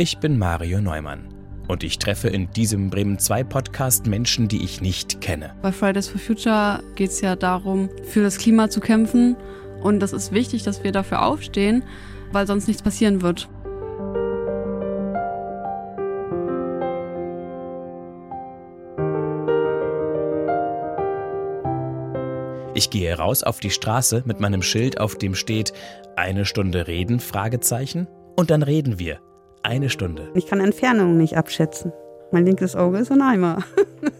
Ich 0.00 0.16
bin 0.16 0.38
Mario 0.38 0.80
Neumann 0.80 1.28
und 1.68 1.84
ich 1.84 1.98
treffe 1.98 2.28
in 2.28 2.50
diesem 2.52 2.88
Bremen 2.88 3.18
2 3.18 3.44
Podcast 3.44 4.06
Menschen, 4.06 4.48
die 4.48 4.64
ich 4.64 4.80
nicht 4.80 5.20
kenne. 5.20 5.54
Bei 5.60 5.72
Fridays 5.72 6.08
for 6.08 6.18
Future 6.18 6.82
geht 6.94 7.10
es 7.10 7.20
ja 7.20 7.36
darum, 7.36 7.90
für 8.04 8.22
das 8.22 8.38
Klima 8.38 8.70
zu 8.70 8.80
kämpfen 8.80 9.36
und 9.82 10.00
das 10.00 10.14
ist 10.14 10.32
wichtig, 10.32 10.62
dass 10.62 10.82
wir 10.84 10.92
dafür 10.92 11.20
aufstehen, 11.26 11.82
weil 12.32 12.46
sonst 12.46 12.66
nichts 12.66 12.80
passieren 12.80 13.20
wird. 13.20 13.50
Ich 22.72 22.88
gehe 22.88 23.14
raus 23.14 23.42
auf 23.42 23.60
die 23.60 23.68
Straße 23.68 24.22
mit 24.24 24.40
meinem 24.40 24.62
Schild, 24.62 24.98
auf 24.98 25.18
dem 25.18 25.34
steht 25.34 25.74
eine 26.16 26.46
Stunde 26.46 26.86
reden, 26.86 27.20
Fragezeichen. 27.20 28.08
Und 28.34 28.48
dann 28.48 28.62
reden 28.62 28.98
wir. 28.98 29.20
Eine 29.62 29.90
Stunde. 29.90 30.30
Ich 30.34 30.46
kann 30.46 30.60
Entfernungen 30.60 31.18
nicht 31.18 31.36
abschätzen. 31.36 31.92
Mein 32.32 32.46
linkes 32.46 32.76
Auge 32.76 32.98
ist 32.98 33.12
ein 33.12 33.20
Eimer. 33.20 33.62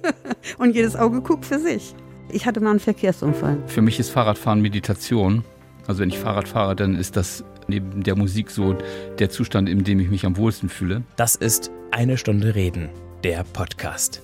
Und 0.59 0.75
jedes 0.75 0.97
Auge 0.97 1.23
guckt 1.23 1.47
für 1.47 1.59
sich. 1.59 1.95
Ich 2.31 2.47
hatte 2.47 2.61
mal 2.61 2.71
einen 2.71 2.81
Verkehrsunfall. 2.81 3.59
Für 3.67 3.83
mich 3.83 3.99
ist 3.99 4.11
Fahrradfahren 4.11 4.61
Meditation. 4.61 5.45
Also 5.87 6.01
wenn 6.01 6.11
ich 6.11 6.19
Fahrrad 6.19 6.49
fahre, 6.49 6.77
dann 6.77 6.95
ist 6.95 7.17
das 7.17 7.45
neben 7.67 8.03
der 8.03 8.17
Musik 8.17 8.51
so 8.51 8.77
der 9.19 9.31
Zustand, 9.31 9.69
in 9.69 9.83
dem 9.83 9.99
ich 10.01 10.11
mich 10.11 10.27
am 10.27 10.37
wohlsten 10.37 10.69
fühle. 10.69 11.03
Das 11.17 11.37
ist 11.37 11.71
eine 11.91 12.17
Stunde 12.17 12.55
reden, 12.55 12.91
der 13.25 13.45
Podcast. 13.53 14.23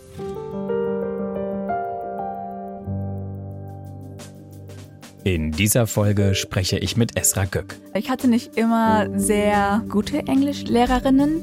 In 5.26 5.50
dieser 5.50 5.88
Folge 5.88 6.36
spreche 6.36 6.78
ich 6.78 6.96
mit 6.96 7.16
Esra 7.18 7.46
Göck. 7.46 7.74
Ich 7.94 8.10
hatte 8.10 8.28
nicht 8.28 8.56
immer 8.56 9.08
sehr 9.18 9.82
gute 9.88 10.18
Englischlehrerinnen. 10.18 11.40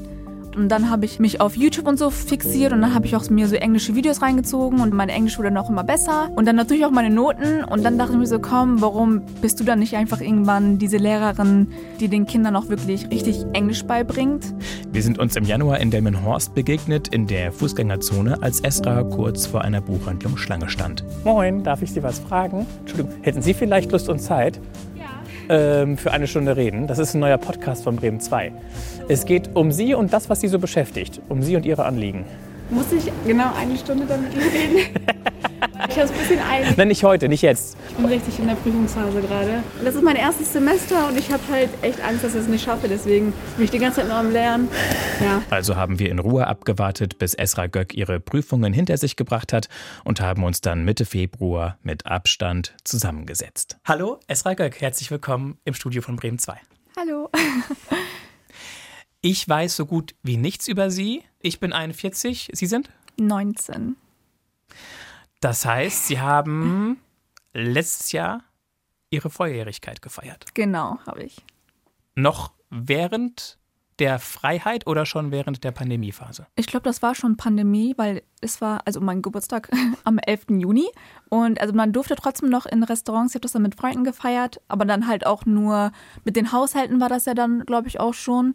Und 0.56 0.68
dann 0.68 0.90
habe 0.90 1.04
ich 1.04 1.18
mich 1.18 1.40
auf 1.40 1.56
YouTube 1.56 1.86
und 1.86 1.98
so 1.98 2.10
fixiert 2.10 2.72
und 2.72 2.82
dann 2.82 2.94
habe 2.94 3.06
ich 3.06 3.16
auch 3.16 3.28
mir 3.30 3.48
so 3.48 3.56
englische 3.56 3.94
Videos 3.94 4.22
reingezogen 4.22 4.80
und 4.80 4.94
mein 4.94 5.08
Englisch 5.08 5.38
wurde 5.38 5.50
noch 5.50 5.68
immer 5.68 5.84
besser. 5.84 6.30
Und 6.36 6.46
dann 6.46 6.56
natürlich 6.56 6.84
auch 6.84 6.90
meine 6.90 7.10
Noten. 7.10 7.64
Und 7.64 7.84
dann 7.84 7.98
dachte 7.98 8.12
ich 8.12 8.18
mir 8.18 8.26
so, 8.26 8.38
komm, 8.38 8.80
warum 8.80 9.22
bist 9.40 9.60
du 9.60 9.64
dann 9.64 9.78
nicht 9.78 9.96
einfach 9.96 10.20
irgendwann 10.20 10.78
diese 10.78 10.96
Lehrerin, 10.96 11.68
die 12.00 12.08
den 12.08 12.26
Kindern 12.26 12.56
auch 12.56 12.68
wirklich 12.68 13.10
richtig 13.10 13.44
Englisch 13.52 13.84
beibringt? 13.84 14.54
Wir 14.92 15.02
sind 15.02 15.18
uns 15.18 15.36
im 15.36 15.44
Januar 15.44 15.80
in 15.80 15.90
Delmenhorst 15.90 16.54
begegnet, 16.54 17.08
in 17.08 17.26
der 17.26 17.52
Fußgängerzone, 17.52 18.42
als 18.42 18.60
Esra 18.60 19.02
kurz 19.02 19.46
vor 19.46 19.62
einer 19.62 19.80
Buchhandlung 19.80 20.36
Schlange 20.36 20.68
stand. 20.68 21.04
Moin, 21.24 21.64
darf 21.64 21.82
ich 21.82 21.92
Sie 21.92 22.02
was 22.02 22.20
fragen? 22.20 22.66
Entschuldigung, 22.80 23.12
hätten 23.22 23.42
Sie 23.42 23.54
vielleicht 23.54 23.90
Lust 23.90 24.08
und 24.08 24.20
Zeit? 24.20 24.60
ähm, 25.48 25.96
für 25.96 26.12
eine 26.12 26.26
Stunde 26.26 26.56
reden. 26.56 26.86
Das 26.86 26.98
ist 26.98 27.14
ein 27.14 27.20
neuer 27.20 27.38
Podcast 27.38 27.84
von 27.84 27.96
Bremen 27.96 28.20
2. 28.20 28.52
Es 29.06 29.26
geht 29.26 29.54
um 29.54 29.70
Sie 29.70 29.92
und 29.92 30.14
das, 30.14 30.30
was 30.30 30.40
Sie 30.40 30.48
so 30.48 30.58
beschäftigt. 30.58 31.20
Um 31.28 31.42
Sie 31.42 31.56
und 31.56 31.66
Ihre 31.66 31.84
Anliegen. 31.84 32.24
Muss 32.70 32.90
ich 32.90 33.12
genau 33.26 33.52
eine 33.54 33.76
Stunde 33.76 34.06
damit 34.06 34.34
reden? 34.34 34.78
ich 35.88 35.96
habe 35.96 36.04
es 36.04 36.10
ein 36.10 36.16
bisschen 36.16 36.40
eilig. 36.40 36.74
Nein, 36.78 36.88
nicht 36.88 37.04
heute, 37.04 37.28
nicht 37.28 37.42
jetzt. 37.42 37.76
Ich 37.90 37.96
bin 37.96 38.06
richtig 38.06 38.38
in 38.38 38.46
der 38.46 38.54
Prüfungsphase 38.54 39.20
gerade. 39.20 39.62
Das 39.84 39.94
ist 39.94 40.02
mein 40.02 40.16
erstes 40.16 40.54
Semester 40.54 41.06
und 41.06 41.18
ich 41.18 41.30
habe 41.30 41.42
halt 41.50 41.68
echt 41.82 42.02
Angst, 42.02 42.24
dass 42.24 42.34
ich 42.34 42.40
es 42.40 42.48
nicht 42.48 42.64
schaffe. 42.64 42.88
Deswegen 42.88 43.34
bin 43.56 43.66
ich 43.66 43.70
die 43.70 43.78
ganze 43.78 44.00
Zeit 44.00 44.08
nur 44.08 44.16
am 44.16 44.32
Lernen. 44.32 44.68
Ja. 45.22 45.42
Also 45.50 45.76
haben 45.76 45.98
wir 45.98 46.10
in 46.10 46.18
Ruhe 46.18 46.46
abgewartet, 46.46 47.18
bis 47.18 47.34
Esra 47.34 47.66
Göck 47.66 47.92
ihre 47.92 48.20
Prüfungen 48.20 48.72
hinter 48.72 48.96
sich 48.96 49.16
gebracht 49.16 49.52
hat 49.52 49.68
und 50.04 50.22
haben 50.22 50.44
uns 50.44 50.62
dann 50.62 50.82
Mitte 50.82 51.04
Februar 51.04 51.76
mit 51.82 52.06
Abstand 52.06 52.74
zusammengesetzt. 52.84 53.76
Hallo, 53.84 54.18
Esra 54.28 54.54
Göck, 54.54 54.80
herzlich 54.80 55.10
willkommen 55.10 55.58
im 55.66 55.74
Studio 55.74 56.00
von 56.00 56.16
Bremen 56.16 56.38
2. 56.38 56.54
Hallo. 56.96 57.28
Ich 59.26 59.48
weiß 59.48 59.74
so 59.76 59.86
gut 59.86 60.14
wie 60.22 60.36
nichts 60.36 60.68
über 60.68 60.90
Sie. 60.90 61.24
Ich 61.40 61.58
bin 61.58 61.72
41. 61.72 62.50
Sie 62.52 62.66
sind? 62.66 62.90
19. 63.16 63.96
Das 65.40 65.64
heißt, 65.64 66.08
Sie 66.08 66.20
haben 66.20 67.00
letztes 67.54 68.12
Jahr 68.12 68.42
Ihre 69.08 69.30
Volljährigkeit 69.30 70.02
gefeiert. 70.02 70.44
Genau, 70.52 70.98
habe 71.06 71.22
ich. 71.22 71.42
Noch 72.14 72.52
während 72.68 73.56
der 73.98 74.18
Freiheit 74.18 74.86
oder 74.86 75.06
schon 75.06 75.30
während 75.30 75.64
der 75.64 75.72
Pandemiephase? 75.72 76.46
Ich 76.54 76.66
glaube, 76.66 76.84
das 76.84 77.00
war 77.00 77.14
schon 77.14 77.38
Pandemie, 77.38 77.94
weil 77.96 78.24
es 78.42 78.60
war 78.60 78.82
also 78.84 79.00
mein 79.00 79.22
Geburtstag 79.22 79.70
am 80.04 80.18
11. 80.18 80.48
Juni 80.50 80.90
und 81.30 81.62
also 81.62 81.72
man 81.72 81.94
durfte 81.94 82.14
trotzdem 82.16 82.50
noch 82.50 82.66
in 82.66 82.82
Restaurants, 82.82 83.32
ich 83.32 83.36
habe 83.36 83.44
das 83.44 83.52
dann 83.52 83.62
mit 83.62 83.74
Freunden 83.74 84.04
gefeiert, 84.04 84.60
aber 84.68 84.84
dann 84.84 85.06
halt 85.06 85.24
auch 85.24 85.46
nur 85.46 85.92
mit 86.24 86.36
den 86.36 86.52
Haushalten 86.52 87.00
war 87.00 87.08
das 87.08 87.24
ja 87.24 87.32
dann, 87.32 87.64
glaube 87.64 87.88
ich, 87.88 88.00
auch 88.00 88.12
schon. 88.12 88.54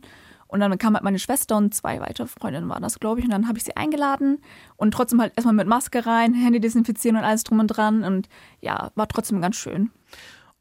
Und 0.50 0.62
dann 0.62 0.76
kam 0.80 0.96
halt 0.96 1.04
meine 1.04 1.20
Schwester 1.20 1.58
und 1.58 1.76
zwei 1.76 2.02
weitere 2.02 2.26
Freundinnen 2.26 2.68
waren 2.70 2.82
das, 2.82 3.00
glaube 3.00 3.20
ich. 3.20 3.26
Und 3.26 3.32
dann 3.32 3.48
habe 3.48 3.60
ich 3.60 3.64
sie 3.64 3.78
eingeladen 3.78 4.40
und 4.78 4.92
trotzdem 4.92 5.22
halt 5.22 5.34
erstmal 5.36 5.54
mit 5.54 5.68
Maske 5.68 6.06
rein, 6.06 6.34
Handy 6.44 6.60
desinfizieren 6.60 7.18
und 7.18 7.24
alles 7.24 7.44
drum 7.44 7.60
und 7.60 7.68
dran. 7.68 8.04
Und 8.04 8.28
ja, 8.60 8.92
war 8.96 9.08
trotzdem 9.08 9.42
ganz 9.42 9.58
schön. 9.58 9.92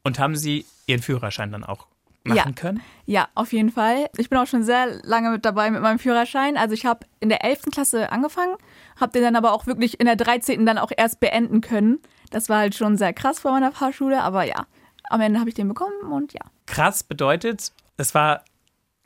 Und 0.03 0.19
haben 0.19 0.35
Sie 0.35 0.65
Ihren 0.85 1.01
Führerschein 1.01 1.51
dann 1.51 1.63
auch 1.63 1.87
machen 2.23 2.37
ja. 2.37 2.51
können? 2.53 2.81
Ja, 3.07 3.27
auf 3.33 3.51
jeden 3.51 3.71
Fall. 3.71 4.09
Ich 4.17 4.29
bin 4.29 4.37
auch 4.37 4.45
schon 4.45 4.63
sehr 4.63 5.01
lange 5.03 5.31
mit 5.31 5.43
dabei 5.43 5.71
mit 5.71 5.81
meinem 5.81 5.97
Führerschein. 5.97 6.55
Also 6.55 6.75
ich 6.75 6.85
habe 6.85 7.07
in 7.19 7.29
der 7.29 7.43
11. 7.43 7.63
Klasse 7.71 8.11
angefangen, 8.11 8.55
habe 8.99 9.11
den 9.11 9.23
dann 9.23 9.35
aber 9.35 9.53
auch 9.53 9.65
wirklich 9.65 9.99
in 9.99 10.05
der 10.05 10.15
13. 10.15 10.67
dann 10.67 10.77
auch 10.77 10.91
erst 10.95 11.19
beenden 11.19 11.61
können. 11.61 11.99
Das 12.29 12.47
war 12.47 12.59
halt 12.59 12.75
schon 12.75 12.95
sehr 12.95 13.13
krass 13.13 13.39
vor 13.39 13.51
meiner 13.51 13.71
Fahrschule, 13.71 14.21
aber 14.21 14.43
ja, 14.43 14.67
am 15.09 15.21
Ende 15.21 15.39
habe 15.39 15.49
ich 15.49 15.55
den 15.55 15.67
bekommen 15.67 16.11
und 16.11 16.33
ja. 16.33 16.41
Krass 16.67 17.01
bedeutet, 17.01 17.71
es 17.97 18.13
war 18.13 18.43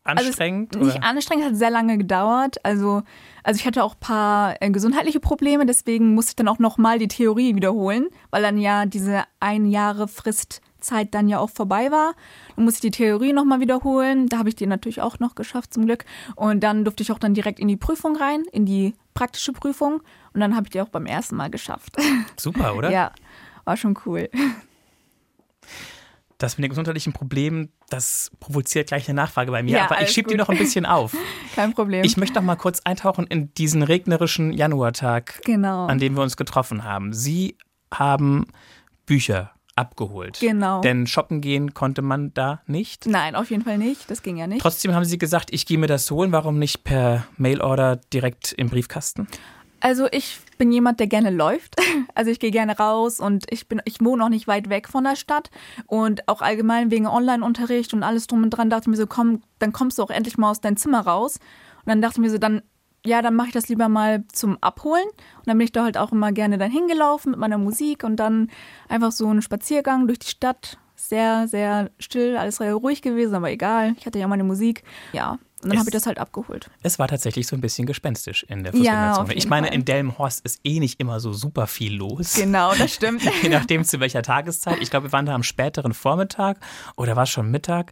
anstrengend? 0.03 0.75
Also 0.75 0.87
nicht 0.87 1.03
anstrengend, 1.03 1.45
hat 1.45 1.55
sehr 1.55 1.69
lange 1.69 1.97
gedauert. 1.97 2.57
Also, 2.63 3.03
also 3.43 3.59
ich 3.59 3.65
hatte 3.65 3.83
auch 3.83 3.95
ein 3.95 3.99
paar 3.99 4.61
äh, 4.61 4.69
gesundheitliche 4.69 5.19
Probleme, 5.19 5.65
deswegen 5.65 6.13
musste 6.13 6.31
ich 6.31 6.35
dann 6.35 6.47
auch 6.47 6.59
nochmal 6.59 6.99
die 6.99 7.07
Theorie 7.07 7.55
wiederholen, 7.55 8.07
weil 8.29 8.41
dann 8.41 8.57
ja 8.57 8.85
diese 8.85 9.23
ein 9.39 9.65
Jahre 9.65 10.07
Fristzeit 10.07 11.13
dann 11.13 11.27
ja 11.29 11.39
auch 11.39 11.49
vorbei 11.49 11.91
war. 11.91 12.13
Dann 12.55 12.65
musste 12.65 12.87
ich 12.87 12.91
die 12.91 13.03
Theorie 13.03 13.33
nochmal 13.33 13.59
wiederholen. 13.59 14.27
Da 14.27 14.37
habe 14.39 14.49
ich 14.49 14.55
die 14.55 14.67
natürlich 14.67 15.01
auch 15.01 15.19
noch 15.19 15.35
geschafft, 15.35 15.73
zum 15.73 15.85
Glück. 15.85 16.05
Und 16.35 16.61
dann 16.61 16.83
durfte 16.83 17.03
ich 17.03 17.11
auch 17.11 17.19
dann 17.19 17.33
direkt 17.33 17.59
in 17.59 17.67
die 17.67 17.77
Prüfung 17.77 18.15
rein, 18.15 18.43
in 18.51 18.65
die 18.65 18.93
praktische 19.13 19.53
Prüfung. 19.53 20.01
Und 20.33 20.39
dann 20.39 20.55
habe 20.55 20.65
ich 20.65 20.71
die 20.71 20.81
auch 20.81 20.89
beim 20.89 21.05
ersten 21.05 21.35
Mal 21.35 21.49
geschafft. 21.49 21.95
Super, 22.37 22.75
oder? 22.75 22.91
ja, 22.91 23.11
war 23.65 23.77
schon 23.77 23.97
cool. 24.05 24.29
Das 26.37 26.57
mit 26.57 26.63
den 26.63 26.69
gesundheitlichen 26.69 27.13
Problemen, 27.13 27.71
das 27.89 28.31
provoziert 28.39 28.87
gleich 28.87 29.07
eine 29.07 29.15
Nachfrage 29.15 29.51
bei 29.51 29.63
mir, 29.63 29.77
Ja, 29.77 29.85
aber 29.85 30.01
ich 30.01 30.09
schiebe 30.09 30.29
die 30.29 30.35
noch 30.35 30.49
ein 30.49 30.57
bisschen 30.57 30.85
auf. 30.85 31.15
Kein 31.55 31.73
Problem. 31.73 32.03
Ich 32.03 32.17
möchte 32.17 32.35
noch 32.35 32.43
mal 32.43 32.55
kurz 32.55 32.81
eintauchen 32.83 33.27
in 33.27 33.53
diesen 33.53 33.83
regnerischen 33.83 34.51
Januartag, 34.51 35.41
genau. 35.45 35.85
an 35.85 35.99
dem 35.99 36.15
wir 36.15 36.23
uns 36.23 36.37
getroffen 36.37 36.83
haben. 36.83 37.13
Sie 37.13 37.57
haben 37.91 38.47
Bücher 39.05 39.51
abgeholt. 39.75 40.39
Genau. 40.39 40.81
Denn 40.81 41.07
shoppen 41.07 41.41
gehen 41.41 41.73
konnte 41.73 42.01
man 42.01 42.33
da 42.33 42.61
nicht. 42.67 43.05
Nein, 43.07 43.35
auf 43.35 43.49
jeden 43.49 43.63
Fall 43.63 43.77
nicht. 43.77 44.09
Das 44.09 44.21
ging 44.21 44.37
ja 44.37 44.47
nicht. 44.47 44.61
Trotzdem 44.61 44.93
haben 44.93 45.05
Sie 45.05 45.17
gesagt, 45.17 45.49
ich 45.51 45.65
gehe 45.65 45.77
mir 45.77 45.87
das 45.87 46.09
holen. 46.11 46.31
Warum 46.31 46.59
nicht 46.59 46.83
per 46.83 47.25
Mailorder 47.37 47.97
direkt 48.11 48.53
im 48.53 48.69
Briefkasten? 48.69 49.27
Also 49.79 50.07
ich 50.11 50.39
bin 50.57 50.71
jemand, 50.71 50.99
der 50.99 51.07
gerne 51.07 51.29
läuft. 51.29 51.75
Also 52.15 52.29
ich 52.29 52.39
gehe 52.39 52.51
gerne 52.51 52.77
raus 52.77 53.19
und 53.19 53.45
ich 53.49 53.67
bin, 53.67 53.81
ich 53.85 53.99
wohne 53.99 54.23
auch 54.23 54.29
nicht 54.29 54.47
weit 54.47 54.69
weg 54.69 54.87
von 54.87 55.03
der 55.03 55.15
Stadt 55.15 55.49
und 55.87 56.27
auch 56.27 56.41
allgemein 56.41 56.91
wegen 56.91 57.07
Online-Unterricht 57.07 57.93
und 57.93 58.03
alles 58.03 58.27
drum 58.27 58.43
und 58.43 58.51
dran 58.51 58.69
dachte 58.69 58.83
ich 58.83 58.87
mir 58.87 58.97
so, 58.97 59.07
komm, 59.07 59.41
dann 59.57 59.73
kommst 59.73 59.97
du 59.97 60.03
auch 60.03 60.11
endlich 60.11 60.37
mal 60.37 60.51
aus 60.51 60.61
deinem 60.61 60.77
Zimmer 60.77 61.01
raus. 61.01 61.37
Und 61.77 61.87
dann 61.87 62.01
dachte 62.01 62.15
ich 62.15 62.21
mir 62.21 62.29
so, 62.29 62.37
dann 62.37 62.61
ja, 63.05 63.21
dann 63.21 63.35
mache 63.35 63.47
ich 63.47 63.53
das 63.53 63.67
lieber 63.67 63.89
mal 63.89 64.23
zum 64.31 64.57
Abholen. 64.61 65.05
Und 65.07 65.47
dann 65.47 65.57
bin 65.57 65.65
ich 65.65 65.71
da 65.71 65.83
halt 65.83 65.97
auch 65.97 66.11
immer 66.11 66.31
gerne 66.31 66.57
dann 66.57 66.71
hingelaufen 66.71 67.31
mit 67.31 67.39
meiner 67.39 67.57
Musik 67.57 68.03
und 68.03 68.17
dann 68.17 68.49
einfach 68.87 69.11
so 69.11 69.27
einen 69.27 69.41
Spaziergang 69.41 70.07
durch 70.07 70.19
die 70.19 70.29
Stadt. 70.29 70.77
Sehr, 70.95 71.47
sehr 71.47 71.91
still, 71.99 72.37
alles 72.37 72.57
sehr 72.57 72.75
ruhig 72.75 73.01
gewesen, 73.01 73.35
aber 73.35 73.51
egal. 73.51 73.95
Ich 73.97 74.05
hatte 74.05 74.19
ja 74.19 74.27
meine 74.27 74.45
Musik. 74.45 74.83
Ja, 75.11 75.37
und 75.63 75.69
dann 75.71 75.79
habe 75.79 75.89
ich 75.89 75.93
das 75.93 76.05
halt 76.05 76.17
abgeholt. 76.17 76.69
Es 76.81 76.99
war 76.99 77.07
tatsächlich 77.07 77.47
so 77.47 77.55
ein 77.55 77.61
bisschen 77.61 77.85
gespenstisch 77.85 78.43
in 78.49 78.63
der 78.63 78.73
Ja, 78.73 78.79
Fußgängerzone. 78.79 79.27
jeden 79.29 79.37
ich 79.39 79.47
meine, 79.49 79.67
Fall. 79.67 79.75
in 79.75 79.85
Delmenhorst 79.85 80.41
ist 80.45 80.59
eh 80.63 80.79
nicht 80.79 80.99
immer 80.99 81.19
so 81.19 81.33
super 81.33 81.67
viel 81.67 81.93
los. 81.95 82.35
Genau, 82.35 82.73
das 82.75 82.93
stimmt. 82.95 83.21
Je 83.41 83.49
nachdem 83.49 83.83
zu 83.83 83.99
welcher 83.99 84.21
Tageszeit. 84.21 84.77
Ich 84.81 84.89
glaube, 84.89 85.07
wir 85.07 85.11
waren 85.11 85.25
da 85.25 85.33
am 85.35 85.43
späteren 85.43 85.93
Vormittag 85.93 86.57
oder 86.95 87.15
war 87.15 87.23
es 87.23 87.29
schon 87.29 87.49
Mittag. 87.51 87.91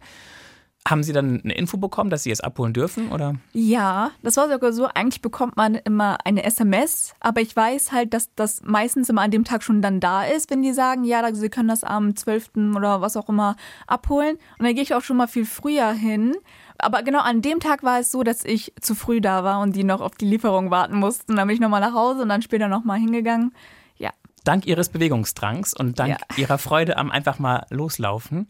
Haben 0.88 1.04
Sie 1.04 1.13
dann 1.13 1.42
eine 1.44 1.54
Info 1.54 1.78
bekommen, 1.78 2.10
dass 2.10 2.24
Sie 2.24 2.31
es 2.31 2.42
abholen 2.42 2.74
dürfen? 2.74 3.12
Oder? 3.12 3.36
Ja, 3.54 4.12
das 4.24 4.38
war 4.38 4.50
sogar 4.50 4.74
so. 4.74 4.88
Eigentlich 4.88 5.22
bekommt 5.22 5.56
man 5.56 5.75
immer 5.75 6.18
eine 6.25 6.44
SMS, 6.44 7.13
aber 7.19 7.42
ich 7.42 7.56
weiß 7.56 7.92
halt, 7.92 8.13
dass 8.16 8.33
das 8.36 8.62
meistens 8.63 9.07
immer 9.10 9.22
an 9.22 9.31
dem 9.31 9.44
Tag 9.44 9.62
schon 9.62 9.81
dann 9.81 10.00
da 10.00 10.24
ist, 10.24 10.50
wenn 10.50 10.63
die 10.63 10.74
sagen, 10.74 11.04
ja, 11.04 11.22
Sie 11.33 11.50
können 11.50 11.69
das 11.69 11.83
am 11.83 12.16
12. 12.16 12.75
oder 12.75 13.00
was 13.01 13.16
auch 13.16 13.30
immer 13.30 13.56
abholen. 13.86 14.38
Und 14.57 14.66
dann 14.66 14.74
gehe 14.74 14.83
ich 14.83 14.95
auch 14.95 15.04
schon 15.04 15.18
mal 15.18 15.28
viel 15.28 15.45
früher 15.45 15.92
hin. 15.92 16.36
Aber 16.80 17.04
genau 17.04 17.19
an 17.19 17.44
dem 17.44 17.60
Tag 17.60 17.84
war 17.84 18.00
es 18.00 18.12
so, 18.12 18.24
dass 18.24 18.44
ich 18.44 18.74
zu 18.81 18.95
früh 18.95 19.22
da 19.22 19.44
war 19.44 19.60
und 19.62 19.75
die 19.75 19.84
noch 19.84 20.01
auf 20.01 20.16
die 20.16 20.25
Lieferung 20.25 20.72
warten 20.72 20.95
mussten. 20.95 21.36
Dann 21.36 21.48
bin 21.48 21.54
ich 21.54 21.62
nochmal 21.62 21.81
nach 21.81 21.94
Hause 21.94 22.24
und 22.24 22.30
dann 22.30 22.42
später 22.42 22.68
nochmal 22.68 22.98
hingegangen. 22.98 23.54
Ja, 23.98 24.10
Dank 24.44 24.66
Ihres 24.66 24.89
Bewegungsdrangs 24.89 25.74
und 25.74 26.00
dank 26.00 26.18
Ja. 26.19 26.38
Ihrer 26.38 26.57
Freude 26.57 26.98
am 26.98 27.12
einfach 27.12 27.38
mal 27.38 27.66
loslaufen, 27.69 28.48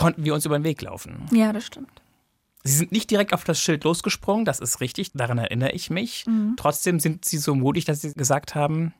konnten 0.00 0.24
wir 0.24 0.34
uns 0.34 0.44
über 0.46 0.58
den 0.58 0.64
Weg 0.64 0.82
laufen. 0.82 1.28
ja, 1.30 1.52
das 1.52 1.64
stimmt. 1.66 2.02
Sie 2.62 2.72
sind 2.72 2.92
nicht 2.92 3.10
direkt 3.10 3.32
auf 3.32 3.44
das 3.44 3.58
Schild 3.60 3.84
losgesprungen, 3.84 4.44
das 4.44 4.60
ist 4.60 4.80
richtig, 4.80 5.12
daran 5.14 5.38
erinnere 5.38 5.72
ich 5.72 5.88
mich. 5.88 6.26
Mhm. 6.26 6.54
Trotzdem 6.58 7.00
sind 7.00 7.24
Sie 7.24 7.38
so 7.38 7.54
mutig, 7.54 7.86
dass 7.86 8.02
Sie 8.02 8.12
gesagt 8.12 8.54
haben, 8.54 8.92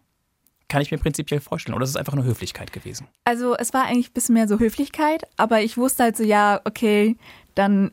kann 0.68 0.80
ich 0.80 0.90
mir 0.90 0.96
prinzipiell 0.98 1.40
vorstellen. 1.40 1.74
Oder 1.74 1.84
ist 1.84 1.90
es 1.90 1.96
einfach 1.96 2.14
nur 2.14 2.24
Höflichkeit 2.24 2.72
gewesen? 2.72 3.06
Also 3.24 3.54
es 3.56 3.74
war 3.74 3.84
eigentlich 3.84 4.10
ein 4.10 4.14
bisschen 4.14 4.34
mehr 4.34 4.48
so 4.48 4.58
Höflichkeit, 4.58 5.24
aber 5.36 5.60
ich 5.60 5.76
wusste 5.76 6.04
halt 6.04 6.16
so, 6.16 6.22
ja, 6.22 6.60
okay, 6.64 7.16
dann 7.54 7.90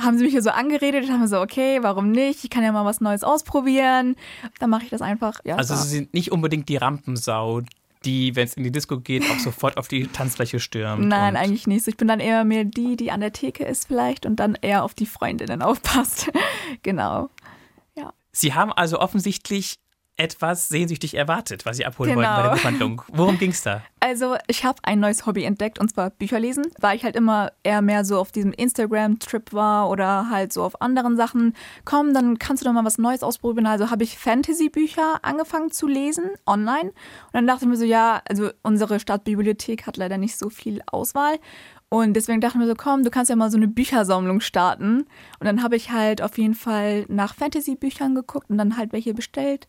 haben 0.00 0.16
sie 0.16 0.24
mich 0.24 0.32
hier 0.32 0.42
so 0.42 0.48
angeredet, 0.50 1.04
ich 1.04 1.10
haben 1.10 1.26
so, 1.26 1.40
okay, 1.42 1.80
warum 1.82 2.10
nicht? 2.12 2.42
Ich 2.44 2.48
kann 2.48 2.62
ja 2.62 2.72
mal 2.72 2.86
was 2.86 3.02
Neues 3.02 3.22
ausprobieren. 3.22 4.16
Dann 4.58 4.70
mache 4.70 4.84
ich 4.84 4.90
das 4.90 5.02
einfach. 5.02 5.40
Ja, 5.44 5.56
Also 5.56 5.74
so. 5.74 5.82
Sie 5.82 5.88
sind 5.88 6.14
nicht 6.14 6.32
unbedingt 6.32 6.70
die 6.70 6.76
Rampensau, 6.78 7.60
die, 8.04 8.34
wenn 8.36 8.44
es 8.44 8.54
in 8.54 8.64
die 8.64 8.72
Disco 8.72 8.98
geht, 8.98 9.22
auch 9.30 9.38
sofort 9.38 9.76
auf 9.76 9.88
die 9.88 10.06
Tanzfläche 10.06 10.60
stürmt. 10.60 11.06
Nein, 11.06 11.36
eigentlich 11.36 11.66
nicht. 11.66 11.84
so. 11.84 11.90
Ich 11.90 11.96
bin 11.96 12.08
dann 12.08 12.20
eher 12.20 12.44
mehr 12.44 12.64
die, 12.64 12.96
die 12.96 13.10
an 13.10 13.20
der 13.20 13.32
Theke 13.32 13.64
ist 13.64 13.86
vielleicht 13.86 14.26
und 14.26 14.36
dann 14.36 14.56
eher 14.60 14.84
auf 14.84 14.94
die 14.94 15.06
Freundinnen 15.06 15.62
aufpasst. 15.62 16.30
genau. 16.82 17.30
Sie 18.32 18.54
haben 18.54 18.72
also 18.72 18.98
offensichtlich 19.00 19.76
etwas 20.20 20.68
sehnsüchtig 20.68 21.14
erwartet, 21.14 21.64
was 21.66 21.78
Sie 21.78 21.86
abholen 21.86 22.14
wollten 22.14 22.28
bei 22.28 22.36
Genau. 22.36 22.48
der 22.48 22.56
Buchhandlung. 22.56 23.02
Worum 23.12 23.38
ging 23.38 23.50
es 23.50 23.62
da? 23.62 23.82
Also 24.02 24.36
ich 24.46 24.64
habe 24.64 24.78
ein 24.82 24.98
neues 24.98 25.26
Hobby 25.26 25.44
entdeckt 25.44 25.78
und 25.78 25.90
zwar 25.90 26.08
Bücher 26.08 26.40
lesen, 26.40 26.64
weil 26.80 26.96
ich 26.96 27.04
halt 27.04 27.16
immer 27.16 27.52
eher 27.62 27.82
mehr 27.82 28.06
so 28.06 28.18
auf 28.18 28.32
diesem 28.32 28.50
Instagram-Trip 28.50 29.52
war 29.52 29.90
oder 29.90 30.30
halt 30.30 30.54
so 30.54 30.62
auf 30.64 30.80
anderen 30.80 31.18
Sachen. 31.18 31.54
Komm, 31.84 32.14
dann 32.14 32.38
kannst 32.38 32.62
du 32.62 32.64
doch 32.66 32.72
mal 32.72 32.86
was 32.86 32.96
Neues 32.96 33.22
ausprobieren. 33.22 33.66
Also 33.66 33.90
habe 33.90 34.02
ich 34.02 34.16
Fantasy-Bücher 34.16 35.18
angefangen 35.22 35.70
zu 35.70 35.86
lesen 35.86 36.30
online 36.46 36.88
und 36.90 37.34
dann 37.34 37.46
dachte 37.46 37.66
ich 37.66 37.68
mir 37.68 37.76
so, 37.76 37.84
ja, 37.84 38.22
also 38.26 38.48
unsere 38.62 39.00
Stadtbibliothek 39.00 39.86
hat 39.86 39.98
leider 39.98 40.16
nicht 40.16 40.38
so 40.38 40.48
viel 40.48 40.80
Auswahl. 40.86 41.38
Und 41.90 42.14
deswegen 42.14 42.40
dachte 42.40 42.54
ich 42.56 42.60
mir 42.60 42.68
so, 42.68 42.74
komm, 42.76 43.04
du 43.04 43.10
kannst 43.10 43.28
ja 43.28 43.36
mal 43.36 43.50
so 43.50 43.58
eine 43.58 43.68
Büchersammlung 43.68 44.40
starten. 44.40 45.00
Und 45.40 45.44
dann 45.44 45.62
habe 45.62 45.76
ich 45.76 45.90
halt 45.92 46.22
auf 46.22 46.38
jeden 46.38 46.54
Fall 46.54 47.04
nach 47.08 47.34
Fantasy-Büchern 47.34 48.14
geguckt 48.14 48.48
und 48.48 48.56
dann 48.56 48.78
halt 48.78 48.92
welche 48.94 49.12
bestellt. 49.12 49.68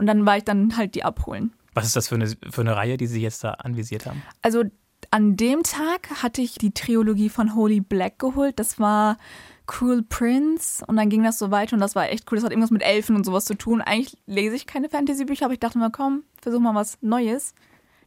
Und 0.00 0.06
dann 0.06 0.24
war 0.24 0.38
ich 0.38 0.44
dann 0.44 0.78
halt 0.78 0.94
die 0.94 1.04
abholen. 1.04 1.52
Was 1.74 1.84
ist 1.84 1.94
das 1.94 2.08
für 2.08 2.14
eine, 2.14 2.26
für 2.26 2.62
eine 2.62 2.74
Reihe, 2.74 2.96
die 2.96 3.06
Sie 3.06 3.20
jetzt 3.20 3.44
da 3.44 3.50
anvisiert 3.52 4.06
haben? 4.06 4.22
Also 4.40 4.64
an 5.10 5.36
dem 5.36 5.62
Tag 5.62 6.22
hatte 6.22 6.40
ich 6.40 6.54
die 6.54 6.72
Trilogie 6.72 7.28
von 7.28 7.54
Holy 7.54 7.80
Black 7.80 8.18
geholt. 8.18 8.58
Das 8.58 8.78
war 8.78 9.18
Cruel 9.66 10.02
Prince 10.02 10.82
und 10.86 10.96
dann 10.96 11.10
ging 11.10 11.22
das 11.22 11.38
so 11.38 11.50
weiter 11.50 11.74
und 11.74 11.80
das 11.80 11.94
war 11.94 12.08
echt 12.08 12.30
cool. 12.30 12.36
Das 12.36 12.44
hat 12.44 12.52
irgendwas 12.52 12.70
mit 12.70 12.82
Elfen 12.82 13.14
und 13.14 13.24
sowas 13.24 13.44
zu 13.44 13.54
tun. 13.54 13.82
Eigentlich 13.82 14.16
lese 14.26 14.56
ich 14.56 14.66
keine 14.66 14.88
Fantasy-Bücher, 14.88 15.44
aber 15.44 15.54
ich 15.54 15.60
dachte 15.60 15.78
mir, 15.78 15.90
komm, 15.90 16.24
versuch 16.40 16.60
mal 16.60 16.74
was 16.74 16.96
Neues. 17.02 17.54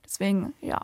Deswegen, 0.03 0.53
ja, 0.61 0.81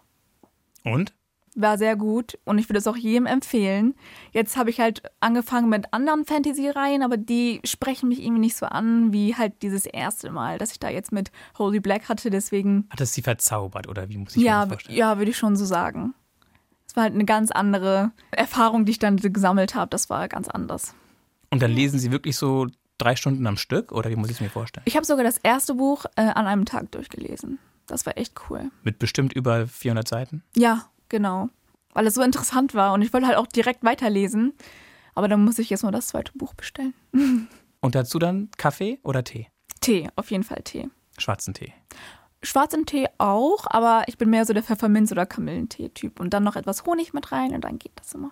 Und? 0.83 1.13
War 1.61 1.77
sehr 1.77 1.95
gut 1.95 2.37
und 2.45 2.57
ich 2.57 2.69
würde 2.69 2.79
es 2.79 2.87
auch 2.87 2.95
jedem 2.95 3.25
empfehlen. 3.25 3.95
Jetzt 4.31 4.57
habe 4.57 4.69
ich 4.69 4.79
halt 4.79 5.03
angefangen 5.19 5.69
mit 5.69 5.93
anderen 5.93 6.25
Fantasy-Reihen, 6.25 7.03
aber 7.03 7.17
die 7.17 7.61
sprechen 7.63 8.09
mich 8.09 8.21
irgendwie 8.21 8.41
nicht 8.41 8.55
so 8.55 8.65
an 8.65 9.13
wie 9.13 9.35
halt 9.35 9.61
dieses 9.61 9.85
erste 9.85 10.31
Mal, 10.31 10.57
dass 10.57 10.71
ich 10.71 10.79
da 10.79 10.89
jetzt 10.89 11.11
mit 11.11 11.31
Holy 11.57 11.79
Black 11.79 12.09
hatte. 12.09 12.29
Deswegen 12.29 12.87
Hat 12.89 13.01
es 13.01 13.13
Sie 13.13 13.21
verzaubert 13.21 13.87
oder 13.87 14.09
wie 14.09 14.17
muss 14.17 14.31
ich 14.31 14.37
mir 14.37 14.45
ja, 14.45 14.61
das 14.61 14.69
vorstellen? 14.69 14.97
ja, 14.97 15.17
würde 15.17 15.31
ich 15.31 15.37
schon 15.37 15.55
so 15.55 15.65
sagen. 15.65 16.13
Es 16.87 16.95
war 16.95 17.03
halt 17.03 17.13
eine 17.13 17.25
ganz 17.25 17.51
andere 17.51 18.11
Erfahrung, 18.31 18.85
die 18.85 18.91
ich 18.91 18.99
dann 18.99 19.17
gesammelt 19.17 19.75
habe. 19.75 19.89
Das 19.89 20.09
war 20.09 20.27
ganz 20.27 20.47
anders. 20.47 20.95
Und 21.51 21.61
dann 21.61 21.71
lesen 21.71 21.99
Sie 21.99 22.11
wirklich 22.11 22.35
so 22.35 22.67
drei 22.97 23.15
Stunden 23.15 23.45
am 23.47 23.57
Stück 23.57 23.91
oder 23.91 24.09
wie 24.09 24.15
muss 24.15 24.29
ich 24.29 24.35
es 24.35 24.41
mir 24.41 24.49
vorstellen? 24.49 24.83
Ich 24.85 24.95
habe 24.95 25.05
sogar 25.05 25.23
das 25.23 25.37
erste 25.37 25.75
Buch 25.75 26.05
äh, 26.15 26.21
an 26.21 26.47
einem 26.47 26.65
Tag 26.65 26.91
durchgelesen. 26.91 27.59
Das 27.87 28.05
war 28.05 28.17
echt 28.17 28.35
cool. 28.49 28.69
Mit 28.83 28.99
bestimmt 28.99 29.33
über 29.33 29.67
400 29.67 30.07
Seiten? 30.07 30.43
Ja, 30.55 30.85
genau. 31.09 31.49
Weil 31.93 32.07
es 32.07 32.13
so 32.13 32.21
interessant 32.21 32.73
war 32.73 32.93
und 32.93 33.01
ich 33.01 33.11
wollte 33.13 33.27
halt 33.27 33.37
auch 33.37 33.47
direkt 33.47 33.83
weiterlesen. 33.83 34.53
Aber 35.15 35.27
dann 35.27 35.43
muss 35.43 35.59
ich 35.59 35.69
jetzt 35.69 35.83
mal 35.83 35.91
das 35.91 36.07
zweite 36.07 36.31
Buch 36.33 36.53
bestellen. 36.53 36.93
Und 37.81 37.95
dazu 37.95 38.19
dann 38.19 38.49
Kaffee 38.57 38.99
oder 39.03 39.23
Tee? 39.23 39.47
Tee, 39.79 40.09
auf 40.17 40.31
jeden 40.31 40.43
Fall 40.43 40.61
Tee. 40.63 40.89
Schwarzen 41.17 41.53
Tee. 41.53 41.73
Schwarzen 42.43 42.85
Tee 42.85 43.07
auch, 43.17 43.65
aber 43.67 44.03
ich 44.07 44.17
bin 44.17 44.29
mehr 44.29 44.45
so 44.45 44.53
der 44.53 44.63
Pfefferminz- 44.63 45.11
oder 45.11 45.25
Kamillentee-Typ. 45.25 46.19
Und 46.19 46.33
dann 46.33 46.43
noch 46.43 46.57
etwas 46.57 46.85
Honig 46.85 47.13
mit 47.13 47.31
rein 47.31 47.53
und 47.53 47.61
dann 47.63 47.79
geht 47.79 47.93
das 47.95 48.13
immer. 48.13 48.31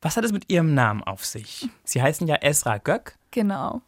Was 0.00 0.16
hat 0.16 0.24
es 0.24 0.32
mit 0.32 0.50
Ihrem 0.50 0.74
Namen 0.74 1.02
auf 1.02 1.24
sich? 1.24 1.68
Sie 1.84 2.02
heißen 2.02 2.26
ja 2.26 2.36
Esra 2.36 2.78
Göck 2.78 3.16
Genau, 3.30 3.82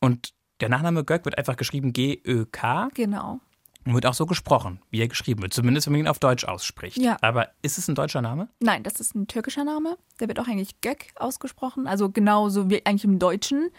und 0.00 0.32
der 0.60 0.68
Nachname 0.68 1.04
Göck 1.04 1.24
wird 1.24 1.38
einfach 1.38 1.56
geschrieben 1.56 1.92
G-Ö-K 1.92 2.88
genau. 2.94 3.40
Und 3.84 3.94
wird 3.94 4.06
auch 4.06 4.14
so 4.14 4.26
gesprochen, 4.26 4.80
wie 4.90 5.00
er 5.00 5.08
geschrieben 5.08 5.42
wird. 5.42 5.54
Zumindest, 5.54 5.86
wenn 5.86 5.92
man 5.92 6.00
ihn 6.00 6.08
auf 6.08 6.18
Deutsch 6.18 6.44
ausspricht. 6.44 6.98
Ja. 6.98 7.16
Aber 7.22 7.48
ist 7.62 7.78
es 7.78 7.88
ein 7.88 7.94
deutscher 7.94 8.22
Name? 8.22 8.48
Nein, 8.60 8.82
das 8.82 9.00
ist 9.00 9.14
ein 9.14 9.26
türkischer 9.26 9.64
Name. 9.64 9.96
Der 10.20 10.28
wird 10.28 10.38
auch 10.38 10.48
eigentlich 10.48 10.80
Gök 10.80 11.06
ausgesprochen, 11.16 11.86
also 11.86 12.10
genauso 12.10 12.70
wie 12.70 12.84
eigentlich 12.84 13.04
im 13.04 13.18
Deutschen. 13.18 13.70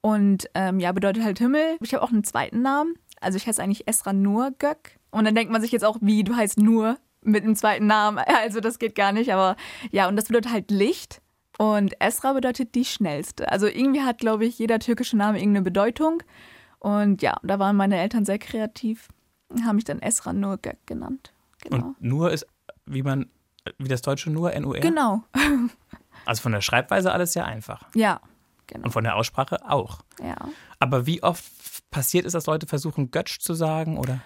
Und 0.00 0.48
ähm, 0.54 0.80
ja, 0.80 0.92
bedeutet 0.92 1.24
halt 1.24 1.38
Himmel. 1.38 1.76
Ich 1.82 1.92
habe 1.94 2.04
auch 2.04 2.10
einen 2.10 2.24
zweiten 2.24 2.62
Namen. 2.62 2.94
Also 3.20 3.36
ich 3.36 3.46
heiße 3.46 3.62
eigentlich 3.62 3.88
Esra 3.88 4.12
Nur 4.12 4.52
Gök. 4.58 4.98
Und 5.10 5.24
dann 5.24 5.34
denkt 5.34 5.52
man 5.52 5.62
sich 5.62 5.72
jetzt 5.72 5.84
auch, 5.84 5.98
wie, 6.00 6.22
du 6.22 6.36
heißt 6.36 6.58
Nur 6.58 6.98
mit 7.22 7.44
einem 7.44 7.56
zweiten 7.56 7.86
Namen. 7.86 8.22
Also 8.42 8.60
das 8.60 8.78
geht 8.78 8.94
gar 8.94 9.12
nicht. 9.12 9.32
Aber 9.32 9.56
ja, 9.90 10.08
und 10.08 10.16
das 10.16 10.26
bedeutet 10.26 10.52
halt 10.52 10.70
Licht. 10.70 11.20
Und 11.58 12.00
Esra 12.00 12.34
bedeutet 12.34 12.76
die 12.76 12.84
schnellste. 12.84 13.50
Also 13.50 13.66
irgendwie 13.66 14.02
hat, 14.02 14.18
glaube 14.18 14.46
ich, 14.46 14.58
jeder 14.58 14.78
türkische 14.78 15.16
Name 15.16 15.38
irgendeine 15.38 15.64
Bedeutung. 15.64 16.22
Und 16.78 17.20
ja, 17.22 17.36
da 17.42 17.58
waren 17.58 17.74
meine 17.74 17.98
Eltern 17.98 18.24
sehr 18.24 18.38
kreativ. 18.38 19.08
Haben 19.64 19.76
mich 19.76 19.84
dann 19.84 20.00
Esra 20.00 20.32
Nur 20.32 20.58
Gök 20.58 20.78
genannt. 20.86 21.32
Genau. 21.62 21.76
Und 21.88 22.02
nur 22.02 22.30
ist, 22.30 22.46
wie 22.86 23.02
man, 23.02 23.30
wie 23.78 23.88
das 23.88 24.02
deutsche 24.02 24.30
nur, 24.30 24.52
N-U-R? 24.52 24.80
Genau. 24.80 25.22
Also 26.24 26.42
von 26.42 26.52
der 26.52 26.60
Schreibweise 26.60 27.10
alles 27.12 27.32
sehr 27.32 27.46
einfach. 27.46 27.84
Ja, 27.94 28.20
genau. 28.66 28.84
Und 28.84 28.90
von 28.90 29.02
der 29.02 29.16
Aussprache 29.16 29.66
auch. 29.66 30.00
Ja. 30.22 30.36
Aber 30.78 31.06
wie 31.06 31.22
oft 31.22 31.42
passiert 31.90 32.26
es, 32.26 32.34
dass 32.34 32.44
Leute 32.44 32.66
versuchen, 32.66 33.10
Götsch 33.10 33.38
zu 33.38 33.54
sagen? 33.54 33.96
Oder? 33.96 34.20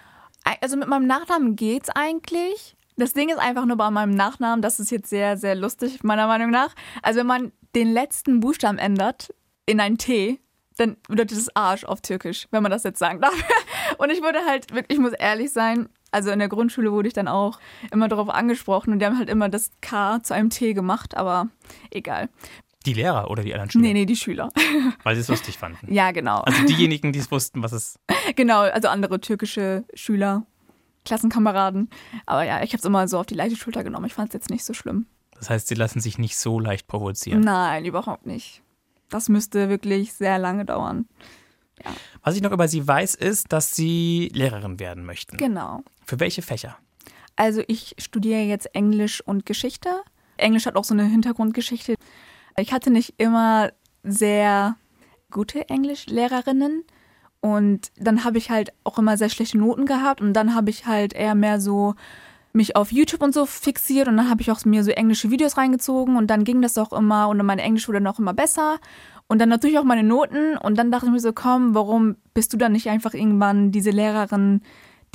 Also 0.59 0.75
mit 0.75 0.89
meinem 0.89 1.07
Nachnamen 1.07 1.55
geht's 1.55 1.89
eigentlich. 1.89 2.75
Das 2.97 3.13
Ding 3.13 3.29
ist 3.29 3.39
einfach 3.39 3.65
nur 3.65 3.77
bei 3.77 3.89
meinem 3.89 4.13
Nachnamen, 4.15 4.61
das 4.61 4.79
ist 4.79 4.91
jetzt 4.91 5.09
sehr, 5.09 5.37
sehr 5.37 5.55
lustig, 5.55 6.03
meiner 6.03 6.27
Meinung 6.27 6.51
nach. 6.51 6.75
Also 7.01 7.21
wenn 7.21 7.27
man 7.27 7.51
den 7.73 7.91
letzten 7.91 8.39
Buchstaben 8.39 8.77
ändert 8.77 9.33
in 9.65 9.79
ein 9.79 9.97
T, 9.97 10.39
dann 10.77 10.97
bedeutet 11.07 11.37
es 11.37 11.55
Arsch 11.55 11.83
auf 11.83 12.01
Türkisch, 12.01 12.47
wenn 12.51 12.63
man 12.63 12.71
das 12.71 12.83
jetzt 12.83 12.99
sagen 12.99 13.21
darf. 13.21 13.33
Und 13.97 14.11
ich 14.11 14.21
wurde 14.21 14.39
halt 14.47 14.73
wirklich, 14.73 14.97
ich 14.97 14.99
muss 14.99 15.13
ehrlich 15.13 15.51
sein, 15.51 15.89
also 16.11 16.29
in 16.29 16.39
der 16.39 16.49
Grundschule 16.49 16.91
wurde 16.91 17.07
ich 17.07 17.13
dann 17.13 17.27
auch 17.27 17.59
immer 17.91 18.07
darauf 18.07 18.29
angesprochen 18.29 18.93
und 18.93 18.99
die 18.99 19.05
haben 19.07 19.17
halt 19.17 19.29
immer 19.29 19.49
das 19.49 19.71
K 19.81 20.21
zu 20.21 20.35
einem 20.35 20.51
T 20.51 20.73
gemacht, 20.73 21.17
aber 21.17 21.47
egal. 21.89 22.29
Die 22.85 22.93
Lehrer 22.93 23.31
oder 23.31 23.43
die 23.43 23.53
anderen 23.53 23.71
Schüler? 23.71 23.81
Nee, 23.81 23.93
nee, 23.93 24.05
die 24.05 24.15
Schüler. 24.15 24.49
Weil 25.03 25.15
sie 25.15 25.21
es 25.21 25.27
lustig 25.27 25.57
fanden. 25.57 25.91
Ja, 25.91 26.11
genau. 26.11 26.41
Also 26.41 26.65
diejenigen, 26.65 27.13
die 27.13 27.19
es 27.19 27.31
wussten, 27.31 27.63
was 27.63 27.71
es. 27.71 27.99
Genau, 28.35 28.61
also 28.61 28.87
andere 28.87 29.19
türkische 29.21 29.85
Schüler, 29.93 30.45
Klassenkameraden. 31.03 31.89
Aber 32.25 32.43
ja, 32.43 32.63
ich 32.63 32.71
habe 32.71 32.77
es 32.77 32.85
immer 32.85 33.07
so 33.07 33.19
auf 33.19 33.25
die 33.25 33.35
leichte 33.35 33.55
Schulter 33.57 33.83
genommen. 33.83 34.05
Ich 34.05 34.13
fand 34.13 34.29
es 34.29 34.33
jetzt 34.33 34.49
nicht 34.49 34.65
so 34.65 34.73
schlimm. 34.73 35.07
Das 35.35 35.49
heißt, 35.49 35.67
sie 35.67 35.75
lassen 35.75 35.99
sich 35.99 36.17
nicht 36.17 36.37
so 36.37 36.59
leicht 36.59 36.87
provozieren. 36.87 37.41
Nein, 37.41 37.85
überhaupt 37.85 38.25
nicht. 38.25 38.61
Das 39.13 39.29
müsste 39.29 39.69
wirklich 39.69 40.13
sehr 40.13 40.39
lange 40.39 40.65
dauern. 40.65 41.05
Was 42.23 42.35
ich 42.35 42.41
noch 42.41 42.51
über 42.51 42.67
sie 42.67 42.87
weiß, 42.87 43.13
ist, 43.13 43.53
dass 43.53 43.75
sie 43.75 44.31
Lehrerin 44.33 44.79
werden 44.79 45.05
möchten. 45.05 45.37
Genau. 45.37 45.83
Für 46.03 46.19
welche 46.19 46.41
Fächer? 46.41 46.77
Also 47.35 47.61
ich 47.67 47.95
studiere 47.99 48.41
jetzt 48.41 48.73
Englisch 48.73 49.21
und 49.21 49.45
Geschichte. 49.45 49.89
Englisch 50.37 50.65
hat 50.65 50.75
auch 50.75 50.83
so 50.83 50.95
eine 50.95 51.05
Hintergrundgeschichte. 51.05 51.93
Ich 52.57 52.73
hatte 52.73 52.89
nicht 52.89 53.13
immer 53.17 53.71
sehr 54.01 54.77
gute 55.29 55.69
Englischlehrerinnen 55.69 56.83
und 57.39 57.91
dann 57.97 58.23
habe 58.23 58.39
ich 58.39 58.49
halt 58.49 58.73
auch 58.83 58.97
immer 58.97 59.17
sehr 59.17 59.29
schlechte 59.29 59.59
Noten 59.59 59.85
gehabt 59.85 60.21
und 60.21 60.33
dann 60.33 60.55
habe 60.55 60.71
ich 60.71 60.87
halt 60.87 61.13
eher 61.13 61.35
mehr 61.35 61.61
so 61.61 61.93
mich 62.53 62.75
auf 62.75 62.91
YouTube 62.91 63.23
und 63.23 63.33
so 63.33 63.45
fixiert 63.45 64.07
und 64.07 64.17
dann 64.17 64.29
habe 64.29 64.41
ich 64.41 64.51
auch 64.51 64.63
mir 64.63 64.83
so 64.83 64.91
englische 64.91 65.31
Videos 65.31 65.57
reingezogen 65.57 66.15
und 66.15 66.27
dann 66.27 66.43
ging 66.43 66.61
das 66.61 66.77
auch 66.77 66.93
immer 66.93 67.27
und 67.27 67.43
mein 67.43 67.59
Englisch 67.59 67.87
wurde 67.87 67.99
noch 67.99 68.19
immer 68.19 68.33
besser 68.33 68.79
und 69.27 69.39
dann 69.39 69.49
natürlich 69.49 69.79
auch 69.79 69.83
meine 69.83 70.03
Noten 70.03 70.57
und 70.57 70.77
dann 70.77 70.91
dachte 70.91 71.07
ich 71.07 71.11
mir 71.11 71.19
so, 71.19 71.33
komm, 71.33 71.73
warum 71.73 72.15
bist 72.33 72.53
du 72.53 72.57
dann 72.57 72.73
nicht 72.73 72.89
einfach 72.89 73.13
irgendwann 73.13 73.71
diese 73.71 73.89
Lehrerin, 73.89 74.61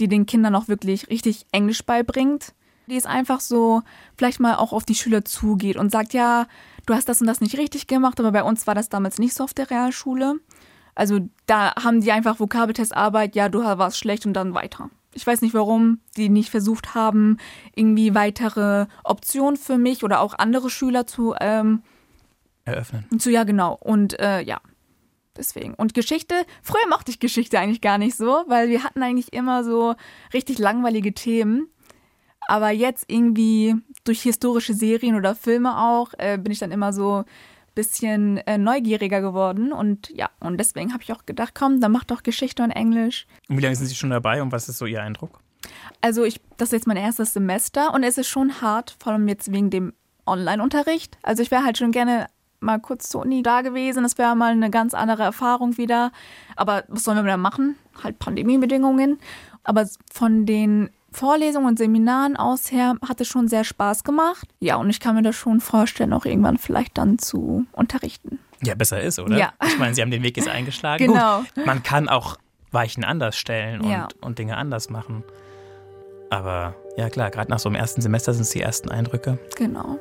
die 0.00 0.08
den 0.08 0.26
Kindern 0.26 0.56
auch 0.56 0.66
wirklich 0.68 1.08
richtig 1.08 1.46
Englisch 1.52 1.84
beibringt? 1.84 2.54
Die 2.88 2.96
ist 2.96 3.06
einfach 3.06 3.40
so, 3.40 3.82
vielleicht 4.16 4.40
mal 4.40 4.56
auch 4.56 4.72
auf 4.72 4.84
die 4.84 4.94
Schüler 4.94 5.24
zugeht 5.24 5.76
und 5.76 5.92
sagt, 5.92 6.14
ja, 6.14 6.46
du 6.86 6.94
hast 6.94 7.08
das 7.08 7.20
und 7.20 7.26
das 7.26 7.40
nicht 7.40 7.58
richtig 7.58 7.86
gemacht, 7.86 8.18
aber 8.18 8.32
bei 8.32 8.42
uns 8.42 8.66
war 8.66 8.74
das 8.74 8.88
damals 8.88 9.18
nicht 9.18 9.34
so 9.34 9.44
auf 9.44 9.54
der 9.54 9.70
Realschule. 9.70 10.40
Also 10.94 11.20
da 11.46 11.74
haben 11.76 12.00
die 12.00 12.10
einfach 12.10 12.40
Vokabeltestarbeit, 12.40 13.36
ja, 13.36 13.48
du 13.48 13.62
warst 13.62 13.98
schlecht 13.98 14.26
und 14.26 14.32
dann 14.32 14.54
weiter. 14.54 14.90
Ich 15.14 15.26
weiß 15.26 15.42
nicht, 15.42 15.54
warum 15.54 16.00
die 16.16 16.28
nicht 16.28 16.50
versucht 16.50 16.94
haben, 16.94 17.38
irgendwie 17.74 18.14
weitere 18.14 18.86
Optionen 19.04 19.56
für 19.56 19.78
mich 19.78 20.04
oder 20.04 20.20
auch 20.20 20.34
andere 20.34 20.70
Schüler 20.70 21.06
zu, 21.06 21.34
ähm, 21.40 21.82
Eröffnen. 22.64 23.06
zu 23.18 23.30
ja, 23.30 23.44
genau. 23.44 23.74
Und 23.80 24.18
äh, 24.20 24.42
ja, 24.42 24.60
deswegen. 25.36 25.74
Und 25.74 25.94
Geschichte, 25.94 26.34
früher 26.62 26.86
mochte 26.90 27.10
ich 27.10 27.20
Geschichte 27.20 27.58
eigentlich 27.58 27.80
gar 27.80 27.98
nicht 27.98 28.16
so, 28.16 28.44
weil 28.46 28.68
wir 28.68 28.84
hatten 28.84 29.02
eigentlich 29.02 29.32
immer 29.32 29.64
so 29.64 29.94
richtig 30.34 30.58
langweilige 30.58 31.14
Themen. 31.14 31.68
Aber 32.46 32.70
jetzt 32.70 33.04
irgendwie 33.08 33.74
durch 34.04 34.22
historische 34.22 34.74
Serien 34.74 35.16
oder 35.16 35.34
Filme 35.34 35.78
auch, 35.78 36.12
äh, 36.18 36.38
bin 36.38 36.52
ich 36.52 36.58
dann 36.58 36.72
immer 36.72 36.92
so 36.92 37.24
bisschen 37.78 38.38
äh, 38.38 38.58
neugieriger 38.58 39.20
geworden 39.20 39.72
und 39.72 40.10
ja, 40.10 40.30
und 40.40 40.58
deswegen 40.58 40.92
habe 40.92 41.04
ich 41.04 41.12
auch 41.12 41.26
gedacht, 41.26 41.54
komm, 41.54 41.80
dann 41.80 41.92
mach 41.92 42.02
doch 42.02 42.24
Geschichte 42.24 42.64
und 42.64 42.72
Englisch. 42.72 43.28
Und 43.48 43.56
wie 43.56 43.62
lange 43.62 43.76
sind 43.76 43.86
Sie 43.86 43.94
schon 43.94 44.10
dabei 44.10 44.42
und 44.42 44.50
was 44.50 44.68
ist 44.68 44.78
so 44.78 44.86
Ihr 44.86 45.00
Eindruck? 45.00 45.38
Also 46.00 46.24
ich, 46.24 46.40
das 46.56 46.70
ist 46.70 46.72
jetzt 46.72 46.86
mein 46.88 46.96
erstes 46.96 47.32
Semester 47.34 47.94
und 47.94 48.02
es 48.02 48.18
ist 48.18 48.26
schon 48.26 48.60
hart, 48.60 48.96
vor 48.98 49.12
allem 49.12 49.28
jetzt 49.28 49.52
wegen 49.52 49.70
dem 49.70 49.92
Online-Unterricht. 50.26 51.18
Also 51.22 51.40
ich 51.40 51.52
wäre 51.52 51.62
halt 51.62 51.78
schon 51.78 51.92
gerne 51.92 52.26
mal 52.58 52.80
kurz 52.80 53.10
zur 53.10 53.20
Uni 53.20 53.44
da 53.44 53.60
gewesen. 53.60 54.02
Das 54.02 54.18
wäre 54.18 54.34
mal 54.34 54.50
eine 54.50 54.70
ganz 54.70 54.92
andere 54.92 55.22
Erfahrung 55.22 55.78
wieder. 55.78 56.10
Aber 56.56 56.82
was 56.88 57.04
sollen 57.04 57.18
wir 57.18 57.30
da 57.30 57.36
machen? 57.36 57.76
Halt 58.02 58.18
Pandemiebedingungen. 58.18 59.20
Aber 59.62 59.86
von 60.12 60.46
den 60.46 60.90
Vorlesungen 61.18 61.66
und 61.66 61.78
Seminaren 61.78 62.36
aus 62.36 62.70
her 62.70 62.94
hat 63.06 63.20
es 63.20 63.26
schon 63.26 63.48
sehr 63.48 63.64
Spaß 63.64 64.04
gemacht. 64.04 64.46
Ja, 64.60 64.76
und 64.76 64.88
ich 64.88 65.00
kann 65.00 65.16
mir 65.16 65.22
das 65.22 65.34
schon 65.34 65.60
vorstellen, 65.60 66.12
auch 66.12 66.24
irgendwann 66.24 66.58
vielleicht 66.58 66.96
dann 66.96 67.18
zu 67.18 67.66
unterrichten. 67.72 68.38
Ja, 68.62 68.74
besser 68.76 69.00
ist, 69.00 69.18
oder? 69.18 69.36
Ja. 69.36 69.52
Ich 69.66 69.78
meine, 69.78 69.94
Sie 69.94 70.02
haben 70.02 70.12
den 70.12 70.22
Weg 70.22 70.36
jetzt 70.36 70.48
eingeschlagen. 70.48 71.06
Genau. 71.06 71.40
Gut, 71.54 71.66
man 71.66 71.82
kann 71.82 72.08
auch 72.08 72.36
Weichen 72.70 73.02
anders 73.04 73.36
stellen 73.36 73.80
und, 73.80 73.90
Ja. 73.90 74.08
und 74.20 74.38
Dinge 74.38 74.56
anders 74.56 74.90
machen. 74.90 75.24
Aber 76.30 76.74
ja 76.96 77.08
klar, 77.10 77.30
gerade 77.30 77.50
nach 77.50 77.58
so 77.58 77.68
einem 77.68 77.76
ersten 77.76 78.00
Semester 78.00 78.32
sind 78.32 78.42
es 78.42 78.50
die 78.50 78.60
ersten 78.60 78.90
Eindrücke. 78.90 79.38
Genau. 79.56 79.98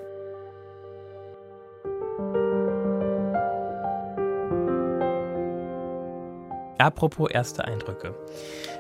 Apropos 6.78 7.30
erste 7.32 7.66
Eindrücke. 7.66 8.14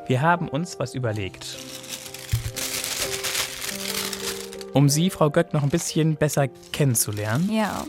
Wir 0.06 0.22
haben 0.22 0.48
uns 0.50 0.80
was 0.80 0.94
überlegt. 0.94 1.58
Um 4.78 4.90
Sie, 4.90 5.10
Frau 5.10 5.32
Göck, 5.32 5.54
noch 5.54 5.64
ein 5.64 5.72
bisschen 5.72 6.18
besser 6.18 6.48
kennenzulernen, 6.72 7.52
Ja. 7.52 7.84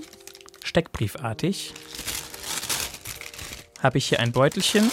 steckbriefartig, 0.65 1.75
habe 3.83 3.99
ich 3.99 4.09
hier 4.09 4.21
ein 4.21 4.33
Beutelchen 4.33 4.91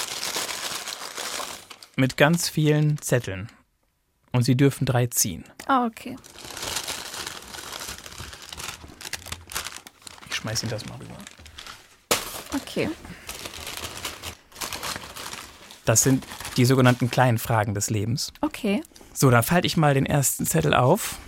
mit 1.96 2.18
ganz 2.18 2.50
vielen 2.50 2.98
Zetteln. 3.02 3.50
Und 4.34 4.44
Sie 4.44 4.58
dürfen 4.58 4.86
drei 4.86 5.08
ziehen. 5.08 5.46
Ah, 5.68 5.86
okay. 5.86 6.18
Ich 10.30 10.36
schmeiß 10.36 10.64
Ihnen 10.64 10.72
das 10.72 10.86
mal 10.88 10.98
rüber. 10.98 11.16
Okay. 12.54 12.90
Das 15.86 16.04
sind 16.04 16.26
die 16.58 16.66
sogenannten 16.66 17.10
kleinen 17.10 17.38
Fragen 17.38 17.74
des 17.74 17.90
Lebens. 17.90 18.34
Okay. 18.42 18.84
So, 19.14 19.30
dann 19.30 19.44
falte 19.44 19.66
ich 19.68 19.78
mal 19.78 19.94
den 19.94 20.06
ersten 20.06 20.46
Zettel 20.46 20.74
auf. 20.74 21.20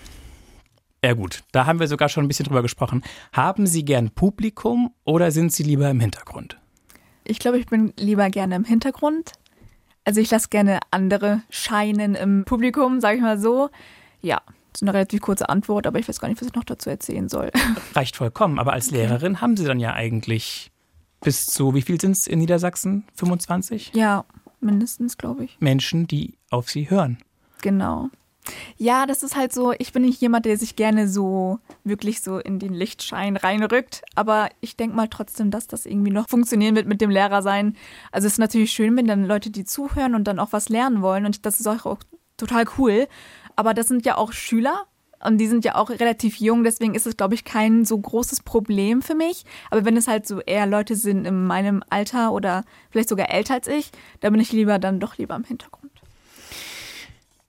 Ja 1.03 1.13
gut, 1.13 1.43
da 1.51 1.65
haben 1.65 1.79
wir 1.79 1.87
sogar 1.87 2.09
schon 2.09 2.25
ein 2.25 2.27
bisschen 2.27 2.45
drüber 2.45 2.61
gesprochen. 2.61 3.03
Haben 3.31 3.67
Sie 3.67 3.85
gern 3.85 4.09
Publikum 4.11 4.93
oder 5.03 5.31
sind 5.31 5.53
Sie 5.53 5.63
lieber 5.63 5.89
im 5.89 5.99
Hintergrund? 5.99 6.59
Ich 7.23 7.39
glaube, 7.39 7.59
ich 7.59 7.67
bin 7.67 7.93
lieber 7.97 8.29
gerne 8.29 8.55
im 8.55 8.63
Hintergrund. 8.63 9.33
Also 10.05 10.21
ich 10.21 10.31
lasse 10.31 10.47
gerne 10.49 10.79
andere 10.89 11.41
scheinen 11.49 12.15
im 12.15 12.45
Publikum, 12.45 13.01
sage 13.01 13.17
ich 13.17 13.21
mal 13.21 13.39
so. 13.39 13.69
Ja, 14.21 14.41
das 14.71 14.81
ist 14.81 14.83
eine 14.83 14.93
relativ 14.93 15.21
kurze 15.21 15.49
Antwort, 15.49 15.85
aber 15.85 15.99
ich 15.99 16.07
weiß 16.07 16.19
gar 16.19 16.29
nicht, 16.29 16.41
was 16.41 16.47
ich 16.47 16.55
noch 16.55 16.63
dazu 16.63 16.89
erzählen 16.89 17.29
soll. 17.29 17.51
Reicht 17.93 18.15
vollkommen, 18.15 18.57
aber 18.57 18.73
als 18.73 18.89
Lehrerin 18.89 19.41
haben 19.41 19.57
Sie 19.57 19.65
dann 19.65 19.79
ja 19.79 19.93
eigentlich 19.93 20.71
bis 21.21 21.45
zu, 21.45 21.73
wie 21.73 21.81
viel 21.81 21.99
sind 21.99 22.11
es 22.11 22.27
in 22.27 22.39
Niedersachsen? 22.39 23.05
25 23.15 23.91
Ja, 23.93 24.25
mindestens, 24.61 25.17
glaube 25.17 25.43
ich. 25.43 25.57
Menschen, 25.59 26.07
die 26.07 26.37
auf 26.49 26.69
Sie 26.69 26.89
hören. 26.89 27.17
Genau. 27.61 28.09
Ja, 28.77 29.05
das 29.05 29.23
ist 29.23 29.35
halt 29.35 29.53
so, 29.53 29.73
ich 29.77 29.91
bin 29.93 30.03
nicht 30.03 30.21
jemand, 30.21 30.45
der 30.45 30.57
sich 30.57 30.75
gerne 30.75 31.07
so 31.07 31.59
wirklich 31.83 32.21
so 32.21 32.39
in 32.39 32.59
den 32.59 32.73
Lichtschein 32.73 33.37
reinrückt, 33.37 34.03
aber 34.15 34.49
ich 34.61 34.77
denke 34.77 34.95
mal 34.95 35.07
trotzdem, 35.07 35.51
dass 35.51 35.67
das 35.67 35.85
irgendwie 35.85 36.11
noch 36.11 36.29
funktionieren 36.29 36.75
wird 36.75 36.87
mit 36.87 37.01
dem 37.01 37.09
Lehrer 37.09 37.41
sein. 37.41 37.75
Also 38.11 38.27
es 38.27 38.33
ist 38.33 38.39
natürlich 38.39 38.71
schön, 38.71 38.95
wenn 38.97 39.07
dann 39.07 39.25
Leute, 39.25 39.49
die 39.49 39.65
zuhören 39.65 40.15
und 40.15 40.25
dann 40.25 40.39
auch 40.39 40.51
was 40.51 40.69
lernen 40.69 41.01
wollen 41.01 41.25
und 41.25 41.45
das 41.45 41.59
ist 41.59 41.67
auch, 41.67 41.85
auch 41.85 41.99
total 42.37 42.65
cool, 42.77 43.07
aber 43.55 43.73
das 43.73 43.87
sind 43.87 44.05
ja 44.05 44.17
auch 44.17 44.31
Schüler 44.31 44.85
und 45.23 45.39
die 45.39 45.47
sind 45.47 45.65
ja 45.65 45.75
auch 45.75 45.89
relativ 45.89 46.37
jung, 46.37 46.63
deswegen 46.63 46.93
ist 46.93 47.07
es, 47.07 47.17
glaube 47.17 47.33
ich, 47.33 47.43
kein 47.43 47.85
so 47.85 47.97
großes 47.97 48.41
Problem 48.41 49.01
für 49.01 49.15
mich. 49.15 49.45
Aber 49.71 49.83
wenn 49.83 49.97
es 49.97 50.07
halt 50.07 50.27
so 50.27 50.41
eher 50.41 50.67
Leute 50.67 50.95
sind 50.95 51.25
in 51.25 51.45
meinem 51.45 51.83
Alter 51.89 52.31
oder 52.31 52.63
vielleicht 52.91 53.09
sogar 53.09 53.31
älter 53.31 53.55
als 53.55 53.67
ich, 53.67 53.91
da 54.19 54.29
bin 54.29 54.39
ich 54.39 54.51
lieber 54.51 54.77
dann 54.79 54.99
doch 54.99 55.17
lieber 55.17 55.35
im 55.35 55.43
Hintergrund. 55.43 55.76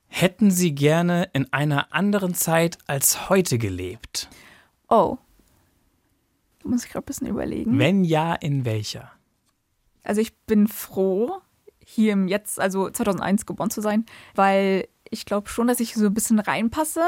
Hätten 0.09 0.51
Sie 0.51 0.75
gerne 0.75 1.29
in 1.33 1.53
einer 1.53 1.93
anderen 1.93 2.35
Zeit 2.35 2.79
als 2.87 3.29
heute 3.29 3.59
gelebt? 3.59 4.29
Oh. 4.89 5.19
Da 6.63 6.69
muss 6.69 6.85
ich 6.85 6.91
gerade 6.91 7.05
ein 7.05 7.07
bisschen 7.07 7.27
überlegen. 7.29 7.79
Wenn 7.79 8.05
ja, 8.05 8.35
in 8.35 8.65
welcher? 8.65 9.13
Also 10.03 10.21
ich 10.21 10.35
bin 10.39 10.67
froh, 10.67 11.41
hier 11.85 12.15
im 12.15 12.29
Jetzt, 12.29 12.59
also 12.59 12.91
2001 12.91 13.47
geboren 13.47 13.71
zu 13.71 13.81
sein, 13.81 14.07
weil 14.35 14.89
ich 15.11 15.25
glaube 15.25 15.49
schon, 15.49 15.67
dass 15.67 15.81
ich 15.81 15.95
so 15.95 16.07
ein 16.07 16.15
bisschen 16.15 16.39
reinpasse. 16.39 17.03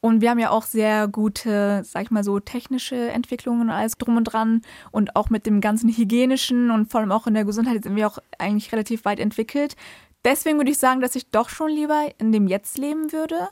Und 0.00 0.20
wir 0.20 0.30
haben 0.30 0.38
ja 0.38 0.50
auch 0.50 0.62
sehr 0.62 1.08
gute, 1.08 1.82
sag 1.84 2.04
ich 2.04 2.10
mal 2.10 2.22
so, 2.22 2.38
technische 2.38 3.10
Entwicklungen 3.10 3.62
und 3.62 3.70
alles 3.70 3.98
drum 3.98 4.16
und 4.16 4.24
dran. 4.24 4.62
Und 4.92 5.16
auch 5.16 5.30
mit 5.30 5.46
dem 5.46 5.60
ganzen 5.60 5.90
hygienischen 5.90 6.70
und 6.70 6.90
vor 6.90 7.00
allem 7.00 7.12
auch 7.12 7.26
in 7.26 7.34
der 7.34 7.44
Gesundheit 7.44 7.82
sind 7.82 7.96
wir 7.96 8.06
auch 8.06 8.18
eigentlich 8.38 8.70
relativ 8.72 9.04
weit 9.04 9.18
entwickelt. 9.18 9.74
Deswegen 10.26 10.58
würde 10.58 10.72
ich 10.72 10.78
sagen, 10.78 11.00
dass 11.00 11.14
ich 11.14 11.30
doch 11.30 11.48
schon 11.48 11.70
lieber 11.70 12.08
in 12.18 12.32
dem 12.32 12.48
Jetzt 12.48 12.78
leben 12.78 13.12
würde. 13.12 13.48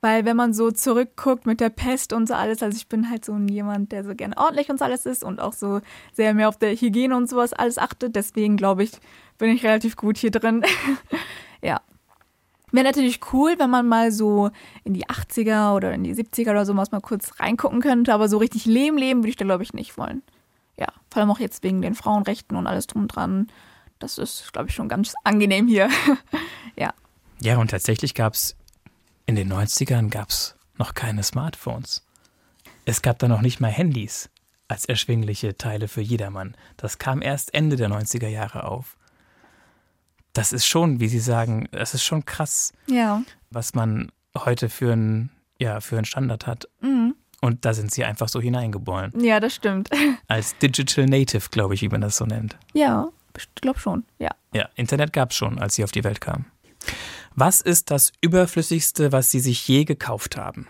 Weil 0.00 0.24
wenn 0.24 0.36
man 0.36 0.54
so 0.54 0.70
zurückguckt 0.70 1.46
mit 1.46 1.60
der 1.60 1.68
Pest 1.68 2.12
und 2.12 2.28
so 2.28 2.34
alles, 2.34 2.62
also 2.62 2.76
ich 2.76 2.88
bin 2.88 3.10
halt 3.10 3.24
so 3.24 3.36
jemand, 3.36 3.90
der 3.90 4.04
so 4.04 4.14
gerne 4.14 4.36
ordentlich 4.36 4.70
und 4.70 4.78
so 4.78 4.84
alles 4.84 5.04
ist 5.04 5.24
und 5.24 5.40
auch 5.40 5.52
so 5.52 5.80
sehr 6.12 6.32
mehr 6.32 6.48
auf 6.48 6.58
der 6.58 6.76
Hygiene 6.76 7.16
und 7.16 7.28
sowas 7.28 7.52
alles 7.52 7.76
achtet. 7.76 8.14
Deswegen 8.14 8.56
glaube 8.56 8.84
ich, 8.84 8.92
bin 9.36 9.50
ich 9.50 9.64
relativ 9.64 9.96
gut 9.96 10.16
hier 10.16 10.30
drin. 10.30 10.64
ja. 11.62 11.80
Wäre 12.70 12.86
natürlich 12.86 13.20
cool, 13.32 13.56
wenn 13.58 13.70
man 13.70 13.88
mal 13.88 14.12
so 14.12 14.50
in 14.84 14.94
die 14.94 15.06
80er 15.06 15.74
oder 15.74 15.92
in 15.92 16.04
die 16.04 16.14
70er 16.14 16.50
oder 16.50 16.64
so 16.64 16.72
mal 16.72 16.86
kurz 17.02 17.40
reingucken 17.40 17.80
könnte, 17.80 18.14
aber 18.14 18.28
so 18.28 18.38
richtig 18.38 18.64
leben, 18.64 18.96
leben 18.96 19.20
würde 19.20 19.30
ich 19.30 19.36
da 19.36 19.44
glaube 19.44 19.64
ich 19.64 19.74
nicht 19.74 19.98
wollen. 19.98 20.22
Ja, 20.78 20.86
vor 21.10 21.20
allem 21.20 21.32
auch 21.32 21.40
jetzt 21.40 21.64
wegen 21.64 21.82
den 21.82 21.96
Frauenrechten 21.96 22.56
und 22.56 22.68
alles 22.68 22.86
drum 22.86 23.02
und 23.02 23.08
dran. 23.08 23.48
Das 24.02 24.18
ist, 24.18 24.52
glaube 24.52 24.68
ich, 24.68 24.74
schon 24.74 24.88
ganz 24.88 25.14
angenehm 25.22 25.68
hier. 25.68 25.88
ja. 26.76 26.92
Ja, 27.40 27.58
und 27.58 27.70
tatsächlich 27.70 28.14
gab 28.14 28.34
es 28.34 28.56
in 29.26 29.36
den 29.36 29.52
90ern 29.52 30.08
gab's 30.10 30.56
noch 30.76 30.94
keine 30.94 31.22
Smartphones. 31.22 32.04
Es 32.84 33.02
gab 33.02 33.18
da 33.20 33.28
noch 33.28 33.42
nicht 33.42 33.60
mal 33.60 33.70
Handys 33.70 34.28
als 34.66 34.84
erschwingliche 34.86 35.56
Teile 35.56 35.86
für 35.86 36.00
jedermann. 36.00 36.56
Das 36.76 36.98
kam 36.98 37.22
erst 37.22 37.54
Ende 37.54 37.76
der 37.76 37.88
90er 37.88 38.26
Jahre 38.28 38.64
auf. 38.64 38.96
Das 40.32 40.52
ist 40.52 40.66
schon, 40.66 40.98
wie 40.98 41.08
Sie 41.08 41.20
sagen, 41.20 41.68
das 41.72 41.94
ist 41.94 42.02
schon 42.02 42.24
krass, 42.24 42.72
Ja. 42.86 43.22
was 43.50 43.74
man 43.74 44.10
heute 44.36 44.68
für 44.68 44.92
einen 44.94 45.30
ja, 45.60 45.80
für 45.80 45.96
einen 45.96 46.06
Standard 46.06 46.46
hat. 46.48 46.68
Mhm. 46.80 47.14
Und 47.40 47.64
da 47.64 47.72
sind 47.74 47.92
Sie 47.92 48.04
einfach 48.04 48.28
so 48.28 48.40
hineingeboren. 48.40 49.12
Ja, 49.20 49.38
das 49.38 49.54
stimmt. 49.54 49.90
Als 50.26 50.56
Digital 50.58 51.06
Native, 51.06 51.50
glaube 51.50 51.74
ich, 51.74 51.82
wie 51.82 51.88
man 51.88 52.00
das 52.00 52.16
so 52.16 52.24
nennt. 52.24 52.56
Ja, 52.72 53.08
ich 53.36 53.54
glaube 53.54 53.78
schon. 53.78 54.04
Ja. 54.18 54.30
Ja, 54.54 54.68
Internet 54.74 55.12
gab 55.12 55.30
es 55.30 55.36
schon, 55.36 55.58
als 55.58 55.74
Sie 55.74 55.84
auf 55.84 55.92
die 55.92 56.04
Welt 56.04 56.20
kamen. 56.20 56.46
Was 57.34 57.60
ist 57.60 57.90
das 57.90 58.12
Überflüssigste, 58.20 59.12
was 59.12 59.30
Sie 59.30 59.40
sich 59.40 59.66
je 59.66 59.84
gekauft 59.84 60.36
haben? 60.36 60.68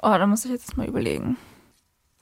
Oh, 0.00 0.10
da 0.10 0.26
muss 0.26 0.44
ich 0.44 0.50
jetzt 0.50 0.76
mal 0.76 0.86
überlegen. 0.86 1.36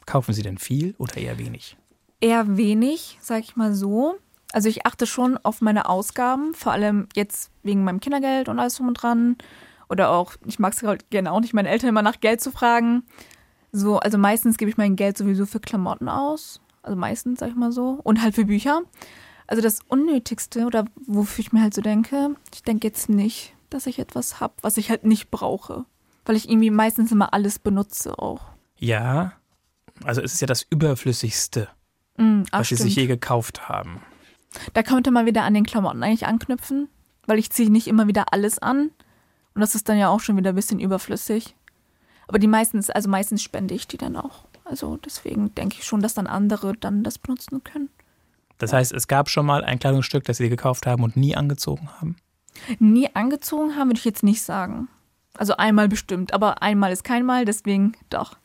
Kaufen 0.07 0.33
Sie 0.33 0.43
denn 0.43 0.59
viel 0.59 0.95
oder 0.99 1.17
eher 1.17 1.39
wenig? 1.39 1.77
Eher 2.21 2.57
wenig, 2.57 3.19
sag 3.21 3.41
ich 3.41 3.57
mal 3.57 3.75
so. 3.75 4.19
Also 4.53 4.69
ich 4.69 4.87
achte 4.87 5.07
schon 5.07 5.37
auf 5.39 5.61
meine 5.61 5.89
Ausgaben, 5.89 6.55
vor 6.55 6.73
allem 6.73 7.09
jetzt 7.15 7.51
wegen 7.63 7.85
meinem 7.85 8.01
Kindergeld 8.01 8.49
und 8.49 8.59
alles 8.59 8.77
drum 8.77 8.89
und 8.89 8.95
dran. 8.95 9.37
Oder 9.89 10.11
auch, 10.11 10.35
ich 10.47 10.59
mag 10.59 10.73
es 10.73 10.83
halt 10.83 11.11
gerne 11.11 11.33
auch 11.33 11.41
nicht, 11.41 11.53
meine 11.53 11.69
Eltern 11.69 11.91
immer 11.91 12.03
nach 12.03 12.21
Geld 12.21 12.41
zu 12.41 12.51
fragen. 12.53 13.03
So, 13.73 13.99
also 13.99 14.17
meistens 14.17 14.57
gebe 14.57 14.71
ich 14.71 14.77
mein 14.77 14.97
Geld 14.97 15.19
sowieso 15.19 15.45
für 15.47 15.61
Klamotten 15.61 16.09
aus. 16.09 16.61
Also 16.87 16.97
meistens, 16.97 17.41
sag 17.41 17.49
ich 17.51 17.57
mal 17.57 17.73
so. 17.73 18.01
Und 18.05 18.23
halt 18.23 18.35
für 18.35 18.45
Bücher. 18.45 18.83
Also 19.47 19.63
das 19.63 19.81
Unnötigste 19.89 20.67
oder 20.67 20.85
wofür 21.07 21.43
ich 21.45 21.53
mir 21.53 21.63
halt 21.63 21.75
so 21.75 21.83
denke, 21.83 22.35
ich 22.55 22.63
denke 22.63 22.87
jetzt 22.87 23.09
nicht, 23.09 23.55
dass 23.71 23.87
ich 23.87 23.99
etwas 23.99 24.41
habe, 24.41 24.55
was 24.63 24.77
ich 24.77 24.91
halt 24.91 25.05
nicht 25.05 25.31
brauche. 25.31 25.85
Weil 26.25 26.37
ich 26.37 26.49
irgendwie 26.49 26.71
meistens 26.71 27.13
immer 27.13 27.33
alles 27.35 27.59
benutze 27.59 28.19
auch. 28.19 28.41
Ja, 28.79 29.33
also 30.05 30.21
es 30.23 30.35
ist 30.35 30.41
ja 30.41 30.47
das 30.47 30.63
Überflüssigste, 30.69 31.69
Mm, 32.19 32.43
ah, 32.51 32.61
was 32.61 32.69
Sie 32.69 32.77
stimmt. 32.77 32.89
sich 32.89 32.97
je 32.97 33.07
gekauft 33.07 33.69
haben. 33.69 34.01
Da 34.73 34.83
könnte 34.83 35.11
man 35.11 35.27
wieder 35.27 35.43
an 35.43 35.53
den 35.55 35.65
Klamotten 35.67 36.03
eigentlich 36.03 36.27
anknüpfen, 36.27 36.89
weil 37.27 37.39
ich 37.39 37.51
ziehe 37.51 37.71
nicht 37.71 37.87
immer 37.89 38.07
wieder 38.09 38.33
alles 38.33 38.59
an. 38.59 38.91
Und 39.55 39.61
das 39.61 39.75
ist 39.75 39.89
dann 39.89 39.99
ja 39.99 40.09
auch 40.09 40.21
schon 40.21 40.37
wieder 40.39 40.51
ein 40.51 40.57
bisschen 40.57 40.81
überflüssig. 40.81 41.55
Aber 42.27 42.39
die 42.39 42.47
meistens, 42.47 42.89
also 42.91 43.09
meistens 43.11 43.43
spende 43.43 43.75
ich 43.75 43.87
die 43.87 43.99
dann 43.99 44.17
auch. 44.17 44.46
Also 44.69 44.97
deswegen 44.99 45.55
denke 45.55 45.77
ich 45.79 45.85
schon, 45.85 46.01
dass 46.01 46.15
dann 46.15 46.27
andere 46.27 46.75
dann 46.75 47.03
das 47.03 47.19
benutzen 47.19 47.63
können. 47.65 47.89
Das 48.59 48.73
heißt, 48.73 48.93
es 48.93 49.07
gab 49.07 49.29
schon 49.29 49.47
mal 49.47 49.65
ein 49.65 49.79
Kleidungsstück, 49.79 50.25
das 50.25 50.39
Sie 50.39 50.49
gekauft 50.49 50.87
haben 50.87 51.03
und 51.03 51.17
nie 51.17 51.37
angezogen 51.37 51.89
haben? 52.01 52.17
Nie 52.79 53.09
angezogen 53.15 53.77
haben, 53.77 53.89
würde 53.91 53.99
ich 53.99 54.05
jetzt 54.05 54.23
nicht 54.23 54.43
sagen. 54.43 54.89
Also 55.37 55.57
einmal 55.57 55.89
bestimmt, 55.89 56.33
aber 56.33 56.63
einmal 56.63 56.91
ist 56.93 57.05
kein 57.05 57.25
Mal, 57.27 57.45
deswegen 57.45 57.93
doch. 58.09 58.39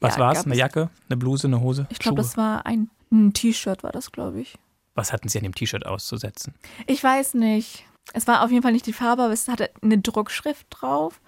Was 0.00 0.16
Ja, 0.16 0.20
war's? 0.22 0.38
gab 0.38 0.46
Eine 0.46 0.54
es. 0.54 0.58
Jacke, 0.60 0.90
eine 1.08 1.16
Bluse, 1.16 1.46
eine 1.46 1.60
Hose? 1.60 1.86
Ich 1.90 2.00
glaube, 2.00 2.16
das 2.16 2.36
war 2.36 2.66
ein, 2.66 2.90
ein 3.12 3.32
T-Shirt, 3.32 3.84
war 3.84 3.92
das, 3.92 4.10
glaube 4.10 4.40
ich. 4.40 4.58
Was 4.96 5.12
hatten 5.12 5.28
Sie 5.28 5.38
an 5.38 5.44
dem 5.44 5.54
T-Shirt 5.54 5.86
auszusetzen? 5.86 6.54
Ich 6.88 7.02
weiß 7.02 7.34
nicht. 7.34 7.84
Es 8.12 8.26
war 8.26 8.42
auf 8.44 8.50
jeden 8.50 8.62
Fall 8.62 8.72
nicht 8.72 8.86
die 8.86 8.92
Farbe, 8.92 9.22
aber 9.22 9.32
es 9.32 9.48
hatte 9.48 9.70
eine 9.82 9.98
Druckschrift 9.98 10.66
drauf. 10.70 11.20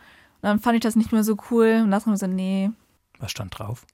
Und 0.43 0.43
dann 0.49 0.59
fand 0.61 0.75
ich 0.77 0.83
das 0.83 0.97
nicht 0.97 1.13
mehr 1.13 1.25
so 1.25 1.37
cool. 1.51 1.81
Und 1.85 1.91
dachte 1.93 2.11
mir 2.11 2.17
so, 2.17 2.27
nee, 2.27 2.71
Was 3.19 3.31
stand 3.31 3.57
drauf? 3.59 3.87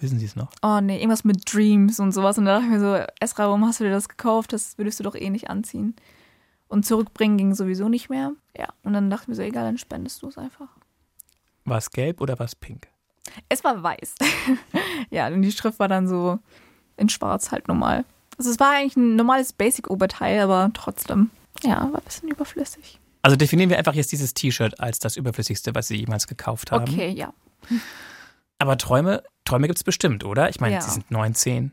Wissen 0.00 0.18
Sie 0.18 0.24
es 0.24 0.34
noch? 0.34 0.50
oh 0.62 0.80
nee, 0.80 0.96
irgendwas 0.96 1.24
mit 1.24 1.52
Dreams 1.52 2.00
und 2.00 2.12
sowas. 2.12 2.38
Und 2.38 2.46
da 2.46 2.54
dachte 2.54 2.66
ich 2.66 2.72
mir 2.72 2.80
so, 2.80 3.04
Esra, 3.20 3.46
warum 3.46 3.66
hast 3.66 3.80
du 3.80 3.84
dir 3.84 3.90
das 3.90 4.08
gekauft? 4.08 4.52
Das 4.52 4.78
würdest 4.78 4.98
du 4.98 5.04
doch 5.04 5.14
eh 5.14 5.30
nicht 5.30 5.50
anziehen. 5.50 5.94
Und 6.68 6.86
zurückbringen 6.86 7.36
ging 7.36 7.54
sowieso 7.54 7.88
nicht 7.88 8.08
mehr. 8.08 8.32
Ja, 8.56 8.68
und 8.82 8.92
dann 8.94 9.10
dachte 9.10 9.24
ich 9.24 9.28
mir 9.28 9.34
so, 9.34 9.42
egal, 9.42 9.64
dann 9.64 9.78
spendest 9.78 10.22
du 10.22 10.28
es 10.28 10.38
einfach. 10.38 10.68
War 11.64 11.78
es 11.78 11.90
gelb 11.90 12.20
oder 12.20 12.38
war 12.38 12.46
es 12.46 12.54
pink? 12.54 12.88
Es 13.48 13.62
war 13.62 13.82
weiß. 13.82 14.14
ja, 15.10 15.28
und 15.28 15.42
die 15.42 15.52
Schrift 15.52 15.78
war 15.78 15.88
dann 15.88 16.08
so 16.08 16.38
in 16.96 17.08
schwarz 17.08 17.52
halt 17.52 17.68
normal. 17.68 18.04
Also 18.38 18.50
es 18.50 18.58
war 18.58 18.70
eigentlich 18.70 18.96
ein 18.96 19.16
normales 19.16 19.52
Basic-Oberteil, 19.52 20.40
aber 20.40 20.70
trotzdem, 20.72 21.30
ja, 21.62 21.80
war 21.92 22.00
ein 22.00 22.04
bisschen 22.04 22.30
überflüssig. 22.30 22.98
Also 23.22 23.36
definieren 23.36 23.68
wir 23.68 23.76
einfach 23.76 23.94
jetzt 23.94 24.12
dieses 24.12 24.32
T-Shirt 24.32 24.80
als 24.80 24.98
das 24.98 25.16
überflüssigste, 25.16 25.74
was 25.74 25.88
Sie 25.88 25.96
jemals 25.96 26.26
gekauft 26.26 26.72
haben. 26.72 26.84
Okay, 26.84 27.10
ja. 27.10 27.34
Aber 28.58 28.78
Träume, 28.78 29.22
Träume 29.50 29.66
gibt 29.66 29.78
es 29.78 29.84
bestimmt, 29.84 30.24
oder? 30.24 30.48
Ich 30.48 30.60
meine, 30.60 30.74
Ja. 30.76 30.80
Sie 30.80 30.90
sind 30.90 31.10
19. 31.10 31.72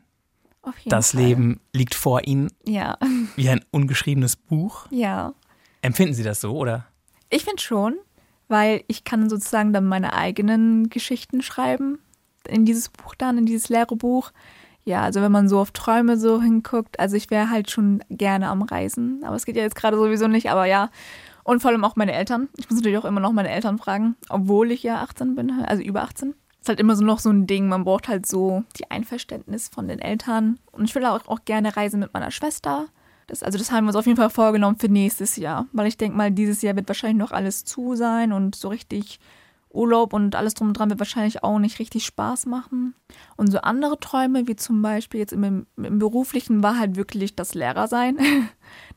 Auf 0.63 0.77
jeden 0.79 0.89
Das 0.89 1.11
Fall. 1.11 1.21
Leben 1.21 1.59
liegt 1.73 1.95
vor 1.95 2.25
Ihnen 2.27 2.51
Ja, 2.65 2.97
wie 3.35 3.49
ein 3.49 3.63
ungeschriebenes 3.71 4.35
Buch. 4.35 4.87
ja. 4.89 5.33
Empfinden 5.83 6.13
Sie 6.15 6.23
das 6.23 6.41
so, 6.41 6.57
oder? 6.57 6.87
Ich 7.29 7.43
finde 7.45 7.61
schon, 7.61 7.93
weil 8.47 8.83
ich 8.87 9.03
kann 9.03 9.29
sozusagen 9.29 9.71
dann 9.73 9.85
meine 9.85 10.13
eigenen 10.13 10.89
Geschichten 10.89 11.41
schreiben 11.41 11.99
in 12.47 12.65
dieses 12.65 12.89
Buch 12.89 13.13
dann, 13.15 13.37
in 13.37 13.45
dieses 13.45 13.69
leere 13.69 13.95
Buch. 13.95 14.31
Ja, 14.85 15.03
also 15.03 15.21
wenn 15.21 15.31
man 15.31 15.47
so 15.49 15.59
auf 15.59 15.71
Träume 15.71 16.17
so 16.17 16.41
hinguckt, 16.41 16.99
also 16.99 17.15
ich 17.15 17.29
wäre 17.29 17.49
halt 17.49 17.69
schon 17.69 18.03
gerne 18.09 18.47
am 18.49 18.61
Reisen, 18.63 19.21
aber 19.23 19.35
es 19.35 19.45
geht 19.45 19.55
ja 19.57 19.61
jetzt 19.63 19.75
gerade 19.75 19.97
sowieso 19.97 20.27
nicht, 20.27 20.49
aber 20.49 20.65
ja. 20.65 20.89
Und 21.43 21.61
vor 21.61 21.71
allem 21.71 21.83
auch 21.85 21.95
meine 21.95 22.13
Eltern. 22.13 22.49
Ich 22.57 22.69
muss 22.69 22.77
natürlich 22.77 22.97
auch 22.97 23.05
immer 23.05 23.19
noch 23.21 23.31
meine 23.33 23.49
Eltern 23.49 23.77
fragen, 23.77 24.15
obwohl 24.29 24.71
ich 24.71 24.83
ja 24.83 25.01
18 25.01 25.35
bin, 25.35 25.51
also 25.65 25.83
über 25.83 26.01
18. 26.01 26.33
Ist 26.61 26.69
halt 26.69 26.79
immer 26.79 26.95
so 26.95 27.03
noch 27.03 27.19
so 27.19 27.29
ein 27.29 27.47
Ding, 27.47 27.67
man 27.69 27.83
braucht 27.83 28.07
halt 28.07 28.25
so 28.25 28.63
die 28.77 28.89
Einverständnis 28.91 29.69
von 29.69 29.87
den 29.87 29.99
Eltern. 29.99 30.59
Und 30.71 30.85
ich 30.85 30.95
will 30.95 31.05
auch, 31.05 31.27
auch 31.27 31.45
gerne 31.45 31.75
reisen 31.77 31.99
mit 31.99 32.13
meiner 32.13 32.31
Schwester. 32.31 32.87
Das, 33.27 33.43
also 33.43 33.57
das 33.57 33.71
haben 33.71 33.85
wir 33.85 33.89
uns 33.89 33.95
auf 33.95 34.05
jeden 34.05 34.17
Fall 34.17 34.29
vorgenommen 34.29 34.77
für 34.79 34.89
nächstes 34.89 35.35
Jahr, 35.35 35.67
weil 35.73 35.87
ich 35.87 35.97
denke 35.97 36.17
mal, 36.17 36.31
dieses 36.31 36.61
Jahr 36.61 36.75
wird 36.75 36.87
wahrscheinlich 36.87 37.17
noch 37.17 37.31
alles 37.31 37.65
zu 37.65 37.95
sein 37.95 38.31
und 38.31 38.55
so 38.55 38.69
richtig 38.69 39.19
Urlaub 39.69 40.13
und 40.13 40.35
alles 40.35 40.53
drum 40.53 40.69
und 40.69 40.73
dran 40.77 40.89
wird 40.89 40.99
wahrscheinlich 40.99 41.43
auch 41.43 41.59
nicht 41.59 41.79
richtig 41.79 42.05
Spaß 42.05 42.45
machen. 42.45 42.95
Und 43.35 43.51
so 43.51 43.59
andere 43.59 43.99
Träume, 43.99 44.47
wie 44.47 44.55
zum 44.55 44.81
Beispiel 44.81 45.19
jetzt 45.19 45.33
im, 45.33 45.67
im 45.75 45.99
Beruflichen, 45.99 46.63
war 46.63 46.79
halt 46.79 46.95
wirklich 46.95 47.35
das 47.35 47.53
Lehrer 47.53 47.87
sein. 47.87 48.17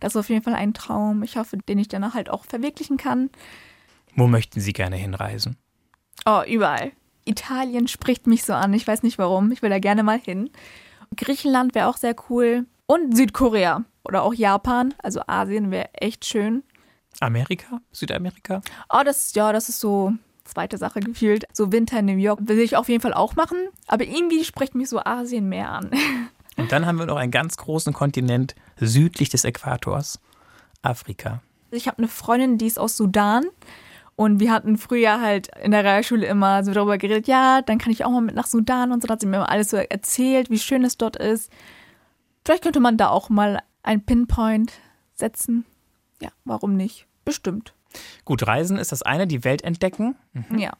Das 0.00 0.14
ist 0.14 0.17
auf 0.17 0.29
jeden 0.31 0.43
Fall 0.43 0.55
ein 0.55 0.75
Traum. 0.75 1.23
Ich 1.23 1.37
hoffe, 1.37 1.57
den 1.57 1.79
ich 1.79 1.87
dann 1.87 2.12
halt 2.12 2.29
auch 2.29 2.45
verwirklichen 2.45 2.97
kann. 2.97 3.31
Wo 4.17 4.26
möchten 4.26 4.61
Sie 4.61 4.73
gerne 4.73 4.97
hinreisen? 4.97 5.57
Oh, 6.26 6.43
überall. 6.49 6.93
Italien 7.25 7.89
spricht 7.89 8.27
mich 8.27 8.45
so 8.45 8.53
an. 8.53 8.73
Ich 8.75 8.87
weiß 8.87 9.03
nicht 9.03 9.19
warum. 9.19 9.53
Ich 9.53 9.62
will 9.62 9.71
da 9.71 9.79
gerne 9.79 10.03
mal 10.03 10.19
hin. 10.19 10.50
Griechenland 11.17 11.75
wäre 11.75 11.89
auch 11.89 11.97
sehr 11.97 12.15
cool. 12.29 12.67
Und 12.87 13.17
Südkorea 13.17 13.85
oder 14.05 14.23
auch 14.23 14.35
Japan, 14.35 14.95
also 14.99 15.21
Asien 15.27 15.71
wäre 15.71 15.95
echt 15.95 16.25
schön. 16.25 16.65
Amerika? 17.21 17.81
Südamerika? 17.93 18.62
Oh, 18.89 19.03
das, 19.05 19.35
ja, 19.35 19.53
das 19.53 19.69
ist 19.69 19.81
so 19.81 20.12
zweite 20.45 20.79
Sache 20.79 21.00
gefühlt. 21.00 21.45
So 21.53 21.73
Winter 21.73 22.00
in 22.00 22.07
New 22.07 22.17
York 22.17 22.41
will 22.43 22.59
ich 22.59 22.77
auf 22.77 22.89
jeden 22.89 23.00
Fall 23.00 23.15
auch 23.15 23.37
machen. 23.37 23.59
Aber 23.87 24.05
irgendwie 24.05 24.45
spricht 24.45 24.75
mich 24.75 24.89
so 24.89 25.00
Asien 25.00 25.49
mehr 25.49 25.71
an. 25.71 25.91
Und 26.57 26.73
dann 26.73 26.85
haben 26.87 26.99
wir 26.99 27.07
noch 27.07 27.17
einen 27.17 27.31
ganz 27.31 27.57
großen 27.57 27.93
Kontinent 27.93 28.55
südlich 28.77 29.29
des 29.29 29.45
Äquators, 29.45 30.21
Afrika. 30.83 31.43
Ich 31.71 31.87
habe 31.87 31.99
eine 31.99 32.09
Freundin, 32.09 32.59
die 32.59 32.67
ist 32.67 32.78
aus 32.78 32.97
Sudan. 32.97 33.45
Und 34.21 34.39
wir 34.39 34.52
hatten 34.52 34.76
früher 34.76 35.23
halt 35.23 35.49
in 35.63 35.71
der 35.71 35.83
Realschule 35.83 36.26
immer 36.26 36.63
so 36.63 36.75
darüber 36.75 36.99
geredet, 36.99 37.26
ja, 37.26 37.63
dann 37.63 37.78
kann 37.78 37.91
ich 37.91 38.04
auch 38.04 38.11
mal 38.11 38.21
mit 38.21 38.35
nach 38.35 38.45
Sudan 38.45 38.93
und 38.93 39.00
so. 39.00 39.06
Da 39.06 39.13
hat 39.15 39.21
sie 39.23 39.26
mir 39.26 39.37
immer 39.39 39.49
alles 39.49 39.71
so 39.71 39.78
erzählt, 39.78 40.50
wie 40.50 40.59
schön 40.59 40.85
es 40.85 40.99
dort 40.99 41.17
ist. 41.17 41.50
Vielleicht 42.45 42.63
könnte 42.63 42.80
man 42.80 42.99
da 42.99 43.09
auch 43.09 43.30
mal 43.30 43.61
ein 43.83 44.04
Pinpoint 44.04 44.75
setzen. 45.15 45.65
Ja, 46.21 46.28
warum 46.45 46.76
nicht? 46.76 47.06
Bestimmt. 47.25 47.73
Gut, 48.26 48.47
Reisen 48.47 48.76
ist 48.76 48.93
das 48.93 49.00
eine, 49.00 49.26
die 49.26 49.43
Welt 49.43 49.65
entdecken, 49.65 50.17
Ja, 50.54 50.75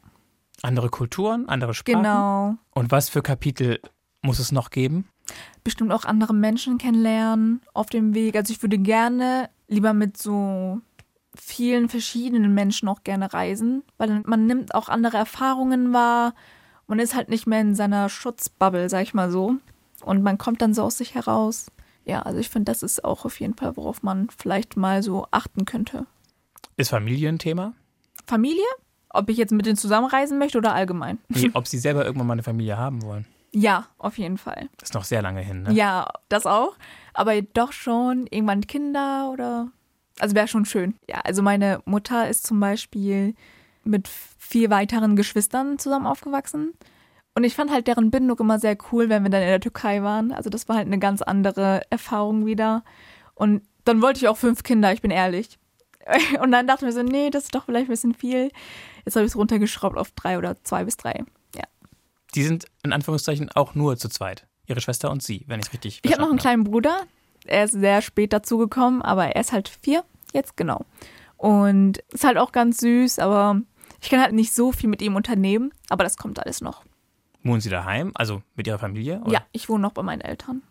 andere 0.61 0.91
Kulturen, 0.91 1.49
andere 1.49 1.73
Sprachen. 1.73 2.03
genau. 2.03 2.57
Und 2.73 2.91
was 2.91 3.09
für 3.09 3.23
Kapitel 3.23 3.81
muss 4.21 4.39
es 4.39 4.53
noch 4.53 4.69
geben? 4.69 5.09
Bestimmt 5.65 5.93
auch 5.93 6.05
andere 6.05 6.35
Menschen 6.35 6.77
kennenlernen 6.77 7.63
auf 7.73 7.87
dem 7.87 8.13
Weg. 8.13 8.37
Also 8.37 8.53
ich 8.53 8.61
würde 8.61 8.77
gerne 8.77 9.49
lieber 9.67 9.95
mit 9.95 10.19
so 10.19 10.83
vielen 11.35 11.89
verschiedenen 11.89 12.55
Menschen 12.55 12.89
auch 12.89 13.05
gerne 13.05 13.33
reisen, 13.33 13.83
weil 13.99 14.23
man 14.25 14.47
nimmt 14.47 14.75
auch 14.75 14.89
andere 14.89 15.17
Erfahrungen 15.17 15.93
wahr. 15.93 16.35
Man 16.87 16.99
ist 16.99 17.15
halt 17.15 17.29
nicht 17.29 17.47
mehr 17.47 17.61
in 17.61 17.75
seiner 17.75 18.09
Schutzbubble, 18.09 18.89
sag 18.89 19.03
ich 19.03 19.15
mal 19.15 19.31
so. 19.31 19.57
Und 20.03 20.23
man 20.23 20.39
kommt 20.39 20.63
dann 20.63 20.75
so 20.75 20.83
aus 20.83 20.99
sich 20.99 21.15
heraus. 21.15 21.71
Ja, 22.05 22.23
also 22.23 22.39
ich 22.39 22.49
finde, 22.49 22.73
das 22.73 22.83
ist 22.83 23.05
auch 23.05 23.25
auf 23.25 23.39
jeden 23.39 23.55
Fall, 23.55 23.77
worauf 23.77 24.03
man 24.03 24.29
vielleicht 24.37 24.77
mal 24.77 25.03
so 25.03 25.27
achten 25.31 25.65
könnte. 25.65 26.07
Ist 26.77 26.91
Familie 26.91 27.29
ein 27.29 27.39
Thema? 27.39 27.75
Familie? 28.27 28.65
Ob 29.11 29.29
ich 29.29 29.37
jetzt 29.37 29.53
mit 29.53 29.67
denen 29.67 29.77
zusammenreisen 29.77 30.39
möchte 30.39 30.59
oder 30.59 30.73
allgemein? 30.73 31.19
Nee, 31.29 31.51
ob 31.55 31.69
Sie 31.69 31.79
selber 31.79 32.05
irgendwann 32.05 32.27
mal 32.27 32.33
eine 32.35 32.43
Familie 32.43 32.79
haben 32.79 33.03
wollen. 33.03 33.27
Ja, 33.53 33.87
auf 33.99 34.19
jeden 34.19 34.39
Fall. 34.39 34.69
Das 34.79 34.91
ist 34.91 34.95
noch 34.95 35.05
sehr 35.05 35.23
lange 35.23 35.41
hin, 35.41 35.63
ne? 35.63 35.73
Ja, 35.73 36.09
das 36.29 36.47
auch. 36.47 36.77
Aber 37.15 37.41
doch 37.43 37.73
schon 37.73 38.27
irgendwann 38.31 38.67
Kinder 38.67 39.31
oder. 39.33 39.69
Also 40.21 40.35
wäre 40.35 40.49
schon 40.49 40.65
schön. 40.65 40.95
Ja, 41.09 41.21
also 41.25 41.43
meine 41.43 41.81
Mutter 41.85 42.29
ist 42.29 42.47
zum 42.47 42.61
Beispiel 42.61 43.35
mit 43.85 44.09
vier 44.39 44.71
weiteren 44.71 45.17
Geschwistern 45.17 45.79
zusammen 45.79 46.07
aufgewachsen. 46.07 46.75
Und 47.35 47.45
ich 47.45 47.55
fand 47.55 47.71
halt 47.71 47.87
deren 47.87 48.11
Bindung 48.11 48.39
immer 48.39 48.59
sehr 48.59 48.77
cool, 48.91 49.09
wenn 49.09 49.23
wir 49.23 49.31
dann 49.31 49.43
in 49.43 49.49
der 49.49 49.61
Türkei 49.61 50.03
waren. 50.03 50.33
Also 50.33 50.51
das 50.51 50.69
war 50.69 50.77
halt 50.77 50.87
eine 50.87 50.99
ganz 50.99 51.23
andere 51.23 51.83
Erfahrung 51.89 52.45
wieder. 52.45 52.85
Und 53.35 53.63
dann 53.85 54.03
wollte 54.03 54.19
ich 54.19 54.29
auch 54.29 54.37
fünf 54.37 54.63
Kinder, 54.63 54.93
ich 54.93 55.01
bin 55.01 55.11
ehrlich. 55.11 55.59
Und 56.43 56.53
dann 56.53 56.67
dachte 56.67 56.85
ich 56.85 56.95
mir 56.95 57.01
so, 57.01 57.03
nee, 57.03 57.31
das 57.31 57.45
ist 57.45 57.55
doch 57.55 57.65
vielleicht 57.65 57.87
ein 57.87 57.93
bisschen 57.93 58.15
viel. 58.15 58.51
Jetzt 59.05 59.17
habe 59.17 59.25
ich 59.25 59.33
es 59.33 59.37
runtergeschraubt 59.37 59.97
auf 59.97 60.11
drei 60.11 60.39
oder 60.39 60.63
zwei 60.65 60.85
bis 60.85 60.97
drei. 60.97 61.25
Ja. 61.55 61.65
Die 62.35 62.43
sind 62.43 62.67
in 62.83 62.93
Anführungszeichen 62.93 63.51
auch 63.53 63.75
nur 63.75 63.97
zu 63.97 64.09
zweit. 64.09 64.47
Ihre 64.67 64.81
Schwester 64.81 65.11
und 65.11 65.23
Sie, 65.23 65.45
wenn 65.47 65.61
ich 65.61 65.67
es 65.67 65.73
richtig 65.73 66.01
Ich 66.03 66.13
habe 66.13 66.23
noch 66.23 66.29
einen 66.29 66.39
verstanden 66.39 66.65
kleinen 66.65 66.73
Bruder. 66.73 67.07
Er 67.47 67.65
ist 67.65 67.73
sehr 67.73 68.03
spät 68.03 68.33
dazugekommen, 68.33 69.03
aber 69.03 69.27
er 69.27 69.41
ist 69.41 69.53
halt 69.53 69.69
vier 69.69 70.05
jetzt, 70.33 70.57
genau. 70.57 70.85
Und 71.37 71.99
ist 72.13 72.25
halt 72.25 72.37
auch 72.37 72.53
ganz 72.53 72.79
süß, 72.79 73.19
aber 73.19 73.61
ich 74.01 74.11
kann 74.11 74.21
halt 74.21 74.35
nicht 74.35 74.55
so 74.55 74.73
viel 74.73 74.89
mit 74.89 75.03
ihm 75.03 75.17
unternehmen, 75.17 75.73
aber 75.89 76.05
das 76.05 76.17
kommt 76.17 76.39
alles 76.39 76.61
noch. 76.61 76.85
Wohnen 77.43 77.61
Sie 77.61 77.71
daheim, 77.71 78.13
also 78.15 78.43
mit 78.55 78.67
Ihrer 78.67 78.79
Familie? 78.79 79.21
Oder? 79.23 79.33
Ja, 79.33 79.47
ich 79.53 79.69
wohne 79.69 79.83
noch 79.83 79.93
bei 79.93 80.03
meinen 80.03 80.21
Eltern. 80.21 80.63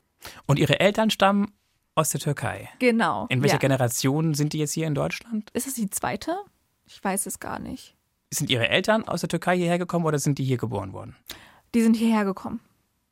Und 0.46 0.60
Ihre 0.60 0.80
Eltern 0.80 1.10
stammen 1.10 1.52
aus 1.96 2.12
der 2.12 2.22
Türkei. 2.22 2.70
Genau. 2.80 3.26
In 3.30 3.42
welcher 3.42 3.56
ja. 3.56 3.60
Generation 3.60 4.34
sind 4.34 4.54
die 4.54 4.60
jetzt 4.60 4.74
hier 4.74 4.88
in 4.88 4.96
Deutschland? 4.96 5.50
Ist 5.54 5.68
es 5.68 5.74
die 5.74 5.90
zweite? 5.90 6.38
Ich 6.86 7.04
weiß 7.04 7.26
es 7.26 7.40
gar 7.40 7.60
nicht. 7.60 7.96
Sind 8.32 8.50
Ihre 8.50 8.70
Eltern 8.70 9.08
aus 9.08 9.22
der 9.22 9.30
Türkei 9.30 9.58
hierher 9.58 9.80
gekommen 9.80 10.06
oder 10.06 10.20
sind 10.20 10.38
die 10.38 10.44
hier 10.44 10.58
geboren 10.58 10.94
worden? 10.94 11.16
Die 11.74 11.82
sind 11.82 11.96
hierher 11.96 12.26
gekommen. 12.26 12.62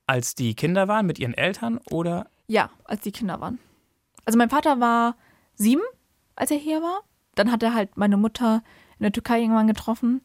Als 0.05 0.35
die 0.35 0.55
Kinder 0.55 0.87
waren 0.87 1.05
mit 1.05 1.19
ihren 1.19 1.33
Eltern 1.33 1.79
oder 1.89 2.27
Ja, 2.47 2.69
als 2.85 3.01
die 3.01 3.11
Kinder 3.11 3.39
waren. 3.41 3.59
Also 4.25 4.37
mein 4.37 4.49
Vater 4.49 4.79
war 4.79 5.15
sieben, 5.55 5.81
als 6.35 6.51
er 6.51 6.57
hier 6.57 6.81
war. 6.81 7.01
Dann 7.35 7.51
hat 7.51 7.61
er 7.63 7.73
halt 7.73 7.97
meine 7.97 8.17
Mutter 8.17 8.63
in 8.99 9.03
der 9.03 9.11
Türkei 9.11 9.41
irgendwann 9.41 9.67
getroffen. 9.67 10.21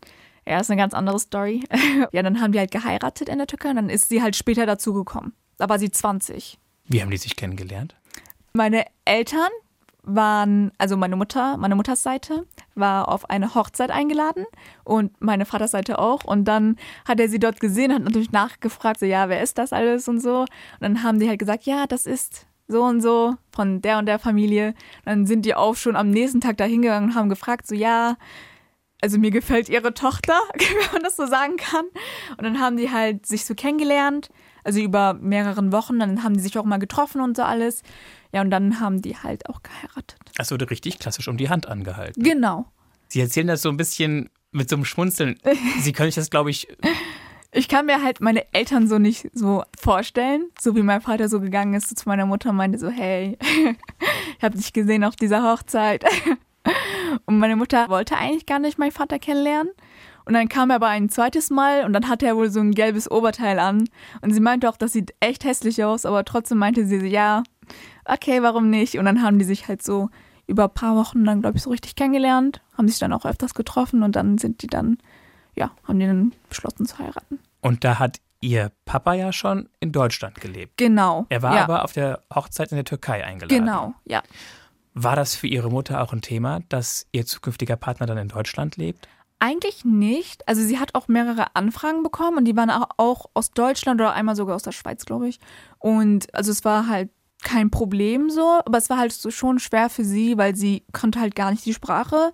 Ja, 0.46 0.58
ist 0.58 0.70
eine 0.70 0.80
ganz 0.80 0.94
andere 0.94 1.18
Story. 1.18 1.64
ja, 2.12 2.22
dann 2.22 2.40
haben 2.40 2.52
die 2.52 2.58
halt 2.58 2.70
geheiratet 2.70 3.28
in 3.28 3.38
der 3.38 3.46
Türkei 3.46 3.70
und 3.70 3.76
dann 3.76 3.90
ist 3.90 4.08
sie 4.08 4.22
halt 4.22 4.34
später 4.36 4.66
dazugekommen. 4.66 5.34
Da 5.56 5.68
war 5.68 5.78
sie 5.78 5.90
20. 5.90 6.58
wie 6.86 7.02
haben 7.02 7.10
die 7.10 7.16
sich 7.16 7.36
kennengelernt? 7.36 7.94
Meine 8.52 8.86
Eltern 9.04 9.50
waren, 10.02 10.72
also 10.78 10.96
meine 10.96 11.16
Mutter, 11.16 11.56
meine 11.56 11.76
Mutters 11.76 12.02
Seite 12.02 12.46
war 12.74 13.08
auf 13.08 13.28
eine 13.30 13.54
Hochzeit 13.54 13.90
eingeladen 13.90 14.46
und 14.84 15.20
meine 15.20 15.44
Vaters 15.44 15.72
Seite 15.72 15.98
auch. 15.98 16.24
Und 16.24 16.44
dann 16.44 16.76
hat 17.06 17.20
er 17.20 17.28
sie 17.28 17.38
dort 17.38 17.60
gesehen, 17.60 17.92
hat 17.92 18.02
natürlich 18.02 18.32
nachgefragt, 18.32 19.00
so 19.00 19.06
ja, 19.06 19.28
wer 19.28 19.42
ist 19.42 19.58
das 19.58 19.72
alles 19.72 20.08
und 20.08 20.20
so. 20.20 20.40
Und 20.40 20.48
dann 20.80 21.02
haben 21.02 21.18
die 21.18 21.28
halt 21.28 21.38
gesagt, 21.38 21.64
ja, 21.64 21.86
das 21.86 22.06
ist 22.06 22.46
so 22.68 22.82
und 22.82 23.00
so 23.00 23.34
von 23.54 23.82
der 23.82 23.98
und 23.98 24.06
der 24.06 24.18
Familie. 24.18 24.68
Und 24.68 25.06
dann 25.06 25.26
sind 25.26 25.44
die 25.44 25.54
auch 25.54 25.76
schon 25.76 25.96
am 25.96 26.10
nächsten 26.10 26.40
Tag 26.40 26.56
da 26.56 26.64
hingegangen 26.64 27.10
und 27.10 27.14
haben 27.16 27.28
gefragt, 27.28 27.66
so 27.66 27.74
ja, 27.74 28.16
also 29.02 29.18
mir 29.18 29.30
gefällt 29.30 29.68
ihre 29.68 29.94
Tochter, 29.94 30.38
wenn 30.54 30.92
man 30.92 31.02
das 31.02 31.16
so 31.16 31.26
sagen 31.26 31.56
kann. 31.56 31.84
Und 32.36 32.44
dann 32.44 32.60
haben 32.60 32.76
die 32.76 32.90
halt 32.90 33.26
sich 33.26 33.44
so 33.44 33.54
kennengelernt, 33.54 34.30
also 34.64 34.80
über 34.80 35.14
mehreren 35.14 35.72
Wochen. 35.72 35.98
Dann 35.98 36.22
haben 36.22 36.34
die 36.34 36.40
sich 36.40 36.58
auch 36.58 36.64
mal 36.64 36.78
getroffen 36.78 37.20
und 37.20 37.36
so 37.36 37.42
alles. 37.42 37.82
Ja, 38.32 38.40
und 38.40 38.50
dann 38.50 38.80
haben 38.80 39.02
die 39.02 39.16
halt 39.16 39.48
auch 39.48 39.62
geheiratet. 39.62 40.18
Es 40.38 40.50
wurde 40.50 40.70
richtig 40.70 40.98
klassisch 40.98 41.28
um 41.28 41.36
die 41.36 41.48
Hand 41.48 41.68
angehalten. 41.68 42.22
Genau. 42.22 42.66
Sie 43.08 43.20
erzählen 43.20 43.46
das 43.46 43.62
so 43.62 43.68
ein 43.68 43.76
bisschen 43.76 44.30
mit 44.52 44.68
so 44.68 44.76
einem 44.76 44.84
Schmunzeln. 44.84 45.38
Sie 45.80 45.92
können 45.92 46.08
sich 46.08 46.16
das, 46.16 46.30
glaube 46.30 46.50
ich, 46.50 46.68
Ich 47.54 47.68
kann 47.68 47.84
mir 47.84 48.02
halt 48.02 48.22
meine 48.22 48.50
Eltern 48.54 48.88
so 48.88 48.98
nicht 48.98 49.28
so 49.34 49.62
vorstellen, 49.78 50.48
so 50.58 50.74
wie 50.74 50.82
mein 50.82 51.02
Vater 51.02 51.28
so 51.28 51.38
gegangen 51.38 51.74
ist 51.74 51.98
zu 51.98 52.08
meiner 52.08 52.24
Mutter 52.24 52.50
und 52.50 52.56
meinte 52.56 52.78
so, 52.78 52.88
hey, 52.88 53.36
ich 54.38 54.42
habe 54.42 54.56
dich 54.56 54.72
gesehen 54.72 55.04
auf 55.04 55.16
dieser 55.16 55.42
Hochzeit. 55.42 56.04
Und 57.26 57.38
meine 57.38 57.56
Mutter 57.56 57.88
wollte 57.90 58.16
eigentlich 58.16 58.46
gar 58.46 58.58
nicht 58.58 58.78
meinen 58.78 58.92
Vater 58.92 59.18
kennenlernen. 59.18 59.70
Und 60.24 60.34
dann 60.34 60.48
kam 60.48 60.70
er 60.70 60.76
aber 60.76 60.88
ein 60.88 61.08
zweites 61.08 61.50
Mal 61.50 61.84
und 61.84 61.92
dann 61.92 62.08
hatte 62.08 62.26
er 62.26 62.36
wohl 62.36 62.50
so 62.50 62.60
ein 62.60 62.72
gelbes 62.72 63.10
Oberteil 63.10 63.58
an. 63.58 63.88
Und 64.20 64.32
sie 64.32 64.40
meinte 64.40 64.68
auch, 64.68 64.76
das 64.76 64.92
sieht 64.92 65.14
echt 65.20 65.44
hässlich 65.44 65.82
aus, 65.84 66.06
aber 66.06 66.24
trotzdem 66.24 66.58
meinte 66.58 66.86
sie, 66.86 67.06
ja, 67.06 67.42
okay, 68.04 68.42
warum 68.42 68.70
nicht? 68.70 68.98
Und 68.98 69.04
dann 69.04 69.22
haben 69.22 69.38
die 69.38 69.44
sich 69.44 69.68
halt 69.68 69.82
so 69.82 70.10
über 70.46 70.64
ein 70.64 70.74
paar 70.74 70.96
Wochen 70.96 71.24
dann, 71.24 71.40
glaube 71.40 71.56
ich, 71.56 71.62
so 71.62 71.70
richtig 71.70 71.94
kennengelernt, 71.96 72.60
haben 72.76 72.88
sich 72.88 72.98
dann 72.98 73.12
auch 73.12 73.24
öfters 73.24 73.54
getroffen 73.54 74.02
und 74.02 74.16
dann 74.16 74.38
sind 74.38 74.62
die 74.62 74.66
dann, 74.66 74.98
ja, 75.54 75.70
haben 75.84 75.98
die 75.98 76.06
dann 76.06 76.32
beschlossen 76.48 76.86
zu 76.86 76.98
heiraten. 76.98 77.38
Und 77.60 77.84
da 77.84 77.98
hat 77.98 78.20
Ihr 78.42 78.72
Papa 78.86 79.14
ja 79.14 79.32
schon 79.32 79.68
in 79.78 79.92
Deutschland 79.92 80.40
gelebt. 80.40 80.76
Genau. 80.76 81.26
Er 81.28 81.42
war 81.42 81.54
ja. 81.54 81.62
aber 81.62 81.84
auf 81.84 81.92
der 81.92 82.22
Hochzeit 82.34 82.72
in 82.72 82.76
der 82.76 82.84
Türkei 82.84 83.24
eingeladen. 83.24 83.56
Genau, 83.56 83.94
ja. 84.04 84.20
War 84.94 85.14
das 85.14 85.36
für 85.36 85.46
Ihre 85.46 85.70
Mutter 85.70 86.02
auch 86.02 86.12
ein 86.12 86.22
Thema, 86.22 86.60
dass 86.68 87.06
Ihr 87.12 87.24
zukünftiger 87.24 87.76
Partner 87.76 88.06
dann 88.06 88.18
in 88.18 88.28
Deutschland 88.28 88.76
lebt? 88.76 89.06
Eigentlich 89.42 89.84
nicht. 89.84 90.46
Also 90.46 90.62
sie 90.62 90.78
hat 90.78 90.94
auch 90.94 91.08
mehrere 91.08 91.56
Anfragen 91.56 92.04
bekommen 92.04 92.36
und 92.36 92.44
die 92.44 92.56
waren 92.56 92.70
auch, 92.70 93.26
aus 93.34 93.50
Deutschland 93.50 94.00
oder 94.00 94.12
einmal 94.12 94.36
sogar 94.36 94.54
aus 94.54 94.62
der 94.62 94.70
Schweiz, 94.70 95.04
glaube 95.04 95.28
ich. 95.28 95.40
Und 95.80 96.32
also 96.32 96.52
es 96.52 96.64
war 96.64 96.86
halt 96.86 97.10
kein 97.42 97.68
Problem 97.68 98.30
so, 98.30 98.60
aber 98.64 98.78
es 98.78 98.88
war 98.88 98.98
halt 98.98 99.12
so 99.12 99.32
schon 99.32 99.58
schwer 99.58 99.90
für 99.90 100.04
sie, 100.04 100.38
weil 100.38 100.54
sie 100.54 100.84
konnte 100.92 101.18
halt 101.18 101.34
gar 101.34 101.50
nicht 101.50 101.66
die 101.66 101.74
Sprache. 101.74 102.32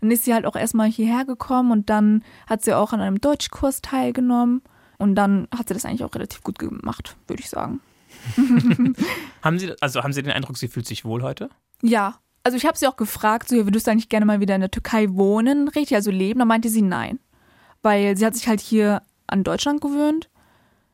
Dann 0.00 0.10
ist 0.10 0.24
sie 0.24 0.32
halt 0.32 0.46
auch 0.46 0.56
erstmal 0.56 0.88
hierher 0.88 1.26
gekommen 1.26 1.72
und 1.72 1.90
dann 1.90 2.24
hat 2.48 2.64
sie 2.64 2.72
auch 2.72 2.94
an 2.94 3.02
einem 3.02 3.20
Deutschkurs 3.20 3.82
teilgenommen 3.82 4.62
und 4.96 5.14
dann 5.14 5.48
hat 5.54 5.68
sie 5.68 5.74
das 5.74 5.84
eigentlich 5.84 6.04
auch 6.04 6.14
relativ 6.14 6.42
gut 6.42 6.58
gemacht, 6.58 7.18
würde 7.26 7.42
ich 7.42 7.50
sagen. 7.50 7.80
haben 9.42 9.58
Sie, 9.58 9.74
also 9.82 10.02
haben 10.02 10.14
Sie 10.14 10.22
den 10.22 10.32
Eindruck, 10.32 10.56
sie 10.56 10.68
fühlt 10.68 10.86
sich 10.86 11.04
wohl 11.04 11.22
heute? 11.22 11.50
Ja. 11.82 12.18
Also 12.46 12.56
ich 12.56 12.64
habe 12.64 12.78
sie 12.78 12.86
auch 12.86 12.94
gefragt, 12.94 13.48
so, 13.48 13.56
würdest 13.56 13.88
du 13.88 13.90
eigentlich 13.90 14.08
gerne 14.08 14.24
mal 14.24 14.38
wieder 14.38 14.54
in 14.54 14.60
der 14.60 14.70
Türkei 14.70 15.08
wohnen, 15.10 15.66
richtig, 15.66 15.96
also 15.96 16.12
leben? 16.12 16.38
Da 16.38 16.44
meinte 16.44 16.68
sie 16.68 16.80
nein. 16.80 17.18
Weil 17.82 18.16
sie 18.16 18.24
hat 18.24 18.36
sich 18.36 18.46
halt 18.46 18.60
hier 18.60 19.02
an 19.26 19.42
Deutschland 19.42 19.80
gewöhnt 19.80 20.30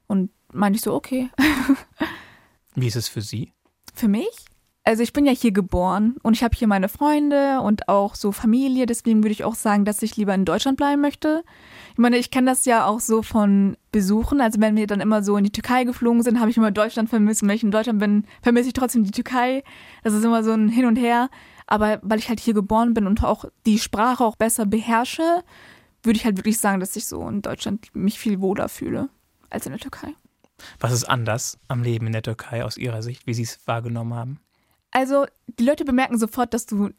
und 0.07 0.31
meinte 0.51 0.79
ich 0.79 0.83
so, 0.83 0.95
okay. 0.95 1.29
Wie 2.75 2.87
ist 2.87 2.97
es 2.97 3.07
für 3.07 3.21
Sie? 3.21 3.53
Für 3.93 4.09
mich? 4.09 4.47
Also 4.85 5.05
ich 5.05 5.12
bin 5.12 5.27
ja 5.27 5.33
hier 5.33 5.53
geboren 5.53 6.16
und 6.23 6.35
ich 6.35 6.42
habe 6.42 6.57
hier 6.57 6.66
meine 6.66 6.88
Freunde 6.88 7.61
und 7.61 7.88
auch 7.88 8.16
so 8.16 8.33
Familie, 8.33 8.85
deswegen 8.85 9.23
würde 9.23 9.31
ich 9.31 9.45
auch 9.45 9.55
sagen, 9.55 9.85
dass 9.85 10.03
ich 10.03 10.16
lieber 10.16 10.35
in 10.35 10.45
Deutschland 10.45 10.77
bleiben 10.77 11.01
möchte. 11.01 11.45
Ich 11.92 11.99
meine, 11.99 12.16
ich 12.16 12.33
kenne 12.33 12.51
das 12.51 12.64
ja 12.64 12.87
auch 12.87 12.99
so 12.99 13.23
von 13.23 13.77
Besuchen. 13.92 14.40
Also 14.40 14.61
wenn 14.61 14.75
wir 14.75 14.88
dann 14.88 15.01
immer 15.01 15.23
so 15.23 15.37
in 15.37 15.45
die 15.45 15.53
Türkei 15.53 15.85
geflogen 15.85 16.25
sind, 16.25 16.40
habe 16.40 16.51
ich 16.51 16.57
immer 16.57 16.73
Deutschland 16.73 17.11
vermisst. 17.11 17.42
Und 17.42 17.49
wenn 17.49 17.57
ich 17.57 17.62
in 17.62 17.71
Deutschland 17.71 18.01
bin, 18.01 18.25
vermisse 18.42 18.68
ich 18.68 18.75
trotzdem 18.75 19.05
die 19.05 19.12
Türkei. 19.12 19.62
Das 20.03 20.14
ist 20.14 20.25
immer 20.25 20.42
so 20.42 20.51
ein 20.51 20.68
Hin 20.68 20.87
und 20.87 20.97
Her. 20.97 21.31
Aber 21.68 22.01
weil 22.03 22.18
ich 22.18 22.29
halt 22.29 22.40
hier 22.40 22.55
geboren 22.55 22.92
bin 22.92 23.07
und 23.07 23.23
auch 23.23 23.45
die 23.66 23.79
Sprache 23.79 24.25
auch 24.25 24.35
besser 24.35 24.66
beherrsche, 24.66 25.45
würde 26.03 26.16
ich 26.16 26.25
halt 26.25 26.38
wirklich 26.38 26.59
sagen, 26.59 26.81
dass 26.81 26.97
ich 26.97 27.07
so 27.07 27.29
in 27.29 27.40
Deutschland 27.40 27.95
mich 27.95 28.18
viel 28.18 28.40
wohler 28.40 28.68
fühle 28.68 29.11
als 29.49 29.64
in 29.66 29.73
der 29.73 29.81
Türkei. 29.81 30.09
Was 30.81 30.92
ist 30.92 31.05
anders 31.05 31.59
am 31.68 31.85
Leben 31.85 32.07
in 32.07 32.12
der 32.12 32.23
Türkei 32.23 32.64
aus 32.64 32.77
Ihrer 32.77 33.03
Sicht, 33.03 33.29
wie 33.29 33.35
Sie 33.35 33.42
es 33.42 33.61
wahrgenommen 33.66 34.14
haben? 34.14 34.40
Also, 34.92 35.26
die 35.46 35.64
Leute 35.64 35.85
bemerken 35.85 36.18
sofort, 36.18 36.55
dass 36.55 36.66
du 36.66 36.90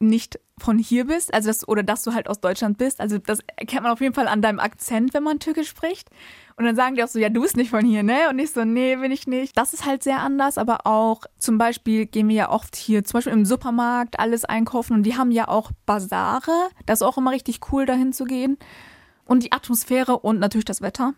nicht 0.00 0.38
von 0.58 0.78
hier 0.78 1.06
bist, 1.06 1.32
also 1.34 1.48
dass, 1.48 1.66
oder 1.66 1.82
dass 1.82 2.02
du 2.02 2.14
halt 2.14 2.28
aus 2.28 2.40
Deutschland 2.40 2.78
bist. 2.78 3.00
Also 3.00 3.18
das 3.18 3.40
erkennt 3.56 3.82
man 3.82 3.92
auf 3.92 4.00
jeden 4.00 4.14
Fall 4.14 4.28
an 4.28 4.42
deinem 4.42 4.60
Akzent, 4.60 5.14
wenn 5.14 5.22
man 5.22 5.40
Türkisch 5.40 5.68
spricht. 5.68 6.08
Und 6.56 6.64
dann 6.64 6.76
sagen 6.76 6.94
die 6.94 7.02
auch 7.02 7.08
so, 7.08 7.18
ja, 7.18 7.28
du 7.28 7.40
bist 7.42 7.56
nicht 7.56 7.70
von 7.70 7.84
hier, 7.84 8.02
ne? 8.02 8.28
Und 8.30 8.38
ich 8.38 8.52
so, 8.52 8.64
nee, 8.64 8.96
bin 8.96 9.12
ich 9.12 9.26
nicht. 9.26 9.56
Das 9.56 9.74
ist 9.74 9.86
halt 9.86 10.02
sehr 10.02 10.20
anders, 10.20 10.58
aber 10.58 10.86
auch 10.86 11.22
zum 11.38 11.58
Beispiel 11.58 12.06
gehen 12.06 12.28
wir 12.28 12.36
ja 12.36 12.50
oft 12.50 12.76
hier, 12.76 13.04
zum 13.04 13.18
Beispiel 13.18 13.32
im 13.32 13.44
Supermarkt, 13.44 14.18
alles 14.18 14.44
einkaufen 14.44 14.94
und 14.94 15.02
die 15.04 15.16
haben 15.16 15.30
ja 15.30 15.48
auch 15.48 15.70
Basare. 15.86 16.68
Das 16.86 17.00
ist 17.00 17.06
auch 17.06 17.18
immer 17.18 17.32
richtig 17.32 17.60
cool, 17.72 17.86
dahin 17.86 18.12
zu 18.12 18.24
gehen. 18.24 18.58
Und 19.24 19.42
die 19.42 19.52
Atmosphäre 19.52 20.18
und 20.18 20.38
natürlich 20.38 20.64
das 20.64 20.80
Wetter. 20.80 21.14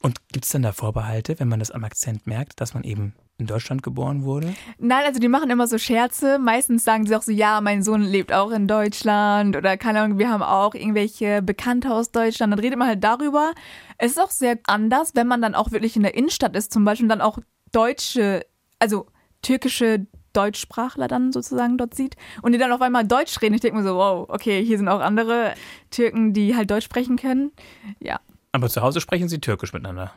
Und 0.00 0.16
gibt 0.28 0.44
es 0.44 0.50
denn 0.50 0.62
da 0.62 0.72
Vorbehalte, 0.72 1.38
wenn 1.38 1.48
man 1.48 1.60
das 1.60 1.70
am 1.70 1.84
Akzent 1.84 2.26
merkt, 2.26 2.60
dass 2.60 2.74
man 2.74 2.84
eben 2.84 3.14
in 3.42 3.46
Deutschland 3.46 3.82
geboren 3.82 4.24
wurde? 4.24 4.54
Nein, 4.78 5.04
also 5.04 5.20
die 5.20 5.28
machen 5.28 5.50
immer 5.50 5.66
so 5.66 5.78
Scherze. 5.78 6.38
Meistens 6.38 6.84
sagen 6.84 7.06
sie 7.06 7.14
auch 7.14 7.22
so, 7.22 7.32
ja, 7.32 7.60
mein 7.60 7.82
Sohn 7.82 8.02
lebt 8.02 8.32
auch 8.32 8.50
in 8.50 8.66
Deutschland 8.66 9.56
oder 9.56 9.76
keine 9.76 10.00
Ahnung, 10.00 10.18
wir 10.18 10.30
haben 10.30 10.42
auch 10.42 10.74
irgendwelche 10.74 11.42
Bekannte 11.42 11.92
aus 11.92 12.10
Deutschland. 12.10 12.52
Dann 12.52 12.60
redet 12.60 12.78
man 12.78 12.88
halt 12.88 13.04
darüber. 13.04 13.52
Es 13.98 14.12
ist 14.12 14.20
auch 14.20 14.30
sehr 14.30 14.58
anders, 14.66 15.14
wenn 15.14 15.26
man 15.26 15.42
dann 15.42 15.54
auch 15.54 15.70
wirklich 15.72 15.96
in 15.96 16.02
der 16.02 16.14
Innenstadt 16.14 16.56
ist 16.56 16.72
zum 16.72 16.84
Beispiel 16.84 17.04
und 17.04 17.10
dann 17.10 17.20
auch 17.20 17.38
deutsche, 17.72 18.46
also 18.78 19.06
türkische 19.42 20.06
Deutschsprachler 20.32 21.08
dann 21.08 21.32
sozusagen 21.32 21.76
dort 21.76 21.94
sieht 21.94 22.16
und 22.40 22.52
die 22.52 22.58
dann 22.58 22.72
auf 22.72 22.80
einmal 22.80 23.06
Deutsch 23.06 23.40
reden. 23.42 23.54
Ich 23.54 23.60
denke 23.60 23.78
mir 23.78 23.84
so, 23.84 23.96
wow, 23.96 24.26
okay, 24.28 24.64
hier 24.64 24.78
sind 24.78 24.88
auch 24.88 25.00
andere 25.00 25.54
Türken, 25.90 26.32
die 26.32 26.56
halt 26.56 26.70
Deutsch 26.70 26.84
sprechen 26.84 27.16
können. 27.16 27.52
Ja. 28.00 28.20
Aber 28.52 28.68
zu 28.68 28.82
Hause 28.82 29.00
sprechen 29.00 29.28
Sie 29.28 29.40
Türkisch 29.40 29.72
miteinander? 29.72 30.12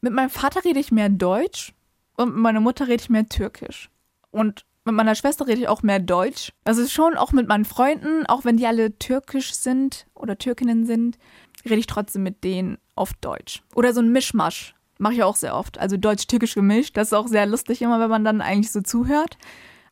Mit 0.00 0.12
meinem 0.12 0.30
Vater 0.30 0.64
rede 0.64 0.80
ich 0.80 0.92
mehr 0.92 1.08
Deutsch 1.08 1.72
und 2.16 2.34
mit 2.34 2.42
meiner 2.42 2.60
Mutter 2.60 2.86
rede 2.86 3.02
ich 3.02 3.10
mehr 3.10 3.28
Türkisch. 3.28 3.90
Und 4.30 4.64
mit 4.84 4.94
meiner 4.94 5.14
Schwester 5.14 5.46
rede 5.46 5.62
ich 5.62 5.68
auch 5.68 5.82
mehr 5.82 5.98
Deutsch. 5.98 6.52
Ist 6.68 6.92
schon 6.92 7.16
auch 7.16 7.32
mit 7.32 7.48
meinen 7.48 7.64
Freunden, 7.64 8.26
auch 8.26 8.44
wenn 8.44 8.56
die 8.56 8.66
alle 8.66 8.98
türkisch 8.98 9.54
sind 9.54 10.06
oder 10.14 10.36
Türkinnen 10.36 10.84
sind, 10.84 11.18
rede 11.64 11.76
ich 11.76 11.86
trotzdem 11.86 12.22
mit 12.22 12.44
denen 12.44 12.78
auf 12.94 13.14
Deutsch. 13.14 13.62
Oder 13.74 13.94
so 13.94 14.00
ein 14.00 14.12
Mischmasch. 14.12 14.74
Mache 14.98 15.14
ich 15.14 15.22
auch 15.22 15.36
sehr 15.36 15.56
oft. 15.56 15.78
Also 15.78 15.96
deutsch-türkisch 15.96 16.54
gemischt. 16.54 16.96
Das 16.96 17.08
ist 17.08 17.12
auch 17.14 17.28
sehr 17.28 17.46
lustig 17.46 17.82
immer, 17.82 17.98
wenn 17.98 18.10
man 18.10 18.24
dann 18.24 18.40
eigentlich 18.40 18.70
so 18.70 18.80
zuhört. 18.80 19.38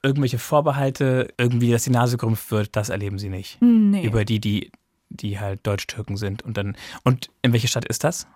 Irgendwelche 0.02 0.38
Vorbehalte, 0.38 1.28
irgendwie, 1.38 1.70
dass 1.70 1.84
die 1.84 1.90
Nase 1.90 2.18
gerümpft 2.18 2.50
wird, 2.50 2.76
das 2.76 2.88
erleben 2.88 3.18
Sie 3.18 3.28
nicht. 3.28 3.60
Nee. 3.62 4.04
Über 4.04 4.24
die, 4.24 4.40
die, 4.40 4.70
die 5.08 5.40
halt 5.40 5.66
Deutsch-Türken 5.66 6.16
sind. 6.16 6.42
Und 6.42 6.56
dann. 6.56 6.76
Und 7.02 7.30
in 7.40 7.52
welche 7.52 7.68
Stadt 7.68 7.84
ist 7.86 8.04
das? 8.04 8.26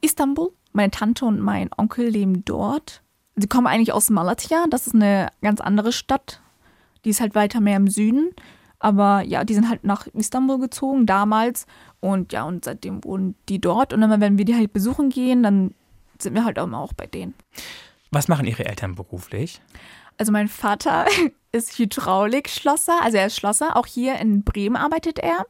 Istanbul. 0.00 0.52
Meine 0.72 0.90
Tante 0.90 1.24
und 1.24 1.40
mein 1.40 1.70
Onkel 1.76 2.08
leben 2.08 2.44
dort. 2.44 3.02
Sie 3.36 3.48
kommen 3.48 3.66
eigentlich 3.66 3.92
aus 3.92 4.10
Malatya. 4.10 4.64
Das 4.70 4.86
ist 4.86 4.94
eine 4.94 5.28
ganz 5.42 5.60
andere 5.60 5.92
Stadt. 5.92 6.40
Die 7.04 7.10
ist 7.10 7.20
halt 7.20 7.34
weiter 7.34 7.60
mehr 7.60 7.76
im 7.76 7.88
Süden. 7.88 8.34
Aber 8.78 9.22
ja, 9.22 9.44
die 9.44 9.54
sind 9.54 9.68
halt 9.68 9.84
nach 9.84 10.06
Istanbul 10.08 10.58
gezogen 10.58 11.06
damals. 11.06 11.66
Und 12.00 12.32
ja, 12.32 12.44
und 12.44 12.64
seitdem 12.64 13.04
wohnen 13.04 13.34
die 13.48 13.60
dort. 13.60 13.92
Und 13.92 14.02
immer 14.02 14.20
wenn 14.20 14.38
wir 14.38 14.44
die 14.44 14.54
halt 14.54 14.72
besuchen 14.72 15.10
gehen, 15.10 15.42
dann 15.42 15.74
sind 16.18 16.34
wir 16.34 16.44
halt 16.44 16.58
auch 16.58 16.64
immer 16.64 16.78
auch 16.78 16.92
bei 16.92 17.06
denen. 17.06 17.34
Was 18.10 18.28
machen 18.28 18.46
Ihre 18.46 18.64
Eltern 18.64 18.94
beruflich? 18.94 19.60
Also 20.18 20.32
mein 20.32 20.48
Vater 20.48 21.06
ist 21.52 21.78
Hydraulikschlosser, 21.78 23.02
also 23.02 23.18
er 23.18 23.26
ist 23.26 23.36
Schlosser. 23.36 23.76
Auch 23.76 23.86
hier 23.86 24.16
in 24.16 24.42
Bremen 24.42 24.76
arbeitet 24.76 25.18
er. 25.18 25.46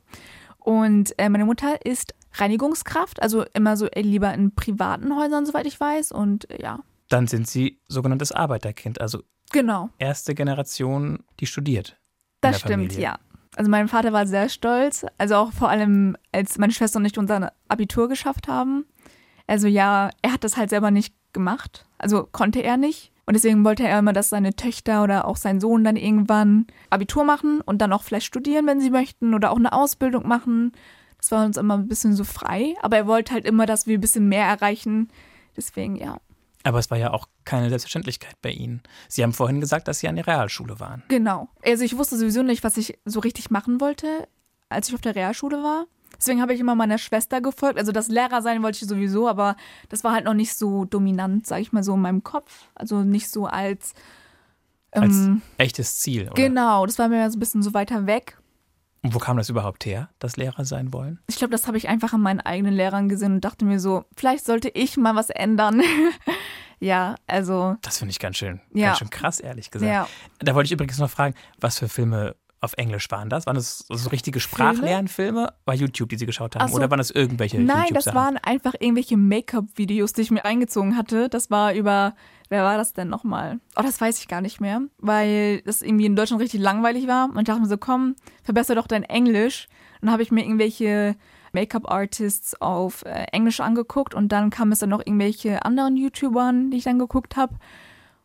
Und 0.59 1.17
äh, 1.19 1.29
meine 1.29 1.45
Mutter 1.45 1.85
ist 1.87 2.15
Reinigungskraft, 2.35 3.23
also 3.23 3.45
immer 3.53 3.77
so 3.77 3.87
äh, 3.87 4.01
lieber 4.01 4.33
in 4.35 4.55
privaten 4.55 5.17
Häusern, 5.17 5.47
soweit 5.47 5.67
ich 5.67 5.79
weiß. 5.79 6.13
Und 6.13 6.51
äh, 6.51 6.63
ja. 6.63 6.81
Dann 7.09 7.27
sind 7.27 7.47
Sie 7.47 7.81
sogenanntes 7.89 8.33
Arbeiterkind, 8.33 9.01
also 9.01 9.23
Genau, 9.53 9.91
erste 9.99 10.35
Generation, 10.35 11.21
die 11.39 11.47
studiert. 11.47 12.01
das 12.41 12.61
stimmt, 12.61 12.93
Familie. 12.93 13.01
ja. 13.01 13.19
Also 13.55 13.71
mein 13.71 13.89
Vater 13.89 14.13
war 14.13 14.27
sehr 14.27 14.49
stolz, 14.49 15.07
also 15.17 15.37
auch 15.37 15.53
vor 15.53 15.71
allem, 15.71 16.17
als 16.33 16.59
meine 16.59 16.73
Schwester 16.73 16.99
und 16.99 17.05
ich 17.07 17.17
unser 17.17 17.53
Abitur 17.69 18.09
geschafft 18.09 18.49
haben. 18.49 18.85
Also 19.47 19.67
ja, 19.67 20.11
er 20.21 20.33
hat 20.33 20.45
das 20.45 20.57
halt 20.57 20.71
selber 20.71 20.91
nicht 20.91 21.15
gemacht, 21.33 21.87
also 21.97 22.25
konnte 22.31 22.61
er 22.63 22.77
nicht. 22.77 23.13
Und 23.25 23.35
deswegen 23.35 23.65
wollte 23.65 23.87
er 23.87 23.99
immer, 23.99 24.13
dass 24.13 24.29
seine 24.29 24.55
Töchter 24.55 25.03
oder 25.03 25.27
auch 25.27 25.37
sein 25.37 25.59
Sohn 25.61 25.83
dann 25.85 25.97
irgendwann 25.97 26.67
Abitur 26.91 27.25
machen 27.25 27.61
und 27.61 27.79
dann 27.79 27.93
auch 27.93 28.03
vielleicht 28.05 28.27
studieren, 28.27 28.67
wenn 28.67 28.81
sie 28.81 28.91
möchten, 28.91 29.35
oder 29.35 29.51
auch 29.51 29.57
eine 29.57 29.73
Ausbildung 29.73 30.29
machen. 30.29 30.73
Das 31.19 31.33
war 31.33 31.45
uns 31.45 31.57
immer 31.57 31.75
ein 31.75 31.89
bisschen 31.89 32.15
so 32.15 32.23
frei, 32.23 32.75
aber 32.83 32.97
er 32.99 33.07
wollte 33.09 33.33
halt 33.33 33.45
immer, 33.45 33.67
dass 33.67 33.87
wir 33.87 33.99
ein 33.99 34.01
bisschen 34.01 34.29
mehr 34.29 34.47
erreichen. 34.47 35.09
Deswegen 35.57 35.97
ja. 35.97 36.19
Aber 36.67 36.81
es 36.81 36.91
war 36.91 36.99
ja 36.99 37.13
auch 37.13 37.29
keine 37.45 37.69
Selbstverständlichkeit 37.69 38.35
bei 38.43 38.51
Ihnen. 38.51 38.83
Sie 39.09 39.23
haben 39.23 39.33
vorhin 39.33 39.61
gesagt, 39.61 39.87
dass 39.87 40.01
Sie 40.01 40.09
an 40.09 40.17
der 40.17 40.27
Realschule 40.27 40.81
waren. 40.81 41.05
Genau. 41.07 41.49
Also 41.65 41.85
ich 41.85 41.97
wusste 41.97 42.17
sowieso 42.17 42.43
nicht, 42.43 42.65
was 42.65 42.77
ich 42.77 42.99
so 43.05 43.21
richtig 43.21 43.51
machen 43.51 43.81
wollte, 43.81 44.27
als 44.69 44.89
ich 44.89 44.95
auf 44.97 45.01
der 45.01 45.15
Realschule 45.15 45.63
war. 45.63 45.87
Deswegen 46.19 46.43
habe 46.43 46.55
ich 46.55 46.59
immer 46.61 46.75
meiner 46.75 46.99
Schwester 46.99 47.41
gefolgt. 47.41 47.79
Also 47.79 47.93
das 47.93 48.09
Lehrer 48.09 48.43
sein 48.43 48.65
wollte 48.65 48.79
ich 48.83 48.89
sowieso, 48.89 49.29
aber 49.29 49.55
das 49.91 50.03
war 50.03 50.13
halt 50.13 50.25
noch 50.25 50.35
nicht 50.35 50.55
so 50.55 50.85
dominant, 50.85 51.47
sage 51.47 51.63
ich 51.63 51.73
mal 51.73 51.85
so 51.85 51.95
in 51.95 52.01
meinem 52.01 52.25
Kopf. 52.25 52.69
Also 52.75 53.03
nicht 53.05 53.31
so 53.31 53.47
als 53.47 53.95
Als 54.91 55.15
ähm, 55.15 55.43
echtes 55.59 56.01
Ziel. 56.01 56.23
Oder? 56.25 56.35
genau. 56.35 56.85
Das 56.85 56.99
war 56.99 57.09
mir 57.09 57.31
so 57.31 57.37
ein 57.37 57.41
bisschen 57.41 57.63
so 57.63 57.75
weiter 57.75 58.07
weg. 58.07 58.39
Und 59.07 59.15
wo 59.15 59.19
kam 59.19 59.37
das 59.37 59.49
überhaupt 59.49 59.87
her, 59.87 60.09
das 60.19 60.37
Lehrer 60.37 60.65
sein 60.65 60.93
wollen? 60.93 61.19
Ich 61.29 61.37
glaube, 61.37 61.53
das 61.53 61.67
habe 61.67 61.77
ich 61.77 61.89
einfach 61.89 62.13
an 62.13 62.21
meinen 62.21 62.41
eigenen 62.41 62.75
Lehrern 62.75 63.09
gesehen 63.09 63.33
und 63.35 63.41
dachte 63.45 63.65
mir 63.65 63.79
so, 63.81 64.05
vielleicht 64.17 64.45
sollte 64.45 64.69
ich 64.69 64.97
mal 64.97 65.15
was 65.15 65.31
ändern. 65.31 65.83
ja, 66.81 67.15
also 67.27 67.77
Das 67.83 67.99
finde 67.99 68.11
ich 68.11 68.19
ganz 68.19 68.37
schön, 68.37 68.61
Ja. 68.73 68.89
ganz 68.89 68.99
schön 68.99 69.11
krass, 69.11 69.41
ehrlich 69.41 69.71
gesagt. 69.71 69.91
ja. 69.93 70.09
Da 70.41 70.55
wollte 70.55 70.67
ich 70.67 70.73
übrigens 70.73 70.99
noch 70.99 71.11
fragen, 71.11 71.35
was 71.61 71.79
für 71.79 71.89
Filme 71.89 72.37
auf 72.61 72.75
Englisch 72.77 73.11
waren 73.11 73.29
das? 73.29 73.47
Waren 73.47 73.57
das 73.57 73.85
so 73.89 74.09
richtige 74.11 74.41
Sprachlernfilme? 74.41 75.53
War 75.65 75.75
YouTube, 75.75 76.09
die 76.09 76.17
Sie 76.17 76.27
geschaut 76.27 76.57
haben? 76.57 76.69
So. 76.69 76.77
Oder 76.77 76.91
waren 76.91 76.99
das 76.99 77.11
irgendwelche 77.11 77.61
Nein, 77.61 77.89
das 77.93 78.15
waren 78.15 78.39
einfach 78.39 78.75
irgendwelche 78.79 79.17
Make-up-Videos, 79.17 80.13
die 80.13 80.23
ich 80.23 80.31
mir 80.31 80.45
reingezogen 80.45 80.97
hatte. 80.97 81.29
Das 81.29 81.51
war 81.51 81.75
über, 81.75 82.15
wer 82.49 82.65
war 82.65 82.77
das 82.77 82.93
denn 82.93 83.09
nochmal? 83.09 83.61
Oh, 83.77 83.83
das 83.83 84.01
weiß 84.01 84.19
ich 84.19 84.29
gar 84.29 84.41
nicht 84.41 84.61
mehr, 84.61 84.83
weil 84.99 85.61
das 85.63 85.83
irgendwie 85.83 86.07
in 86.07 86.17
Deutschland 86.17 86.43
richtig 86.43 86.61
langweilig 86.61 87.07
war. 87.07 87.29
Und 87.29 87.39
ich 87.39 87.45
dachte 87.45 87.61
mir 87.61 87.69
so, 87.69 87.79
komm, 87.79 88.17
verbessere 88.43 88.77
doch 88.77 88.87
dein 88.87 89.03
Englisch. 89.03 89.69
Und 90.01 90.07
dann 90.07 90.13
habe 90.13 90.23
ich 90.23 90.31
mir 90.31 90.43
irgendwelche 90.43 91.17
Make-up-Artists 91.53 92.61
auf 92.61 93.05
äh, 93.05 93.27
Englisch 93.33 93.61
angeguckt 93.61 94.15
und 94.15 94.31
dann 94.31 94.51
kam 94.51 94.73
es 94.73 94.81
dann 94.81 94.91
noch 94.91 95.01
irgendwelche 95.01 95.65
anderen 95.65 95.97
YouTubern, 95.97 96.71
die 96.71 96.79
ich 96.79 96.85
dann 96.85 96.99
geguckt 96.99 97.37
habe. 97.37 97.55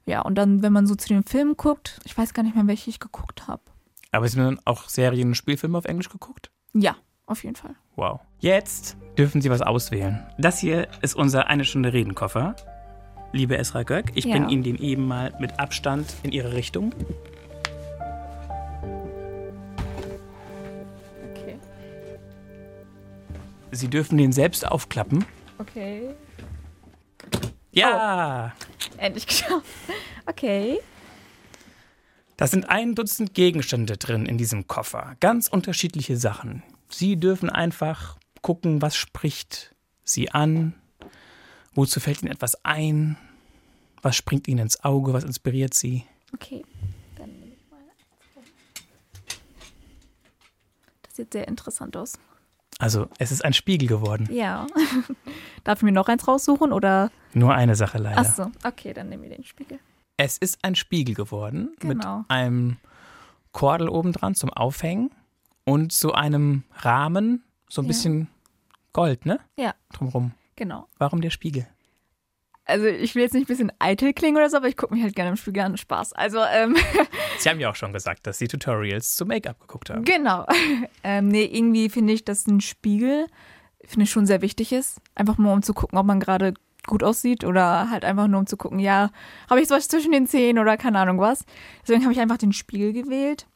Ja, 0.06 0.22
und 0.22 0.36
dann, 0.36 0.62
wenn 0.63 0.74
man 0.74 0.88
so 0.88 0.96
zu 0.96 1.08
den 1.08 1.24
Filmen 1.24 1.56
guckt, 1.56 2.00
ich 2.04 2.17
weiß 2.17 2.34
gar 2.34 2.44
nicht 2.44 2.56
mehr, 2.56 2.67
welche 2.67 2.89
ich 2.89 3.00
geguckt 3.00 3.48
habe. 3.48 3.62
Aber 4.12 4.28
Sie 4.28 4.38
haben 4.38 4.56
dann 4.56 4.65
auch 4.65 4.89
Serien 4.89 5.30
und 5.30 5.36
Spielfilme 5.36 5.78
auf 5.78 5.86
Englisch 5.86 6.10
geguckt? 6.10 6.52
Ja, 6.74 6.97
auf 7.26 7.43
jeden 7.43 7.56
Fall. 7.56 7.76
Wow. 7.95 8.19
Jetzt 8.39 8.97
dürfen 9.17 9.41
Sie 9.41 9.50
was 9.50 9.62
auswählen. 9.62 10.28
Das 10.38 10.60
hier 10.60 10.89
ist 11.02 11.15
unser 11.15 11.47
eine 11.47 11.63
Stunde 11.63 11.93
Redenkoffer. 11.93 12.56
Liebe 13.32 13.58
Esra 13.58 13.84
Göck, 13.84 14.12
ich 14.15 14.26
ja. 14.26 14.34
bin 14.34 14.50
Ihnen 14.50 14.63
den 14.63 14.78
eben 14.78 15.08
mal 15.08 15.34
mit 15.39 15.60
Abstand 15.60 16.13
in 16.24 16.34
Ihre 16.34 16.52
Richtung. 16.54 16.93
Okay. 21.32 21.58
Sie 23.71 23.88
dürfen 23.88 24.17
den 24.17 24.34
selbst 24.34 24.67
aufklappen. 24.67 25.24
Okay. 25.58 26.10
Ja! 27.71 28.54
Oh, 28.54 28.95
endlich 28.97 29.26
geschafft. 29.26 29.63
Okay. 30.26 30.80
Da 32.41 32.47
sind 32.47 32.67
ein 32.69 32.95
Dutzend 32.95 33.36
Gegenstände 33.36 33.97
drin 33.97 34.25
in 34.25 34.39
diesem 34.39 34.65
Koffer. 34.65 35.15
Ganz 35.19 35.47
unterschiedliche 35.47 36.17
Sachen. 36.17 36.63
Sie 36.89 37.15
dürfen 37.17 37.51
einfach 37.51 38.17
gucken, 38.41 38.82
was 38.82 38.95
spricht 38.95 39.75
Sie 40.04 40.32
an, 40.32 40.73
wozu 41.75 41.99
fällt 41.99 42.23
Ihnen 42.23 42.32
etwas 42.32 42.65
ein, 42.65 43.15
was 44.01 44.15
springt 44.15 44.47
Ihnen 44.47 44.62
ins 44.62 44.84
Auge, 44.84 45.13
was 45.13 45.23
inspiriert 45.23 45.75
Sie. 45.75 46.04
Okay, 46.34 46.65
dann 47.15 47.30
nehme 47.30 47.54
ich 47.54 47.69
mal 47.69 47.77
Das 51.04 51.17
sieht 51.17 51.34
sehr 51.34 51.47
interessant 51.47 51.95
aus. 51.95 52.13
Also, 52.80 53.08
es 53.19 53.32
ist 53.32 53.45
ein 53.45 53.54
Spiegel 53.54 53.88
geworden. 53.88 54.27
Ja. 54.32 54.65
Darf 55.63 55.77
ich 55.77 55.84
mir 55.84 55.91
noch 55.91 56.08
eins 56.08 56.27
raussuchen 56.27 56.73
oder? 56.73 57.12
Nur 57.36 57.54
eine 57.54 57.75
Sache 57.75 57.99
leider. 57.99 58.17
Ach 58.17 58.36
so, 58.36 58.51
okay, 58.63 58.93
dann 58.93 59.10
nehmen 59.10 59.21
wir 59.21 59.30
den 59.30 59.43
Spiegel. 59.43 59.77
Es 60.24 60.38
ist 60.38 60.60
ein 60.62 60.76
Spiegel 60.76 61.16
geworden 61.16 61.74
genau. 61.80 62.20
mit 62.20 62.30
einem 62.30 62.78
Kordel 63.54 63.90
obendran 63.90 64.36
zum 64.36 64.52
Aufhängen 64.52 65.10
und 65.64 65.92
so 65.92 66.12
einem 66.12 66.64
Rahmen, 66.76 67.44
so 67.68 67.82
ein 67.82 67.86
ja. 67.86 67.88
bisschen 67.88 68.28
Gold, 68.94 69.26
ne? 69.26 69.40
Ja. 69.58 69.74
Drumherum. 69.92 70.34
Genau. 70.56 70.88
Warum 71.00 71.22
der 71.22 71.32
Spiegel? 71.32 71.66
Also 72.66 72.86
ich 72.86 73.16
will 73.16 73.24
jetzt 73.24 73.34
nicht 73.34 73.46
ein 73.46 73.48
bisschen 73.48 73.72
eitel 73.80 74.14
klingen 74.14 74.38
oder 74.38 74.48
so, 74.48 74.58
aber 74.58 74.68
ich 74.68 74.78
gucke 74.78 74.94
mich 74.94 75.02
halt 75.02 75.16
gerne 75.16 75.32
im 75.32 75.38
Spiegel 75.38 75.64
an. 75.64 75.76
Spaß. 75.76 76.14
Also, 76.14 76.38
ähm 76.54 76.76
Sie 77.40 77.50
haben 77.50 77.60
ja 77.60 77.72
auch 77.72 77.76
schon 77.76 77.92
gesagt, 77.92 78.28
dass 78.28 78.38
Sie 78.38 78.48
Tutorials 78.48 79.16
zu 79.16 79.26
Make-up 79.26 79.60
geguckt 79.60 79.90
haben. 79.90 80.06
Genau. 80.06 80.46
ähm, 81.04 81.30
nee, 81.30 81.46
irgendwie 81.46 81.90
finde 81.90 82.14
ich, 82.14 82.26
dass 82.26 82.46
ein 82.46 82.62
Spiegel, 82.62 83.26
finde 83.84 84.04
ich 84.04 84.12
schon 84.12 84.28
sehr 84.28 84.44
wichtig 84.44 84.72
ist. 84.72 85.02
Einfach 85.16 85.40
mal 85.40 85.52
um 85.52 85.64
zu 85.64 85.74
gucken, 85.74 85.98
ob 85.98 86.06
man 86.06 86.20
gerade 86.20 86.54
gut 86.88 87.04
aussieht 87.04 87.44
oder 87.44 87.89
halt 87.89 88.06
einfach 88.06 88.28
nur 88.28 88.39
um 88.39 88.48
zu 88.48 88.58
gucken, 88.58 88.80
ja, 88.80 89.12
habe 89.50 89.62
ich 89.62 89.70
was 89.70 89.88
zwischen 89.88 90.12
den 90.12 90.28
Zähnen 90.28 90.60
oder 90.60 90.78
keine 90.78 91.00
Ahnung 91.00 91.20
was. 91.20 91.46
Deswegen 91.82 92.04
habe 92.04 92.13
ich 92.13 92.20
einfach 92.20 92.38
den 92.38 92.54
Spiegel 92.54 92.94
gewählt. 92.94 93.48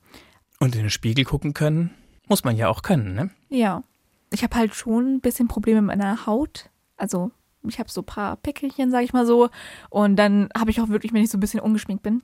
Und 0.59 0.75
in 0.75 0.81
den 0.81 0.89
Spiegel 0.89 1.25
gucken 1.25 1.53
können, 1.53 1.91
muss 2.27 2.43
man 2.43 2.55
ja 2.55 2.69
auch 2.69 2.81
können, 2.81 3.13
ne? 3.13 3.29
Ja. 3.49 3.83
Ich 4.31 4.43
habe 4.43 4.55
halt 4.55 4.75
schon 4.75 5.15
ein 5.15 5.21
bisschen 5.21 5.47
Probleme 5.47 5.81
mit 5.81 5.97
meiner 5.97 6.25
Haut. 6.25 6.69
Also 6.97 7.31
ich 7.67 7.79
habe 7.79 7.89
so 7.89 8.01
ein 8.01 8.05
paar 8.05 8.35
Pickelchen, 8.37 8.91
sag 8.91 9.03
ich 9.03 9.13
mal 9.13 9.25
so. 9.25 9.49
Und 9.89 10.15
dann 10.17 10.49
habe 10.57 10.71
ich 10.71 10.81
auch 10.81 10.89
wirklich, 10.89 11.13
wenn 11.13 11.23
ich 11.23 11.29
so 11.29 11.37
ein 11.37 11.41
bisschen 11.41 11.59
ungeschminkt 11.59 12.03
bin, 12.03 12.23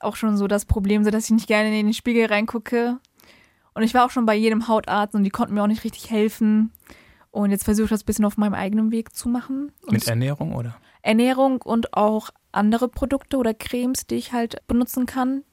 auch 0.00 0.16
schon 0.16 0.36
so 0.36 0.46
das 0.46 0.64
Problem, 0.64 1.04
so 1.04 1.10
dass 1.10 1.24
ich 1.24 1.30
nicht 1.30 1.46
gerne 1.46 1.68
in 1.68 1.86
den 1.86 1.94
Spiegel 1.94 2.26
reingucke. 2.26 2.98
Und 3.74 3.82
ich 3.82 3.94
war 3.94 4.04
auch 4.06 4.10
schon 4.10 4.26
bei 4.26 4.34
jedem 4.34 4.68
Hautarzt 4.68 5.14
und 5.14 5.24
die 5.24 5.30
konnten 5.30 5.54
mir 5.54 5.62
auch 5.62 5.68
nicht 5.68 5.84
richtig 5.84 6.10
helfen. 6.10 6.72
Und 7.30 7.50
jetzt 7.50 7.64
versuche 7.64 7.84
ich 7.84 7.90
das 7.90 8.02
ein 8.02 8.06
bisschen 8.06 8.24
auf 8.24 8.36
meinem 8.36 8.54
eigenen 8.54 8.90
Weg 8.90 9.14
zu 9.14 9.28
machen. 9.28 9.72
Und 9.82 9.92
Mit 9.92 10.08
Ernährung 10.08 10.54
oder? 10.54 10.76
Ernährung 11.02 11.62
und 11.62 11.94
auch 11.94 12.30
andere 12.52 12.88
Produkte 12.88 13.36
oder 13.36 13.54
Cremes, 13.54 14.06
die 14.06 14.16
ich 14.16 14.32
halt 14.32 14.66
benutzen 14.66 15.06
kann. 15.06 15.44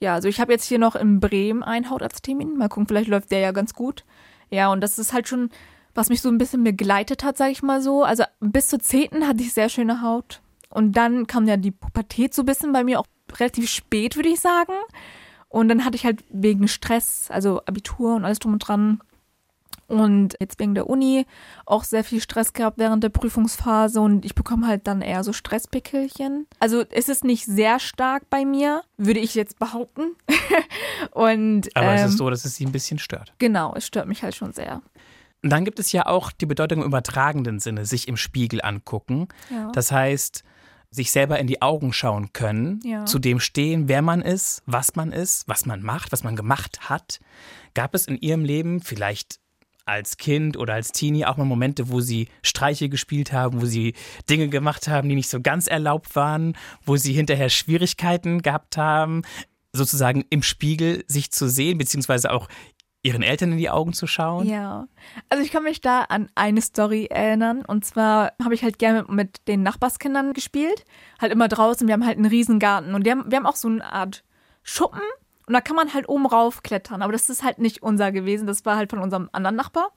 Ja, 0.00 0.14
also 0.14 0.28
ich 0.28 0.40
habe 0.40 0.52
jetzt 0.52 0.64
hier 0.64 0.78
noch 0.78 0.96
in 0.96 1.20
Bremen 1.20 1.62
einen 1.62 1.88
Hautarzttermin. 1.88 2.56
Mal 2.56 2.68
gucken, 2.68 2.88
vielleicht 2.88 3.08
läuft 3.08 3.30
der 3.30 3.38
ja 3.38 3.52
ganz 3.52 3.72
gut. 3.72 4.04
Ja, 4.50 4.70
und 4.72 4.80
das 4.80 4.98
ist 4.98 5.12
halt 5.12 5.28
schon, 5.28 5.50
was 5.94 6.08
mich 6.08 6.20
so 6.20 6.28
ein 6.28 6.38
bisschen 6.38 6.64
begleitet 6.64 7.22
hat, 7.22 7.36
sage 7.36 7.52
ich 7.52 7.62
mal 7.62 7.80
so. 7.80 8.02
Also 8.02 8.24
bis 8.40 8.66
zur 8.68 8.80
10. 8.80 9.26
hatte 9.26 9.42
ich 9.42 9.52
sehr 9.52 9.68
schöne 9.68 10.02
Haut. 10.02 10.42
Und 10.70 10.96
dann 10.96 11.26
kam 11.26 11.46
ja 11.46 11.56
die 11.56 11.70
Pubertät 11.70 12.34
so 12.34 12.42
ein 12.42 12.46
bisschen 12.46 12.72
bei 12.72 12.82
mir 12.82 12.98
auch 12.98 13.06
relativ 13.38 13.68
spät, 13.68 14.16
würde 14.16 14.30
ich 14.30 14.40
sagen. 14.40 14.72
Und 15.48 15.68
dann 15.68 15.84
hatte 15.84 15.96
ich 15.96 16.04
halt 16.04 16.24
wegen 16.30 16.66
Stress, 16.66 17.28
also 17.30 17.60
Abitur 17.66 18.16
und 18.16 18.24
alles 18.24 18.38
drum 18.38 18.54
und 18.54 18.58
dran, 18.58 19.02
und 19.86 20.36
jetzt 20.40 20.58
wegen 20.58 20.74
der 20.74 20.88
Uni 20.88 21.26
auch 21.66 21.84
sehr 21.84 22.04
viel 22.04 22.20
Stress 22.20 22.52
gehabt 22.52 22.78
während 22.78 23.04
der 23.04 23.08
Prüfungsphase 23.10 24.00
und 24.00 24.24
ich 24.24 24.34
bekomme 24.34 24.66
halt 24.66 24.86
dann 24.86 25.02
eher 25.02 25.24
so 25.24 25.32
Stresspickelchen. 25.32 26.46
Also 26.60 26.84
es 26.90 27.08
ist 27.08 27.24
nicht 27.24 27.44
sehr 27.44 27.78
stark 27.78 28.28
bei 28.30 28.44
mir, 28.44 28.82
würde 28.96 29.20
ich 29.20 29.34
jetzt 29.34 29.58
behaupten. 29.58 30.16
und, 31.12 31.68
Aber 31.74 31.86
ähm, 31.86 31.94
es 31.94 32.04
ist 32.04 32.12
ähm, 32.12 32.18
so, 32.18 32.30
dass 32.30 32.44
es 32.44 32.54
sie 32.54 32.66
ein 32.66 32.72
bisschen 32.72 32.98
stört. 32.98 33.34
Genau, 33.38 33.74
es 33.76 33.86
stört 33.86 34.06
mich 34.06 34.22
halt 34.22 34.34
schon 34.34 34.52
sehr. 34.52 34.82
Und 35.42 35.50
dann 35.50 35.64
gibt 35.64 35.78
es 35.80 35.90
ja 35.92 36.06
auch 36.06 36.30
die 36.30 36.46
Bedeutung 36.46 36.80
im 36.80 36.86
übertragenden 36.86 37.58
Sinne, 37.58 37.84
sich 37.84 38.06
im 38.06 38.16
Spiegel 38.16 38.62
angucken. 38.62 39.28
Ja. 39.50 39.72
Das 39.72 39.90
heißt, 39.90 40.44
sich 40.92 41.10
selber 41.10 41.38
in 41.38 41.46
die 41.46 41.62
Augen 41.62 41.92
schauen 41.92 42.32
können, 42.32 42.80
ja. 42.84 43.06
zu 43.06 43.18
dem 43.18 43.40
stehen, 43.40 43.88
wer 43.88 44.02
man 44.02 44.20
ist, 44.20 44.62
was 44.66 44.94
man 44.94 45.10
ist, 45.10 45.48
was 45.48 45.66
man 45.66 45.82
macht, 45.82 46.12
was 46.12 46.22
man 46.22 46.36
gemacht 46.36 46.90
hat. 46.90 47.18
Gab 47.74 47.94
es 47.94 48.06
in 48.06 48.18
Ihrem 48.18 48.44
Leben 48.44 48.82
vielleicht 48.82 49.40
als 49.84 50.16
Kind 50.16 50.56
oder 50.56 50.74
als 50.74 50.92
Teenie 50.92 51.24
auch 51.24 51.36
mal 51.36 51.44
Momente, 51.44 51.90
wo 51.90 52.00
sie 52.00 52.28
Streiche 52.42 52.88
gespielt 52.88 53.32
haben, 53.32 53.60
wo 53.60 53.66
sie 53.66 53.94
Dinge 54.28 54.48
gemacht 54.48 54.88
haben, 54.88 55.08
die 55.08 55.14
nicht 55.14 55.28
so 55.28 55.40
ganz 55.40 55.66
erlaubt 55.66 56.14
waren, 56.16 56.56
wo 56.84 56.96
sie 56.96 57.12
hinterher 57.12 57.48
Schwierigkeiten 57.48 58.42
gehabt 58.42 58.76
haben, 58.76 59.22
sozusagen 59.72 60.24
im 60.30 60.42
Spiegel 60.42 61.04
sich 61.08 61.32
zu 61.32 61.48
sehen, 61.48 61.78
beziehungsweise 61.78 62.30
auch 62.30 62.48
ihren 63.02 63.22
Eltern 63.22 63.52
in 63.52 63.58
die 63.58 63.70
Augen 63.70 63.92
zu 63.92 64.06
schauen? 64.06 64.46
Ja, 64.46 64.86
also 65.28 65.42
ich 65.42 65.50
kann 65.50 65.64
mich 65.64 65.80
da 65.80 66.02
an 66.02 66.30
eine 66.34 66.60
Story 66.60 67.06
erinnern. 67.06 67.64
Und 67.64 67.84
zwar 67.84 68.32
habe 68.42 68.54
ich 68.54 68.62
halt 68.62 68.78
gerne 68.78 69.04
mit, 69.08 69.48
den 69.48 69.62
Nachbarskindern 69.62 70.32
gespielt. 70.32 70.84
Halt 71.20 71.32
immer 71.32 71.48
draußen. 71.48 71.86
Wir 71.86 71.94
haben 71.94 72.06
halt 72.06 72.16
einen 72.16 72.26
Riesengarten. 72.26 72.94
Und 72.94 73.08
haben, 73.08 73.24
wir 73.30 73.38
haben 73.38 73.46
auch 73.46 73.56
so 73.56 73.68
eine 73.68 73.84
Art 73.84 74.22
Schuppen 74.62 75.02
und 75.52 75.56
da 75.56 75.60
kann 75.60 75.76
man 75.76 75.92
halt 75.92 76.08
oben 76.08 76.24
rauf 76.24 76.62
klettern. 76.62 77.02
Aber 77.02 77.12
das 77.12 77.28
ist 77.28 77.42
halt 77.42 77.58
nicht 77.58 77.82
unser 77.82 78.10
gewesen. 78.10 78.46
Das 78.46 78.64
war 78.64 78.76
halt 78.76 78.88
von 78.88 79.00
unserem 79.00 79.28
anderen 79.32 79.54
Nachbar. 79.54 79.90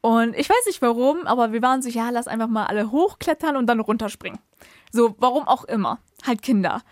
Und 0.00 0.36
ich 0.36 0.48
weiß 0.48 0.66
nicht 0.66 0.80
warum, 0.82 1.26
aber 1.26 1.50
wir 1.50 1.62
waren 1.62 1.82
so, 1.82 1.88
ja, 1.88 2.10
lass 2.10 2.28
einfach 2.28 2.46
mal 2.46 2.66
alle 2.66 2.92
hochklettern 2.92 3.56
und 3.56 3.66
dann 3.66 3.80
runterspringen. 3.80 4.38
So, 4.92 5.16
warum 5.18 5.48
auch 5.48 5.64
immer. 5.64 5.98
Halt 6.24 6.42
Kinder. 6.42 6.82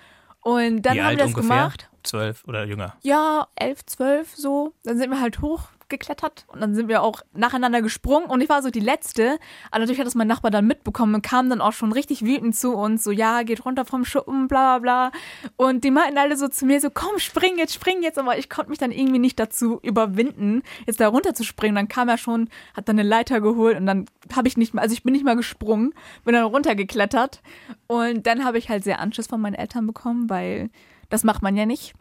Und 0.41 0.83
dann 0.83 0.97
Wie 0.97 1.03
haben 1.03 1.11
wir 1.11 1.17
das 1.19 1.29
ungefähr? 1.29 1.49
gemacht. 1.49 1.91
Zwölf 2.03 2.43
oder 2.49 2.65
jünger? 2.65 2.97
Ja, 3.03 3.47
elf, 3.55 3.87
zwölf, 3.87 4.35
so. 4.35 4.75
Dann 4.83 4.99
sind 4.99 5.11
wir 5.11 5.21
halt 5.21 5.41
hoch 5.41 5.69
geklettert 5.93 6.45
und 6.49 6.61
dann 6.61 6.75
sind 6.75 6.89
wir 6.89 7.03
auch 7.03 7.23
nacheinander 7.35 7.83
gesprungen 7.83 8.27
und 8.27 8.41
ich 8.41 8.49
war 8.49 8.63
so 8.63 8.71
die 8.71 8.81
Letzte. 8.81 9.39
Aber 9.71 9.81
natürlich 9.81 10.01
hat 10.01 10.07
das 10.07 10.17
mein 10.17 10.27
Nachbar 10.27 10.51
dann 10.51 10.67
mitbekommen 10.67 11.15
und 11.15 11.23
kam 11.23 11.49
dann 11.49 11.61
auch 11.61 11.73
schon 11.73 11.93
richtig 11.93 12.25
wütend 12.25 12.57
zu 12.57 12.75
uns, 12.75 13.05
so, 13.05 13.13
ja, 13.13 13.45
geht 13.45 13.65
runter 13.65 13.85
vom 13.85 14.05
Schuppen, 14.05 14.49
bla 14.49 14.79
bla 14.79 15.11
bla. 15.11 15.13
Und 15.57 15.85
die 15.85 15.91
meinten 15.91 16.19
alle 16.19 16.37
so 16.37 16.49
zu 16.49 16.67
mir 16.67 16.81
so, 16.81 16.91
komm, 16.93 17.19
spring 17.19 17.59
jetzt, 17.59 17.75
spring 17.75 18.03
jetzt. 18.03 18.19
Aber 18.19 18.39
ich 18.39 18.51
konnte 18.51 18.71
mich 18.71 18.79
dann 18.79 18.93
irgendwie 18.93 19.19
nicht 19.19 19.39
dazu 19.39 19.81
überwinden, 19.83 20.63
jetzt 20.87 21.01
da 21.01 21.09
runter 21.09 21.35
zu 21.35 21.45
springen. 21.45 21.75
Dann 21.75 21.89
kam 21.89 22.09
er 22.09 22.19
schon, 22.19 22.49
hat 22.75 22.89
dann 22.89 22.99
eine 22.99 23.09
Leiter 23.09 23.41
geholt 23.41 23.79
und 23.79 23.87
dann 23.87 24.07
habe 24.35 24.49
ich 24.49 24.57
nicht 24.57 24.75
mehr, 24.75 24.83
also 24.83 24.93
ich 24.93 25.03
bin 25.03 25.13
nicht 25.13 25.25
mal 25.25 25.37
gesprungen, 25.37 25.95
bin 26.25 26.35
dann 26.35 26.45
runtergeklettert. 26.45 27.43
Und 27.87 28.27
dann 28.27 28.45
habe 28.45 28.59
ich 28.59 28.69
halt 28.69 28.85
sehr 28.85 29.01
Anschiss 29.01 29.27
von 29.27 29.41
meinen 29.41 29.55
Eltern 29.55 29.87
bekommen, 29.87 30.31
weil 30.31 30.71
das 31.09 31.25
macht 31.25 31.43
man 31.43 31.57
ja 31.57 31.67
nicht. 31.67 31.95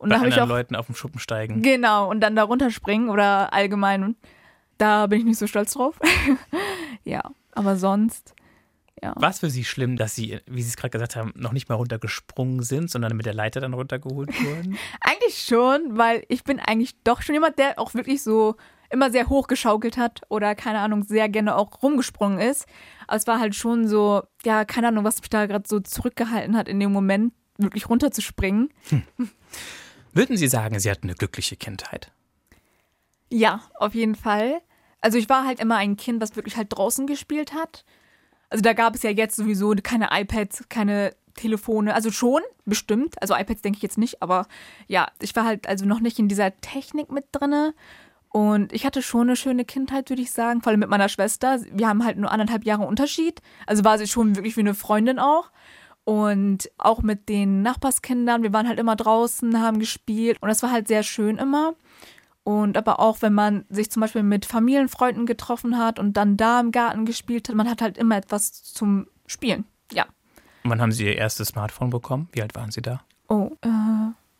Und 0.00 0.08
Bei 0.08 0.16
da 0.16 0.22
anderen 0.22 0.42
auch 0.44 0.48
Leuten 0.48 0.76
auf 0.76 0.86
dem 0.86 0.94
Schuppen 0.94 1.20
steigen. 1.20 1.60
Genau, 1.60 2.08
und 2.08 2.20
dann 2.20 2.34
da 2.34 2.44
runterspringen 2.44 3.10
oder 3.10 3.52
allgemein. 3.52 4.16
Da 4.78 5.06
bin 5.06 5.20
ich 5.20 5.24
nicht 5.26 5.38
so 5.38 5.46
stolz 5.46 5.74
drauf. 5.74 5.98
ja, 7.04 7.20
aber 7.52 7.76
sonst, 7.76 8.34
ja. 9.02 9.14
War 9.16 9.30
es 9.30 9.40
für 9.40 9.50
Sie 9.50 9.64
schlimm, 9.64 9.96
dass 9.96 10.14
Sie, 10.14 10.40
wie 10.46 10.62
Sie 10.62 10.68
es 10.68 10.76
gerade 10.76 10.90
gesagt 10.90 11.16
haben, 11.16 11.32
noch 11.36 11.52
nicht 11.52 11.68
mal 11.68 11.74
runtergesprungen 11.74 12.62
sind, 12.62 12.90
sondern 12.90 13.16
mit 13.16 13.26
der 13.26 13.34
Leiter 13.34 13.60
dann 13.60 13.74
runtergeholt 13.74 14.28
wurden? 14.42 14.78
eigentlich 15.00 15.42
schon, 15.42 15.96
weil 15.96 16.24
ich 16.28 16.44
bin 16.44 16.60
eigentlich 16.60 17.02
doch 17.02 17.22
schon 17.22 17.34
jemand, 17.34 17.58
der 17.58 17.78
auch 17.78 17.94
wirklich 17.94 18.22
so 18.22 18.56
immer 18.90 19.10
sehr 19.10 19.28
hoch 19.28 19.46
geschaukelt 19.46 19.96
hat 19.96 20.22
oder 20.28 20.54
keine 20.54 20.80
Ahnung, 20.80 21.04
sehr 21.04 21.28
gerne 21.28 21.56
auch 21.56 21.82
rumgesprungen 21.82 22.40
ist. 22.40 22.66
Aber 23.06 23.16
es 23.16 23.26
war 23.26 23.38
halt 23.38 23.54
schon 23.54 23.86
so, 23.86 24.22
ja, 24.44 24.64
keine 24.64 24.88
Ahnung, 24.88 25.04
was 25.04 25.20
mich 25.20 25.30
da 25.30 25.46
gerade 25.46 25.68
so 25.68 25.80
zurückgehalten 25.80 26.56
hat 26.56 26.68
in 26.68 26.80
dem 26.80 26.92
Moment, 26.92 27.32
wirklich 27.56 27.88
runterzuspringen. 27.88 28.70
Hm. 28.88 29.02
Würden 30.12 30.36
Sie 30.36 30.48
sagen, 30.48 30.78
Sie 30.78 30.90
hatten 30.90 31.06
eine 31.06 31.14
glückliche 31.14 31.56
Kindheit? 31.56 32.10
Ja, 33.28 33.60
auf 33.74 33.94
jeden 33.94 34.16
Fall. 34.16 34.60
Also 35.00 35.18
ich 35.18 35.28
war 35.28 35.46
halt 35.46 35.60
immer 35.60 35.76
ein 35.76 35.96
Kind, 35.96 36.20
was 36.20 36.36
wirklich 36.36 36.56
halt 36.56 36.68
draußen 36.70 37.06
gespielt 37.06 37.54
hat. 37.54 37.84
Also 38.50 38.62
da 38.62 38.72
gab 38.72 38.94
es 38.96 39.02
ja 39.02 39.10
jetzt 39.10 39.36
sowieso 39.36 39.74
keine 39.82 40.08
iPads, 40.10 40.64
keine 40.68 41.14
Telefone, 41.34 41.94
also 41.94 42.10
schon, 42.10 42.42
bestimmt. 42.64 43.20
Also 43.22 43.34
iPads 43.34 43.62
denke 43.62 43.76
ich 43.76 43.82
jetzt 43.82 43.98
nicht, 43.98 44.20
aber 44.20 44.46
ja, 44.88 45.08
ich 45.22 45.34
war 45.36 45.44
halt 45.44 45.68
also 45.68 45.86
noch 45.86 46.00
nicht 46.00 46.18
in 46.18 46.28
dieser 46.28 46.60
Technik 46.60 47.10
mit 47.10 47.26
drinne. 47.32 47.74
Und 48.32 48.72
ich 48.72 48.86
hatte 48.86 49.02
schon 49.02 49.22
eine 49.22 49.36
schöne 49.36 49.64
Kindheit, 49.64 50.08
würde 50.08 50.22
ich 50.22 50.30
sagen, 50.30 50.62
vor 50.62 50.70
allem 50.70 50.80
mit 50.80 50.88
meiner 50.88 51.08
Schwester. 51.08 51.60
Wir 51.72 51.88
haben 51.88 52.04
halt 52.04 52.16
nur 52.16 52.30
anderthalb 52.30 52.64
Jahre 52.64 52.86
Unterschied. 52.86 53.40
Also 53.66 53.82
war 53.84 53.98
sie 53.98 54.06
schon 54.06 54.36
wirklich 54.36 54.56
wie 54.56 54.60
eine 54.60 54.74
Freundin 54.74 55.18
auch. 55.18 55.50
Und 56.10 56.68
auch 56.76 57.02
mit 57.02 57.28
den 57.28 57.62
Nachbarskindern, 57.62 58.42
wir 58.42 58.52
waren 58.52 58.66
halt 58.66 58.80
immer 58.80 58.96
draußen, 58.96 59.62
haben 59.62 59.78
gespielt. 59.78 60.38
Und 60.40 60.48
das 60.48 60.60
war 60.60 60.72
halt 60.72 60.88
sehr 60.88 61.04
schön 61.04 61.38
immer. 61.38 61.74
Und 62.42 62.76
aber 62.76 62.98
auch, 62.98 63.22
wenn 63.22 63.32
man 63.32 63.64
sich 63.68 63.92
zum 63.92 64.00
Beispiel 64.00 64.24
mit 64.24 64.44
Familienfreunden 64.44 65.24
getroffen 65.24 65.78
hat 65.78 66.00
und 66.00 66.14
dann 66.14 66.36
da 66.36 66.58
im 66.58 66.72
Garten 66.72 67.04
gespielt 67.04 67.48
hat, 67.48 67.54
man 67.54 67.70
hat 67.70 67.80
halt 67.80 67.96
immer 67.96 68.16
etwas 68.16 68.64
zum 68.64 69.06
Spielen. 69.28 69.66
Ja. 69.92 70.06
Und 70.64 70.70
wann 70.70 70.80
haben 70.80 70.90
Sie 70.90 71.04
Ihr 71.04 71.16
erstes 71.16 71.50
Smartphone 71.50 71.90
bekommen? 71.90 72.28
Wie 72.32 72.42
alt 72.42 72.56
waren 72.56 72.72
Sie 72.72 72.82
da? 72.82 73.02
Oh, 73.28 73.52
äh, 73.60 73.68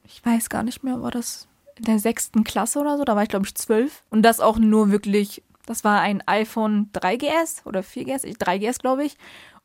ich 0.03 0.27
weiß 0.27 0.49
gar 0.49 0.65
nicht 0.65 0.83
mehr, 0.83 1.01
war 1.01 1.13
das 1.13 1.47
in 1.77 1.85
der 1.85 2.01
sechsten 2.01 2.43
Klasse 2.43 2.81
oder 2.81 2.99
so? 2.99 3.05
Da 3.05 3.15
war 3.15 3.23
ich, 3.23 3.29
glaube 3.29 3.47
ich, 3.47 3.55
zwölf. 3.55 4.03
Und 4.11 4.23
das 4.23 4.41
auch 4.41 4.59
nur 4.59 4.91
wirklich, 4.91 5.45
das 5.67 5.85
war 5.85 6.01
ein 6.01 6.21
iPhone 6.27 6.91
3GS 6.95 7.65
oder 7.65 7.83
4GS, 7.83 8.25
3GS, 8.25 8.81
glaube 8.81 9.05
ich. 9.05 9.17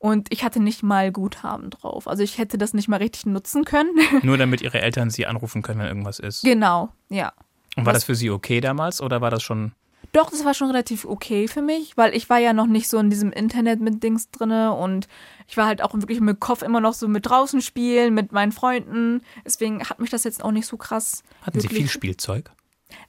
Und 0.05 0.27
ich 0.31 0.43
hatte 0.43 0.59
nicht 0.59 0.83
mal 0.83 1.11
Guthaben 1.11 1.71
drauf. 1.71 2.07
Also 2.07 2.21
ich 2.21 2.37
hätte 2.37 2.59
das 2.59 2.73
nicht 2.75 2.87
mal 2.87 2.97
richtig 2.97 3.25
nutzen 3.25 3.65
können. 3.65 3.89
Nur 4.21 4.37
damit 4.37 4.61
Ihre 4.61 4.79
Eltern 4.81 5.09
Sie 5.09 5.25
anrufen 5.25 5.63
können, 5.63 5.79
wenn 5.79 5.87
irgendwas 5.87 6.19
ist. 6.19 6.43
genau, 6.43 6.89
ja. 7.09 7.33
Und 7.75 7.85
war 7.85 7.93
Was- 7.93 8.01
das 8.01 8.03
für 8.05 8.15
Sie 8.15 8.29
okay 8.29 8.61
damals 8.61 9.01
oder 9.01 9.19
war 9.21 9.31
das 9.31 9.41
schon. 9.41 9.71
Doch, 10.11 10.29
das 10.29 10.45
war 10.45 10.53
schon 10.53 10.67
relativ 10.67 11.03
okay 11.05 11.47
für 11.47 11.61
mich, 11.63 11.97
weil 11.97 12.15
ich 12.15 12.29
war 12.29 12.37
ja 12.37 12.53
noch 12.53 12.67
nicht 12.67 12.87
so 12.87 12.99
in 12.99 13.09
diesem 13.09 13.31
Internet 13.31 13.81
mit 13.81 14.03
Dings 14.03 14.29
drinne 14.29 14.73
und 14.73 15.07
ich 15.47 15.57
war 15.57 15.65
halt 15.65 15.81
auch 15.81 15.93
wirklich 15.95 16.21
mit 16.21 16.39
Kopf 16.39 16.61
immer 16.61 16.79
noch 16.79 16.93
so 16.93 17.07
mit 17.07 17.25
draußen 17.25 17.59
spielen, 17.61 18.13
mit 18.13 18.31
meinen 18.31 18.51
Freunden. 18.51 19.21
Deswegen 19.43 19.83
hat 19.89 19.99
mich 19.99 20.11
das 20.11 20.23
jetzt 20.23 20.43
auch 20.43 20.51
nicht 20.51 20.67
so 20.67 20.77
krass. 20.77 21.23
Hatten 21.41 21.59
Sie 21.59 21.67
viel 21.67 21.89
Spielzeug? 21.89 22.51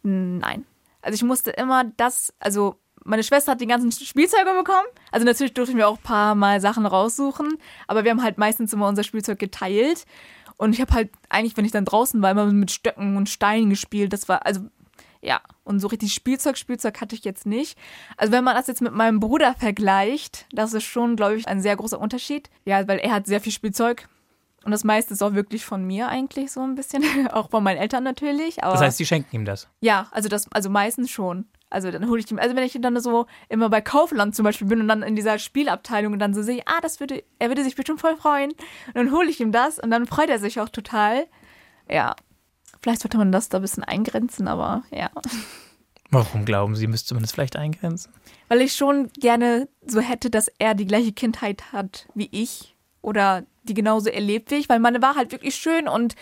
Nein. 0.02 0.64
Also 1.02 1.14
ich 1.16 1.22
musste 1.22 1.50
immer 1.50 1.84
das, 1.98 2.32
also 2.40 2.76
meine 3.06 3.22
Schwester 3.22 3.52
hat 3.52 3.60
die 3.60 3.66
ganzen 3.66 3.92
Spielzeuge 3.92 4.52
bekommen. 4.56 4.86
Also 5.10 5.24
natürlich 5.24 5.54
durfte 5.54 5.72
ich 5.72 5.76
mir 5.76 5.88
auch 5.88 5.96
ein 5.96 6.02
paar 6.02 6.34
Mal 6.34 6.60
Sachen 6.60 6.86
raussuchen, 6.86 7.58
aber 7.86 8.04
wir 8.04 8.10
haben 8.10 8.22
halt 8.22 8.38
meistens 8.38 8.72
immer 8.72 8.88
unser 8.88 9.04
Spielzeug 9.04 9.38
geteilt. 9.38 10.04
Und 10.58 10.72
ich 10.72 10.80
habe 10.80 10.92
halt 10.92 11.10
eigentlich, 11.28 11.56
wenn 11.56 11.64
ich 11.64 11.72
dann 11.72 11.84
draußen 11.84 12.20
war, 12.22 12.30
immer 12.30 12.46
mit 12.46 12.70
Stöcken 12.70 13.16
und 13.16 13.28
Steinen 13.28 13.70
gespielt. 13.70 14.12
Das 14.12 14.28
war, 14.28 14.46
also, 14.46 14.62
ja. 15.20 15.40
Und 15.64 15.80
so 15.80 15.88
richtig 15.88 16.14
Spielzeug, 16.14 16.56
Spielzeug 16.56 17.00
hatte 17.00 17.14
ich 17.14 17.24
jetzt 17.24 17.46
nicht. 17.46 17.78
Also 18.16 18.32
wenn 18.32 18.44
man 18.44 18.54
das 18.54 18.66
jetzt 18.66 18.80
mit 18.80 18.94
meinem 18.94 19.20
Bruder 19.20 19.54
vergleicht, 19.54 20.46
das 20.52 20.72
ist 20.72 20.84
schon, 20.84 21.16
glaube 21.16 21.36
ich, 21.36 21.46
ein 21.46 21.60
sehr 21.60 21.76
großer 21.76 22.00
Unterschied. 22.00 22.50
Ja, 22.64 22.86
weil 22.88 22.98
er 22.98 23.12
hat 23.12 23.26
sehr 23.26 23.40
viel 23.40 23.52
Spielzeug. 23.52 24.08
Und 24.64 24.72
das 24.72 24.82
meiste 24.82 25.14
ist 25.14 25.22
auch 25.22 25.34
wirklich 25.34 25.64
von 25.64 25.84
mir 25.84 26.08
eigentlich 26.08 26.50
so 26.50 26.60
ein 26.60 26.74
bisschen. 26.74 27.28
auch 27.32 27.50
von 27.50 27.62
meinen 27.62 27.76
Eltern 27.76 28.02
natürlich. 28.02 28.56
Das 28.56 28.80
heißt, 28.80 28.96
Sie 28.96 29.06
schenken 29.06 29.36
ihm 29.36 29.44
das. 29.44 29.68
ja, 29.80 30.08
also 30.10 30.28
das, 30.28 30.50
also 30.52 30.70
meistens 30.70 31.10
schon. 31.10 31.46
Also 31.68 31.90
dann 31.90 32.08
hole 32.08 32.20
ich 32.20 32.30
ihm, 32.30 32.38
also 32.38 32.54
wenn 32.54 32.62
ich 32.62 32.78
dann 32.80 32.98
so 33.00 33.26
immer 33.48 33.68
bei 33.68 33.80
Kaufland 33.80 34.36
zum 34.36 34.44
Beispiel 34.44 34.68
bin 34.68 34.80
und 34.80 34.88
dann 34.88 35.02
in 35.02 35.16
dieser 35.16 35.38
Spielabteilung 35.38 36.12
und 36.12 36.20
dann 36.20 36.32
so 36.32 36.42
sehe, 36.42 36.62
ah, 36.66 36.80
das 36.80 37.00
würde, 37.00 37.24
er 37.38 37.48
würde 37.48 37.64
sich 37.64 37.74
bestimmt 37.74 38.00
voll 38.00 38.16
freuen. 38.16 38.52
Und 38.52 38.94
dann 38.94 39.12
hole 39.12 39.28
ich 39.28 39.40
ihm 39.40 39.50
das 39.50 39.78
und 39.78 39.90
dann 39.90 40.06
freut 40.06 40.30
er 40.30 40.38
sich 40.38 40.60
auch 40.60 40.68
total. 40.68 41.26
Ja. 41.90 42.14
Vielleicht 42.82 43.02
sollte 43.02 43.18
man 43.18 43.32
das 43.32 43.48
da 43.48 43.58
ein 43.58 43.62
bisschen 43.62 43.82
eingrenzen, 43.82 44.46
aber 44.46 44.84
ja. 44.90 45.10
Warum 46.10 46.44
glauben 46.44 46.76
Sie, 46.76 46.86
müsste 46.86 47.14
man 47.14 47.22
das 47.22 47.32
vielleicht 47.32 47.56
eingrenzen? 47.56 48.12
Weil 48.48 48.60
ich 48.60 48.74
schon 48.74 49.10
gerne 49.18 49.68
so 49.84 50.00
hätte, 50.00 50.30
dass 50.30 50.48
er 50.58 50.74
die 50.74 50.86
gleiche 50.86 51.12
Kindheit 51.12 51.72
hat 51.72 52.06
wie 52.14 52.28
ich 52.30 52.76
oder 53.02 53.44
die 53.64 53.74
genauso 53.74 54.08
erlebt 54.08 54.52
wie 54.52 54.56
ich, 54.56 54.68
weil 54.68 54.78
meine 54.78 55.02
war 55.02 55.16
halt 55.16 55.32
wirklich 55.32 55.56
schön 55.56 55.88
und 55.88 56.14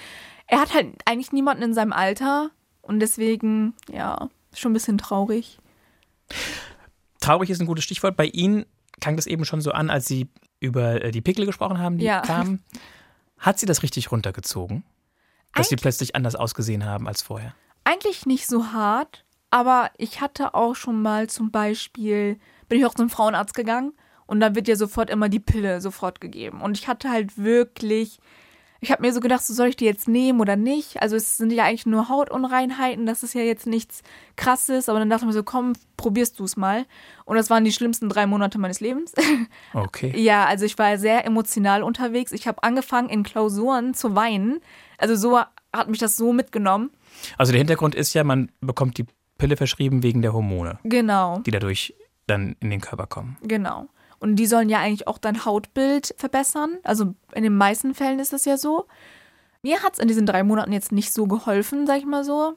er 0.47 0.61
hat 0.61 0.73
halt 0.73 0.89
eigentlich 1.05 1.33
niemanden 1.33 1.63
in 1.63 1.75
seinem 1.75 1.93
Alter 1.93 2.51
und 2.81 3.01
deswegen, 3.01 3.75
ja, 3.91 4.29
schon 4.61 4.71
ein 4.71 4.75
bisschen 4.75 4.99
traurig. 4.99 5.59
Traurig 7.21 7.51
ist 7.51 7.61
ein 7.61 7.67
gutes 7.67 7.85
Stichwort. 7.85 8.17
Bei 8.17 8.27
Ihnen 8.27 8.67
klang 9.01 9.17
das 9.17 9.27
eben 9.27 9.45
schon 9.45 9.61
so 9.61 9.73
an, 9.73 9.91
als 9.91 10.07
Sie 10.07 10.29
über 10.61 11.03
äh, 11.03 11.11
die 11.11 11.21
Pickel 11.21 11.47
gesprochen 11.47 11.79
haben, 11.79 11.99
die 11.99 12.05
Ja. 12.05 12.21
kamen. 12.21 12.63
Hat 13.39 13.59
Sie 13.59 13.67
das 13.67 13.83
richtig 13.83 14.11
runtergezogen? 14.13 14.85
Dass 15.55 15.69
Sie 15.69 15.77
plötzlich 15.77 16.17
anders 16.17 16.35
ausgesehen 16.35 16.85
haben 16.85 17.07
als 17.07 17.23
vorher? 17.23 17.55
Eigentlich 17.85 18.27
nicht 18.27 18.47
so 18.47 18.73
hart, 18.73 19.25
aber 19.51 19.91
ich 19.99 20.21
hatte 20.21 20.55
auch 20.55 20.75
schon 20.75 21.01
mal 21.03 21.29
zum 21.29 21.51
Beispiel, 21.51 22.39
bin 22.69 22.79
ich 22.79 22.87
auch 22.87 22.95
zum 22.95 23.11
Frauenarzt 23.11 23.55
gegangen 23.55 23.93
und 24.27 24.41
da 24.41 24.55
wird 24.55 24.67
ja 24.69 24.75
sofort 24.77 25.11
immer 25.11 25.29
die 25.29 25.39
Pille 25.41 25.81
sofort 25.81 26.21
gegeben. 26.21 26.61
Und 26.61 26.79
ich 26.79 26.89
hatte 26.89 27.11
halt 27.11 27.37
wirklich, 27.39 28.19
ich 28.85 28.93
habe 28.93 29.03
mir 29.03 29.13
so 29.13 29.21
gedacht, 29.21 29.45
so 29.45 29.53
soll 29.55 29.69
ich 29.69 29.77
die 29.77 29.85
jetzt 29.85 30.07
nehmen 30.09 30.41
oder 30.41 30.57
nicht? 30.57 31.03
Also 31.03 31.17
es 31.17 31.37
sind 31.37 31.53
ja 31.53 31.65
eigentlich 31.65 31.87
nur 31.87 32.09
Hautunreinheiten, 32.09 33.07
das 33.07 33.23
ist 33.23 33.35
ja 33.35 33.41
jetzt 33.43 33.67
nichts 33.67 34.03
krasses, 34.37 34.89
aber 34.89 34.99
dann 35.01 35.11
dachte 35.11 35.25
ich 35.25 35.27
mir 35.27 35.33
so, 35.33 35.43
komm, 35.43 35.73
probierst 35.97 36.39
du 36.39 36.45
es 36.45 36.57
mal. 36.57 36.87
Und 37.25 37.37
das 37.37 37.51
waren 37.51 37.65
die 37.65 37.73
schlimmsten 37.73 38.09
drei 38.09 38.27
Monate 38.27 38.59
meines 38.59 38.81
Lebens. 38.81 39.13
Okay. 39.73 40.13
Ja, 40.17 40.45
also 40.47 40.65
ich 40.65 40.79
war 40.79 40.97
sehr 40.99 41.25
emotional 41.27 41.83
unterwegs. 41.83 42.31
Ich 42.33 42.47
habe 42.47 42.63
angefangen 42.63 43.09
in 43.09 43.23
Klausuren 43.25 43.93
zu 43.95 44.15
weinen. 44.15 44.61
Also 44.99 45.17
so 45.17 45.39
hat 45.73 45.89
mich 45.89 45.99
das 45.99 46.17
so 46.17 46.33
mitgenommen. 46.33 46.91
Also 47.39 47.53
der 47.53 47.59
Hintergrund 47.59 47.95
ist 47.95 48.15
ja, 48.15 48.23
man 48.25 48.51
bekommt 48.61 48.99
die 48.99 49.07
Pille 49.39 49.57
verschrieben 49.57 50.03
wegen 50.03 50.23
der 50.23 50.33
Hormone, 50.33 50.79
Genau. 50.85 51.39
die 51.41 51.51
dadurch 51.51 51.95
dann 52.27 52.57
in 52.61 52.71
den 52.71 52.81
Körper 52.81 53.07
kommen. 53.07 53.37
Genau. 53.43 53.89
Und 54.25 54.37
die 54.37 54.47
sollen 54.47 54.71
ja 54.71 54.79
eigentlich 54.79 55.07
auch 55.07 55.19
dein 55.19 55.45
Hautbild 55.45 56.15
verbessern. 56.17 56.79
Also 56.83 57.15
in 57.35 57.43
den 57.43 57.59
meisten 57.59 57.93
Fällen 57.93 58.19
ist 58.19 58.33
das 58.33 58.47
ja 58.47 58.57
so. 58.57 58.87
Mir 59.61 59.83
hat 59.83 59.93
es 59.93 59.99
in 59.99 60.09
diesen 60.09 60.25
drei 60.25 60.43
Monaten 60.43 60.73
jetzt 60.73 60.93
nicht 60.93 61.13
so 61.13 61.27
geholfen, 61.27 61.87
sag 61.87 61.99
ich 61.99 62.07
mal 62.07 62.25
so. 62.25 62.55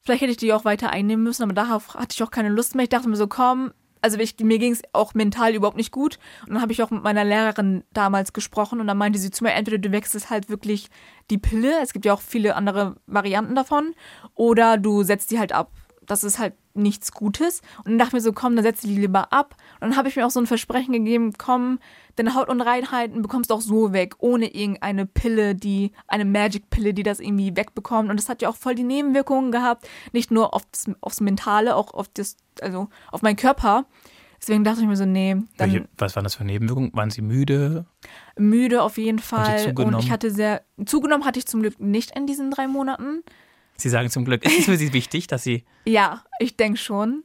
Vielleicht 0.00 0.22
hätte 0.22 0.30
ich 0.30 0.38
die 0.38 0.54
auch 0.54 0.64
weiter 0.64 0.88
einnehmen 0.88 1.22
müssen, 1.22 1.42
aber 1.42 1.52
darauf 1.52 1.92
hatte 1.92 2.14
ich 2.14 2.22
auch 2.22 2.30
keine 2.30 2.48
Lust 2.48 2.74
mehr. 2.74 2.84
Ich 2.84 2.88
dachte 2.88 3.10
mir 3.10 3.16
so, 3.16 3.26
komm, 3.26 3.72
also 4.00 4.16
ich, 4.18 4.38
mir 4.40 4.58
ging 4.58 4.72
es 4.72 4.80
auch 4.94 5.12
mental 5.12 5.54
überhaupt 5.54 5.76
nicht 5.76 5.92
gut. 5.92 6.18
Und 6.46 6.54
dann 6.54 6.62
habe 6.62 6.72
ich 6.72 6.82
auch 6.82 6.90
mit 6.90 7.02
meiner 7.02 7.24
Lehrerin 7.24 7.84
damals 7.92 8.32
gesprochen 8.32 8.80
und 8.80 8.86
dann 8.86 8.96
meinte 8.96 9.18
sie 9.18 9.30
zu 9.30 9.44
mir, 9.44 9.52
entweder 9.52 9.76
du 9.76 9.92
wechselst 9.92 10.30
halt 10.30 10.48
wirklich 10.48 10.88
die 11.30 11.36
Pille, 11.36 11.78
es 11.82 11.92
gibt 11.92 12.06
ja 12.06 12.14
auch 12.14 12.22
viele 12.22 12.56
andere 12.56 12.96
Varianten 13.06 13.54
davon, 13.54 13.94
oder 14.34 14.78
du 14.78 15.02
setzt 15.02 15.30
die 15.30 15.38
halt 15.38 15.52
ab. 15.52 15.72
Das 16.06 16.24
ist 16.24 16.38
halt 16.38 16.54
nichts 16.74 17.12
Gutes. 17.12 17.60
Und 17.78 17.92
dann 17.92 17.98
dachte 17.98 18.08
ich 18.10 18.14
mir 18.14 18.20
so, 18.20 18.32
komm, 18.32 18.56
dann 18.56 18.64
setze 18.64 18.86
die 18.86 18.96
lieber 18.96 19.32
ab. 19.32 19.56
Und 19.80 19.90
dann 19.90 19.96
habe 19.96 20.08
ich 20.08 20.16
mir 20.16 20.26
auch 20.26 20.30
so 20.30 20.40
ein 20.40 20.46
Versprechen 20.46 20.92
gegeben, 20.92 21.32
komm, 21.38 21.78
deine 22.16 22.34
Hautunreinheiten 22.34 23.22
bekommst 23.22 23.50
du 23.50 23.54
auch 23.54 23.60
so 23.60 23.92
weg, 23.92 24.14
ohne 24.18 24.54
irgendeine 24.54 25.06
Pille, 25.06 25.54
die, 25.54 25.92
eine 26.06 26.24
Magic-Pille, 26.24 26.94
die 26.94 27.02
das 27.02 27.20
irgendwie 27.20 27.56
wegbekommt. 27.56 28.10
Und 28.10 28.18
das 28.18 28.28
hat 28.28 28.42
ja 28.42 28.48
auch 28.48 28.56
voll 28.56 28.74
die 28.74 28.84
Nebenwirkungen 28.84 29.52
gehabt. 29.52 29.88
Nicht 30.12 30.30
nur 30.30 30.54
aufs, 30.54 30.90
aufs 31.00 31.20
Mentale, 31.20 31.76
auch 31.76 31.94
auf 31.94 32.08
das, 32.08 32.36
also 32.60 32.88
auf 33.10 33.22
meinen 33.22 33.36
Körper. 33.36 33.86
Deswegen 34.40 34.62
dachte 34.62 34.82
ich 34.82 34.86
mir 34.86 34.96
so, 34.96 35.06
nee, 35.06 35.36
Welche, 35.56 35.88
was 35.96 36.14
waren 36.16 36.24
das 36.24 36.34
für 36.34 36.44
Nebenwirkungen? 36.44 36.90
Waren 36.92 37.08
Sie 37.10 37.22
müde? 37.22 37.86
müde 38.36 38.82
auf 38.82 38.98
jeden 38.98 39.18
Fall. 39.18 39.54
Und 39.54 39.76
zugenommen? 39.76 40.00
ich 40.00 40.10
hatte 40.10 40.30
sehr, 40.30 40.62
zugenommen 40.84 41.24
hatte 41.24 41.38
ich 41.38 41.46
zum 41.46 41.62
Glück 41.62 41.80
nicht 41.80 42.14
in 42.14 42.26
diesen 42.26 42.50
drei 42.50 42.66
Monaten. 42.66 43.22
Sie 43.76 43.88
sagen 43.88 44.08
zum 44.10 44.24
Glück, 44.24 44.44
ist 44.44 44.58
es 44.60 44.64
für 44.66 44.76
Sie 44.76 44.92
wichtig, 44.92 45.26
dass 45.26 45.42
Sie. 45.44 45.64
Ja, 45.84 46.22
ich 46.38 46.56
denke 46.56 46.78
schon. 46.78 47.24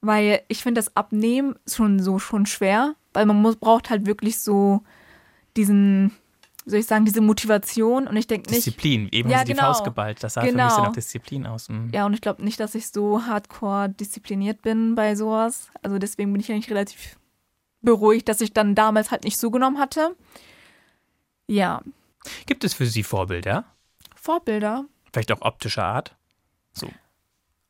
Weil 0.00 0.42
ich 0.46 0.62
finde 0.62 0.78
das 0.78 0.96
Abnehmen 0.96 1.56
schon 1.66 1.98
so 1.98 2.20
schon 2.20 2.46
schwer, 2.46 2.94
weil 3.14 3.26
man 3.26 3.42
muss, 3.42 3.56
braucht 3.56 3.90
halt 3.90 4.06
wirklich 4.06 4.38
so 4.38 4.84
diesen, 5.56 6.12
wie 6.64 6.70
soll 6.70 6.78
ich 6.78 6.86
sagen, 6.86 7.04
diese 7.04 7.20
Motivation. 7.20 8.06
Und 8.06 8.16
ich 8.16 8.28
denke 8.28 8.48
nicht. 8.50 8.64
Disziplin. 8.64 9.08
Eben 9.10 9.28
Ja, 9.28 9.42
die 9.42 9.52
genau. 9.54 9.64
Faust 9.64 9.82
geballt. 9.82 10.22
Das 10.22 10.34
sah 10.34 10.42
für 10.42 10.46
mich 10.46 10.52
Genau. 10.54 10.68
so 10.72 10.82
nach 10.82 10.92
Disziplin 10.92 11.46
aus. 11.46 11.68
Mhm. 11.68 11.90
Ja, 11.92 12.06
und 12.06 12.14
ich 12.14 12.20
glaube 12.20 12.44
nicht, 12.44 12.60
dass 12.60 12.76
ich 12.76 12.88
so 12.90 13.26
hardcore 13.26 13.88
diszipliniert 13.88 14.62
bin 14.62 14.94
bei 14.94 15.16
sowas. 15.16 15.68
Also 15.82 15.98
deswegen 15.98 16.32
bin 16.32 16.40
ich 16.40 16.52
eigentlich 16.52 16.70
relativ 16.70 17.18
beruhigt, 17.82 18.28
dass 18.28 18.40
ich 18.40 18.52
dann 18.52 18.76
damals 18.76 19.10
halt 19.10 19.24
nicht 19.24 19.36
zugenommen 19.38 19.80
hatte. 19.80 20.14
Ja, 21.48 21.82
Gibt 22.46 22.62
es 22.64 22.74
für 22.74 22.86
Sie 22.86 23.02
Vorbilder? 23.02 23.64
Vorbilder. 24.14 24.84
Vielleicht 25.12 25.32
auch 25.32 25.42
optischer 25.42 25.84
Art? 25.84 26.16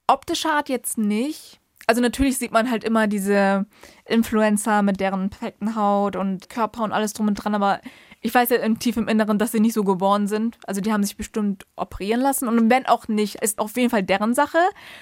optischer 0.09 0.55
Art 0.55 0.68
jetzt 0.68 0.99
nicht. 0.99 1.61
Also 1.86 2.03
natürlich 2.03 2.36
sieht 2.39 2.53
man 2.53 2.70
halt 2.70 2.84
immer 2.84 3.07
diese 3.07 3.66
Influencer 4.05 4.82
mit 4.82 5.01
deren 5.01 5.30
perfekten 5.30 5.74
Haut 5.74 6.16
und 6.16 6.51
Körper 6.51 6.82
und 6.82 6.93
alles 6.93 7.14
drum 7.14 7.28
und 7.28 7.34
dran, 7.34 7.55
aber 7.55 7.80
ich 8.20 8.34
weiß 8.34 8.51
ja 8.51 8.57
im 8.59 8.78
tief 8.78 8.97
im 8.97 9.09
Inneren, 9.09 9.39
dass 9.39 9.53
sie 9.53 9.61
nicht 9.61 9.72
so 9.72 9.84
geboren 9.84 10.26
sind. 10.26 10.59
Also 10.66 10.80
die 10.80 10.93
haben 10.93 11.05
sich 11.05 11.16
bestimmt 11.16 11.66
operieren 11.76 12.20
lassen 12.20 12.49
und 12.49 12.68
wenn 12.68 12.84
auch 12.86 13.09
nicht, 13.09 13.36
ist 13.36 13.59
auf 13.59 13.76
jeden 13.76 13.91
Fall 13.91 14.03
deren 14.03 14.34
Sache. 14.34 14.59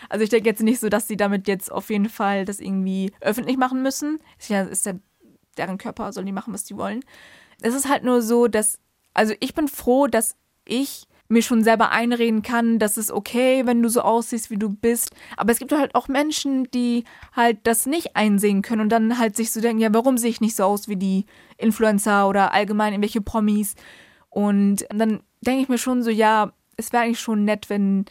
Also 0.09 0.23
ich 0.23 0.31
denke 0.31 0.49
jetzt 0.49 0.63
nicht 0.63 0.79
so, 0.79 0.89
dass 0.89 1.09
sie 1.09 1.17
damit 1.17 1.49
jetzt 1.49 1.73
auf 1.73 1.91
jeden 1.91 2.09
Fall 2.09 2.45
das 2.45 2.61
irgendwie 2.61 3.13
öffentlich 3.21 3.57
machen 3.57 3.83
müssen. 3.83 4.21
Ist 4.39 4.51
ja, 4.51 4.63
ist 4.63 4.87
ja 4.87 4.93
deren 5.57 5.79
Körper, 5.79 6.13
sollen 6.13 6.27
die 6.27 6.33
machen, 6.33 6.53
was 6.53 6.65
die 6.65 6.77
wollen. 6.77 7.01
Es 7.63 7.75
ist 7.75 7.89
halt 7.89 8.05
nur 8.05 8.23
so, 8.23 8.47
dass, 8.47 8.79
also 9.15 9.35
ich 9.41 9.55
bin 9.55 9.67
froh, 9.67 10.07
dass 10.07 10.37
ich 10.67 11.09
mir 11.29 11.43
schon 11.43 11.65
selber 11.65 11.91
einreden 11.91 12.43
kann, 12.43 12.79
dass 12.79 12.97
es 12.97 13.11
okay, 13.11 13.67
wenn 13.67 13.83
du 13.83 13.89
so 13.89 14.03
aussiehst, 14.03 14.51
wie 14.51 14.59
du 14.59 14.69
bist. 14.69 15.11
Aber 15.37 15.53
es 15.53 15.59
gibt 15.59 15.73
halt 15.73 15.95
auch 15.95 16.09
Menschen, 16.09 16.71
die 16.71 17.05
halt 17.33 17.59
das 17.65 17.87
nicht 17.87 18.17
einsehen 18.17 18.63
können 18.63 18.83
und 18.83 18.91
dann 18.91 19.19
halt 19.19 19.37
sich 19.37 19.53
so 19.53 19.61
denken, 19.61 19.81
ja, 19.81 19.93
warum 19.93 20.19
sehe 20.19 20.31
ich 20.31 20.41
nicht 20.41 20.57
so 20.57 20.65
aus 20.65 20.89
wie 20.89 20.97
die 20.97 21.27
Influencer 21.59 22.29
oder 22.29 22.53
allgemein 22.53 22.93
irgendwelche 22.93 23.21
Promis? 23.21 23.75
Und 24.31 24.87
dann 24.91 25.21
denke 25.41 25.63
ich 25.63 25.69
mir 25.69 25.79
schon 25.79 26.03
so, 26.03 26.11
ja, 26.11 26.53
es 26.77 26.93
wäre 26.93 27.05
eigentlich 27.05 27.21
schon 27.21 27.45
nett, 27.45 27.71
wenn 27.71 28.05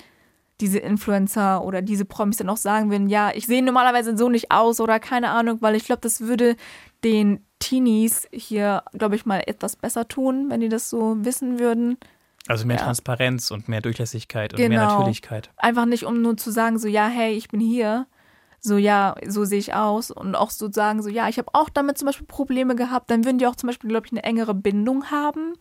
diese 0.62 0.80
Influencer 0.80 1.64
oder 1.64 1.82
diese 1.82 2.06
Promis 2.06 2.38
dann 2.38 2.50
auch 2.50 2.58
sagen 2.58 2.90
würden, 2.90 3.10
ja, 3.10 3.32
ich 3.34 3.46
sehe 3.46 3.62
normalerweise 3.62 4.18
so 4.18 4.30
nicht 4.30 4.52
aus 4.52 4.80
oder 4.80 5.00
keine 5.00 5.30
Ahnung, 5.30 5.58
weil 5.62 5.76
ich 5.76 5.86
glaube, 5.86 6.02
das 6.02 6.22
würde 6.22 6.56
den 7.04 7.46
Teenies 7.60 8.28
hier, 8.32 8.84
glaube 8.94 9.16
ich, 9.16 9.26
mal 9.26 9.42
etwas 9.46 9.76
besser 9.76 10.08
tun, 10.08 10.50
wenn 10.50 10.62
die 10.62 10.70
das 10.70 10.90
so 10.90 11.16
wissen 11.20 11.60
würden. 11.60 11.98
Also 12.48 12.66
mehr 12.66 12.78
Ja. 12.78 12.84
Transparenz 12.84 13.52
und 13.52 13.68
mehr 13.68 13.82
Durchlässigkeit 13.82 14.54
und 14.54 14.58
Genau. 14.60 14.70
mehr 14.70 14.86
Natürlichkeit. 14.88 15.50
Einfach 15.58 15.86
nicht, 15.86 16.04
um 16.06 16.22
nur 16.22 16.38
zu 16.38 16.52
sagen, 16.52 16.78
so, 16.78 16.88
ja, 16.88 17.08
hey, 17.08 17.34
ich 17.34 17.48
bin 17.50 17.60
hier. 17.60 18.08
So, 18.60 18.78
ja, 18.78 19.16
so 19.28 19.46
sehe 19.46 19.60
ich 19.60 19.74
aus. 19.74 20.12
Und 20.12 20.36
auch 20.36 20.50
so 20.50 20.72
sagen, 20.72 21.02
so, 21.04 21.10
ja, 21.10 21.28
ich 21.30 21.38
habe 21.38 21.50
auch 21.54 21.70
damit 21.70 21.98
zum 21.98 22.08
Beispiel 22.08 22.26
Probleme 22.28 22.76
gehabt. 22.76 23.10
Dann 23.12 23.26
würden 23.26 23.38
die 23.38 23.48
auch 23.48 23.56
zum 23.56 23.68
Beispiel, 23.68 23.90
glaube 23.90 24.08
ich, 24.08 24.12
eine 24.12 24.24
engere 24.24 24.54
Bindung 24.54 25.12
haben. 25.12 25.54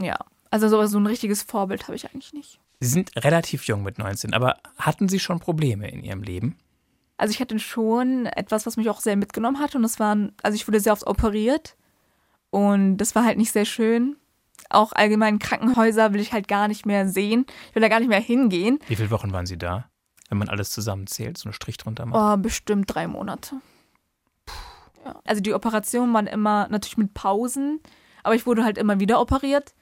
Ja, 0.00 0.16
also 0.50 0.68
so, 0.68 0.84
so 0.86 0.98
ein 0.98 1.06
richtiges 1.06 1.42
Vorbild 1.42 1.84
habe 1.84 1.94
ich 1.94 2.10
eigentlich 2.10 2.32
nicht. 2.32 2.58
Sie 2.80 2.88
sind 2.88 3.12
relativ 3.24 3.64
jung 3.64 3.82
mit 3.82 3.98
19, 3.98 4.34
aber 4.34 4.56
hatten 4.78 5.08
Sie 5.08 5.18
schon 5.20 5.40
Probleme 5.40 5.88
in 5.90 6.02
Ihrem 6.04 6.22
Leben? 6.22 6.56
Also 7.16 7.32
ich 7.32 7.40
hatte 7.40 7.58
schon 7.58 8.26
etwas, 8.26 8.66
was 8.66 8.76
mich 8.76 8.90
auch 8.90 9.00
sehr 9.00 9.16
mitgenommen 9.16 9.60
hat. 9.60 9.74
Und 9.74 9.82
das 9.82 10.00
waren, 10.00 10.32
also 10.42 10.56
ich 10.56 10.66
wurde 10.66 10.80
sehr 10.80 10.92
oft 10.92 11.06
operiert. 11.06 11.76
Und 12.50 12.96
das 12.98 13.14
war 13.14 13.24
halt 13.24 13.38
nicht 13.38 13.52
sehr 13.52 13.64
schön. 13.64 14.16
Auch 14.70 14.92
allgemein 14.92 15.38
Krankenhäuser 15.38 16.12
will 16.12 16.20
ich 16.20 16.32
halt 16.32 16.48
gar 16.48 16.68
nicht 16.68 16.86
mehr 16.86 17.08
sehen. 17.08 17.46
Ich 17.68 17.74
will 17.74 17.82
da 17.82 17.88
gar 17.88 18.00
nicht 18.00 18.08
mehr 18.08 18.20
hingehen. 18.20 18.78
Wie 18.88 18.96
viele 18.96 19.10
Wochen 19.10 19.32
waren 19.32 19.46
Sie 19.46 19.58
da? 19.58 19.88
Wenn 20.28 20.38
man 20.38 20.48
alles 20.48 20.70
zusammenzählt, 20.70 21.38
so 21.38 21.48
einen 21.48 21.52
Strich 21.52 21.76
drunter 21.76 22.06
macht. 22.06 22.38
Oh, 22.38 22.42
bestimmt 22.42 22.92
drei 22.92 23.06
Monate. 23.06 23.56
Ja. 25.04 25.20
Also 25.24 25.42
die 25.42 25.52
Operationen 25.52 26.12
waren 26.14 26.26
immer 26.26 26.66
natürlich 26.70 26.96
mit 26.96 27.14
Pausen, 27.14 27.80
aber 28.22 28.34
ich 28.34 28.46
wurde 28.46 28.64
halt 28.64 28.78
immer 28.78 29.00
wieder 29.00 29.20
operiert. 29.20 29.74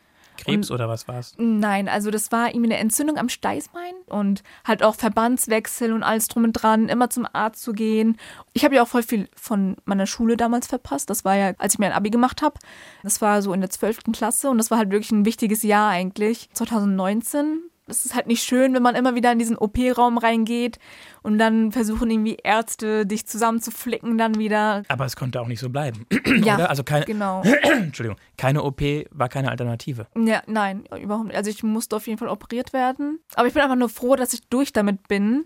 Krebs 0.44 0.70
oder 0.70 0.88
was 0.88 1.08
war's? 1.08 1.34
Nein, 1.38 1.88
also 1.88 2.10
das 2.10 2.32
war 2.32 2.48
irgendwie 2.48 2.72
eine 2.72 2.78
Entzündung 2.78 3.18
am 3.18 3.28
Steißbein 3.28 3.94
und 4.06 4.42
halt 4.64 4.82
auch 4.82 4.94
Verbandswechsel 4.94 5.92
und 5.92 6.02
alles 6.02 6.28
drum 6.28 6.44
und 6.44 6.52
dran, 6.52 6.88
immer 6.88 7.10
zum 7.10 7.26
Arzt 7.32 7.62
zu 7.62 7.72
gehen. 7.72 8.16
Ich 8.52 8.64
habe 8.64 8.74
ja 8.74 8.82
auch 8.82 8.88
voll 8.88 9.02
viel 9.02 9.28
von 9.34 9.76
meiner 9.84 10.06
Schule 10.06 10.36
damals 10.36 10.66
verpasst. 10.66 11.10
Das 11.10 11.24
war 11.24 11.36
ja, 11.36 11.52
als 11.58 11.74
ich 11.74 11.78
mir 11.78 11.86
ein 11.86 11.92
Abi 11.92 12.10
gemacht 12.10 12.42
habe. 12.42 12.58
Das 13.02 13.20
war 13.20 13.42
so 13.42 13.52
in 13.52 13.60
der 13.60 13.70
12. 13.70 14.12
Klasse 14.12 14.50
und 14.50 14.58
das 14.58 14.70
war 14.70 14.78
halt 14.78 14.90
wirklich 14.90 15.12
ein 15.12 15.24
wichtiges 15.24 15.62
Jahr 15.62 15.90
eigentlich. 15.90 16.48
2019. 16.52 17.71
Es 17.92 18.06
ist 18.06 18.14
halt 18.14 18.26
nicht 18.26 18.42
schön, 18.42 18.72
wenn 18.74 18.82
man 18.82 18.94
immer 18.94 19.14
wieder 19.14 19.30
in 19.30 19.38
diesen 19.38 19.56
OP-Raum 19.56 20.16
reingeht 20.18 20.78
und 21.22 21.38
dann 21.38 21.72
versuchen 21.72 22.10
irgendwie 22.10 22.36
Ärzte 22.42 23.04
dich 23.06 23.26
zusammenzuflicken 23.26 24.16
dann 24.16 24.36
wieder. 24.36 24.82
Aber 24.88 25.04
es 25.04 25.14
konnte 25.14 25.40
auch 25.40 25.46
nicht 25.46 25.60
so 25.60 25.68
bleiben. 25.70 26.06
Ja, 26.42 26.54
oder? 26.54 26.70
Also 26.70 26.82
keine, 26.82 27.04
genau. 27.04 27.42
Entschuldigung, 27.62 28.16
keine 28.38 28.62
OP 28.62 28.80
war 29.10 29.28
keine 29.28 29.50
Alternative. 29.50 30.06
Ja, 30.16 30.42
nein, 30.46 30.84
überhaupt 30.98 31.26
nicht. 31.26 31.36
Also 31.36 31.50
ich 31.50 31.62
musste 31.62 31.94
auf 31.94 32.06
jeden 32.06 32.18
Fall 32.18 32.28
operiert 32.28 32.72
werden. 32.72 33.20
Aber 33.34 33.46
ich 33.46 33.54
bin 33.54 33.62
einfach 33.62 33.76
nur 33.76 33.90
froh, 33.90 34.16
dass 34.16 34.32
ich 34.32 34.40
durch 34.48 34.72
damit 34.72 35.06
bin 35.08 35.44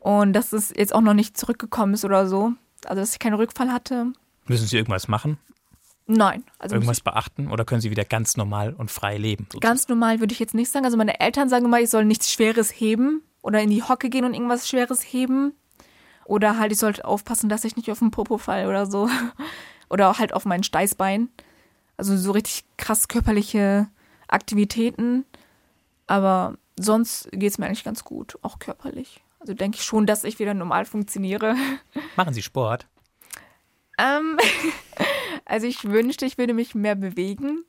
und 0.00 0.32
dass 0.34 0.52
es 0.52 0.72
jetzt 0.74 0.94
auch 0.94 1.00
noch 1.00 1.14
nicht 1.14 1.36
zurückgekommen 1.36 1.94
ist 1.94 2.04
oder 2.04 2.28
so. 2.28 2.52
Also 2.86 3.00
dass 3.00 3.12
ich 3.12 3.18
keinen 3.18 3.34
Rückfall 3.34 3.72
hatte. 3.72 4.12
Müssen 4.46 4.66
Sie 4.66 4.76
irgendwas 4.76 5.08
machen? 5.08 5.38
Nein. 6.06 6.44
Also 6.58 6.74
Irgendwas 6.74 7.00
beachten? 7.00 7.50
Oder 7.50 7.64
können 7.64 7.80
Sie 7.80 7.90
wieder 7.90 8.04
ganz 8.04 8.36
normal 8.36 8.74
und 8.74 8.90
frei 8.90 9.16
leben? 9.16 9.44
sozusagen? 9.44 9.60
ganz 9.62 9.88
normal 9.88 10.20
würde 10.20 10.32
ich 10.32 10.38
jetzt 10.38 10.54
nicht 10.54 10.70
sagen. 10.70 10.84
Also 10.84 10.96
meine 10.96 11.20
Eltern 11.20 11.48
sagen 11.48 11.64
immer, 11.64 11.80
ich 11.80 11.90
soll 11.90 12.04
nichts 12.04 12.30
Schweres 12.30 12.70
heben 12.70 13.22
oder 13.42 13.60
in 13.60 13.70
die 13.70 13.82
Hocke 13.82 14.10
gehen 14.10 14.24
und 14.24 14.34
irgendwas 14.34 14.68
Schweres 14.68 15.02
heben. 15.02 15.54
Oder 16.26 16.58
halt, 16.58 16.72
ich 16.72 16.78
sollte 16.78 17.04
aufpassen, 17.04 17.48
dass 17.48 17.64
ich 17.64 17.76
nicht 17.76 17.90
auf 17.90 17.98
den 17.98 18.10
Popo 18.10 18.38
falle 18.38 18.68
oder 18.68 18.86
so. 18.86 19.08
Oder 19.90 20.18
halt 20.18 20.32
auf 20.32 20.46
mein 20.46 20.62
Steißbein. 20.64 21.28
Also 21.98 22.16
so 22.16 22.32
richtig 22.32 22.64
krass 22.78 23.06
körperliche 23.06 23.86
Aktivitäten. 24.28 25.26
Aber 26.06 26.56
sonst 26.76 27.30
geht 27.32 27.52
es 27.52 27.58
mir 27.58 27.66
eigentlich 27.66 27.84
ganz 27.84 28.02
gut, 28.02 28.38
auch 28.42 28.58
körperlich. 28.58 29.22
Also 29.40 29.52
denke 29.52 29.76
ich 29.76 29.84
schon, 29.84 30.06
dass 30.06 30.24
ich 30.24 30.38
wieder 30.38 30.54
normal 30.54 30.86
funktioniere. 30.86 31.54
Machen 32.16 32.32
Sie 32.32 32.42
Sport? 32.42 32.86
Ähm, 33.98 34.38
also 35.44 35.66
ich 35.66 35.84
wünschte, 35.84 36.26
ich 36.26 36.38
würde 36.38 36.54
mich 36.54 36.74
mehr 36.74 36.94
bewegen. 36.94 37.64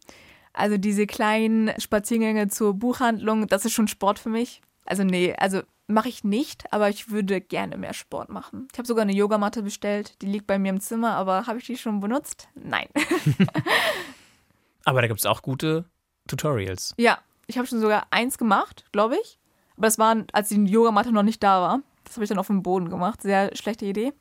Also 0.53 0.78
diese 0.78 1.05
kleinen 1.05 1.71
Spaziergänge 1.80 2.47
zur 2.47 2.73
Buchhandlung, 2.73 3.47
das 3.47 3.65
ist 3.65 3.73
schon 3.73 3.88
Sport 3.88 4.19
für 4.19 4.30
mich. 4.30 4.61
Also 4.86 5.03
nee, 5.03 5.36
also 5.38 5.61
mache 5.88 6.09
ich 6.09 6.23
nicht, 6.23 6.71
aber 6.71 6.89
ich 6.89 7.09
würde 7.09 7.41
gerne 7.41 7.78
mehr 7.78 7.93
Sport 7.93 8.30
machen. 8.30 8.67
Ich 8.71 8.78
habe 8.78 8.88
sogar 8.88 9.03
eine 9.03 9.13
Yogamatte 9.13 9.63
bestellt, 9.63 10.21
die 10.21 10.28
liegt 10.28 10.47
bei 10.47 10.57
mir 10.57 10.69
im 10.69 10.80
Zimmer, 10.80 11.15
aber 11.15 11.47
habe 11.47 11.59
ich 11.59 11.65
die 11.65 11.78
schon 11.78 11.99
benutzt? 11.99 12.47
Nein. 12.55 12.88
Aber 14.86 15.01
da 15.01 15.07
gibt 15.07 15.19
es 15.19 15.26
auch 15.26 15.41
gute 15.41 15.86
Tutorials. 16.28 16.93
ja, 16.97 17.17
ich 17.47 17.57
habe 17.57 17.67
schon 17.67 17.82
sogar 17.82 18.07
eins 18.11 18.38
gemacht, 18.38 18.86
glaube 18.91 19.17
ich. 19.21 19.38
Aber 19.78 19.88
das 19.88 19.99
war, 19.99 20.15
als 20.32 20.49
die 20.49 20.63
Yogamatte 20.63 21.11
noch 21.11 21.23
nicht 21.23 21.43
da 21.43 21.61
war. 21.61 21.82
Das 22.05 22.15
habe 22.15 22.23
ich 22.23 22.30
dann 22.30 22.39
auf 22.39 22.47
dem 22.47 22.63
Boden 22.63 22.89
gemacht. 22.89 23.21
Sehr 23.21 23.55
schlechte 23.55 23.86
Idee. 23.86 24.13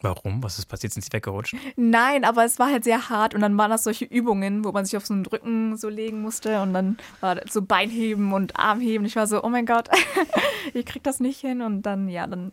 Warum? 0.00 0.42
Was 0.44 0.58
ist 0.58 0.66
passiert? 0.66 0.92
Sind 0.92 1.02
Sie 1.02 1.12
weggerutscht? 1.12 1.56
Nein, 1.76 2.24
aber 2.24 2.44
es 2.44 2.58
war 2.58 2.70
halt 2.70 2.84
sehr 2.84 3.08
hart 3.08 3.34
und 3.34 3.40
dann 3.40 3.58
waren 3.58 3.70
das 3.70 3.82
solche 3.84 4.04
Übungen, 4.04 4.64
wo 4.64 4.70
man 4.72 4.84
sich 4.84 4.96
auf 4.96 5.04
so 5.06 5.12
einen 5.14 5.26
Rücken 5.26 5.76
so 5.76 5.88
legen 5.88 6.22
musste 6.22 6.60
und 6.62 6.72
dann 6.72 6.98
war 7.20 7.34
das 7.34 7.52
so 7.52 7.62
Beinheben 7.62 8.32
und 8.32 8.56
Armheben. 8.58 9.04
Ich 9.06 9.16
war 9.16 9.26
so, 9.26 9.42
oh 9.42 9.48
mein 9.48 9.66
Gott, 9.66 9.88
ich 10.74 10.86
krieg 10.86 11.02
das 11.02 11.18
nicht 11.20 11.40
hin 11.40 11.62
und 11.62 11.82
dann, 11.82 12.08
ja, 12.08 12.26
dann 12.26 12.52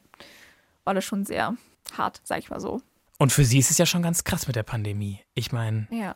war 0.85 0.93
das 0.95 1.05
schon 1.05 1.25
sehr 1.25 1.55
hart, 1.95 2.21
sag 2.23 2.39
ich 2.39 2.49
mal 2.49 2.59
so. 2.59 2.81
Und 3.19 3.31
für 3.31 3.45
Sie 3.45 3.59
ist 3.59 3.71
es 3.71 3.77
ja 3.77 3.85
schon 3.85 4.01
ganz 4.01 4.23
krass 4.23 4.47
mit 4.47 4.55
der 4.55 4.63
Pandemie. 4.63 5.19
Ich 5.35 5.51
meine, 5.51 5.87
Ja. 5.91 6.15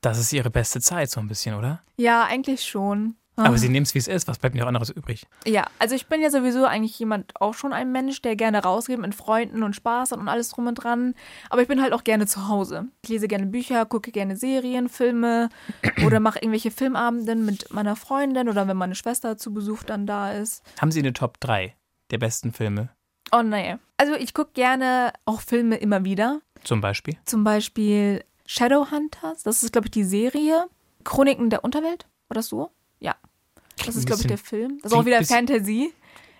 das 0.00 0.18
ist 0.18 0.32
Ihre 0.32 0.50
beste 0.50 0.80
Zeit 0.80 1.10
so 1.10 1.20
ein 1.20 1.28
bisschen, 1.28 1.54
oder? 1.54 1.82
Ja, 1.96 2.24
eigentlich 2.24 2.64
schon. 2.64 3.16
Aber 3.46 3.58
Sie 3.58 3.68
nehmen 3.68 3.84
es, 3.84 3.94
wie 3.94 3.98
es 3.98 4.08
ist. 4.08 4.28
Was 4.28 4.38
bleibt 4.38 4.54
mir 4.54 4.64
auch 4.64 4.68
anderes 4.68 4.90
übrig? 4.90 5.26
Ja, 5.46 5.66
also 5.78 5.94
ich 5.94 6.06
bin 6.06 6.20
ja 6.20 6.30
sowieso 6.30 6.64
eigentlich 6.64 6.98
jemand, 6.98 7.32
auch 7.40 7.54
schon 7.54 7.72
ein 7.72 7.92
Mensch, 7.92 8.22
der 8.22 8.36
gerne 8.36 8.62
rausgeht 8.62 8.98
mit 8.98 9.14
Freunden 9.14 9.62
und 9.62 9.74
Spaß 9.74 10.12
hat 10.12 10.18
und 10.18 10.28
alles 10.28 10.50
drum 10.50 10.66
und 10.66 10.74
dran. 10.74 11.14
Aber 11.48 11.62
ich 11.62 11.68
bin 11.68 11.80
halt 11.82 11.92
auch 11.92 12.04
gerne 12.04 12.26
zu 12.26 12.48
Hause. 12.48 12.88
Ich 13.02 13.08
lese 13.08 13.28
gerne 13.28 13.46
Bücher, 13.46 13.86
gucke 13.86 14.10
gerne 14.10 14.36
Serien, 14.36 14.88
Filme 14.88 15.48
oder 16.04 16.20
mache 16.20 16.38
irgendwelche 16.38 16.70
Filmabenden 16.70 17.44
mit 17.44 17.72
meiner 17.72 17.96
Freundin 17.96 18.48
oder 18.48 18.68
wenn 18.68 18.76
meine 18.76 18.94
Schwester 18.94 19.36
zu 19.36 19.52
Besuch 19.52 19.82
dann 19.82 20.06
da 20.06 20.32
ist. 20.32 20.62
Haben 20.80 20.92
Sie 20.92 21.00
eine 21.00 21.12
Top 21.12 21.40
3 21.40 21.74
der 22.10 22.18
besten 22.18 22.52
Filme? 22.52 22.90
Oh 23.32 23.42
nee. 23.42 23.76
Also 23.96 24.14
ich 24.14 24.34
gucke 24.34 24.52
gerne 24.54 25.12
auch 25.24 25.40
Filme 25.40 25.76
immer 25.76 26.04
wieder. 26.04 26.40
Zum 26.64 26.80
Beispiel? 26.80 27.16
Zum 27.24 27.44
Beispiel 27.44 28.24
Shadowhunters, 28.46 29.44
das 29.44 29.62
ist, 29.62 29.72
glaube 29.72 29.86
ich, 29.86 29.92
die 29.92 30.04
Serie. 30.04 30.66
Chroniken 31.04 31.50
der 31.50 31.64
Unterwelt, 31.64 32.06
war 32.28 32.34
das 32.34 32.48
so? 32.48 32.70
Ja. 32.98 33.14
Das 33.86 33.96
ist, 33.96 34.06
glaube 34.06 34.20
ich, 34.22 34.26
der 34.28 34.38
Film. 34.38 34.78
Das 34.82 34.92
ist 34.92 34.98
auch 34.98 35.04
wieder 35.04 35.22
Fantasy. 35.24 35.92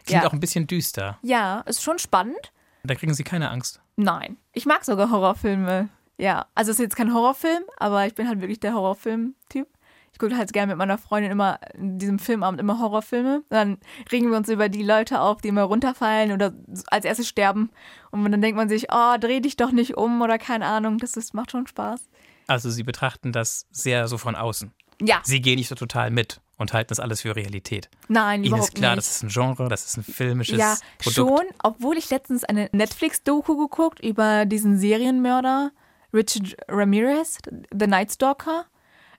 Klingt 0.07 0.23
Ja. 0.23 0.29
auch 0.29 0.33
ein 0.33 0.41
bisschen 0.41 0.67
düster. 0.67 1.19
Ja, 1.23 1.61
ist 1.61 1.83
schon 1.83 1.99
spannend. 1.99 2.53
Da 2.85 2.95
kriegen 2.95 3.13
Sie 3.15 3.25
keine 3.25 3.51
Angst. 3.51 3.81
Nein. 3.97 4.37
Ich 4.53 4.67
mag 4.67 4.85
sogar 4.85 5.11
Horrorfilme. 5.11 5.89
Ja. 6.19 6.47
Also 6.55 6.71
es 6.71 6.79
ist 6.79 6.83
jetzt 6.85 6.97
kein 6.97 7.13
Horrorfilm, 7.13 7.63
aber 7.79 8.07
ich 8.07 8.15
bin 8.15 8.27
halt 8.29 8.41
wirklich 8.41 8.61
der 8.61 8.75
Horrorfilm-Typ. 8.75 9.69
Ich 10.13 10.19
gucke 10.19 10.37
halt 10.37 10.53
gerne 10.53 10.73
mit 10.73 10.79
meiner 10.79 10.99
Freundin 10.99 11.31
immer 11.31 11.61
in 11.75 11.99
diesem 11.99 12.19
Filmabend 12.19 12.61
immer 12.61 12.79
Horrorfilme. 12.79 13.43
Dann 13.49 13.79
regen 14.11 14.31
wir 14.31 14.37
uns 14.37 14.49
über 14.49 14.69
die 14.69 14.83
Leute 14.83 15.21
auf, 15.21 15.41
die 15.41 15.49
immer 15.49 15.63
runterfallen 15.63 16.33
oder 16.33 16.53
als 16.89 17.05
erstes 17.05 17.29
sterben. 17.29 17.71
Und 18.11 18.31
dann 18.31 18.41
denkt 18.43 18.57
man 18.57 18.69
sich, 18.69 18.89
oh, 18.93 19.17
dreh 19.19 19.41
dich 19.41 19.57
doch 19.57 19.71
nicht 19.73 19.97
um 19.97 20.21
oder 20.21 20.39
keine 20.39 20.67
Ahnung. 20.67 20.99
Das 20.99 21.17
ist, 21.17 21.33
macht 21.35 21.51
schon 21.53 21.67
Spaß. 21.67 22.09
Also 22.47 22.69
Sie 22.71 22.83
betrachten 22.83 23.33
das 23.33 23.67
sehr 23.71 24.09
so 24.09 24.19
von 24.19 24.35
außen. 24.35 24.73
Ja. 25.01 25.21
Sie 25.23 25.41
gehen 25.41 25.57
nicht 25.57 25.69
so 25.69 25.75
total 25.75 26.11
mit 26.11 26.41
und 26.61 26.75
halten 26.75 26.89
das 26.89 27.01
alles 27.01 27.23
für 27.23 27.35
Realität. 27.35 27.89
Nein, 28.09 28.41
Ihnen 28.41 28.49
überhaupt 28.49 28.69
ist 28.69 28.75
klar, 28.75 28.95
nicht. 28.95 29.09
das 29.09 29.17
ist 29.17 29.23
ein 29.23 29.29
Genre, 29.31 29.69
das 29.69 29.87
ist 29.87 29.97
ein 29.97 30.05
filmisches 30.05 30.59
ja, 30.59 30.77
Produkt. 30.99 31.15
schon, 31.15 31.47
obwohl 31.63 31.97
ich 31.97 32.11
letztens 32.11 32.45
eine 32.45 32.69
Netflix-Doku 32.73 33.57
geguckt 33.57 34.01
über 34.01 34.45
diesen 34.45 34.79
Serienmörder 34.79 35.73
Richard 36.13 36.57
Ramirez, 36.69 37.39
The 37.73 37.87
Night 37.87 38.13
Stalker. 38.13 38.67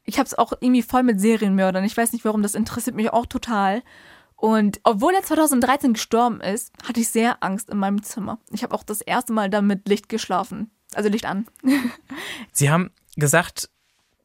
Ich 0.03 0.19
habe 0.19 0.27
es 0.27 0.37
auch 0.37 0.53
irgendwie 0.59 0.83
voll 0.83 1.03
mit 1.03 1.19
Serienmördern. 1.19 1.83
Ich 1.83 1.97
weiß 1.97 2.13
nicht 2.13 2.25
warum, 2.25 2.43
das 2.43 2.53
interessiert 2.53 2.95
mich 2.95 3.11
auch 3.11 3.25
total. 3.25 3.81
Und 4.35 4.79
obwohl 4.83 5.13
er 5.13 5.23
2013 5.23 5.93
gestorben 5.93 6.41
ist, 6.41 6.73
hatte 6.87 6.99
ich 6.99 7.09
sehr 7.09 7.43
Angst 7.43 7.69
in 7.69 7.77
meinem 7.77 8.03
Zimmer. 8.03 8.39
Ich 8.51 8.63
habe 8.63 8.75
auch 8.75 8.83
das 8.83 9.01
erste 9.01 9.33
Mal 9.33 9.49
da 9.49 9.61
mit 9.61 9.87
Licht 9.87 10.09
geschlafen. 10.09 10.71
Also 10.93 11.09
Licht 11.09 11.25
an. 11.25 11.45
Sie 12.51 12.69
haben 12.69 12.91
gesagt, 13.15 13.69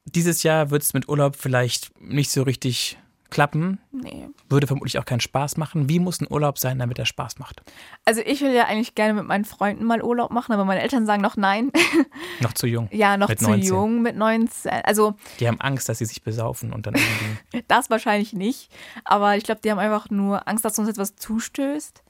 dieses 0.04 0.42
Jahr 0.42 0.70
wird 0.70 0.82
es 0.82 0.94
mit 0.94 1.08
Urlaub 1.08 1.36
vielleicht 1.36 2.00
nicht 2.00 2.30
so 2.30 2.42
richtig 2.42 2.98
klappen. 3.31 3.79
Nee. 3.93 4.29
Würde 4.49 4.66
vermutlich 4.66 4.99
auch 4.99 5.05
keinen 5.05 5.20
Spaß 5.20 5.57
machen. 5.57 5.89
Wie 5.89 5.99
muss 5.99 6.20
ein 6.20 6.27
Urlaub 6.31 6.59
sein, 6.59 6.79
damit 6.79 6.99
er 6.99 7.07
Spaß 7.07 7.39
macht? 7.39 7.62
Also 8.05 8.20
ich 8.24 8.41
will 8.41 8.53
ja 8.53 8.64
eigentlich 8.64 8.95
gerne 8.95 9.14
mit 9.14 9.27
meinen 9.27 9.45
Freunden 9.45 9.85
mal 9.85 10.03
Urlaub 10.03 10.31
machen, 10.31 10.53
aber 10.53 10.64
meine 10.64 10.83
Eltern 10.83 11.07
sagen 11.07 11.22
noch 11.22 11.37
nein. 11.37 11.70
Noch 12.41 12.53
zu 12.53 12.66
jung. 12.66 12.89
ja, 12.93 13.16
noch 13.16 13.29
Mit 13.29 13.39
zu 13.39 13.49
19. 13.49 13.68
jung 13.68 14.03
mit 14.03 14.16
19. 14.16 14.70
Also 14.85 15.14
Die 15.41 15.49
haben 15.49 15.61
Angst, 15.61 15.89
dass 15.89 15.99
sie 15.99 16.05
sich 16.05 16.22
besaufen 16.22 16.72
und 16.72 16.87
dann 16.87 16.95
irgendwie. 16.95 17.64
das 17.68 17.91
wahrscheinlich 17.91 18.33
nicht. 18.33 18.70
Aber 19.05 19.37
ich 19.37 19.45
glaube, 19.45 19.61
die 19.64 19.70
haben 19.70 19.79
einfach 19.79 20.11
nur 20.11 20.47
Angst, 20.49 20.64
dass 20.64 20.79
uns 20.79 20.89
etwas 20.89 21.16
zustößt. 21.16 22.03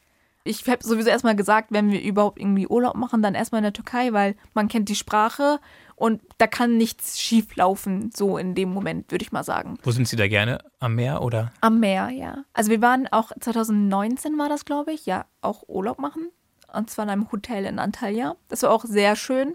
Ich 0.44 0.68
habe 0.68 0.84
sowieso 0.84 1.10
erstmal 1.10 1.34
gesagt, 1.34 1.72
wenn 1.72 1.90
wir 1.90 2.00
überhaupt 2.00 2.38
irgendwie 2.38 2.68
Urlaub 2.68 2.94
machen, 2.94 3.20
dann 3.20 3.34
erstmal 3.34 3.58
in 3.60 3.64
der 3.64 3.72
Türkei, 3.72 4.12
weil 4.12 4.36
man 4.54 4.68
kennt 4.68 4.88
die 4.88 4.94
Sprache 4.94 5.58
und 5.96 6.20
da 6.36 6.46
kann 6.46 6.76
nichts 6.76 7.18
schief 7.18 7.56
laufen, 7.56 8.10
so 8.14 8.36
in 8.36 8.54
dem 8.54 8.68
Moment, 8.68 9.10
würde 9.10 9.24
ich 9.24 9.32
mal 9.32 9.42
sagen. 9.42 9.78
Wo 9.82 9.90
sind 9.90 10.06
Sie 10.06 10.16
da 10.16 10.28
gerne? 10.28 10.58
Am 10.78 10.94
Meer 10.94 11.22
oder? 11.22 11.52
Am 11.62 11.80
Meer, 11.80 12.10
ja. 12.10 12.44
Also 12.52 12.70
wir 12.70 12.82
waren 12.82 13.08
auch 13.10 13.32
2019 13.40 14.38
war 14.38 14.50
das, 14.50 14.66
glaube 14.66 14.92
ich, 14.92 15.06
ja, 15.06 15.24
auch 15.40 15.64
Urlaub 15.68 15.98
machen. 15.98 16.28
Und 16.72 16.90
zwar 16.90 17.06
in 17.06 17.10
einem 17.10 17.32
Hotel 17.32 17.64
in 17.64 17.78
Antalya. 17.78 18.36
Das 18.48 18.62
war 18.62 18.70
auch 18.70 18.84
sehr 18.84 19.16
schön. 19.16 19.54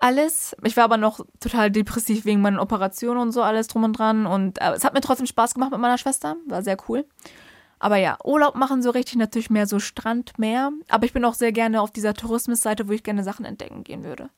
Alles. 0.00 0.56
Ich 0.64 0.76
war 0.76 0.84
aber 0.84 0.96
noch 0.96 1.20
total 1.38 1.70
depressiv 1.70 2.24
wegen 2.24 2.40
meiner 2.40 2.60
Operation 2.60 3.16
und 3.16 3.30
so, 3.30 3.42
alles 3.42 3.68
drum 3.68 3.84
und 3.84 3.92
dran. 3.96 4.26
Und 4.26 4.60
äh, 4.60 4.72
es 4.72 4.84
hat 4.84 4.94
mir 4.94 5.00
trotzdem 5.00 5.26
Spaß 5.26 5.54
gemacht 5.54 5.70
mit 5.70 5.80
meiner 5.80 5.98
Schwester. 5.98 6.36
War 6.48 6.62
sehr 6.62 6.76
cool. 6.88 7.06
Aber 7.78 7.96
ja, 7.96 8.18
Urlaub 8.24 8.56
machen 8.56 8.82
so 8.82 8.90
richtig 8.90 9.16
natürlich 9.16 9.50
mehr 9.50 9.68
so 9.68 9.78
Strand, 9.78 10.38
Meer. 10.38 10.72
Aber 10.88 11.06
ich 11.06 11.12
bin 11.12 11.24
auch 11.24 11.34
sehr 11.34 11.52
gerne 11.52 11.80
auf 11.80 11.92
dieser 11.92 12.14
Tourismusseite, 12.14 12.88
wo 12.88 12.92
ich 12.92 13.04
gerne 13.04 13.22
Sachen 13.22 13.44
entdecken 13.44 13.84
gehen 13.84 14.02
würde. 14.02 14.30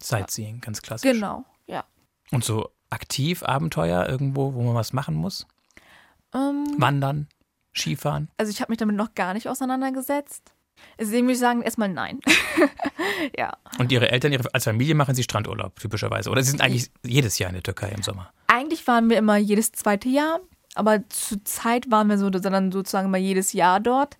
Sightseeing, 0.00 0.60
ganz 0.60 0.82
klassisch. 0.82 1.10
Genau, 1.10 1.44
ja. 1.66 1.84
Und 2.30 2.44
so 2.44 2.70
aktiv, 2.90 3.42
Abenteuer 3.42 4.08
irgendwo, 4.08 4.54
wo 4.54 4.62
man 4.62 4.74
was 4.74 4.92
machen 4.92 5.14
muss? 5.14 5.46
Ähm, 6.34 6.66
Wandern, 6.78 7.28
Skifahren. 7.74 8.28
also 8.36 8.50
ich 8.50 8.60
habe 8.60 8.72
mich 8.72 8.78
damit 8.78 8.96
noch 8.96 9.14
gar 9.14 9.34
nicht 9.34 9.48
auseinandergesetzt. 9.48 10.52
Deswegen 10.98 11.26
würde 11.26 11.34
ich 11.34 11.38
sagen, 11.38 11.62
erstmal 11.62 11.88
nein. 11.88 12.20
ja. 13.38 13.56
Und 13.78 13.92
Ihre 13.92 14.10
Eltern, 14.10 14.32
ihre, 14.32 14.52
als 14.52 14.64
Familie 14.64 14.94
machen 14.94 15.14
Sie 15.14 15.22
Strandurlaub, 15.22 15.78
typischerweise. 15.78 16.30
Oder 16.30 16.42
Sie 16.42 16.50
sind 16.50 16.60
eigentlich 16.60 16.90
jedes 17.04 17.38
Jahr 17.38 17.50
in 17.50 17.54
der 17.54 17.62
Türkei 17.62 17.90
im 17.90 18.02
Sommer. 18.02 18.32
Eigentlich 18.48 18.86
waren 18.86 19.08
wir 19.08 19.18
immer 19.18 19.36
jedes 19.36 19.72
zweite 19.72 20.08
Jahr, 20.08 20.40
aber 20.74 21.08
zur 21.08 21.44
Zeit 21.44 21.90
waren 21.90 22.08
wir 22.08 22.18
so 22.18 22.30
dann 22.30 22.72
sozusagen 22.72 23.08
immer 23.08 23.18
jedes 23.18 23.52
Jahr 23.52 23.80
dort. 23.80 24.16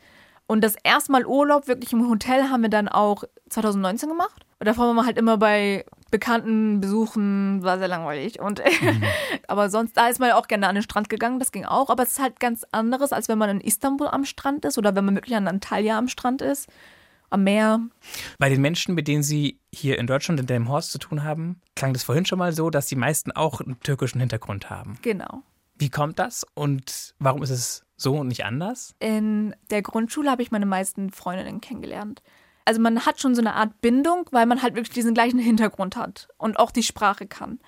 Und 0.47 0.63
das 0.63 0.77
erste 0.83 1.13
Mal 1.13 1.27
Urlaub 1.27 1.69
wirklich 1.69 1.93
im 1.93 2.09
Hotel 2.09 2.51
haben 2.51 2.63
wir 2.63 2.71
dann 2.71 2.89
auch 2.89 3.25
2019 3.49 4.09
gemacht. 4.09 4.44
Und 4.65 4.69
davor 4.69 4.87
waren 4.87 4.97
wir 4.97 5.05
halt 5.05 5.19
immer 5.19 5.37
bei 5.37 5.85
Bekannten 6.11 6.81
besuchen, 6.81 7.63
war 7.63 7.77
sehr 7.77 7.87
langweilig. 7.87 8.41
Und 8.41 8.63
aber 9.47 9.69
sonst, 9.69 9.95
da 9.95 10.09
ist 10.09 10.21
man 10.21 10.31
ja 10.31 10.37
auch 10.37 10.49
gerne 10.49 10.69
an 10.69 10.75
den 10.75 10.83
Strand 10.83 11.11
gegangen, 11.11 11.39
das 11.39 11.53
ging 11.53 11.67
auch. 11.67 11.91
Aber 11.91 12.03
es 12.03 12.13
ist 12.13 12.19
halt 12.19 12.41
ganz 12.41 12.65
anderes, 12.73 13.13
als 13.13 13.29
wenn 13.29 13.37
man 13.37 13.51
in 13.51 13.61
Istanbul 13.61 14.09
am 14.09 14.25
Strand 14.25 14.65
ist 14.65 14.79
oder 14.79 14.97
wenn 14.97 15.05
man 15.05 15.17
wirklich 15.17 15.37
an 15.37 15.49
Antalya 15.49 15.99
am 15.99 16.09
Strand 16.09 16.41
ist, 16.41 16.71
am 17.29 17.45
Meer. 17.45 17.79
Bei 18.39 18.49
den 18.49 18.63
Menschen, 18.63 18.95
mit 18.95 19.07
denen 19.07 19.23
Sie 19.23 19.61
hier 19.71 19.99
in 19.99 20.07
Deutschland 20.07 20.41
in 20.41 20.47
Delmenhorst 20.47 20.93
zu 20.93 20.99
tun 20.99 21.25
haben, 21.25 21.61
klang 21.77 21.93
das 21.93 22.03
vorhin 22.03 22.25
schon 22.25 22.39
mal 22.39 22.55
so, 22.55 22.71
dass 22.71 22.87
die 22.87 22.97
meisten 22.97 23.33
auch 23.33 23.61
einen 23.61 23.79
türkischen 23.81 24.19
Hintergrund 24.19 24.71
haben. 24.71 24.97
Genau. 25.03 25.43
Wie 25.75 25.91
kommt 25.91 26.19
das 26.19 26.47
und 26.55 27.15
warum 27.19 27.43
ist 27.43 27.51
es 27.51 27.85
so 27.99 28.17
und 28.17 28.29
nicht 28.29 28.47
anders? 28.47 28.95
in 28.99 29.55
der 29.69 29.83
Grundschule 29.83 30.31
habe 30.31 30.41
ich 30.41 30.51
meine 30.51 30.65
meisten 30.65 31.11
Freundinnen 31.11 31.61
kennengelernt. 31.61 32.23
Also 32.65 32.81
man 32.81 33.05
hat 33.05 33.21
schon 33.21 33.35
so 33.35 33.41
eine 33.41 33.55
Art 33.55 33.81
Bindung, 33.81 34.29
weil 34.31 34.47
man 34.47 34.63
halt 34.63 34.75
wirklich 34.75 34.95
diesen 34.95 35.15
gleichen 35.15 35.39
Hintergrund 35.39 35.97
hat 35.97 36.29
und 36.39 36.59
auch 36.59 36.71
die 36.71 36.83
Sprache 36.83 37.27
kann. 37.27 37.59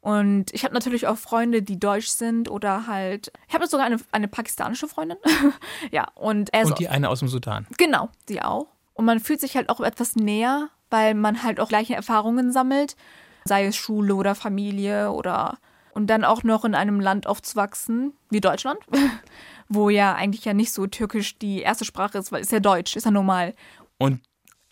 Und 0.00 0.52
ich 0.54 0.64
habe 0.64 0.72
natürlich 0.72 1.06
auch 1.06 1.18
Freunde, 1.18 1.62
die 1.62 1.78
deutsch 1.78 2.08
sind 2.08 2.50
oder 2.50 2.86
halt. 2.86 3.32
Ich 3.48 3.54
habe 3.54 3.66
sogar 3.66 3.86
eine, 3.86 3.98
eine 4.12 4.28
pakistanische 4.28 4.88
Freundin. 4.88 5.18
ja, 5.90 6.08
und 6.14 6.52
er 6.54 6.62
ist 6.62 6.70
Und 6.70 6.78
die 6.78 6.88
eine 6.88 7.08
aus 7.10 7.18
dem 7.18 7.28
Sudan. 7.28 7.66
Genau, 7.76 8.08
die 8.28 8.40
auch. 8.40 8.68
Und 8.94 9.04
man 9.04 9.20
fühlt 9.20 9.40
sich 9.40 9.56
halt 9.56 9.68
auch 9.68 9.80
etwas 9.80 10.16
näher, 10.16 10.70
weil 10.88 11.14
man 11.14 11.42
halt 11.42 11.60
auch 11.60 11.68
gleiche 11.68 11.94
Erfahrungen 11.94 12.50
sammelt, 12.50 12.96
sei 13.44 13.66
es 13.66 13.76
Schule 13.76 14.14
oder 14.14 14.34
Familie 14.34 15.10
oder 15.12 15.58
und 15.92 16.06
dann 16.06 16.24
auch 16.24 16.44
noch 16.44 16.64
in 16.64 16.74
einem 16.74 17.00
Land 17.00 17.26
aufzuwachsen 17.26 18.14
wie 18.30 18.40
Deutschland, 18.40 18.78
wo 19.68 19.90
ja 19.90 20.14
eigentlich 20.14 20.44
ja 20.44 20.54
nicht 20.54 20.72
so 20.72 20.86
türkisch 20.86 21.38
die 21.38 21.60
erste 21.60 21.84
Sprache 21.84 22.18
ist, 22.18 22.32
weil 22.32 22.40
ist 22.40 22.52
ja 22.52 22.60
Deutsch, 22.60 22.96
ist 22.96 23.04
ja 23.04 23.10
normal. 23.10 23.54
Und 23.98 24.20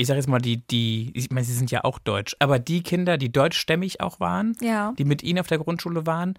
ich 0.00 0.06
sage 0.06 0.18
jetzt 0.20 0.28
mal, 0.28 0.38
die, 0.40 0.58
die, 0.68 1.10
ich 1.14 1.30
meine, 1.30 1.44
sie 1.44 1.52
sind 1.52 1.70
ja 1.70 1.84
auch 1.84 1.98
deutsch, 1.98 2.34
aber 2.38 2.58
die 2.58 2.82
Kinder, 2.82 3.18
die 3.18 3.30
deutschstämmig 3.30 4.00
auch 4.00 4.20
waren, 4.20 4.56
Ja. 4.60 4.92
die 4.96 5.04
mit 5.04 5.22
Ihnen 5.22 5.40
auf 5.40 5.48
der 5.48 5.58
Grundschule 5.58 6.06
waren, 6.06 6.38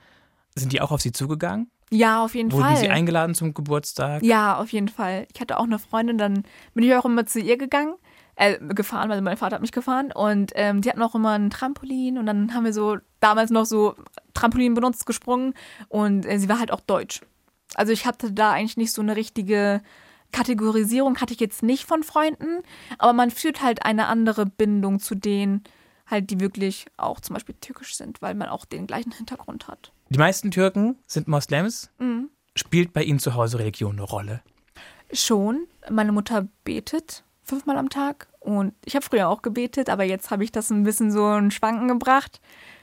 sind 0.56 0.72
die 0.74 0.82
auch 0.82 0.92
auf 0.92 1.02
Sie 1.02 1.12
zugegangen? 1.12 1.70
Ja, 1.92 2.24
auf 2.24 2.36
jeden 2.36 2.52
Wurden 2.52 2.64
Fall. 2.64 2.78
Sie 2.78 2.88
eingeladen 2.90 3.36
zum 3.36 3.54
Geburtstag? 3.54 4.24
Ja, 4.24 4.58
auf 4.58 4.72
jeden 4.72 4.88
Fall. 4.88 5.28
Ich 5.34 5.42
hatte 5.42 5.58
auch 5.60 5.64
eine 5.66 5.78
Freundin, 5.80 6.18
dann 6.18 6.44
bin 6.74 6.84
ich 6.84 6.96
auch 6.96 7.06
immer 7.06 7.26
zu 7.26 7.40
ihr 7.40 7.58
gegangen, 7.58 7.96
äh, 8.36 8.58
gefahren, 8.60 9.10
weil 9.10 9.22
mein 9.22 9.38
Vater 9.38 9.56
hat 9.56 9.62
mich 9.62 9.72
gefahren 9.74 10.12
und 10.14 10.52
ähm, 10.56 10.82
die 10.82 10.90
hatten 10.90 11.02
auch 11.02 11.16
immer 11.16 11.32
ein 11.32 11.50
Trampolin 11.50 12.18
und 12.18 12.26
dann 12.28 12.54
haben 12.54 12.64
wir 12.64 12.74
so 12.74 12.98
damals 13.20 13.52
noch 13.52 13.66
so 13.66 13.96
Trampolin 14.34 14.74
benutzt, 14.74 15.06
gesprungen 15.06 15.54
und 15.90 16.26
äh, 16.26 16.40
sie 16.40 16.48
war 16.48 16.60
halt 16.60 16.72
auch 16.72 16.80
deutsch. 16.82 17.22
Also 17.76 17.92
ich 17.92 18.06
hatte 18.06 18.32
da 18.32 18.52
eigentlich 18.52 18.78
nicht 18.78 18.94
so 18.94 19.02
eine 19.02 19.16
richtige 19.18 19.82
Kategorisierung, 20.32 21.18
hatte 21.18 21.34
ich 21.34 21.40
jetzt 21.40 21.64
nicht 21.64 21.86
von 21.86 22.04
Freunden, 22.04 22.62
aber 22.98 23.14
man 23.14 23.32
fühlt 23.32 23.62
halt 23.62 23.86
eine 23.86 24.08
andere 24.08 24.46
Bindung 24.46 25.00
zu 25.00 25.16
denen, 25.16 25.64
halt 26.08 26.30
die 26.30 26.40
wirklich 26.40 26.86
auch 26.98 27.20
zum 27.20 27.36
Beispiel 27.36 27.56
türkisch 27.60 27.96
sind, 27.96 28.22
weil 28.22 28.36
man 28.36 28.50
auch 28.50 28.66
den 28.66 28.88
gleichen 28.88 29.12
Hintergrund 29.12 29.68
hat. 29.68 29.92
Die 30.10 30.20
meisten 30.20 30.52
Türken 30.52 30.98
sind 31.06 31.28
Moslems. 31.28 31.92
Mhm. 32.00 32.30
Spielt 32.56 32.94
bei 32.94 33.04
Ihnen 33.04 33.20
zu 33.20 33.36
Hause 33.36 33.60
Religion 33.60 33.94
eine 33.94 34.04
Rolle? 34.04 34.42
Schon. 35.14 35.68
Meine 35.90 36.12
Mutter 36.12 36.48
betet 36.64 37.24
fünfmal 37.44 37.78
am 37.78 37.90
Tag 37.90 38.28
und 38.40 38.74
ich 38.86 38.96
habe 38.96 39.06
früher 39.06 39.28
auch 39.28 39.42
gebetet, 39.42 39.90
aber 39.90 40.04
jetzt 40.04 40.30
habe 40.32 40.44
ich 40.44 40.52
das 40.52 40.70
ein 40.70 40.84
bisschen 40.84 41.12
so 41.12 41.34
in 41.34 41.52
Schwanken 41.52 41.88
gebracht. 41.88 42.40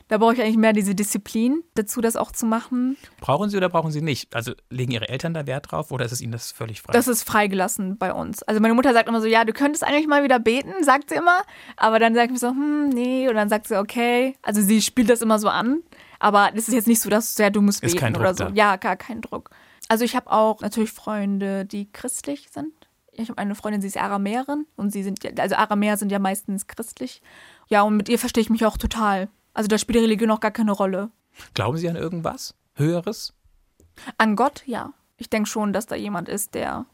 Da 0.09 0.19
brauche 0.19 0.35
ich 0.35 0.41
eigentlich 0.41 0.57
mehr 0.57 0.73
diese 0.73 0.95
Disziplin 0.95 1.65
dazu, 1.75 2.01
das 2.01 2.15
auch 2.15 2.31
zu 2.31 2.47
machen. 2.47 2.97
Brauchen 3.21 3.51
Sie 3.51 3.57
oder 3.57 3.69
brauchen 3.69 3.91
Sie 3.91 4.03
nicht? 4.03 4.35
Also 4.35 4.53
legen 4.71 4.93
Ihre 4.93 5.09
Eltern 5.09 5.35
da 5.35 5.47
Wert 5.47 5.73
drauf 5.73 5.91
oder 5.91 6.05
ist 6.05 6.13
es 6.13 6.21
Ihnen 6.21 6.33
das 6.33 6.53
völlig 6.53 6.81
frei? 6.81 6.93
Das 6.93 7.09
ist 7.09 7.25
freigelassen 7.25 7.99
bei 7.99 8.13
uns. 8.13 8.43
Also 8.45 8.61
meine 8.61 8.75
Mutter 8.75 8.93
sagt 8.93 9.09
immer 9.09 9.21
so, 9.21 9.27
ja, 9.27 9.45
du 9.45 9.53
könntest 9.53 9.83
eigentlich 9.83 10.07
mal 10.07 10.23
wieder 10.23 10.39
beten, 10.39 10.73
sagt 10.83 11.11
sie 11.11 11.17
immer. 11.17 11.43
Aber 11.77 11.99
dann 11.99 12.15
sagt 12.15 12.33
sie 12.33 12.39
so, 12.39 12.51
hm, 12.51 12.91
nee. 12.91 13.29
Und 13.29 13.35
dann 13.35 13.49
sagt 13.49 13.67
sie, 13.67 13.79
okay. 13.79 14.37
Also 14.43 14.61
sie 14.61 14.81
spielt 14.81 15.11
das 15.11 15.23
immer 15.23 15.41
so 15.41 15.49
an. 15.49 15.83
Aber 16.21 16.51
das 16.55 16.69
ist 16.69 16.75
jetzt 16.75 16.87
nicht 16.89 17.01
so, 17.01 17.11
dass 17.11 17.37
ja, 17.39 17.51
du 17.51 17.61
musst 17.61 17.83
Ist 17.83 17.99
beten 17.99 18.17
oder 18.17 18.35
so. 18.35 18.45
da. 18.45 18.51
Ja, 18.55 18.77
gar 18.77 18.97
kein 18.97 19.21
Druck. 19.21 19.51
Also 19.89 20.05
ich 20.05 20.15
habe 20.17 20.31
auch 20.31 20.61
natürlich 20.61 20.93
Freunde, 20.93 21.65
die 21.65 21.91
christlich 21.91 22.49
sind. 22.53 22.73
Ich 23.13 23.29
habe 23.29 23.39
eine 23.39 23.55
Freundin, 23.55 23.81
sie 23.81 23.89
ist 23.89 23.97
Aramäerin 23.97 24.67
und 24.77 24.93
sie 24.93 25.03
sind 25.03 25.41
also 25.41 25.57
Aramäer 25.57 25.97
sind 25.97 26.13
ja 26.13 26.19
meistens 26.19 26.67
christlich. 26.67 27.23
Ja, 27.69 27.83
und 27.83 27.97
mit 27.97 28.09
ihr 28.09 28.19
verstehe 28.19 28.43
ich 28.43 28.51
mich 28.51 28.67
auch 28.67 28.77
total. 28.77 29.29
Also 29.57 29.69
da 29.69 29.79
spielt 29.79 29.97
die 29.97 30.01
Religion 30.01 30.31
auch 30.31 30.41
gar 30.41 30.51
keine 30.51 30.73
Rolle. 30.73 31.11
Glauben 31.55 31.79
Sie 31.79 31.89
an 31.89 31.97
irgendwas? 31.97 32.55
Höheres? 32.75 33.33
An 34.19 34.37
Gott, 34.37 34.63
ja. 34.67 34.93
Ich 35.17 35.31
denke 35.31 35.49
schon, 35.49 35.73
dass 35.73 35.87
da 35.87 35.97
jemand 35.97 36.29
ist, 36.29 36.55
der 36.55 36.85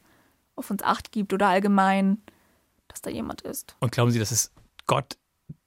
auf 0.54 0.70
uns 0.70 0.82
Acht 0.82 1.10
gibt 1.10 1.32
oder 1.32 1.48
allgemein, 1.48 2.22
dass 2.86 3.02
da 3.02 3.10
jemand 3.10 3.40
ist. 3.40 3.74
Und 3.80 3.90
glauben 3.90 4.12
Sie, 4.12 4.18
dass 4.20 4.30
es 4.30 4.52
Gott 4.86 5.16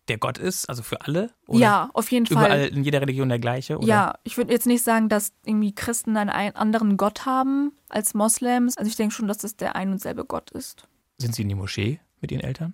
der 0.08 0.20
Gott 0.20 0.38
ist, 0.38 0.70
also 0.70 0.84
für 0.84 1.02
alle? 1.02 1.32
Oder 1.48 1.60
ja, 1.60 1.90
auf 1.94 2.12
jeden 2.12 2.28
Fall. 2.28 2.46
Überall 2.46 2.68
in 2.68 2.84
jeder 2.84 3.02
Religion 3.02 3.28
der 3.28 3.40
gleiche? 3.40 3.78
Oder? 3.80 3.88
Ja, 3.88 4.14
ich 4.24 4.38
würde 4.38 4.54
jetzt 4.54 4.68
nicht 4.68 4.84
sagen, 4.84 5.10
dass 5.10 5.34
irgendwie 5.44 5.74
Christen 5.74 6.16
einen 6.16 6.30
ein- 6.30 6.56
anderen 6.56 6.96
Gott 6.96 7.26
haben 7.26 7.74
als 7.90 8.14
Moslems. 8.14 8.78
Also 8.78 8.88
ich 8.88 8.96
denke 8.96 9.14
schon, 9.16 9.28
dass 9.28 9.40
das 9.40 9.58
der 9.58 9.76
ein 9.76 9.92
und 9.92 10.00
selbe 10.00 10.24
Gott 10.24 10.52
ist. 10.52 10.88
Sind 11.18 11.34
Sie 11.36 11.42
in 11.42 11.50
die 11.50 11.56
Moschee 11.56 12.00
mit 12.26 12.32
Ihren 12.32 12.44
Eltern? 12.44 12.74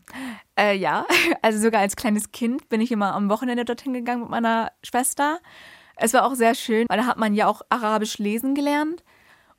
Äh, 0.58 0.78
ja, 0.78 1.06
also 1.42 1.60
sogar 1.60 1.82
als 1.82 1.98
kleines 1.98 2.32
Kind 2.32 2.70
bin 2.70 2.80
ich 2.80 2.92
immer 2.92 3.14
am 3.14 3.30
Wochenende 3.30 3.66
dorthin 3.66 3.94
gegangen 3.94 4.22
mit 4.22 4.30
meiner 4.30 4.72
Schwester. 4.82 5.40
Es 5.98 6.14
war 6.14 6.26
auch 6.26 6.36
sehr 6.36 6.56
schön, 6.56 6.88
weil 6.90 6.98
da 6.98 7.06
hat 7.06 7.18
man 7.18 7.36
ja 7.36 7.48
auch 7.48 7.62
Arabisch 7.70 8.18
lesen 8.18 8.56
gelernt. 8.56 9.04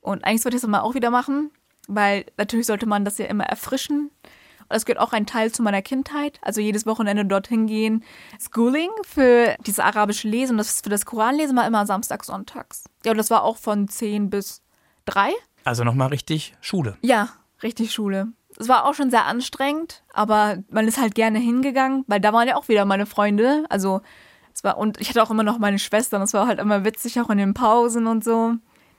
Und 0.01 0.24
eigentlich 0.24 0.40
sollte 0.40 0.57
ich 0.57 0.62
das 0.62 0.70
mal 0.70 0.80
auch 0.80 0.95
wieder 0.95 1.11
machen, 1.11 1.51
weil 1.88 2.24
natürlich 2.38 2.66
sollte 2.66 2.86
man 2.86 3.05
das 3.05 3.18
ja 3.18 3.26
immer 3.26 3.45
erfrischen. 3.45 4.11
Und 4.62 4.70
das 4.70 4.86
gehört 4.86 5.01
auch 5.01 5.12
ein 5.12 5.26
Teil 5.26 5.53
zu 5.53 5.62
meiner 5.62 5.82
Kindheit. 5.82 6.38
Also 6.40 6.62
jedes 6.62 6.86
Wochenende 6.86 7.26
dorthin 7.26 7.66
gehen. 7.66 8.03
Schooling 8.40 8.90
für 9.05 9.55
dieses 9.66 9.78
arabische 9.78 10.26
Lesen 10.26 10.53
und 10.53 10.59
das 10.59 10.80
für 10.80 10.88
das 10.88 11.05
Koranlesen 11.05 11.55
war 11.55 11.66
immer 11.66 11.84
Samstag, 11.84 12.24
Sonntags. 12.24 12.84
Ja, 13.05 13.12
und 13.12 13.18
das 13.18 13.30
war 13.30 13.45
auch 13.45 13.59
von 13.59 13.86
10 13.86 14.30
bis 14.30 14.62
3. 15.05 15.32
Also 15.64 15.84
nochmal 15.84 16.09
richtig 16.09 16.55
Schule. 16.62 16.97
Ja, 17.03 17.28
richtig 17.62 17.93
Schule. 17.93 18.28
Es 18.62 18.68
war 18.68 18.84
auch 18.86 18.94
schon 18.94 19.10
sehr 19.10 19.26
anstrengend, 19.26 20.04
aber 20.12 20.58
man 20.70 20.86
ist 20.86 21.00
halt 21.00 21.14
gerne 21.14 21.38
hingegangen, 21.38 22.04
weil 22.06 22.20
da 22.20 22.32
waren 22.32 22.46
ja 22.48 22.56
auch 22.56 22.68
wieder 22.68 22.84
meine 22.84 23.06
Freunde. 23.06 23.64
Also 23.68 24.00
es 24.54 24.62
war 24.64 24.78
und 24.78 25.00
ich 25.00 25.08
hatte 25.08 25.22
auch 25.22 25.30
immer 25.30 25.42
noch 25.42 25.58
meine 25.58 25.78
Schwester 25.78 26.16
und 26.18 26.22
es 26.22 26.32
war 26.32 26.46
halt 26.46 26.60
immer 26.60 26.84
witzig, 26.84 27.20
auch 27.20 27.28
in 27.30 27.38
den 27.38 27.54
Pausen 27.54 28.06
und 28.06 28.22
so. 28.22 28.54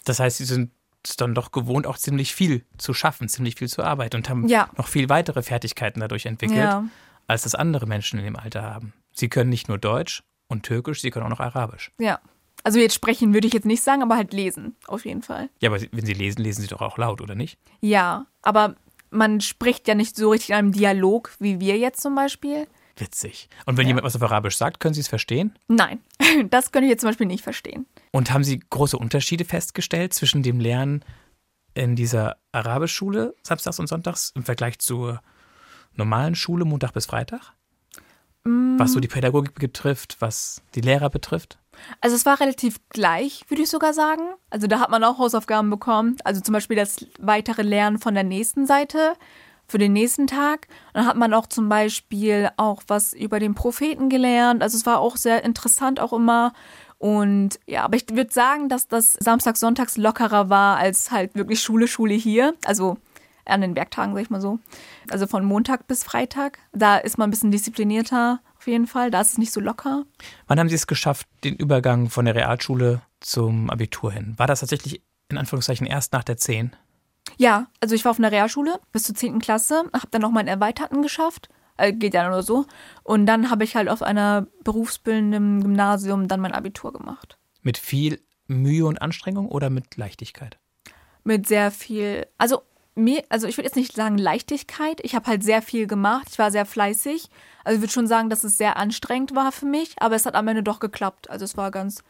Das 0.05 0.19
heißt, 0.19 0.37
Sie 0.37 0.45
sind 0.45 0.71
es 1.05 1.15
dann 1.15 1.33
doch 1.35 1.51
gewohnt, 1.51 1.87
auch 1.87 1.97
ziemlich 1.97 2.33
viel 2.33 2.65
zu 2.77 2.93
schaffen, 2.93 3.27
ziemlich 3.29 3.55
viel 3.55 3.67
zu 3.67 3.83
arbeiten 3.83 4.17
und 4.17 4.29
haben 4.29 4.47
Ja. 4.47 4.69
noch 4.77 4.87
viel 4.87 5.09
weitere 5.09 5.41
Fertigkeiten 5.43 5.99
dadurch 5.99 6.25
entwickelt, 6.25 6.57
Ja. 6.59 6.83
als 7.27 7.43
das 7.43 7.55
andere 7.55 7.85
Menschen 7.87 8.19
in 8.19 8.25
dem 8.25 8.35
Alter 8.35 8.63
haben. 8.63 8.93
Sie 9.13 9.29
können 9.29 9.49
nicht 9.49 9.67
nur 9.67 9.77
Deutsch 9.77 10.23
und 10.47 10.63
Türkisch, 10.63 11.01
sie 11.01 11.09
können 11.09 11.25
auch 11.25 11.29
noch 11.29 11.39
Arabisch. 11.39 11.91
Ja. 11.99 12.19
Also 12.65 12.79
jetzt 12.79 12.95
sprechen 12.95 13.33
würde 13.33 13.45
ich 13.47 13.53
jetzt 13.53 13.65
nicht 13.65 13.83
sagen, 13.83 14.01
aber 14.01 14.15
halt 14.15 14.31
lesen, 14.31 14.77
auf 14.87 15.03
jeden 15.05 15.21
Fall. 15.21 15.49
Ja, 15.61 15.69
aber 15.69 15.81
wenn 15.91 16.05
Sie 16.05 16.13
lesen, 16.13 16.41
lesen 16.41 16.61
Sie 16.61 16.67
doch 16.67 16.81
auch 16.81 16.97
laut, 16.97 17.19
oder 17.19 17.35
nicht? 17.35 17.59
Ja, 17.81 18.25
aber 18.41 18.75
man 19.13 19.41
spricht 19.41 19.87
ja 19.87 19.95
nicht 19.95 20.15
so 20.15 20.31
richtig 20.31 20.49
in 20.49 20.55
einem 20.55 20.71
Dialog, 20.71 21.31
wie 21.39 21.59
wir 21.59 21.77
jetzt 21.77 22.01
zum 22.01 22.15
Beispiel. 22.15 22.67
Witzig. 22.97 23.49
Und 23.65 23.77
wenn 23.77 23.87
jemand 23.87 24.05
was 24.05 24.15
auf 24.15 24.21
Arabisch 24.21 24.57
sagt, 24.57 24.79
können 24.79 24.93
Sie 24.93 25.01
es 25.01 25.07
verstehen? 25.07 25.57
Nein, 25.67 25.99
das 26.49 26.71
könnte 26.71 26.85
ich 26.85 26.91
jetzt 26.91 27.01
zum 27.01 27.09
Beispiel 27.09 27.27
nicht 27.27 27.43
verstehen. 27.43 27.85
Und 28.11 28.31
haben 28.31 28.43
Sie 28.43 28.59
große 28.59 28.97
Unterschiede 28.97 29.45
festgestellt 29.45 30.13
zwischen 30.13 30.43
dem 30.43 30.59
Lernen 30.59 31.03
in 31.73 31.95
dieser 31.95 32.37
Arabischschule 32.51 33.35
samstags 33.41 33.79
und 33.79 33.87
sonntags 33.87 34.31
im 34.35 34.43
Vergleich 34.43 34.77
zur 34.79 35.21
normalen 35.95 36.35
Schule 36.35 36.65
Montag 36.65 36.93
bis 36.93 37.07
Freitag? 37.07 37.53
Was 38.45 38.91
so 38.91 38.99
die 38.99 39.07
Pädagogik 39.07 39.55
betrifft, 39.55 40.17
was 40.19 40.61
die 40.75 40.81
Lehrer 40.81 41.09
betrifft? 41.09 41.59
Also 42.01 42.15
es 42.15 42.25
war 42.25 42.39
relativ 42.39 42.79
gleich, 42.89 43.45
würde 43.49 43.63
ich 43.63 43.69
sogar 43.69 43.93
sagen. 43.93 44.23
Also 44.49 44.67
da 44.67 44.79
hat 44.79 44.89
man 44.89 45.03
auch 45.03 45.17
Hausaufgaben 45.17 45.69
bekommen. 45.69 46.17
Also 46.23 46.41
zum 46.41 46.53
Beispiel 46.53 46.77
das 46.77 47.05
weitere 47.19 47.61
Lernen 47.61 47.99
von 47.99 48.13
der 48.13 48.23
nächsten 48.23 48.65
Seite 48.65 49.15
für 49.67 49.77
den 49.77 49.93
nächsten 49.93 50.27
Tag. 50.27 50.67
Dann 50.93 51.05
hat 51.05 51.17
man 51.17 51.33
auch 51.33 51.47
zum 51.47 51.69
Beispiel 51.69 52.49
auch 52.57 52.83
was 52.87 53.13
über 53.13 53.39
den 53.39 53.55
Propheten 53.55 54.09
gelernt. 54.09 54.61
Also 54.61 54.77
es 54.77 54.85
war 54.85 54.99
auch 54.99 55.17
sehr 55.17 55.43
interessant 55.43 55.99
auch 55.99 56.13
immer. 56.13 56.53
Und 56.97 57.59
ja, 57.65 57.83
aber 57.83 57.97
ich 57.97 58.05
würde 58.11 58.31
sagen, 58.31 58.69
dass 58.69 58.87
das 58.87 59.13
Samstags, 59.13 59.59
Sonntags 59.59 59.97
lockerer 59.97 60.49
war 60.49 60.77
als 60.77 61.11
halt 61.11 61.35
wirklich 61.35 61.61
Schule, 61.61 61.87
Schule 61.87 62.13
hier. 62.13 62.53
Also 62.65 62.97
an 63.45 63.61
den 63.61 63.75
Werktagen, 63.75 64.13
sag 64.13 64.21
ich 64.21 64.29
mal 64.29 64.39
so. 64.39 64.59
Also 65.09 65.27
von 65.27 65.43
Montag 65.43 65.87
bis 65.87 66.03
Freitag. 66.03 66.59
Da 66.71 66.97
ist 66.97 67.17
man 67.17 67.27
ein 67.27 67.31
bisschen 67.31 67.51
disziplinierter 67.51 68.39
auf 68.63 68.67
jeden 68.67 68.87
Fall. 68.87 69.11
Da 69.11 69.19
ist 69.19 69.33
es 69.33 69.37
nicht 69.37 69.51
so 69.51 69.59
locker. 69.59 70.05
Wann 70.47 70.57
haben 70.57 70.69
Sie 70.69 70.75
es 70.75 70.87
geschafft, 70.87 71.27
den 71.43 71.55
Übergang 71.55 72.09
von 72.09 72.23
der 72.23 72.35
Realschule 72.35 73.01
zum 73.19 73.69
Abitur 73.69 74.13
hin? 74.13 74.35
War 74.37 74.47
das 74.47 74.61
tatsächlich 74.61 75.01
in 75.27 75.37
Anführungszeichen 75.37 75.85
erst 75.85 76.13
nach 76.13 76.23
der 76.23 76.37
10? 76.37 76.73
Ja, 77.37 77.67
also 77.81 77.93
ich 77.93 78.05
war 78.05 78.11
auf 78.11 78.19
einer 78.19 78.31
Realschule 78.31 78.79
bis 78.93 79.03
zur 79.03 79.15
10. 79.15 79.39
Klasse, 79.39 79.83
habe 79.91 80.07
dann 80.11 80.21
noch 80.21 80.31
meinen 80.31 80.47
Erweiterten 80.47 81.01
geschafft. 81.01 81.49
Äh, 81.75 81.91
geht 81.91 82.13
ja 82.13 82.29
nur 82.29 82.41
so. 82.41 82.65
Und 83.03 83.25
dann 83.25 83.49
habe 83.49 83.65
ich 83.65 83.75
halt 83.75 83.89
auf 83.89 84.01
einer 84.01 84.47
berufsbildenden 84.63 85.61
Gymnasium 85.61 86.29
dann 86.29 86.39
mein 86.39 86.53
Abitur 86.53 86.93
gemacht. 86.93 87.37
Mit 87.63 87.77
viel 87.77 88.21
Mühe 88.47 88.85
und 88.85 89.01
Anstrengung 89.01 89.49
oder 89.49 89.69
mit 89.69 89.97
Leichtigkeit? 89.97 90.57
Mit 91.25 91.47
sehr 91.47 91.69
viel, 91.69 92.27
also 92.37 92.61
mir, 92.95 93.23
also 93.29 93.47
ich 93.47 93.57
würde 93.57 93.65
jetzt 93.67 93.75
nicht 93.75 93.93
sagen 93.95 94.17
Leichtigkeit. 94.17 94.99
Ich 95.03 95.15
habe 95.15 95.27
halt 95.27 95.43
sehr 95.43 95.61
viel 95.61 95.87
gemacht. 95.87 96.27
Ich 96.31 96.39
war 96.39 96.51
sehr 96.51 96.65
fleißig. 96.65 97.29
Also 97.63 97.75
ich 97.75 97.81
würde 97.81 97.93
schon 97.93 98.07
sagen, 98.07 98.29
dass 98.29 98.43
es 98.43 98.57
sehr 98.57 98.77
anstrengend 98.77 99.35
war 99.35 99.51
für 99.51 99.65
mich, 99.65 99.95
aber 99.99 100.15
es 100.15 100.25
hat 100.25 100.35
am 100.35 100.47
Ende 100.47 100.63
doch 100.63 100.79
geklappt. 100.79 101.29
Also 101.29 101.45
es 101.45 101.57
war 101.57 101.71
ganz 101.71 102.03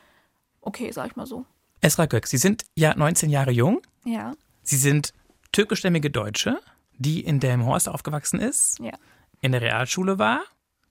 okay, 0.62 0.92
sag 0.92 1.08
ich 1.08 1.16
mal 1.16 1.26
so. 1.26 1.46
Esra 1.82 2.06
Gök, 2.06 2.28
Sie 2.28 2.38
sind 2.38 2.64
ja 2.76 2.96
19 2.96 3.30
Jahre 3.30 3.52
jung. 3.52 3.82
Ja. 4.06 4.34
Sie 4.62 4.78
sind 4.78 5.14
türkischstämmige 5.52 6.10
Deutsche, 6.10 6.60
die 6.98 7.22
in 7.22 7.40
Delmenhorst 7.40 7.90
aufgewachsen 7.90 8.40
ist, 8.40 8.80
Ja. 8.80 8.94
in 9.42 9.52
der 9.52 9.62
Realschule 9.62 10.18
war, 10.20 10.42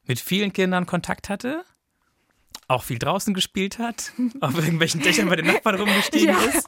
mit 0.05 0.21
vielen 0.21 0.53
Kindern 0.53 0.85
Kontakt 0.87 1.29
hatte, 1.29 1.65
auch 2.73 2.83
viel 2.85 2.99
draußen 2.99 3.35
gespielt 3.35 3.79
hat, 3.79 4.13
auf 4.41 4.55
irgendwelchen 4.57 5.01
Dächern 5.01 5.29
bei 5.29 5.37
den 5.37 5.47
Nachbarn 5.47 5.77
rumgestiegen 5.77 6.29
Ja. 6.29 6.39
ist 6.43 6.67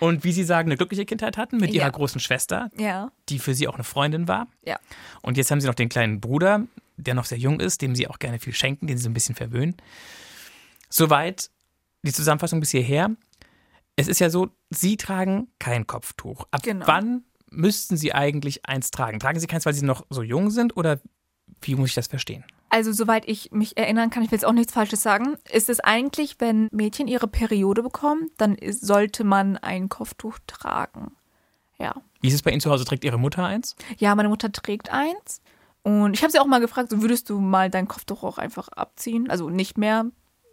und 0.00 0.24
wie 0.24 0.32
Sie 0.32 0.44
sagen, 0.44 0.68
eine 0.68 0.76
glückliche 0.76 1.04
Kindheit 1.04 1.36
hatten 1.36 1.56
mit 1.58 1.70
Ja. 1.70 1.82
ihrer 1.82 1.90
großen 1.92 2.20
Schwester, 2.20 2.70
Ja. 2.78 3.10
die 3.28 3.38
für 3.38 3.54
Sie 3.54 3.68
auch 3.68 3.74
eine 3.74 3.84
Freundin 3.84 4.28
war. 4.28 4.48
Ja. 4.64 4.78
Und 5.22 5.36
jetzt 5.36 5.50
haben 5.50 5.60
Sie 5.60 5.66
noch 5.66 5.74
den 5.74 5.88
kleinen 5.88 6.20
Bruder, 6.20 6.66
der 6.96 7.14
noch 7.14 7.24
sehr 7.24 7.38
jung 7.38 7.60
ist, 7.60 7.82
dem 7.82 7.94
Sie 7.94 8.06
auch 8.08 8.18
gerne 8.18 8.38
viel 8.38 8.54
schenken, 8.54 8.86
den 8.86 8.96
Sie 8.98 9.04
so 9.04 9.10
ein 9.10 9.14
bisschen 9.14 9.34
verwöhnen. 9.34 9.76
Soweit 10.88 11.50
die 12.02 12.12
Zusammenfassung 12.12 12.60
bis 12.60 12.70
hierher. 12.70 13.10
Es 13.96 14.08
ist 14.08 14.20
ja 14.20 14.30
so, 14.30 14.48
Sie 14.70 14.96
tragen 14.96 15.48
kein 15.58 15.86
Kopftuch. 15.86 16.46
Ab 16.50 16.62
Genau. 16.62 16.86
wann 16.86 17.24
müssten 17.50 17.96
Sie 17.96 18.14
eigentlich 18.14 18.66
eins 18.66 18.90
tragen? 18.90 19.18
Tragen 19.20 19.38
Sie 19.38 19.46
keins, 19.46 19.66
weil 19.66 19.74
Sie 19.74 19.84
noch 19.84 20.06
so 20.10 20.22
jung 20.22 20.50
sind 20.50 20.76
oder 20.76 21.00
wie 21.60 21.74
muss 21.74 21.90
ich 21.90 21.94
das 21.94 22.06
verstehen? 22.06 22.44
Also 22.72 22.90
soweit 22.90 23.28
ich 23.28 23.52
mich 23.52 23.76
erinnern 23.76 24.08
kann, 24.08 24.22
ich 24.22 24.30
will 24.30 24.36
jetzt 24.36 24.46
auch 24.46 24.52
nichts 24.54 24.72
Falsches 24.72 25.02
sagen, 25.02 25.36
ist 25.52 25.68
es 25.68 25.78
eigentlich, 25.80 26.36
wenn 26.38 26.68
Mädchen 26.72 27.06
ihre 27.06 27.28
Periode 27.28 27.82
bekommen, 27.82 28.30
dann 28.38 28.54
ist, 28.54 28.86
sollte 28.86 29.24
man 29.24 29.58
ein 29.58 29.90
Kopftuch 29.90 30.38
tragen. 30.46 31.12
Ja. 31.78 31.94
Wie 32.22 32.28
ist 32.28 32.34
es 32.34 32.40
bei 32.40 32.50
Ihnen 32.50 32.62
zu 32.62 32.70
Hause? 32.70 32.86
Trägt 32.86 33.04
Ihre 33.04 33.18
Mutter 33.18 33.44
eins? 33.44 33.76
Ja, 33.98 34.14
meine 34.14 34.30
Mutter 34.30 34.50
trägt 34.50 34.90
eins. 34.90 35.42
Und 35.82 36.14
ich 36.14 36.22
habe 36.22 36.32
sie 36.32 36.38
auch 36.38 36.46
mal 36.46 36.60
gefragt, 36.60 36.88
so 36.88 37.02
würdest 37.02 37.28
du 37.28 37.40
mal 37.40 37.68
dein 37.68 37.88
Kopftuch 37.88 38.22
auch 38.22 38.38
einfach 38.38 38.68
abziehen? 38.68 39.28
Also 39.28 39.50
nicht 39.50 39.76
mehr 39.76 40.06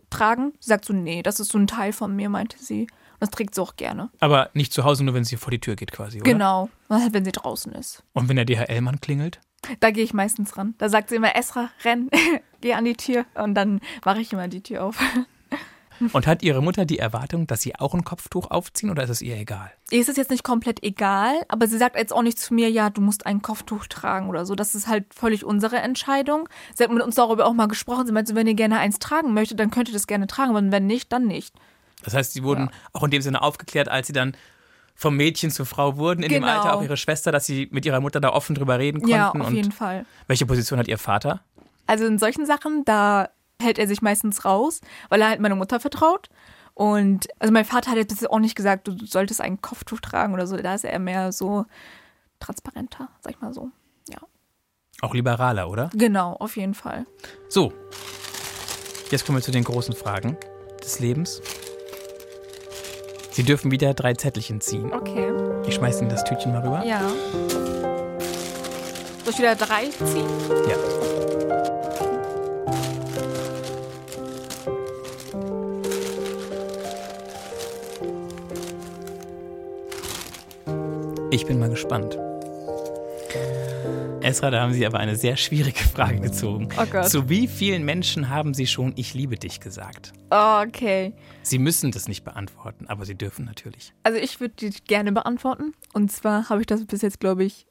tragen? 0.09 0.51
Sie 0.59 0.67
sagt 0.67 0.83
so, 0.83 0.91
nee, 0.91 1.23
das 1.23 1.39
ist 1.39 1.53
so 1.53 1.57
ein 1.57 1.67
Teil 1.67 1.93
von 1.93 2.13
mir, 2.13 2.27
meinte 2.27 2.57
sie. 2.59 2.81
Und 2.81 3.21
das 3.21 3.29
trägt 3.29 3.55
sie 3.55 3.61
auch 3.61 3.77
gerne. 3.77 4.09
Aber 4.19 4.49
nicht 4.53 4.73
zu 4.73 4.83
Hause, 4.83 5.05
nur 5.05 5.13
wenn 5.13 5.23
sie 5.23 5.37
vor 5.37 5.51
die 5.51 5.59
Tür 5.59 5.77
geht 5.77 5.93
quasi, 5.93 6.19
oder? 6.19 6.29
Genau, 6.29 6.69
wenn 6.89 7.23
sie 7.23 7.31
draußen 7.31 7.71
ist. 7.71 8.03
Und 8.11 8.27
wenn 8.27 8.35
der 8.35 8.45
DHL-Mann 8.45 8.99
klingelt? 8.99 9.39
Da 9.79 9.91
gehe 9.91 10.03
ich 10.03 10.13
meistens 10.13 10.57
ran. 10.57 10.75
Da 10.77 10.89
sagt 10.89 11.09
sie 11.09 11.15
immer, 11.15 11.35
Esra, 11.35 11.69
renn, 11.83 12.09
geh 12.61 12.73
an 12.73 12.85
die 12.85 12.95
Tür. 12.95 13.25
Und 13.35 13.55
dann 13.55 13.81
mache 14.05 14.21
ich 14.21 14.33
immer 14.33 14.47
die 14.47 14.61
Tür 14.61 14.83
auf. 14.85 14.99
Und 16.13 16.27
hat 16.27 16.43
Ihre 16.43 16.61
Mutter 16.61 16.85
die 16.85 16.99
Erwartung, 16.99 17.45
dass 17.45 17.61
Sie 17.61 17.75
auch 17.75 17.93
ein 17.93 18.05
Kopftuch 18.05 18.49
aufziehen 18.51 18.89
oder 18.89 19.03
ist 19.03 19.09
es 19.09 19.21
ihr 19.21 19.35
egal? 19.35 19.71
Ihr 19.91 19.99
ist 19.99 20.07
es 20.07 20.15
jetzt 20.15 20.31
nicht 20.31 20.43
komplett 20.43 20.81
egal, 20.81 21.33
aber 21.49 21.67
sie 21.67 21.77
sagt 21.77 21.97
jetzt 21.97 22.13
auch 22.13 22.21
nicht 22.21 22.39
zu 22.39 22.53
mir, 22.53 22.69
ja, 22.69 22.89
du 22.89 23.01
musst 23.01 23.25
ein 23.25 23.41
Kopftuch 23.41 23.85
tragen 23.87 24.29
oder 24.29 24.45
so. 24.45 24.55
Das 24.55 24.75
ist 24.75 24.87
halt 24.87 25.13
völlig 25.13 25.43
unsere 25.43 25.77
Entscheidung. 25.77 26.47
Sie 26.73 26.83
hat 26.83 26.91
mit 26.91 27.03
uns 27.03 27.15
darüber 27.15 27.45
auch 27.45 27.53
mal 27.53 27.67
gesprochen. 27.67 28.07
Sie 28.07 28.13
meinte, 28.13 28.33
wenn 28.35 28.47
ihr 28.47 28.53
gerne 28.53 28.79
eins 28.79 28.99
tragen 28.99 29.33
möchtet, 29.33 29.59
dann 29.59 29.71
könnt 29.71 29.89
ihr 29.89 29.93
das 29.93 30.07
gerne 30.07 30.27
tragen, 30.27 30.55
aber 30.55 30.71
wenn 30.71 30.87
nicht, 30.87 31.11
dann 31.11 31.27
nicht. 31.27 31.53
Das 32.03 32.13
heißt, 32.13 32.31
Sie 32.31 32.43
wurden 32.43 32.69
auch 32.93 33.03
in 33.03 33.11
dem 33.11 33.21
Sinne 33.21 33.41
aufgeklärt, 33.41 33.89
als 33.89 34.07
Sie 34.07 34.13
dann 34.13 34.37
vom 34.99 35.15
Mädchen 35.15 35.49
zur 35.49 35.65
Frau 35.65 35.95
wurden, 35.95 36.23
in 36.23 36.29
dem 36.29 36.41
Genau. 36.43 36.53
Alter 36.59 36.75
auch 36.75 36.83
Ihre 36.83 36.97
Schwester, 36.97 37.31
dass 37.31 37.45
Sie 37.45 37.69
mit 37.71 37.85
Ihrer 37.85 38.01
Mutter 38.01 38.19
da 38.19 38.31
offen 38.31 38.53
drüber 38.53 38.77
reden 38.79 38.99
konnten. 38.99 39.15
Ja, 39.15 39.29
auf 39.29 39.35
und 39.47 39.55
jeden 39.55 39.71
Fall. 39.71 40.05
welche 40.27 40.45
Position 40.45 40.77
hat 40.77 40.89
Ihr 40.89 40.97
Vater? 40.97 41.39
Also 41.87 42.05
in 42.05 42.19
solchen 42.19 42.45
Sachen, 42.45 42.83
da 42.83 43.29
hält 43.61 43.79
er 43.79 43.87
sich 43.87 44.01
meistens 44.01 44.43
raus, 44.43 44.81
weil 45.07 45.21
er 45.21 45.29
halt 45.29 45.39
meine 45.39 45.55
Mutter 45.55 45.79
vertraut. 45.79 46.27
Und 46.73 47.27
also 47.39 47.53
mein 47.53 47.63
Vater 47.63 47.91
hat 47.91 47.97
jetzt 47.97 48.09
bis 48.09 48.19
jetzt 48.19 48.29
auch 48.29 48.39
nicht 48.39 48.55
gesagt, 48.55 48.89
du 48.89 48.97
solltest 49.05 49.39
ein 49.39 49.61
Kopftuch 49.61 50.01
tragen 50.01 50.33
oder 50.33 50.45
so. 50.47 50.57
Da 50.57 50.75
ist 50.75 50.83
er 50.83 50.99
mehr 50.99 51.31
so 51.31 51.65
transparenter, 52.41 53.07
sag 53.21 53.33
ich 53.35 53.41
mal 53.41 53.53
so. 53.53 53.69
Ja. 54.09 54.17
Auch 55.01 55.13
liberaler, 55.13 55.69
oder? 55.69 55.89
Genau, 55.93 56.33
auf 56.33 56.57
jeden 56.57 56.73
Fall. 56.73 57.05
So, 57.47 57.71
jetzt 59.11 59.25
kommen 59.25 59.37
wir 59.37 59.43
zu 59.43 59.51
den 59.51 59.63
großen 59.63 59.95
Fragen 59.95 60.35
des 60.83 60.99
Lebens. 60.99 61.41
Sie 63.39 63.45
dürfen 63.45 63.71
wieder 63.71 63.93
drei 63.93 64.15
Zettelchen 64.15 64.59
ziehen. 64.59 64.91
Okay. 64.91 65.31
Ich 65.65 65.75
schmeiße 65.75 66.01
Ihnen 66.01 66.09
das 66.09 66.25
Tütchen 66.25 66.51
mal 66.51 66.59
rüber. 66.59 66.83
Ja. 66.85 66.99
Soll 69.23 69.31
ich 69.31 69.39
wieder 69.39 69.55
drei 69.55 69.85
ziehen? 69.85 70.27
Ja. 70.67 70.75
Ich 81.31 81.45
bin 81.45 81.59
mal 81.59 81.69
gespannt. 81.69 82.19
Esra, 84.21 84.51
da 84.51 84.61
haben 84.61 84.73
Sie 84.73 84.85
aber 84.85 84.99
eine 84.99 85.15
sehr 85.15 85.37
schwierige 85.37 85.79
Frage 85.79 86.19
gezogen. 86.19 86.67
Oh 86.77 86.85
Gott. 86.85 87.07
Zu 87.07 87.29
wie 87.29 87.47
vielen 87.47 87.85
Menschen 87.85 88.29
haben 88.29 88.53
Sie 88.53 88.67
schon 88.67 88.93
Ich 88.97 89.13
liebe 89.13 89.37
dich 89.37 89.61
gesagt? 89.61 90.11
Okay. 90.29 91.13
Sie 91.41 91.57
müssen 91.57 91.91
das 91.91 92.07
nicht 92.09 92.25
beantworten, 92.25 92.87
aber 92.87 93.05
Sie 93.05 93.15
dürfen 93.15 93.45
natürlich. 93.45 93.93
Also 94.03 94.19
ich 94.19 94.41
würde 94.41 94.55
die 94.55 94.71
gerne 94.83 95.13
beantworten. 95.13 95.73
Und 95.93 96.11
zwar 96.11 96.49
habe 96.49 96.59
ich 96.59 96.67
das 96.67 96.85
bis 96.85 97.01
jetzt, 97.01 97.21
glaube 97.21 97.45
ich, 97.45 97.65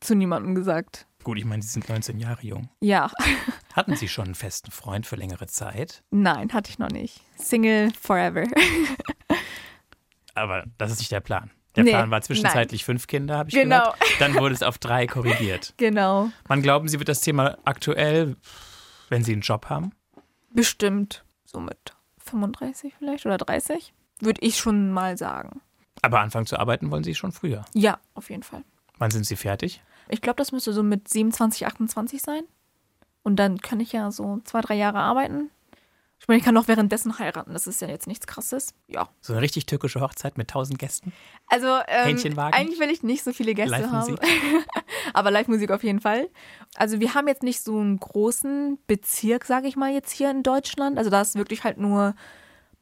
zu 0.00 0.14
niemandem 0.14 0.54
gesagt. 0.54 1.06
Gut, 1.24 1.36
ich 1.36 1.44
meine, 1.44 1.62
Sie 1.62 1.68
sind 1.68 1.88
19 1.88 2.18
Jahre 2.20 2.46
jung. 2.46 2.68
Ja. 2.80 3.10
Hatten 3.74 3.96
Sie 3.96 4.08
schon 4.08 4.26
einen 4.26 4.34
festen 4.36 4.70
Freund 4.70 5.04
für 5.04 5.16
längere 5.16 5.48
Zeit? 5.48 6.04
Nein, 6.10 6.52
hatte 6.52 6.70
ich 6.70 6.78
noch 6.78 6.90
nicht. 6.90 7.20
Single 7.36 7.90
forever. 8.00 8.44
Aber 10.34 10.64
das 10.78 10.92
ist 10.92 11.00
nicht 11.00 11.10
der 11.10 11.20
Plan. 11.20 11.50
Der 11.76 11.84
Nee, 11.84 11.90
Plan 11.90 12.10
war 12.10 12.20
zwischenzeitlich 12.22 12.84
fünf 12.84 13.06
Kinder, 13.06 13.36
habe 13.38 13.50
ich 13.50 13.54
Genau. 13.54 13.78
gehört. 13.92 13.96
Dann 14.20 14.34
wurde 14.38 14.54
es 14.54 14.62
auf 14.62 14.78
drei 14.78 15.06
korrigiert. 15.06 15.74
genau. 15.76 16.30
Wann 16.46 16.62
glauben 16.62 16.88
Sie, 16.88 16.98
wird 16.98 17.08
das 17.08 17.20
Thema 17.20 17.56
aktuell, 17.64 18.36
wenn 19.10 19.22
Sie 19.22 19.32
einen 19.32 19.42
Job 19.42 19.66
haben? 19.68 19.92
Bestimmt 20.50 21.24
so 21.44 21.60
mit 21.60 21.94
35 22.24 22.94
vielleicht 22.98 23.26
oder 23.26 23.38
30. 23.38 23.92
Würde 24.20 24.40
ich 24.40 24.56
schon 24.58 24.90
mal 24.90 25.16
sagen. 25.16 25.60
Aber 26.02 26.20
anfangen 26.20 26.46
zu 26.46 26.58
arbeiten 26.58 26.90
wollen 26.90 27.04
Sie 27.04 27.14
schon 27.14 27.32
früher. 27.32 27.64
Ja, 27.74 27.98
auf 28.14 28.30
jeden 28.30 28.42
Fall. 28.42 28.64
Wann 28.98 29.10
sind 29.10 29.24
Sie 29.26 29.36
fertig? 29.36 29.82
Ich 30.08 30.20
glaube, 30.20 30.36
das 30.36 30.52
müsste 30.52 30.72
so 30.72 30.82
mit 30.82 31.08
27, 31.08 31.66
28 31.66 32.22
sein. 32.22 32.42
Und 33.22 33.36
dann 33.36 33.58
kann 33.60 33.78
ich 33.78 33.92
ja 33.92 34.10
so 34.10 34.40
zwei, 34.44 34.60
drei 34.62 34.74
Jahre 34.74 34.98
arbeiten. 35.00 35.50
Ich 36.20 36.26
meine, 36.28 36.38
ich 36.38 36.44
kann 36.44 36.56
auch 36.56 36.68
währenddessen 36.68 37.18
heiraten. 37.18 37.52
Das 37.52 37.66
ist 37.66 37.80
ja 37.80 37.88
jetzt 37.88 38.06
nichts 38.06 38.26
Krasses. 38.26 38.74
Ja. 38.88 39.08
So 39.20 39.32
eine 39.32 39.42
richtig 39.42 39.66
türkische 39.66 40.00
Hochzeit 40.00 40.36
mit 40.36 40.48
tausend 40.48 40.78
Gästen? 40.78 41.12
Also, 41.46 41.66
ähm, 41.88 42.06
Hähnchenwagen? 42.06 42.52
eigentlich 42.58 42.80
will 42.80 42.90
ich 42.90 43.02
nicht 43.02 43.24
so 43.24 43.32
viele 43.32 43.54
Gäste 43.54 43.90
haben. 43.90 44.18
Aber 45.14 45.30
Live-Musik 45.30 45.70
auf 45.70 45.82
jeden 45.84 46.00
Fall. 46.00 46.28
Also, 46.74 47.00
wir 47.00 47.14
haben 47.14 47.28
jetzt 47.28 47.42
nicht 47.42 47.62
so 47.62 47.78
einen 47.78 47.98
großen 47.98 48.78
Bezirk, 48.86 49.44
sage 49.44 49.68
ich 49.68 49.76
mal, 49.76 49.92
jetzt 49.92 50.10
hier 50.12 50.30
in 50.30 50.42
Deutschland. 50.42 50.98
Also, 50.98 51.08
da 51.08 51.20
ist 51.20 51.36
wirklich 51.36 51.64
halt 51.64 51.78
nur 51.78 52.14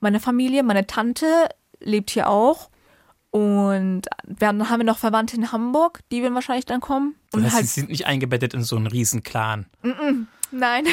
meine 0.01 0.19
Familie, 0.19 0.63
meine 0.63 0.87
Tante 0.87 1.49
lebt 1.81 2.11
hier 2.11 2.29
auch. 2.29 2.71
Und 3.31 4.03
dann 4.25 4.71
haben 4.71 4.81
wir 4.81 4.85
noch 4.87 4.97
Verwandte 4.99 5.37
in 5.37 5.53
Hamburg, 5.53 6.01
die 6.11 6.23
werden 6.23 6.35
wahrscheinlich 6.35 6.65
dann 6.65 6.81
kommen. 6.81 7.17
Das 7.33 7.39
Und 7.39 7.45
heißt, 7.45 7.55
halt, 7.55 7.67
sie 7.67 7.81
sind 7.81 7.91
nicht 7.91 8.07
eingebettet 8.07 8.55
in 8.55 8.63
so 8.63 8.77
einen 8.77 8.87
riesen 8.87 9.23
Clan. 9.23 9.67
nein, 10.51 10.87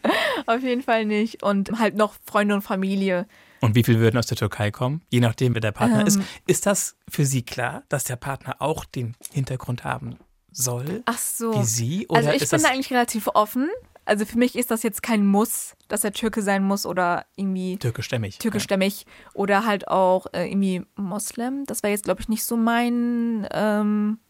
auf 0.46 0.62
jeden 0.62 0.82
Fall 0.82 1.04
nicht. 1.04 1.42
Und 1.42 1.78
halt 1.78 1.96
noch 1.96 2.14
Freunde 2.24 2.54
und 2.54 2.62
Familie. 2.62 3.26
Und 3.60 3.74
wie 3.74 3.82
viel 3.84 3.98
würden 3.98 4.18
aus 4.18 4.26
der 4.26 4.36
Türkei 4.36 4.70
kommen? 4.70 5.02
Je 5.10 5.20
nachdem, 5.20 5.54
wer 5.54 5.60
der 5.60 5.72
Partner 5.72 6.00
Ähm. 6.00 6.06
ist. 6.06 6.20
Ist 6.46 6.66
das 6.66 6.96
für 7.08 7.24
Sie 7.24 7.42
klar, 7.42 7.82
dass 7.88 8.04
der 8.04 8.16
Partner 8.16 8.56
auch 8.60 8.84
den 8.84 9.16
Hintergrund 9.32 9.84
haben 9.84 10.16
soll? 10.50 11.02
Ach 11.06 11.18
so. 11.18 11.52
Wie 11.54 11.64
Sie? 11.64 12.06
Oder 12.08 12.18
Also 12.18 12.30
ich 12.30 12.48
bin 12.48 12.62
da 12.62 12.68
eigentlich 12.68 12.90
relativ 12.90 13.28
offen. 13.28 13.68
Also 14.04 14.24
für 14.24 14.38
mich 14.38 14.54
ist 14.54 14.70
das 14.70 14.84
jetzt 14.84 15.02
kein 15.02 15.26
Muss, 15.26 15.74
dass 15.88 16.04
er 16.04 16.12
Türke 16.12 16.40
sein 16.40 16.62
muss 16.62 16.86
oder 16.86 17.26
irgendwie 17.34 17.76
türkischstämmig? 17.76 18.38
türkischstämmig 18.38 19.04
oder 19.34 19.66
halt 19.66 19.88
auch 19.88 20.26
äh, 20.32 20.46
irgendwie 20.48 20.82
Moslem. 20.94 21.64
Das 21.66 21.82
wäre 21.82 21.90
jetzt, 21.92 22.04
glaube 22.04 22.20
ich, 22.20 22.28
nicht 22.28 22.44
so 22.44 22.56
mein, 22.56 23.48
ähm, 23.50 24.20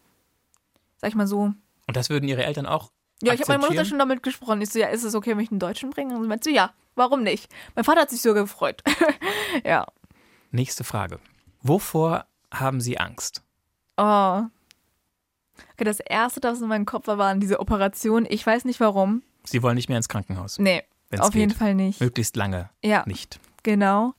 sag 0.99 1.09
ich 1.09 1.15
mal 1.15 1.27
so. 1.27 1.53
Und 1.85 1.95
das 1.95 2.09
würden 2.09 2.27
Ihre 2.27 2.43
Eltern 2.43 2.65
auch 2.65 2.91
Ja, 3.23 3.33
ich 3.33 3.41
habe 3.41 3.53
meine 3.53 3.67
Mutter 3.67 3.85
schon 3.85 3.99
damit 3.99 4.21
gesprochen. 4.23 4.61
Ich 4.61 4.69
so, 4.69 4.79
ja, 4.79 4.87
ist 4.87 5.03
es 5.03 5.15
okay, 5.15 5.31
wenn 5.31 5.39
ich 5.39 5.49
einen 5.51 5.59
Deutschen 5.59 5.89
bringe? 5.89 6.15
Und 6.15 6.21
sie 6.23 6.27
meinte 6.27 6.49
so, 6.49 6.55
ja, 6.55 6.73
warum 6.95 7.23
nicht? 7.23 7.51
Mein 7.75 7.83
Vater 7.85 8.01
hat 8.01 8.09
sich 8.09 8.21
so 8.21 8.33
gefreut. 8.33 8.83
ja. 9.65 9.85
Nächste 10.51 10.83
Frage. 10.83 11.19
Wovor 11.61 12.25
haben 12.53 12.79
Sie 12.79 12.97
Angst? 12.99 13.41
Oh. 13.97 14.43
Okay, 15.73 15.83
das 15.83 15.99
erste, 15.99 16.39
das 16.39 16.61
in 16.61 16.67
meinem 16.67 16.85
Kopf 16.85 17.07
war, 17.07 17.17
waren 17.17 17.39
diese 17.39 17.59
Operationen. 17.59 18.27
Ich 18.29 18.45
weiß 18.45 18.65
nicht 18.65 18.79
warum. 18.79 19.23
Sie 19.43 19.63
wollen 19.63 19.75
nicht 19.75 19.89
mehr 19.89 19.97
ins 19.97 20.09
Krankenhaus. 20.09 20.59
Nee, 20.59 20.83
auf 21.17 21.33
jeden 21.33 21.49
geht. 21.49 21.57
Fall 21.57 21.73
nicht. 21.73 21.99
Möglichst 21.99 22.35
lange 22.35 22.69
Ja. 22.83 23.03
nicht. 23.07 23.39
Genau. 23.63 24.13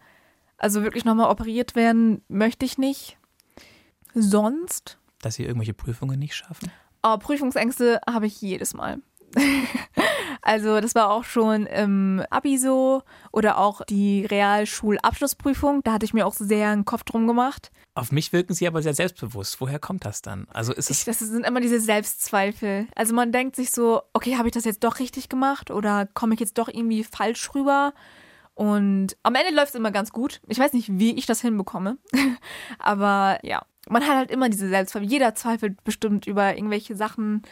Also 0.56 0.82
wirklich 0.82 1.04
nochmal 1.04 1.30
operiert 1.30 1.76
werden 1.76 2.22
möchte 2.28 2.66
ich 2.66 2.78
nicht. 2.78 3.16
Sonst, 4.14 4.98
Dass 5.22 5.34
Sie 5.36 5.44
irgendwelche 5.44 5.74
Prüfungen 5.74 6.18
nicht 6.18 6.34
schaffen? 6.34 6.70
Aber 7.02 7.18
Prüfungsängste 7.18 8.00
habe 8.08 8.26
ich 8.26 8.40
jedes 8.40 8.74
Mal. 8.74 8.98
also 10.42 10.80
das 10.80 10.94
war 10.94 11.10
auch 11.10 11.24
schon 11.24 11.66
im 11.66 12.22
Abi 12.30 12.58
so 12.58 13.02
oder 13.32 13.58
auch 13.58 13.82
die 13.84 14.24
Realschulabschlussprüfung. 14.24 15.82
Da 15.84 15.92
hatte 15.92 16.06
ich 16.06 16.14
mir 16.14 16.26
auch 16.26 16.34
sehr 16.34 16.70
einen 16.70 16.84
Kopf 16.84 17.04
drum 17.04 17.26
gemacht. 17.26 17.70
Auf 17.94 18.12
mich 18.12 18.32
wirken 18.32 18.54
Sie 18.54 18.66
aber 18.66 18.80
sehr 18.80 18.94
selbstbewusst. 18.94 19.60
Woher 19.60 19.78
kommt 19.78 20.04
das 20.04 20.22
dann? 20.22 20.46
Also 20.52 20.72
ist 20.72 20.90
Ich, 20.90 20.98
es 20.98 21.04
das 21.04 21.18
sind 21.18 21.44
immer 21.44 21.60
diese 21.60 21.80
Selbstzweifel. 21.80 22.86
Also 22.94 23.14
man 23.14 23.32
denkt 23.32 23.56
sich 23.56 23.70
so, 23.70 24.02
okay, 24.12 24.36
habe 24.36 24.48
ich 24.48 24.54
das 24.54 24.64
jetzt 24.64 24.84
doch 24.84 25.00
richtig 25.00 25.28
gemacht 25.28 25.70
oder 25.70 26.06
komme 26.06 26.34
ich 26.34 26.40
jetzt 26.40 26.58
doch 26.58 26.68
irgendwie 26.68 27.04
falsch 27.04 27.54
rüber? 27.54 27.92
Und 28.58 29.16
am 29.22 29.36
Ende 29.36 29.54
läuft 29.54 29.68
es 29.68 29.74
immer 29.76 29.92
ganz 29.92 30.10
gut. 30.10 30.40
Ich 30.48 30.58
weiß 30.58 30.72
nicht, 30.72 30.98
wie 30.98 31.16
ich 31.16 31.26
das 31.26 31.40
hinbekomme. 31.42 31.96
Aber 32.80 33.38
ja, 33.44 33.62
man 33.88 34.02
hat 34.02 34.16
halt 34.16 34.30
immer 34.32 34.48
diese 34.48 34.68
Selbstzweifel. 34.68 35.08
Jeder 35.08 35.36
zweifelt 35.36 35.84
bestimmt 35.84 36.26
über 36.26 36.56
irgendwelche 36.56 36.96
Sachen. 36.96 37.42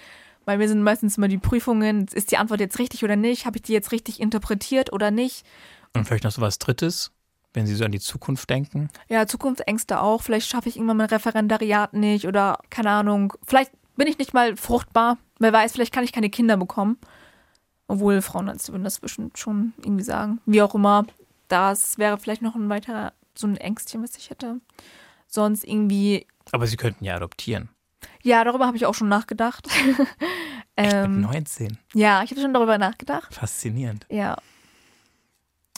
Bei 0.45 0.57
mir 0.57 0.67
sind 0.67 0.83
meistens 0.83 1.17
immer 1.17 1.29
die 1.29 1.39
Prüfungen, 1.39 2.09
ist 2.13 2.33
die 2.33 2.39
Antwort 2.39 2.59
jetzt 2.59 2.81
richtig 2.81 3.05
oder 3.05 3.15
nicht? 3.15 3.47
Habe 3.47 3.59
ich 3.59 3.63
die 3.63 3.73
jetzt 3.73 3.93
richtig 3.93 4.19
interpretiert 4.19 4.93
oder 4.93 5.13
nicht? 5.13 5.47
und 5.95 6.07
vielleicht 6.07 6.25
noch 6.25 6.33
so 6.33 6.43
was 6.43 6.59
Drittes, 6.59 7.13
wenn 7.55 7.69
Sie 7.69 7.77
so 7.77 7.85
an 7.85 7.93
die 7.93 8.01
Zukunft 8.01 8.51
denken? 8.51 8.91
Ja, 9.09 9.29
Zukunftsängste 9.29 10.01
auch. 10.01 10.23
Vielleicht 10.23 10.49
schaffe 10.49 10.69
ich 10.69 10.77
irgendwann 10.77 10.97
mein 10.97 11.07
Referendariat 11.07 11.95
nicht 11.95 12.27
oder 12.27 12.59
keine 12.69 12.91
Ahnung. 12.91 13.33
Vielleicht 13.47 13.71
bin 13.95 14.09
ich 14.09 14.19
nicht 14.19 14.35
mal 14.35 14.57
fruchtbar. 14.57 15.19
Wer 15.39 15.53
weiß, 15.53 15.73
vielleicht 15.73 15.95
kann 15.95 16.03
ich 16.03 16.13
keine 16.13 16.31
Kinder 16.31 16.57
bekommen. 16.57 16.99
Obwohl 17.89 18.21
Frauenärzte 18.23 18.73
würden 18.73 18.85
das 18.85 18.99
bestimmt 19.01 19.39
schon 19.39 19.73
irgendwie 19.79 20.05
sagen. 20.05 20.41
Wie 20.47 20.61
auch 20.63 20.75
immer. 20.75 21.07
Das 21.49 21.99
wäre 21.99 22.19
vielleicht 22.19 22.43
noch 22.43 22.55
ein 22.57 22.69
weiterer, 22.69 23.13
so 23.37 23.47
ein 23.47 23.57
Ängstchen, 23.57 24.03
was 24.03 24.17
ich 24.17 24.31
hätte. 24.31 24.61
Sonst 25.29 25.65
irgendwie, 25.65 26.27
Aber 26.53 26.67
Sie 26.67 26.77
könnten 26.77 27.05
ja 27.05 27.15
adoptieren. 27.17 27.69
ja, 28.23 28.43
darüber 28.45 28.67
habe 28.67 28.77
ich 28.77 28.87
auch 28.87 28.95
schon 28.95 29.09
nachgedacht. 29.09 29.69
Ähm, 30.79 31.23
mit 31.23 31.31
19. 31.31 31.79
ja, 31.95 32.23
ich 32.23 32.31
habe 32.33 32.41
schon 32.43 32.53
darüber 32.53 32.77
nachgedacht. 32.77 33.33
Faszinierend. 33.35 34.05
Ja. 34.11 34.37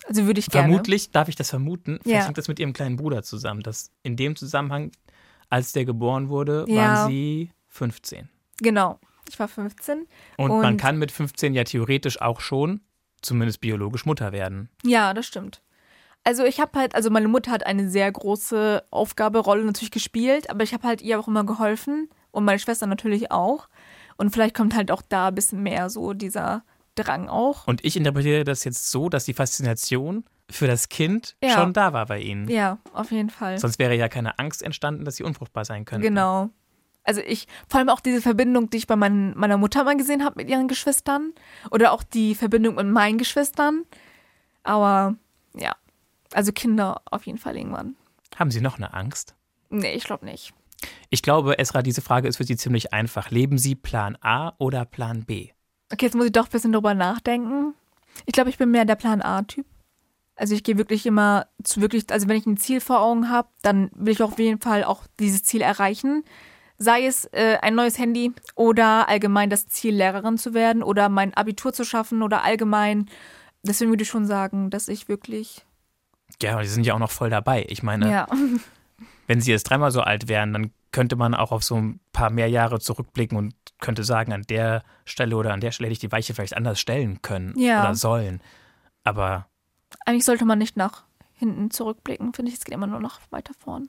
Also 0.09 0.27
würde 0.27 0.41
ich 0.41 0.47
gerne. 0.51 0.67
Vermutlich, 0.69 1.13
darf 1.13 1.29
ich 1.29 1.37
das 1.37 1.51
vermuten, 1.51 2.01
vielleicht 2.03 2.19
Ja. 2.21 2.25
hängt 2.25 2.37
das 2.39 2.49
mit 2.49 2.59
Ihrem 2.59 2.73
kleinen 2.73 2.97
Bruder 2.97 3.23
zusammen, 3.23 3.61
dass 3.63 3.93
in 4.03 4.17
dem 4.17 4.35
Zusammenhang, 4.35 4.91
als 5.51 5.71
der 5.71 5.85
geboren 5.85 6.31
wurde, 6.31 6.65
Ja. 6.67 6.77
waren 7.05 7.09
Sie 7.09 7.53
15. 7.69 8.29
Genau. 8.57 8.99
Ich 9.29 9.39
war 9.39 9.49
15. 9.49 10.07
Und, 10.37 10.49
man 10.49 10.65
Und- 10.73 10.77
kann 10.77 10.99
mit 10.99 11.13
15 11.13 11.55
ja 11.55 11.65
theoretisch 11.65 12.21
auch 12.21 12.41
schon, 12.41 12.81
zumindest 13.23 13.61
biologisch, 13.61 14.07
Mutter 14.07 14.33
werden. 14.33 14.69
Ja, 14.85 15.13
das 15.15 15.27
stimmt. 15.27 15.63
Also 16.25 16.45
ich 16.45 16.61
habe 16.61 16.79
halt, 16.79 16.95
also 16.95 17.11
meine 17.11 17.29
Mutter 17.29 17.51
hat 17.51 17.65
eine 17.65 17.89
sehr 17.89 18.11
große 18.11 18.85
Aufgabe, 18.91 19.39
Rolle 19.39 19.65
natürlich 19.65 19.91
gespielt, 19.91 20.51
aber 20.51 20.63
ich 20.63 20.75
habe 20.75 20.87
halt 20.87 21.01
ihr 21.01 21.19
auch 21.19 21.29
immer 21.29 21.45
geholfen 21.45 22.09
und 22.33 22.45
meine 22.45 22.59
Schwester 22.59 22.87
natürlich 22.87 23.31
auch. 23.31 23.69
Und 24.17 24.31
vielleicht 24.31 24.55
kommt 24.55 24.75
halt 24.75 24.91
auch 24.91 25.03
da 25.09 25.29
ein 25.29 25.35
bisschen 25.35 25.63
mehr 25.63 25.89
so 25.91 26.13
dieser 26.13 26.65
Drang 26.97 27.29
auch. 27.29 27.67
Und 27.69 27.85
ich 27.85 27.97
interpretiere 27.97 28.43
das 28.45 28.65
jetzt 28.65 28.91
so, 28.91 29.09
dass 29.09 29.25
die 29.25 29.33
Faszination 29.35 30.25
für 30.51 30.67
das 30.67 30.89
Kind 30.89 31.37
Ja. 31.43 31.51
schon 31.51 31.73
da 31.73 31.93
war 31.93 32.07
bei 32.07 32.19
Ihnen. 32.21 32.49
Ja, 32.49 32.79
auf 32.93 33.11
jeden 33.13 33.31
Fall. 33.31 33.59
Sonst 33.59 33.79
wäre 33.79 33.95
ja 33.95 34.09
keine 34.09 34.39
Angst 34.39 34.63
entstanden, 34.63 35.05
dass 35.05 35.17
Sie 35.17 35.23
unfruchtbar 35.23 35.65
sein 35.65 35.85
könnten. 35.85 36.03
Genau. 36.09 36.51
Also 37.09 37.23
ich, 37.23 37.49
vor 37.69 37.81
allem 37.81 37.89
auch 37.89 38.01
diese 38.01 38.21
Verbindung, 38.21 38.69
die 38.69 38.77
ich 38.77 38.87
bei 38.87 38.95
mein, 38.95 39.35
meiner 39.35 39.57
Mutter 39.57 39.83
mal 39.83 39.97
gesehen 39.97 40.23
habe 40.23 40.35
mit 40.37 40.51
ihren 40.51 40.69
Geschwistern. 40.69 41.33
Oder 41.71 41.93
auch 41.93 42.03
die 42.03 42.35
Verbindung 42.35 42.75
mit 42.75 42.87
meinen 42.87 43.17
Geschwistern. 43.17 43.85
Aber 44.63 45.17
ja, 45.55 45.75
also 46.35 46.53
Kinder 46.53 47.01
auf 47.11 47.25
jeden 47.25 47.39
Fall 47.39 47.57
irgendwann. 47.57 47.97
Haben 48.37 48.51
Sie 48.51 48.61
noch 48.61 48.77
eine 48.77 48.93
Angst? 48.93 49.35
Nee, 49.71 49.95
ich 49.95 50.05
glaube 50.05 50.27
nicht. 50.27 50.53
Ich 51.09 51.23
glaube, 51.23 51.59
Esra, 51.59 51.81
diese 51.81 52.03
Frage 52.03 52.29
ist 52.29 52.37
für 52.37 52.45
Sie 52.45 52.59
ziemlich 52.59 52.93
einfach. 52.93 53.31
Leben 53.31 53.57
Sie 53.57 53.75
Plan 53.75 54.19
A 54.21 54.53
oder 54.59 54.85
Plan 54.85 55.25
B? 55.25 55.49
Okay, 55.91 56.05
jetzt 56.05 56.15
muss 56.15 56.27
ich 56.27 56.33
doch 56.33 56.45
ein 56.45 56.51
bisschen 56.51 56.73
drüber 56.73 56.93
nachdenken. 56.93 57.73
Ich 58.27 58.35
glaube, 58.35 58.51
ich 58.51 58.59
bin 58.59 58.71
mehr 58.71 58.85
der 58.85 58.97
Plan 58.97 59.23
A-Typ. 59.23 59.65
Also 60.37 60.55
ich 60.55 60.63
gehe 60.63 60.77
wirklich 60.77 61.07
immer 61.07 61.47
zu 61.65 61.81
wirklich, 61.81 62.05
also 62.11 62.29
wenn 62.29 62.37
ich 62.37 62.45
ein 62.45 62.59
Ziel 62.59 62.83
vor 62.83 63.01
Augen 63.01 63.31
habe, 63.31 63.49
dann 63.63 63.91
will 63.95 64.13
ich 64.13 64.23
auf 64.23 64.39
jeden 64.39 64.61
Fall 64.61 64.85
auch 64.85 65.05
dieses 65.19 65.43
Ziel 65.43 65.63
erreichen. 65.63 66.23
Sei 66.79 67.07
es 67.07 67.25
äh, 67.33 67.59
ein 67.61 67.75
neues 67.75 67.99
Handy 67.99 68.33
oder 68.55 69.09
allgemein 69.09 69.51
das 69.51 69.67
Ziel, 69.67 69.95
Lehrerin 69.97 70.39
zu 70.39 70.55
werden 70.55 70.83
oder 70.83 71.09
mein 71.09 71.35
Abitur 71.35 71.73
zu 71.73 71.85
schaffen 71.85 72.23
oder 72.23 72.45
allgemein. 72.45 73.11
Deswegen 73.63 73.91
würde 73.91 74.05
ich 74.05 74.09
schon 74.09 74.27
sagen, 74.27 74.71
dass 74.71 74.87
ich 74.89 75.09
wirklich. 75.09 75.67
Ja, 76.41 76.53
aber 76.55 76.65
Sie 76.65 76.71
sind 76.71 76.87
ja 76.87 76.95
auch 76.95 76.99
noch 77.01 77.11
voll 77.11 77.31
dabei. 77.31 77.67
Ich 77.69 77.83
meine, 77.83 78.11
Ja. 78.11 78.27
wenn 79.27 79.41
Sie 79.41 79.51
jetzt 79.51 79.65
dreimal 79.65 79.91
so 79.91 80.01
alt 80.03 80.29
wären, 80.29 80.53
dann 80.53 80.71
könnte 80.93 81.17
man 81.17 81.35
auch 81.35 81.51
auf 81.53 81.65
so 81.65 81.75
ein 81.77 82.01
paar 82.13 82.31
mehr 82.31 82.49
Jahre 82.49 82.79
zurückblicken 82.81 83.37
und 83.37 83.55
könnte 83.81 84.05
sagen, 84.05 84.33
an 84.33 84.43
der 84.43 84.83
Stelle 85.05 85.37
oder 85.37 85.53
an 85.53 85.61
der 85.61 85.73
Stelle 85.73 85.87
hätte 85.89 85.93
ich 85.95 85.99
die 85.99 86.13
Weiche 86.13 86.33
vielleicht 86.35 86.57
anders 86.57 86.79
stellen 86.81 87.21
können 87.23 87.55
Ja. 87.59 87.83
oder 87.83 87.95
sollen. 87.95 88.41
Aber 89.05 89.47
Eigentlich 90.07 90.25
sollte 90.25 90.45
man 90.45 90.59
nicht 90.59 90.77
nach 90.77 91.05
hinten 91.35 91.71
zurückblicken, 91.71 92.33
finde 92.35 92.51
ich. 92.51 92.59
Es 92.59 92.65
geht 92.65 92.75
immer 92.75 92.87
nur 92.87 93.01
noch 93.01 93.21
weiter 93.31 93.53
vorn. 93.59 93.89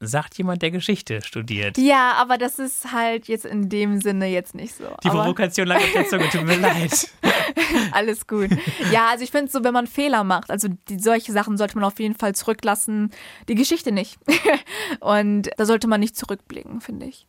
Sagt 0.00 0.38
jemand, 0.38 0.62
der 0.62 0.70
Geschichte 0.70 1.20
studiert. 1.22 1.76
Ja, 1.76 2.14
aber 2.14 2.38
das 2.38 2.58
ist 2.58 2.90
halt 2.90 3.28
jetzt 3.28 3.44
in 3.44 3.68
dem 3.68 4.00
Sinne 4.00 4.26
jetzt 4.26 4.54
nicht 4.54 4.74
so. 4.74 4.84
Die 5.04 5.08
aber 5.08 5.20
Provokation 5.20 5.66
lag 5.66 5.76
auf 5.76 5.92
der 5.92 6.08
Zunge, 6.08 6.28
tut 6.30 6.44
mir 6.44 6.56
leid. 6.60 7.10
Alles 7.92 8.26
gut. 8.26 8.48
Ja, 8.90 9.08
also 9.08 9.22
ich 9.22 9.30
finde 9.30 9.50
so, 9.50 9.62
wenn 9.62 9.74
man 9.74 9.86
Fehler 9.86 10.24
macht, 10.24 10.50
also 10.50 10.68
die, 10.88 10.98
solche 10.98 11.32
Sachen 11.32 11.58
sollte 11.58 11.76
man 11.76 11.84
auf 11.84 11.98
jeden 12.00 12.14
Fall 12.14 12.34
zurücklassen. 12.34 13.10
Die 13.48 13.54
Geschichte 13.54 13.92
nicht. 13.92 14.18
Und 15.00 15.50
da 15.56 15.66
sollte 15.66 15.86
man 15.86 16.00
nicht 16.00 16.16
zurückblicken, 16.16 16.80
finde 16.80 17.06
ich. 17.06 17.26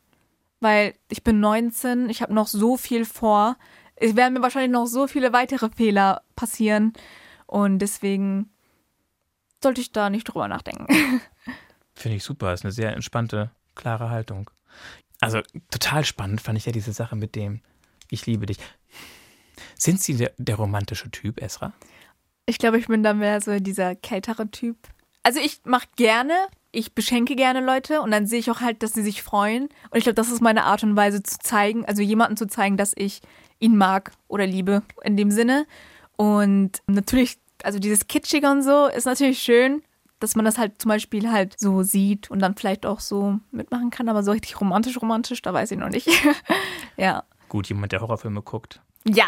Weil 0.62 0.94
ich 1.10 1.24
bin 1.24 1.40
19, 1.40 2.10
ich 2.10 2.22
habe 2.22 2.34
noch 2.34 2.48
so 2.48 2.78
viel 2.78 3.04
vor. 3.06 3.58
Es 3.96 4.16
werden 4.16 4.34
mir 4.34 4.42
wahrscheinlich 4.42 4.72
noch 4.72 4.88
so 4.88 5.08
viele 5.08 5.34
weitere 5.34 5.70
Fehler 5.70 6.22
passieren. 6.36 6.94
Und 7.48 7.80
deswegen 7.80 8.50
sollte 9.62 9.82
ich 9.82 9.92
da 9.92 10.10
nicht 10.10 10.24
drüber 10.24 10.48
nachdenken. 10.48 10.88
Finde 12.02 12.18
ich 12.18 12.24
super, 12.24 12.52
ist 12.52 12.66
eine 12.66 12.72
sehr 12.72 12.94
entspannte, 12.94 13.52
klare 13.76 14.10
Haltung. 14.10 14.50
Also 15.20 15.42
total 15.70 16.04
spannend 16.04 16.42
fand 16.42 16.58
ich 16.58 16.66
ja 16.66 16.72
diese 16.72 16.94
Sache 16.94 17.16
mit 17.16 17.36
dem 17.36 17.62
Ich 18.10 18.26
liebe 18.26 18.48
dich. 18.48 18.58
Sind 19.78 20.02
Sie 20.02 20.18
der, 20.18 20.32
der 20.40 20.56
romantische 20.56 21.12
Typ, 21.12 21.40
Esra? 21.40 21.74
Ich 22.48 22.58
glaube, 22.58 22.80
ich 22.80 22.88
bin 22.88 23.04
da 23.04 23.14
mehr 23.14 23.40
so 23.40 23.60
dieser 23.60 23.94
kältere 23.94 24.50
Typ. 24.50 24.78
Also 25.22 25.40
ich 25.40 25.62
mache 25.64 25.86
gerne, 25.96 26.34
ich 26.72 26.96
beschenke 26.96 27.36
gerne 27.36 27.64
Leute 27.64 28.02
und 28.02 28.10
dann 28.10 28.26
sehe 28.26 28.40
ich 28.40 28.50
auch 28.50 28.62
halt, 28.62 28.82
dass 28.82 28.94
sie 28.94 29.04
sich 29.04 29.22
freuen. 29.22 29.66
Und 29.92 29.98
ich 29.98 30.06
glaube, 30.06 30.16
das 30.16 30.32
ist 30.32 30.42
meine 30.42 30.64
Art 30.64 30.82
und 30.82 30.96
Weise 30.96 31.22
zu 31.22 31.38
zeigen, 31.38 31.86
also 31.86 32.02
jemanden 32.02 32.36
zu 32.36 32.48
zeigen, 32.48 32.78
dass 32.78 32.94
ich 32.96 33.22
ihn 33.60 33.78
mag 33.78 34.12
oder 34.28 34.48
liebe 34.48 34.82
in 35.04 35.18
dem 35.18 35.30
Sinne. 35.30 35.68
Und 36.18 36.82
natürlich, 36.88 37.38
also 37.62 37.78
dieses 37.78 38.08
Kitschige 38.08 38.50
und 38.50 38.64
so 38.64 38.88
ist 38.88 39.06
natürlich 39.06 39.38
schön, 39.38 39.84
dass 40.22 40.36
man 40.36 40.46
das 40.46 40.58
halt 40.58 40.82
zum 40.82 40.90
Beispiel 40.90 41.30
halt 41.32 41.60
so 41.60 41.84
sieht 41.84 42.32
und 42.32 42.40
dann 42.40 42.56
vielleicht 42.56 42.86
auch 42.86 43.00
so 43.02 43.40
mitmachen 43.52 43.90
kann, 43.90 44.08
aber 44.08 44.24
so 44.24 44.32
richtig 44.32 44.60
romantisch, 44.62 45.02
romantisch, 45.02 45.42
da 45.42 45.54
weiß 45.54 45.72
ich 45.72 45.78
noch 45.78 45.90
nicht. 45.90 46.08
ja. 46.98 47.24
Gut, 47.50 47.68
jemand, 47.68 47.92
der 47.92 48.00
Horrorfilme 48.02 48.42
guckt, 48.42 48.82
Ja. 49.06 49.26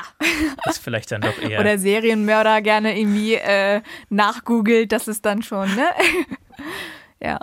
ist 0.65 0.77
vielleicht 0.77 1.11
dann 1.11 1.21
doch 1.21 1.37
eher. 1.41 1.59
Oder 1.59 1.77
Serienmörder 1.77 2.61
gerne 2.61 2.97
irgendwie 2.97 3.33
äh, 3.35 3.81
nachgoogelt, 4.09 4.91
das 4.93 5.07
ist 5.09 5.25
dann 5.25 5.43
schon, 5.43 5.73
ne? 5.75 5.85
ja. 7.19 7.39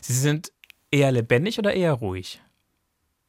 Sie 0.00 0.12
sind 0.14 0.52
eher 0.90 1.10
lebendig 1.12 1.58
oder 1.58 1.74
eher 1.74 1.92
ruhig? 1.94 2.40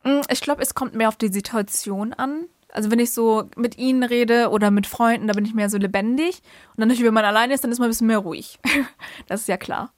Mm, 0.03 0.21
Ich 0.29 0.41
glaube, 0.41 0.61
es 0.61 0.75
kommt 0.75 0.93
mehr 0.93 1.07
auf 1.09 1.15
die 1.17 1.29
Situation 1.31 2.13
an. 2.13 2.45
Also 2.69 2.91
wenn 2.91 2.99
ich 2.99 3.11
so 3.11 3.49
mit 3.55 3.77
ihnen 3.77 4.03
rede 4.03 4.49
oder 4.49 4.71
mit 4.71 4.87
Freunden, 4.87 5.27
da 5.27 5.33
bin 5.33 5.45
ich 5.45 5.53
mehr 5.53 5.69
so 5.69 5.77
lebendig. 5.77 6.41
Und 6.71 6.79
dann 6.81 6.87
natürlich, 6.89 7.07
wenn 7.07 7.13
man 7.13 7.25
alleine 7.25 7.53
ist, 7.53 7.63
dann 7.63 7.71
ist 7.71 7.79
man 7.79 7.87
ein 7.87 7.91
bisschen 7.91 8.07
mehr 8.07 8.19
ruhig. 8.19 8.59
das 9.27 9.41
ist 9.41 9.47
ja 9.47 9.57
klar. 9.57 9.93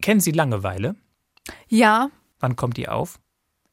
Kennen 0.00 0.20
Sie 0.20 0.32
Langeweile? 0.32 0.96
Ja, 1.68 2.10
Wann 2.40 2.56
kommt 2.56 2.76
die 2.76 2.88
auf? 2.88 3.18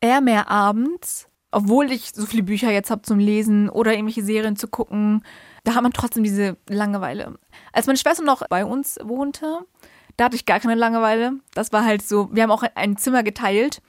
eher 0.02 0.22
mehr 0.22 0.50
abends. 0.50 1.28
Obwohl 1.52 1.92
ich 1.92 2.12
so 2.14 2.26
viele 2.26 2.44
Bücher 2.44 2.70
jetzt 2.72 2.92
habe 2.92 3.02
zum 3.04 3.18
Lesen 3.18 3.70
oder 3.70 3.94
irgendwelche 3.94 4.24
Serien 4.24 4.56
zu 4.58 4.68
gucken, 4.68 5.24
da 5.64 5.74
hat 5.74 5.84
man 5.84 5.94
trotzdem 5.94 6.24
diese 6.24 6.58
Langeweile. 6.68 7.40
Als 7.72 7.88
meine 7.88 7.98
Schwester 7.98 8.24
noch 8.24 8.46
bei 8.50 8.66
uns 8.66 9.00
wohnte, 9.04 9.62
da 10.18 10.26
hatte 10.26 10.36
ich 10.36 10.46
gar 10.46 10.60
keine 10.60 10.76
Langeweile. 10.76 11.34
Das 11.54 11.72
war 11.72 11.86
halt 11.86 12.02
so, 12.06 12.30
wir 12.34 12.44
haben 12.44 12.52
auch 12.52 12.64
ein 12.76 12.98
Zimmer 12.98 13.24
geteilt. 13.24 13.82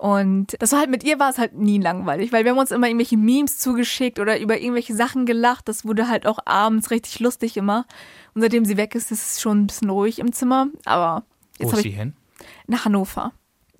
Und 0.00 0.54
das 0.60 0.70
war 0.72 0.78
halt 0.80 0.90
mit 0.90 1.02
ihr 1.02 1.18
war 1.18 1.30
es 1.30 1.38
halt 1.38 1.54
nie 1.54 1.78
langweilig, 1.78 2.30
weil 2.32 2.44
wir 2.44 2.52
haben 2.52 2.58
uns 2.58 2.70
immer 2.70 2.86
irgendwelche 2.86 3.16
Memes 3.16 3.58
zugeschickt 3.58 4.20
oder 4.20 4.38
über 4.38 4.60
irgendwelche 4.60 4.94
Sachen 4.94 5.26
gelacht. 5.26 5.68
Das 5.68 5.84
wurde 5.84 6.08
halt 6.08 6.26
auch 6.26 6.38
abends 6.44 6.90
richtig 6.90 7.18
lustig 7.18 7.56
immer. 7.56 7.84
Und 8.34 8.42
seitdem 8.42 8.64
sie 8.64 8.76
weg 8.76 8.94
ist, 8.94 9.10
ist 9.10 9.30
es 9.32 9.40
schon 9.40 9.62
ein 9.62 9.66
bisschen 9.66 9.90
ruhig 9.90 10.20
im 10.20 10.32
Zimmer. 10.32 10.68
Aber 10.84 11.24
Wo 11.58 11.64
jetzt 11.64 11.66
ist 11.66 11.72
habe 11.72 11.82
sie 11.82 11.90
hin? 11.90 12.14
nach 12.68 12.84
Hannover. 12.84 13.32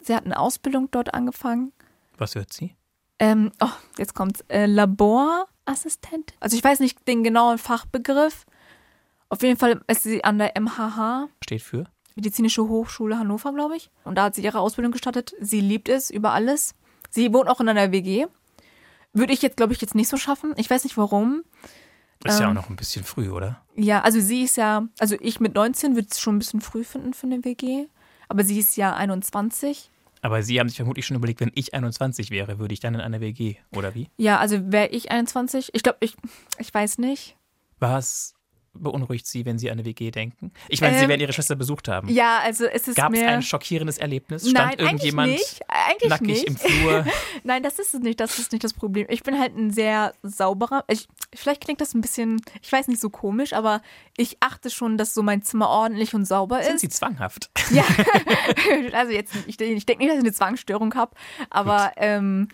Sie 0.03 0.15
hat 0.15 0.25
eine 0.25 0.39
Ausbildung 0.39 0.89
dort 0.91 1.15
angefangen. 1.15 1.73
Was 2.17 2.35
hört 2.35 2.53
sie? 2.53 2.75
Ähm, 3.21 3.53
oh, 3.61 3.69
jetzt 3.97 4.15
kommt's. 4.15 4.41
Äh, 4.49 4.67
Laborassistent? 4.67 6.35
Also 6.41 6.57
ich 6.57 6.65
weiß 6.65 6.81
nicht 6.81 7.07
den 7.07 7.23
genauen 7.23 7.59
Fachbegriff. 7.59 8.45
Auf 9.29 9.43
jeden 9.43 9.59
Fall 9.59 9.83
ist 9.87 10.03
sie 10.03 10.25
an 10.25 10.39
der 10.39 10.59
MHH, 10.59 11.29
Steht 11.45 11.63
für? 11.63 11.85
Medizinische 12.19 12.65
Hochschule 12.67 13.17
Hannover, 13.17 13.53
glaube 13.53 13.77
ich. 13.77 13.91
Und 14.03 14.17
da 14.17 14.25
hat 14.25 14.35
sie 14.35 14.43
ihre 14.43 14.59
Ausbildung 14.59 14.91
gestartet. 14.91 15.35
Sie 15.41 15.61
liebt 15.61 15.89
es 15.89 16.11
über 16.11 16.33
alles. 16.33 16.75
Sie 17.11 17.33
wohnt 17.33 17.49
auch 17.49 17.61
in 17.61 17.69
einer 17.69 17.93
WG. 17.93 18.27
Würde 19.13 19.33
ich 19.33 19.41
jetzt, 19.41 19.57
glaube 19.57 19.73
ich, 19.73 19.81
jetzt 19.81 19.95
nicht 19.95 20.09
so 20.09 20.17
schaffen. 20.17 20.53
Ich 20.57 20.69
weiß 20.69 20.83
nicht 20.83 20.97
warum. 20.97 21.45
Ist 22.25 22.41
ja 22.41 22.47
auch 22.47 22.51
Ähm. 22.51 22.57
noch 22.57 22.71
ein 22.71 22.75
bisschen 22.75 23.05
früh, 23.05 23.31
oder? 23.31 23.63
Ja, 23.77 24.03
also 24.03 24.19
sie 24.19 24.43
ist 24.43 24.57
ja, 24.57 24.89
also 24.99 25.15
ich 25.21 25.39
mit 25.39 25.55
19 25.55 25.95
würde 25.95 26.09
es 26.11 26.19
schon 26.19 26.35
ein 26.35 26.39
bisschen 26.41 26.61
früh 26.61 26.83
finden 26.83 27.15
für 27.15 27.29
eine 27.29 27.45
WG. 27.45 27.87
Aber 28.29 28.43
sie 28.43 28.59
ist 28.59 28.77
ja 28.77 28.97
21. 28.97 29.89
Aber 30.21 30.43
Sie 30.43 30.59
haben 30.59 30.69
sich 30.69 30.77
vermutlich 30.79 31.07
schon 31.07 31.17
überlegt, 31.17 31.41
wenn 31.41 31.53
ich 31.55 31.73
21 31.75 32.33
wäre, 32.33 32.59
würde 32.59 32.75
ich 32.75 32.81
dann 32.81 32.95
in 32.95 33.01
einer 33.01 33.21
WG, 33.21 33.55
oder 33.77 33.95
wie? 33.95 34.09
Ja, 34.17 34.39
also 34.41 34.73
wäre 34.73 34.89
ich 34.89 35.13
21. 35.13 35.71
Ich 35.73 35.85
glaube, 35.85 35.99
ich, 36.01 36.17
ich 36.59 36.75
weiß 36.75 36.99
nicht. 36.99 37.37
Was 37.79 38.35
beunruhigt 38.75 39.27
Sie, 39.27 39.45
wenn 39.45 39.59
Sie 39.59 39.71
an 39.71 39.79
eine 39.79 39.85
WG 39.87 40.11
denken? 40.11 40.53
Ich 40.69 40.81
meine, 40.81 40.97
Sie 40.97 41.03
Ähm, 41.05 41.09
werden 41.09 41.21
Ihre 41.21 41.33
Schwester 41.33 41.57
besucht 41.57 41.89
haben. 41.89 42.09
Ja, 42.09 42.39
also 42.43 42.67
es 42.67 42.89
ist 42.89 42.97
Gab 42.97 43.13
es 43.13 43.23
ein 43.23 43.43
schockierendes 43.43 43.99
Erlebnis? 43.99 44.45
Nein, 44.45 44.53
Stand 44.53 44.67
eigentlich 44.67 44.81
irgendjemand 44.89 45.33
nicht. 45.33 45.61
Eigentlich 45.69 46.11
nackig 46.11 46.27
nicht. 46.29 46.45
im 46.47 46.57
Flur? 46.57 47.07
Nein, 47.45 47.63
das 47.63 47.79
ist 47.79 47.95
es 47.95 48.01
nicht. 48.01 48.21
Das 48.21 48.39
ist 48.39 48.53
nicht 48.53 48.65
das 48.65 48.73
Problem. 48.75 49.07
Ich 49.11 49.23
bin 49.23 49.39
halt 49.39 49.57
ein 49.57 49.71
sehr 49.71 50.15
sauberer. 50.23 50.85
Ich, 50.89 51.09
vielleicht 51.35 51.63
klingt 51.63 51.81
das 51.81 51.95
ein 51.95 52.01
bisschen, 52.01 52.41
ich 52.63 52.71
weiß 52.71 52.89
nicht, 52.89 53.01
so 53.01 53.11
komisch, 53.11 53.53
aber 53.53 53.83
ich 54.17 54.37
achte 54.41 54.71
schon, 54.71 54.97
dass 54.99 55.15
so 55.15 55.23
mein 55.23 55.43
Zimmer 55.43 55.69
ordentlich 55.69 56.15
und 56.15 56.25
sauber 56.25 56.63
Sind 56.63 56.75
ist. 56.77 56.81
Sie 56.83 56.89
zwanghaft? 56.89 57.51
Ja, 57.71 57.85
also 58.95 59.13
jetzt, 59.13 59.35
ich, 59.47 59.61
ich 59.61 59.85
denke 59.87 60.03
nicht, 60.03 60.11
dass 60.11 60.19
ich 60.19 60.25
eine 60.25 60.33
Zwangsstörung 60.33 60.95
habe, 60.95 61.15
aber 61.51 61.93
ähm, 61.97 62.49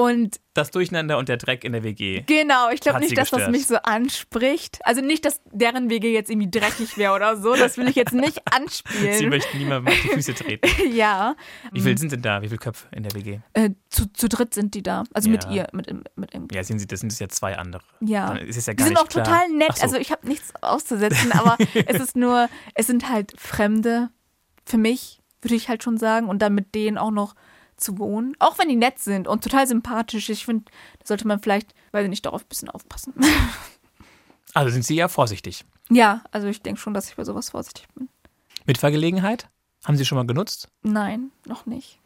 und 0.00 0.38
Das 0.54 0.70
Durcheinander 0.70 1.18
und 1.18 1.28
der 1.28 1.38
Dreck 1.38 1.64
in 1.64 1.72
der 1.72 1.82
WG. 1.82 2.22
genau, 2.26 2.70
ich 2.70 2.80
glaube 2.80 3.00
sie 3.00 3.06
nicht, 3.06 3.18
dass 3.18 3.30
das 3.30 3.48
mich 3.50 3.66
so 3.66 3.76
anspricht. 3.76 4.78
Also 4.84 5.00
nicht, 5.00 5.24
dass 5.24 5.40
deren 5.52 5.90
WG 5.90 6.12
jetzt 6.12 6.30
irgendwie 6.30 6.48
dreckig 6.50 6.96
wäre 6.96 7.14
oder 7.14 7.36
so. 7.36 7.56
Das 7.56 7.76
will 7.78 7.88
ich 7.88 7.96
jetzt 7.96 8.12
nicht 8.14 8.34
Sie 8.36 8.42
anspielen. 8.54 9.28
möchten 9.28 9.58
niemandem 9.58 9.92
auf 9.92 10.00
die 10.00 10.08
Füße 10.08 10.34
treten. 10.34 10.68
ja, 10.94 11.34
Wie 11.72 11.80
viele 11.80 11.98
sind 11.98 12.12
denn 12.12 12.22
da? 12.22 12.40
Wie 12.42 12.46
viele 12.46 12.58
Köpfe 12.58 12.86
in 12.92 13.02
der 13.02 13.12
WG? 13.14 13.40
äh, 13.54 13.70
zu, 13.90 14.06
zu 14.12 14.28
dritt 14.28 14.54
sind 14.54 14.74
die 14.74 14.84
da. 14.84 15.02
Also 15.14 15.28
mit 15.30 15.42
Ja. 15.44 15.50
ihr, 15.50 15.68
mit, 15.72 15.92
mit 16.16 16.32
ihm. 16.34 16.46
Ja, 16.52 16.62
sehen 16.62 16.78
Sie, 16.78 16.86
das 16.86 17.00
sind 17.00 17.18
ja 17.18 17.28
zwei 17.28 17.56
andere. 17.58 17.82
Ja. 18.00 18.28
Dann 18.28 18.36
ist 18.38 18.56
es 18.56 18.66
ja 18.66 18.74
Die 18.74 18.76
gar 18.76 18.84
sind 18.86 18.94
nicht 18.94 19.02
auch 19.02 19.08
klar. 19.08 19.24
total 19.24 19.48
nett. 19.48 19.76
So. 19.76 19.82
Also 19.82 19.96
ich 19.96 20.12
habe 20.12 20.28
nichts 20.28 20.52
auszusetzen, 20.62 21.32
aber 21.32 21.56
es 21.86 22.00
ist 22.00 22.14
nur, 22.16 22.48
es 22.74 22.86
sind 22.86 23.08
halt 23.08 23.32
Fremde 23.36 24.10
für 24.64 24.78
mich, 24.78 25.20
würde 25.42 25.56
ich 25.56 25.68
halt 25.68 25.82
schon 25.82 25.96
sagen. 25.98 26.28
Und 26.28 26.40
dann 26.40 26.54
mit 26.54 26.74
denen 26.76 26.98
auch 26.98 27.10
noch 27.10 27.34
zu 27.80 27.98
wohnen. 27.98 28.34
Auch 28.38 28.58
wenn 28.58 28.68
die 28.68 28.76
nett 28.76 28.98
sind 28.98 29.26
und 29.28 29.42
total 29.42 29.66
sympathisch. 29.66 30.28
Ich 30.28 30.44
finde, 30.44 30.64
da 30.98 31.06
sollte 31.06 31.26
man 31.26 31.40
vielleicht, 31.40 31.74
weiß 31.92 32.04
ich 32.04 32.10
nicht, 32.10 32.26
darauf 32.26 32.42
ein 32.42 32.48
bisschen 32.48 32.70
aufpassen. 32.70 33.14
Also 34.54 34.72
sind 34.72 34.84
Sie 34.84 34.94
ja 34.96 35.08
vorsichtig. 35.08 35.64
ja, 35.90 36.22
also 36.32 36.46
ich 36.48 36.62
denke 36.62 36.80
schon, 36.80 36.94
dass 36.94 37.08
ich 37.10 37.16
bei 37.16 37.24
sowas 37.24 37.50
vorsichtig 37.50 37.86
bin. 37.94 38.08
Mitfahrgelegenheit? 38.64 39.48
Haben 39.84 39.96
Sie 39.96 40.06
schon 40.06 40.16
mal 40.16 40.26
genutzt? 40.26 40.68
Nein, 40.82 41.30
noch 41.46 41.66
nicht. 41.66 42.00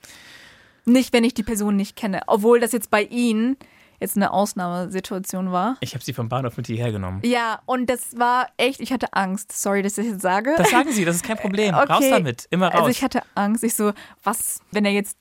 Nicht, 0.85 1.13
wenn 1.13 1.23
ich 1.25 1.35
die 1.35 1.45
Person 1.45 1.77
nicht 1.77 1.95
kenne. 1.97 2.23
Obwohl 2.27 2.59
das 2.61 2.73
jetzt 2.73 2.91
bei 2.91 3.05
Ihnen 3.05 3.57
jetzt 4.03 4.17
eine 4.17 4.33
Ausnahmesituation 4.33 5.53
war. 5.53 5.77
Ich 5.81 5.95
habe 5.95 6.05
Sie 6.05 6.13
vom 6.13 6.29
Bahnhof 6.29 6.57
mit 6.57 6.67
hierher 6.67 6.93
genommen. 6.93 7.21
Ja, 7.25 7.61
und 7.67 7.89
das 7.89 8.19
war 8.19 8.49
echt, 8.57 8.81
ich 8.81 8.93
hatte 8.93 9.13
Angst. 9.13 9.53
Sorry, 9.53 9.83
dass 9.83 9.97
ich 9.97 10.05
das 10.05 10.13
jetzt 10.15 10.23
sage. 10.23 10.55
Das 10.59 10.71
sagen 10.71 10.91
Sie, 10.93 11.05
das 11.05 11.17
ist 11.17 11.25
kein 11.25 11.37
Problem. 11.39 11.75
Raus 11.75 11.89
Okay. 11.89 12.11
damit, 12.11 12.47
immer 12.51 12.67
raus. 12.69 12.81
Also 12.81 12.89
ich 12.91 13.03
hatte 13.03 13.23
Angst. 13.35 13.65
Ich 13.65 13.75
so, 13.75 13.93
was, 14.23 14.61
wenn 14.73 14.85
er 14.85 14.93
jetzt, 14.93 15.17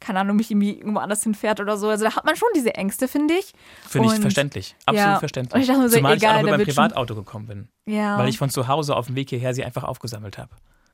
keine 0.00 0.20
Ahnung, 0.20 0.36
mich 0.36 0.50
irgendwie 0.50 0.78
irgendwo 0.78 1.00
anders 1.00 1.22
hinfährt 1.22 1.60
oder 1.60 1.76
so. 1.76 1.88
Also 1.88 2.04
da 2.04 2.14
hat 2.14 2.24
man 2.24 2.36
schon 2.36 2.48
diese 2.54 2.74
Ängste, 2.74 3.08
finde 3.08 3.34
ich. 3.34 3.52
Finde 3.88 4.14
ich 4.14 4.20
verständlich. 4.20 4.76
Absolut 4.86 5.12
ja. 5.14 5.18
verständlich. 5.18 5.54
Und 5.54 5.60
ich 5.62 5.66
dachte 5.66 5.80
mir 5.80 5.88
so, 5.88 5.96
Zumal 5.96 6.16
ich 6.16 6.22
egal, 6.22 6.36
auch 6.36 6.42
mit 6.42 6.50
meinem 6.50 6.58
wird 6.60 6.68
schon- 6.74 6.84
Privatauto 6.84 7.14
gekommen 7.14 7.46
bin. 7.46 7.68
Ja. 7.86 8.18
Weil 8.18 8.28
ich 8.28 8.38
von 8.38 8.50
zu 8.50 8.68
Hause 8.68 8.94
auf 8.94 9.06
dem 9.06 9.16
Weg 9.16 9.30
hierher 9.30 9.54
sie 9.54 9.64
einfach 9.64 9.84
aufgesammelt 9.84 10.38
habe. 10.38 10.50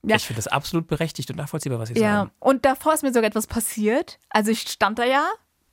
Ja. 0.07 0.17
Ich 0.17 0.27
finde 0.27 0.37
das 0.43 0.49
absolut 0.49 0.87
berechtigt 0.87 1.31
und 1.31 1.37
nachvollziehbar, 1.37 1.79
was 1.79 1.89
Sie 1.89 1.95
ja. 1.95 2.19
sagen. 2.19 2.31
Und 2.39 2.65
davor 2.67 2.93
ist 2.95 3.03
mir 3.03 3.13
sogar 3.13 3.29
etwas 3.29 3.47
passiert. 3.47 4.19
Also 4.29 4.51
ich 4.51 4.61
stand 4.61 4.99
da 4.99 5.05
ja 5.05 5.25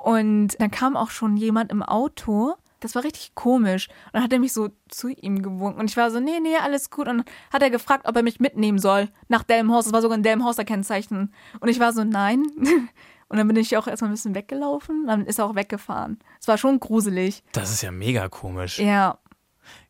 und 0.03 0.59
dann 0.59 0.71
kam 0.71 0.95
auch 0.97 1.09
schon 1.11 1.37
jemand 1.37 1.71
im 1.71 1.83
Auto. 1.83 2.53
Das 2.79 2.95
war 2.95 3.03
richtig 3.03 3.35
komisch. 3.35 3.89
Und 4.07 4.13
dann 4.15 4.23
hat 4.23 4.33
er 4.33 4.39
mich 4.39 4.53
so 4.53 4.69
zu 4.89 5.09
ihm 5.09 5.43
gewunken. 5.43 5.79
Und 5.79 5.89
ich 5.89 5.97
war 5.97 6.09
so, 6.09 6.19
nee, 6.19 6.39
nee, 6.41 6.55
alles 6.57 6.89
gut. 6.89 7.07
Und 7.07 7.19
dann 7.19 7.25
hat 7.53 7.61
er 7.61 7.69
gefragt, 7.69 8.07
ob 8.07 8.15
er 8.15 8.23
mich 8.23 8.39
mitnehmen 8.39 8.79
soll 8.79 9.09
nach 9.27 9.43
Delmenhorst. 9.43 9.87
Das 9.87 9.93
war 9.93 10.01
sogar 10.01 10.17
ein 10.17 10.23
Delmenhorster 10.23 10.65
Kennzeichen. 10.65 11.31
Und 11.59 11.69
ich 11.69 11.79
war 11.79 11.93
so, 11.93 12.03
nein. 12.03 12.43
Und 13.27 13.37
dann 13.37 13.47
bin 13.47 13.55
ich 13.55 13.77
auch 13.77 13.87
erstmal 13.87 14.09
ein 14.09 14.13
bisschen 14.15 14.33
weggelaufen. 14.35 15.05
Dann 15.07 15.25
ist 15.27 15.37
er 15.39 15.45
auch 15.45 15.55
weggefahren. 15.55 16.17
Es 16.39 16.47
war 16.47 16.57
schon 16.57 16.79
gruselig. 16.79 17.43
Das 17.53 17.71
ist 17.71 17.81
ja 17.83 17.91
mega 17.91 18.27
komisch. 18.29 18.79
Ja, 18.79 19.19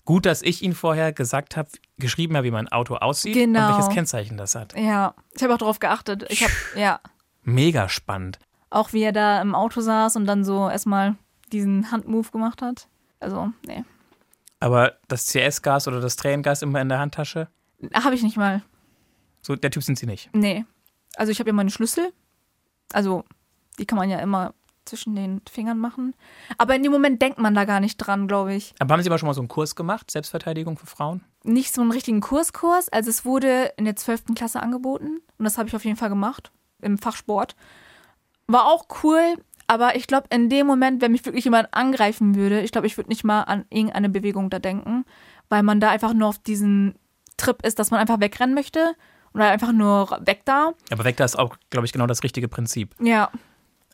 Gut, 0.03 0.26
dass 0.26 0.41
ich 0.41 0.62
Ihnen 0.64 0.74
vorher 0.76 1.14
gesagt 1.14 1.55
habe, 1.55 1.70
geschrieben 1.97 2.36
habe, 2.36 2.45
wie 2.47 2.51
mein 2.51 2.68
Auto 2.68 2.95
aussieht 2.95 3.34
Genau. 3.36 3.68
und 3.70 3.76
welches 3.78 3.93
Kennzeichen 3.93 4.36
das 4.36 4.55
hat. 4.55 4.78
ja. 4.78 5.14
Ich 5.36 5.43
habe 5.43 5.53
auch 5.53 5.59
darauf 5.59 5.80
geachtet. 5.80 6.26
Ich 6.30 6.43
habe, 6.43 6.51
ja. 6.76 6.99
Mega 7.43 7.88
spannend. 7.88 8.39
Auch 8.72 8.93
wie 8.93 9.03
er 9.03 9.11
da 9.11 9.41
im 9.41 9.53
Auto 9.53 9.82
saß 9.82 10.15
und 10.15 10.26
dann 10.26 10.43
so 10.43 10.67
erstmal 10.69 11.15
diesen 11.51 11.91
Handmove 11.91 12.32
gemacht 12.32 12.61
hat. 12.63 12.88
Also, 13.19 13.51
nee. 13.67 13.84
Aber 14.59 14.93
das 15.07 15.26
CS-Gas 15.28 15.88
oder 15.88 15.99
das 16.01 16.15
Tränengas 16.15 16.61
immer 16.63 16.82
in 16.82 16.89
der 16.89 16.99
Handtasche, 16.99 17.47
Habe 17.93 18.15
ich 18.15 18.24
nicht 18.24 18.38
mal. 18.38 18.61
so 19.41 19.55
der 19.55 19.72
Typ 19.72 19.84
sind 19.84 19.97
Sie 19.99 20.05
nicht. 20.05 20.30
Nee. 20.34 20.65
Also 21.17 21.32
ich 21.32 21.39
habe 21.39 21.49
ja 21.49 21.53
meine 21.53 21.69
Schlüssel. 21.72 22.13
Also, 22.93 23.26
die 23.78 23.86
kann 23.86 23.97
man 23.97 24.09
ja 24.09 24.19
immer 24.19 24.53
zwischen 24.86 25.15
den 25.15 25.41
Fingern 25.49 25.78
machen. 25.78 26.15
Aber 26.57 26.76
in 26.76 26.84
dem 26.84 26.91
Moment 26.91 27.22
denkt 27.22 27.39
man 27.39 27.53
da 27.53 27.65
gar 27.65 27.80
nicht 27.80 27.97
dran, 27.97 28.28
glaube 28.28 28.53
ich. 28.55 28.74
Aber 28.80 28.93
haben 28.93 29.01
Sie 29.03 29.09
aber 29.09 29.17
schon 29.19 29.28
mal 29.28 29.34
so 29.34 29.41
einen 29.41 29.47
Kurs 29.47 29.76
gemacht, 29.76 30.09
Selbstverteidigung 30.11 30.78
für 30.78 30.88
Frauen? 30.88 31.24
Nicht 31.43 31.74
so 31.74 31.82
einen 31.82 31.91
richtigen 31.91 32.22
Kurskurs. 32.22 32.89
Also 32.89 33.09
es 33.09 33.26
wurde 33.26 33.74
in 33.78 33.86
der 33.86 33.95
12. 33.95 34.34
Klasse 34.36 34.61
angeboten. 34.61 35.22
Und 35.38 35.45
das 35.45 35.57
habe 35.57 35.69
ich 35.69 35.76
auf 35.76 35.86
jeden 35.86 35.97
Fall 35.97 36.09
gemacht. 36.09 36.51
Im 36.82 36.97
Fachsport. 36.97 37.55
War 38.52 38.66
auch 38.66 38.86
cool. 39.04 39.36
Aber 39.68 39.95
ich 39.95 40.06
glaube, 40.08 40.28
in 40.30 40.49
dem 40.49 40.68
Moment, 40.68 41.02
wenn 41.02 41.14
mich 41.14 41.26
wirklich 41.26 41.45
jemand 41.45 41.74
angreifen 41.74 42.36
würde, 42.36 42.62
ich 42.62 42.72
glaube, 42.72 42.88
ich 42.88 42.97
würde 42.97 43.10
nicht 43.10 43.24
mal 43.24 43.43
an 43.43 43.66
irgendeine 43.70 44.10
Bewegung 44.10 44.49
da 44.49 44.60
denken. 44.60 45.06
Weil 45.49 45.64
man 45.64 45.80
da 45.80 45.89
einfach 45.89 46.14
nur 46.14 46.28
auf 46.28 46.39
diesen 46.39 46.95
Trip 47.38 47.66
ist, 47.66 47.80
dass 47.80 47.91
man 47.91 47.99
einfach 47.99 48.20
wegrennen 48.20 48.54
möchte. 48.54 48.95
Oder 49.34 49.49
einfach 49.49 49.72
nur 49.72 50.20
weg 50.26 50.41
da. 50.45 50.74
Aber 50.91 51.06
weg, 51.06 51.16
da 51.18 51.24
ist 51.24 51.39
auch, 51.39 51.56
glaube 51.70 51.86
ich, 51.86 51.93
genau 51.93 52.06
das 52.06 52.22
richtige 52.24 52.49
Prinzip. 52.49 52.95
Ja. 52.99 53.32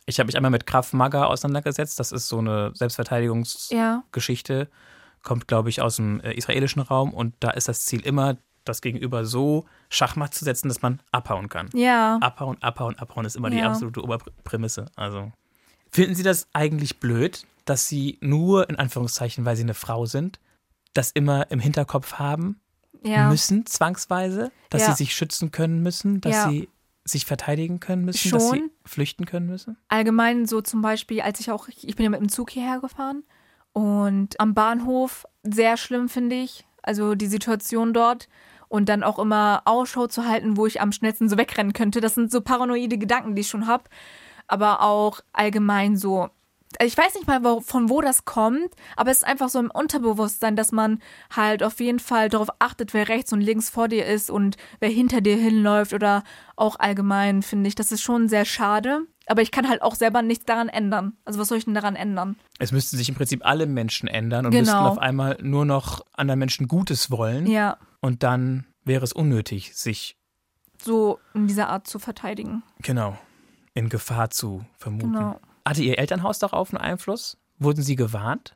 Ich 0.07 0.19
habe 0.19 0.27
mich 0.27 0.35
einmal 0.35 0.51
mit 0.51 0.65
Krav 0.65 0.93
Maga 0.93 1.25
auseinandergesetzt. 1.25 1.99
Das 1.99 2.11
ist 2.11 2.27
so 2.27 2.39
eine 2.39 2.71
Selbstverteidigungsgeschichte. 2.73 4.53
Ja. 4.53 4.65
Kommt, 5.21 5.47
glaube 5.47 5.69
ich, 5.69 5.81
aus 5.81 5.97
dem 5.97 6.21
äh, 6.21 6.33
israelischen 6.33 6.81
Raum. 6.81 7.13
Und 7.13 7.35
da 7.39 7.51
ist 7.51 7.67
das 7.67 7.85
Ziel 7.85 8.01
immer, 8.01 8.37
das 8.67 8.81
Gegenüber 8.81 9.25
so 9.25 9.65
Schachmatt 9.89 10.33
zu 10.33 10.45
setzen, 10.45 10.67
dass 10.67 10.81
man 10.81 10.99
abhauen 11.11 11.49
kann. 11.49 11.69
Ja. 11.73 12.17
Abhauen, 12.21 12.61
abhauen, 12.61 12.97
abhauen 12.97 13.25
ist 13.25 13.35
immer 13.35 13.49
die 13.49 13.57
Ja. 13.57 13.69
absolute 13.71 14.01
Oberprämisse. 14.03 14.85
Also. 14.95 15.31
Finden 15.91 16.15
Sie 16.15 16.23
das 16.23 16.47
eigentlich 16.53 16.99
blöd, 16.99 17.45
dass 17.65 17.87
Sie 17.87 18.17
nur, 18.21 18.69
in 18.69 18.75
Anführungszeichen, 18.77 19.45
weil 19.45 19.55
Sie 19.55 19.63
eine 19.63 19.73
Frau 19.73 20.05
sind, 20.05 20.39
das 20.93 21.11
immer 21.11 21.49
im 21.51 21.59
Hinterkopf 21.59 22.13
haben 22.13 22.59
Ja. 23.03 23.29
müssen, 23.29 23.65
zwangsweise? 23.65 24.51
Dass 24.69 24.81
Ja. 24.81 24.87
Sie 24.91 25.03
sich 25.03 25.15
schützen 25.15 25.51
können 25.51 25.81
müssen? 25.83 26.21
Dass. 26.21 26.45
Sie 26.49 26.69
sich 27.05 27.25
verteidigen 27.25 27.79
können 27.79 28.03
müssen, 28.03 28.29
Schon. 28.29 28.39
dass 28.39 28.49
sie 28.51 28.69
flüchten 28.83 29.25
können 29.25 29.47
müssen? 29.47 29.77
Allgemein 29.87 30.45
so 30.45 30.59
zum 30.59 30.81
Beispiel, 30.81 31.21
als 31.21 31.39
ich 31.39 31.49
auch, 31.51 31.69
ich 31.69 31.95
bin 31.95 32.03
ja 32.03 32.09
mit 32.09 32.19
dem 32.19 32.27
Zug 32.27 32.49
hierher 32.49 32.81
gefahren 32.81 33.23
und 33.71 34.37
am 34.41 34.53
Bahnhof, 34.53 35.25
sehr 35.43 35.77
schlimm 35.77 36.09
finde 36.09 36.35
ich, 36.35 36.65
also 36.83 37.15
die 37.15 37.27
Situation 37.27 37.93
dort 37.93 38.27
und 38.69 38.89
dann 38.89 39.03
auch 39.03 39.19
immer 39.19 39.61
Ausschau 39.65 40.07
zu 40.07 40.25
halten, 40.25 40.57
wo 40.57 40.65
ich 40.65 40.81
am 40.81 40.91
schnellsten 40.91 41.29
so 41.29 41.37
wegrennen 41.37 41.73
könnte. 41.73 42.01
Das 42.01 42.15
sind 42.15 42.31
so 42.31 42.41
paranoide 42.41 42.97
Gedanken, 42.97 43.35
die 43.35 43.41
ich 43.41 43.47
schon 43.49 43.67
habe, 43.67 43.85
aber 44.47 44.81
auch 44.81 45.19
allgemein 45.33 45.95
so. 45.97 46.21
also 46.79 46.85
Ich 46.85 46.97
weiß 46.97 47.15
nicht 47.15 47.27
mal, 47.27 47.43
wo, 47.43 47.61
von 47.61 47.89
wo 47.89 48.01
das 48.01 48.25
kommt, 48.25 48.69
aber 48.95 49.11
es 49.11 49.17
ist 49.17 49.23
einfach 49.27 49.49
so 49.49 49.59
im 49.59 49.71
Unterbewusstsein, 49.71 50.55
dass 50.55 50.71
man 50.71 50.99
halt 51.35 51.63
auf 51.63 51.79
jeden 51.79 51.99
Fall 51.99 52.29
darauf 52.29 52.49
achtet, 52.59 52.93
wer 52.93 53.07
rechts 53.09 53.31
und 53.33 53.41
links 53.41 53.69
vor 53.69 53.87
dir 53.87 54.05
ist 54.05 54.29
und 54.29 54.57
wer 54.79 54.89
hinter 54.89 55.21
dir 55.21 55.37
hinläuft 55.37 55.93
oder 55.93 56.23
auch 56.55 56.77
allgemein, 56.79 57.41
finde 57.41 57.67
ich. 57.67 57.75
Das 57.75 57.91
ist 57.91 58.01
schon 58.01 58.27
sehr 58.29 58.45
schade. 58.45 59.01
Aber 59.29 59.41
ich 59.41 59.51
kann 59.51 59.67
halt 59.67 59.81
auch 59.81 59.95
selber 59.95 60.21
nichts 60.21 60.45
daran 60.45 60.69
ändern. 60.69 61.17
Also 61.25 61.37
was 61.37 61.49
soll 61.49 61.57
ich 61.57 61.65
denn 61.65 61.73
daran 61.73 61.97
ändern? 61.97 62.37
Es 62.59 62.71
müssten 62.71 62.95
sich 62.95 63.09
im 63.09 63.15
Prinzip 63.15 63.45
alle 63.45 63.65
Menschen 63.65 64.07
ändern 64.07 64.45
und 64.45 64.51
Genau. 64.51 64.61
müssten 64.61 64.77
auf 64.85 64.97
einmal 64.99 65.37
nur 65.41 65.65
noch 65.65 66.05
anderen 66.13 66.39
Menschen 66.39 66.69
Gutes 66.69 67.11
wollen. 67.11 67.45
Ja, 67.45 67.75
Und 68.01 68.23
dann 68.23 68.65
wäre 68.83 69.03
es 69.03 69.13
unnötig, 69.13 69.75
sich 69.75 70.17
so 70.81 71.19
in 71.33 71.47
dieser 71.47 71.69
Art 71.69 71.87
zu 71.87 71.99
verteidigen. 71.99 72.63
genau 72.81 73.17
in 73.73 73.89
Gefahr 73.89 74.31
zu 74.31 74.65
vermuten. 74.77 75.13
Genau. 75.13 75.39
Hatte 75.63 75.83
Ihr 75.83 75.99
Elternhaus 75.99 76.39
darauf 76.39 76.73
einen 76.73 76.81
Einfluss? 76.81 77.37
Wurden 77.59 77.83
Sie 77.83 77.95
gewarnt? 77.95 78.55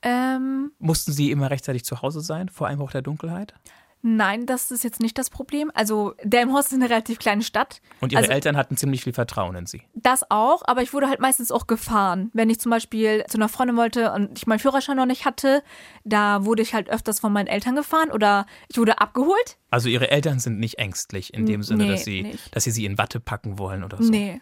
Ähm, 0.00 0.70
Mussten 0.78 1.10
Sie 1.12 1.32
immer 1.32 1.50
rechtzeitig 1.50 1.84
zu 1.84 2.02
Hause 2.02 2.20
sein 2.20 2.48
vor 2.48 2.68
Einbruch 2.68 2.92
der 2.92 3.02
Dunkelheit? 3.02 3.54
Nein, 4.02 4.46
das 4.46 4.70
ist 4.70 4.84
jetzt 4.84 5.00
nicht 5.00 5.18
das 5.18 5.30
Problem. 5.30 5.70
Also 5.74 6.14
Delmhorst 6.22 6.68
ist 6.68 6.74
eine 6.74 6.88
relativ 6.90 7.18
kleine 7.18 7.42
Stadt. 7.42 7.80
Und 8.00 8.12
Ihre 8.12 8.20
Also- 8.22 8.32
Eltern 8.32 8.56
hatten 8.56 8.76
ziemlich 8.76 9.04
viel 9.04 9.12
Vertrauen 9.12 9.54
in 9.56 9.66
Sie. 9.66 9.82
Das 9.94 10.30
auch, 10.30 10.62
aber 10.66 10.82
ich 10.82 10.92
wurde 10.92 11.08
halt 11.08 11.20
meistens 11.20 11.50
auch 11.50 11.66
gefahren. 11.66 12.30
Wenn 12.32 12.50
ich 12.50 12.60
zum 12.60 12.70
Beispiel 12.70 13.24
zu 13.28 13.38
einer 13.38 13.48
Freundin 13.48 13.76
wollte 13.76 14.12
und 14.12 14.38
ich 14.38 14.46
meinen 14.46 14.58
Führerschein 14.58 14.96
noch 14.96 15.06
nicht 15.06 15.24
hatte, 15.24 15.62
da 16.04 16.44
wurde 16.44 16.62
ich 16.62 16.74
halt 16.74 16.88
öfters 16.88 17.20
von 17.20 17.32
meinen 17.32 17.46
Eltern 17.48 17.74
gefahren 17.76 18.10
oder 18.10 18.46
ich 18.68 18.78
wurde 18.78 19.00
abgeholt. 19.00 19.58
Also 19.70 19.88
Ihre 19.88 20.10
Eltern 20.10 20.38
sind 20.38 20.58
nicht 20.58 20.78
ängstlich 20.78 21.34
in 21.34 21.46
dem 21.46 21.62
Sinne, 21.62 21.84
Nee, 21.84 21.90
dass 21.90 22.04
Sie, 22.04 22.22
nicht. 22.22 22.56
dass 22.56 22.64
Sie 22.64 22.70
sie 22.70 22.84
in 22.84 22.98
Watte 22.98 23.20
packen 23.20 23.58
wollen 23.58 23.84
oder 23.84 23.96
so. 24.02 24.10
Nee, 24.10 24.40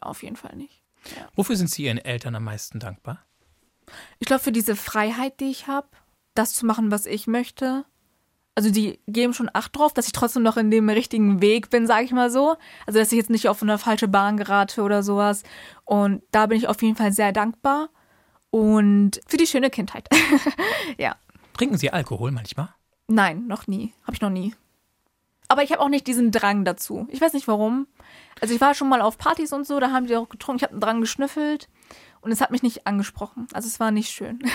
auf 0.00 0.22
jeden 0.22 0.36
Fall 0.36 0.56
nicht. 0.56 0.82
Wofür 1.34 1.56
sind 1.56 1.70
Sie 1.70 1.84
Ihren 1.84 1.98
Eltern 1.98 2.34
am 2.34 2.44
meisten 2.44 2.78
dankbar? 2.80 3.24
Ich 4.18 4.26
glaube, 4.26 4.42
für 4.42 4.52
diese 4.52 4.76
Freiheit, 4.76 5.40
die 5.40 5.50
ich 5.50 5.66
habe, 5.66 5.88
das 6.34 6.52
zu 6.54 6.64
machen, 6.66 6.90
was 6.90 7.04
ich 7.06 7.26
möchte. 7.26 7.84
Also 8.54 8.70
die 8.70 9.00
geben 9.08 9.34
schon 9.34 9.50
Acht 9.52 9.76
drauf, 9.76 9.92
dass 9.92 10.06
ich 10.06 10.12
trotzdem 10.12 10.44
noch 10.44 10.56
in 10.56 10.70
dem 10.70 10.88
richtigen 10.88 11.40
Weg 11.40 11.70
bin, 11.70 11.86
sage 11.86 12.04
ich 12.04 12.12
mal 12.12 12.30
so. 12.30 12.56
Also 12.86 13.00
dass 13.00 13.10
ich 13.10 13.18
jetzt 13.18 13.30
nicht 13.30 13.48
auf 13.48 13.62
eine 13.62 13.78
falsche 13.78 14.08
Bahn 14.08 14.36
gerate 14.36 14.82
oder 14.82 15.02
sowas. 15.02 15.42
Und 15.84 16.22
da 16.30 16.46
bin 16.46 16.58
ich 16.58 16.68
auf 16.68 16.80
jeden 16.82 16.96
Fall 16.96 17.12
sehr 17.12 17.32
dankbar. 17.32 17.88
Und 18.50 19.20
für 19.26 19.36
die 19.36 19.48
schöne 19.48 19.70
Kindheit. 19.70 20.08
ja. 20.98 21.16
Trinken 21.56 21.78
Sie 21.78 21.90
Alkohol 21.90 22.30
manchmal? 22.30 22.68
Nein, 23.08 23.46
noch 23.48 23.66
nie. 23.66 23.92
Habe 24.04 24.14
ich 24.14 24.20
noch 24.20 24.30
nie. 24.30 24.54
Aber 25.48 25.62
ich 25.62 25.72
habe 25.72 25.80
auch 25.80 25.88
nicht 25.88 26.06
diesen 26.06 26.30
Drang 26.30 26.64
dazu. 26.64 27.08
Ich 27.10 27.20
weiß 27.20 27.32
nicht 27.32 27.48
warum. 27.48 27.86
Also 28.40 28.54
ich 28.54 28.60
war 28.60 28.74
schon 28.74 28.88
mal 28.88 29.02
auf 29.02 29.18
Partys 29.18 29.52
und 29.52 29.66
so, 29.66 29.78
da 29.78 29.90
haben 29.90 30.06
die 30.06 30.16
auch 30.16 30.28
getrunken. 30.28 30.58
Ich 30.58 30.62
habe 30.62 30.72
einen 30.72 30.80
Drang 30.80 31.00
geschnüffelt 31.00 31.68
und 32.24 32.32
es 32.32 32.40
hat 32.40 32.50
mich 32.50 32.62
nicht 32.62 32.86
angesprochen. 32.86 33.46
Also 33.52 33.68
es 33.68 33.78
war 33.80 33.90
nicht 33.90 34.10
schön. 34.10 34.38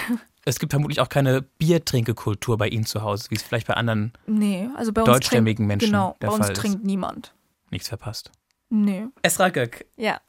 Es 0.45 0.57
gibt 0.57 0.71
vermutlich 0.71 0.99
auch 1.01 1.09
keine 1.09 1.41
Biertrinkekultur 1.41 2.57
bei 2.57 2.69
Ihnen 2.69 2.85
zu 2.85 3.01
Hause, 3.03 3.29
wie 3.29 3.35
es 3.35 3.43
vielleicht 3.43 3.67
bei 3.67 3.73
anderen 3.75 4.13
Nee, 4.25 4.69
also 4.75 4.93
bei 4.93 5.01
uns 5.01 5.09
Deutschstämmigen 5.11 5.67
trinkt, 5.67 5.67
Menschen 5.67 5.91
genau, 5.91 6.15
der 6.21 6.27
bei 6.29 6.33
uns 6.33 6.49
ist. 6.49 6.55
trinkt 6.57 6.83
niemand. 6.83 7.33
nichts 7.69 7.89
verpasst. 7.89 8.31
Nee. 8.69 9.07
Esra 9.21 9.49
Göck, 9.49 9.85
Ja. 9.97 10.19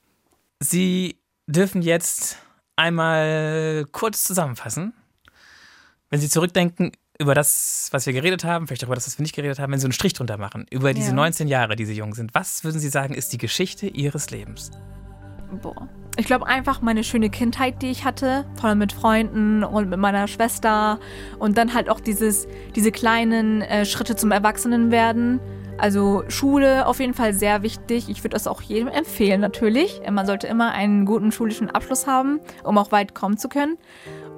Sie 0.58 1.16
dürfen 1.46 1.80
jetzt 1.80 2.36
einmal 2.76 3.86
kurz 3.92 4.24
zusammenfassen. 4.24 4.92
Wenn 6.10 6.20
Sie 6.20 6.28
zurückdenken 6.28 6.92
über 7.18 7.34
das, 7.34 7.88
was 7.92 8.04
wir 8.04 8.12
geredet 8.12 8.44
haben, 8.44 8.66
vielleicht 8.66 8.82
auch 8.84 8.88
über 8.88 8.96
das, 8.96 9.06
was 9.06 9.16
wir 9.18 9.22
nicht 9.22 9.34
geredet 9.36 9.58
haben, 9.60 9.72
wenn 9.72 9.78
Sie 9.80 9.86
einen 9.86 9.92
Strich 9.92 10.12
drunter 10.12 10.38
machen, 10.38 10.66
über 10.70 10.92
diese 10.92 11.10
Ja. 11.10 11.14
19 11.14 11.48
Jahre, 11.48 11.76
die 11.76 11.86
Sie 11.86 11.94
jung 11.94 12.14
sind, 12.14 12.34
was 12.34 12.64
würden 12.64 12.80
Sie 12.80 12.88
sagen, 12.90 13.14
ist 13.14 13.32
die 13.32 13.38
Geschichte 13.38 13.86
Ihres 13.86 14.30
Lebens? 14.30 14.70
Boah. 15.62 15.88
Ich 16.16 16.26
glaube 16.26 16.46
einfach 16.46 16.82
meine 16.82 17.04
schöne 17.04 17.30
Kindheit, 17.30 17.82
die 17.82 17.90
ich 17.90 18.04
hatte, 18.04 18.44
vor 18.56 18.68
allem 18.68 18.78
mit 18.78 18.92
Freunden 18.92 19.64
und 19.64 19.88
mit 19.88 19.98
meiner 19.98 20.26
Schwester 20.28 20.98
und 21.38 21.56
dann 21.56 21.72
halt 21.72 21.88
auch 21.88 22.00
dieses, 22.00 22.46
diese 22.74 22.92
kleinen 22.92 23.62
äh, 23.62 23.84
Schritte 23.86 24.16
zum 24.16 24.30
Erwachsenenwerden. 24.32 25.40
Also 25.78 26.24
Schule 26.28 26.86
auf 26.86 27.00
jeden 27.00 27.14
Fall 27.14 27.32
sehr 27.32 27.62
wichtig. 27.62 28.10
Ich 28.10 28.22
würde 28.22 28.34
das 28.34 28.46
auch 28.46 28.60
jedem 28.60 28.88
empfehlen 28.88 29.40
natürlich. 29.40 30.02
Man 30.10 30.26
sollte 30.26 30.46
immer 30.46 30.72
einen 30.72 31.06
guten 31.06 31.32
schulischen 31.32 31.70
Abschluss 31.70 32.06
haben, 32.06 32.38
um 32.64 32.76
auch 32.76 32.92
weit 32.92 33.14
kommen 33.14 33.38
zu 33.38 33.48
können. 33.48 33.78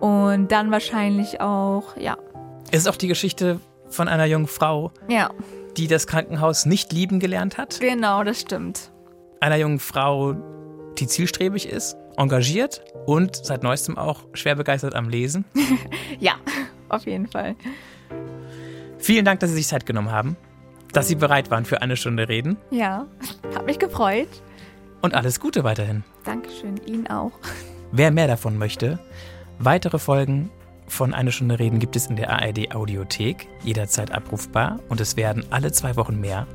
Und 0.00 0.52
dann 0.52 0.70
wahrscheinlich 0.70 1.40
auch, 1.40 1.96
ja, 1.96 2.16
Es 2.70 2.80
ist 2.80 2.86
auch 2.88 2.96
die 2.96 3.08
Geschichte 3.08 3.58
von 3.88 4.06
einer 4.06 4.26
jungen 4.26 4.46
Frau, 4.46 4.92
ja, 5.08 5.30
die 5.76 5.88
das 5.88 6.06
Krankenhaus 6.06 6.64
nicht 6.64 6.92
lieben 6.92 7.18
gelernt 7.18 7.58
hat. 7.58 7.80
genau, 7.80 8.22
das 8.22 8.40
stimmt. 8.40 8.92
Einer 9.40 9.56
jungen 9.56 9.80
Frau, 9.80 10.36
die 10.98 11.06
zielstrebig 11.06 11.68
ist, 11.68 11.96
engagiert 12.16 12.82
und 13.06 13.36
seit 13.36 13.62
neuestem 13.62 13.96
auch 13.98 14.20
schwer 14.34 14.54
begeistert 14.54 14.94
am 14.94 15.08
Lesen. 15.08 15.44
Ja, 16.20 16.34
auf 16.88 17.06
jeden 17.06 17.26
Fall. 17.26 17.56
Vielen 18.98 19.24
Dank, 19.24 19.40
dass 19.40 19.50
Sie 19.50 19.56
sich 19.56 19.66
Zeit 19.66 19.86
genommen 19.86 20.10
haben, 20.12 20.36
dass 20.92 21.08
Sie 21.08 21.14
bereit 21.16 21.50
waren 21.50 21.64
für 21.64 21.82
eine 21.82 21.96
Stunde 21.96 22.28
Reden 22.28 22.56
Ja, 22.70 23.06
hat 23.54 23.66
mich 23.66 23.78
gefreut. 23.78 24.28
und 25.00 25.14
alles 25.14 25.40
Gute 25.40 25.64
weiterhin. 25.64 26.04
Dankeschön, 26.24 26.76
Ihnen 26.86 27.06
auch. 27.08 27.32
Wer 27.92 28.10
mehr 28.10 28.28
davon 28.28 28.56
möchte, 28.58 28.98
weitere 29.58 29.98
Folgen 29.98 30.50
von 30.86 31.14
Eine 31.14 31.32
Stunde 31.32 31.58
Reden 31.58 31.78
gibt 31.78 31.96
es 31.96 32.06
in 32.06 32.16
der 32.16 32.30
ARD 32.30 32.74
Audiothek, 32.74 33.48
jederzeit 33.64 34.12
abrufbar 34.12 34.78
und 34.88 35.00
es 35.00 35.16
werden 35.16 35.44
alle 35.50 35.72
zwei 35.72 35.96
Wochen 35.96 36.20
mehr. 36.20 36.46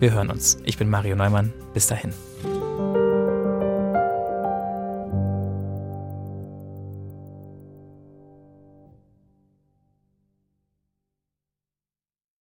Wir 0.00 0.12
hören 0.12 0.30
uns. 0.30 0.58
Ich 0.64 0.78
bin 0.78 0.88
Mario 0.90 1.14
Neumann. 1.16 1.52
Bis 1.74 1.86
dahin. 1.86 2.12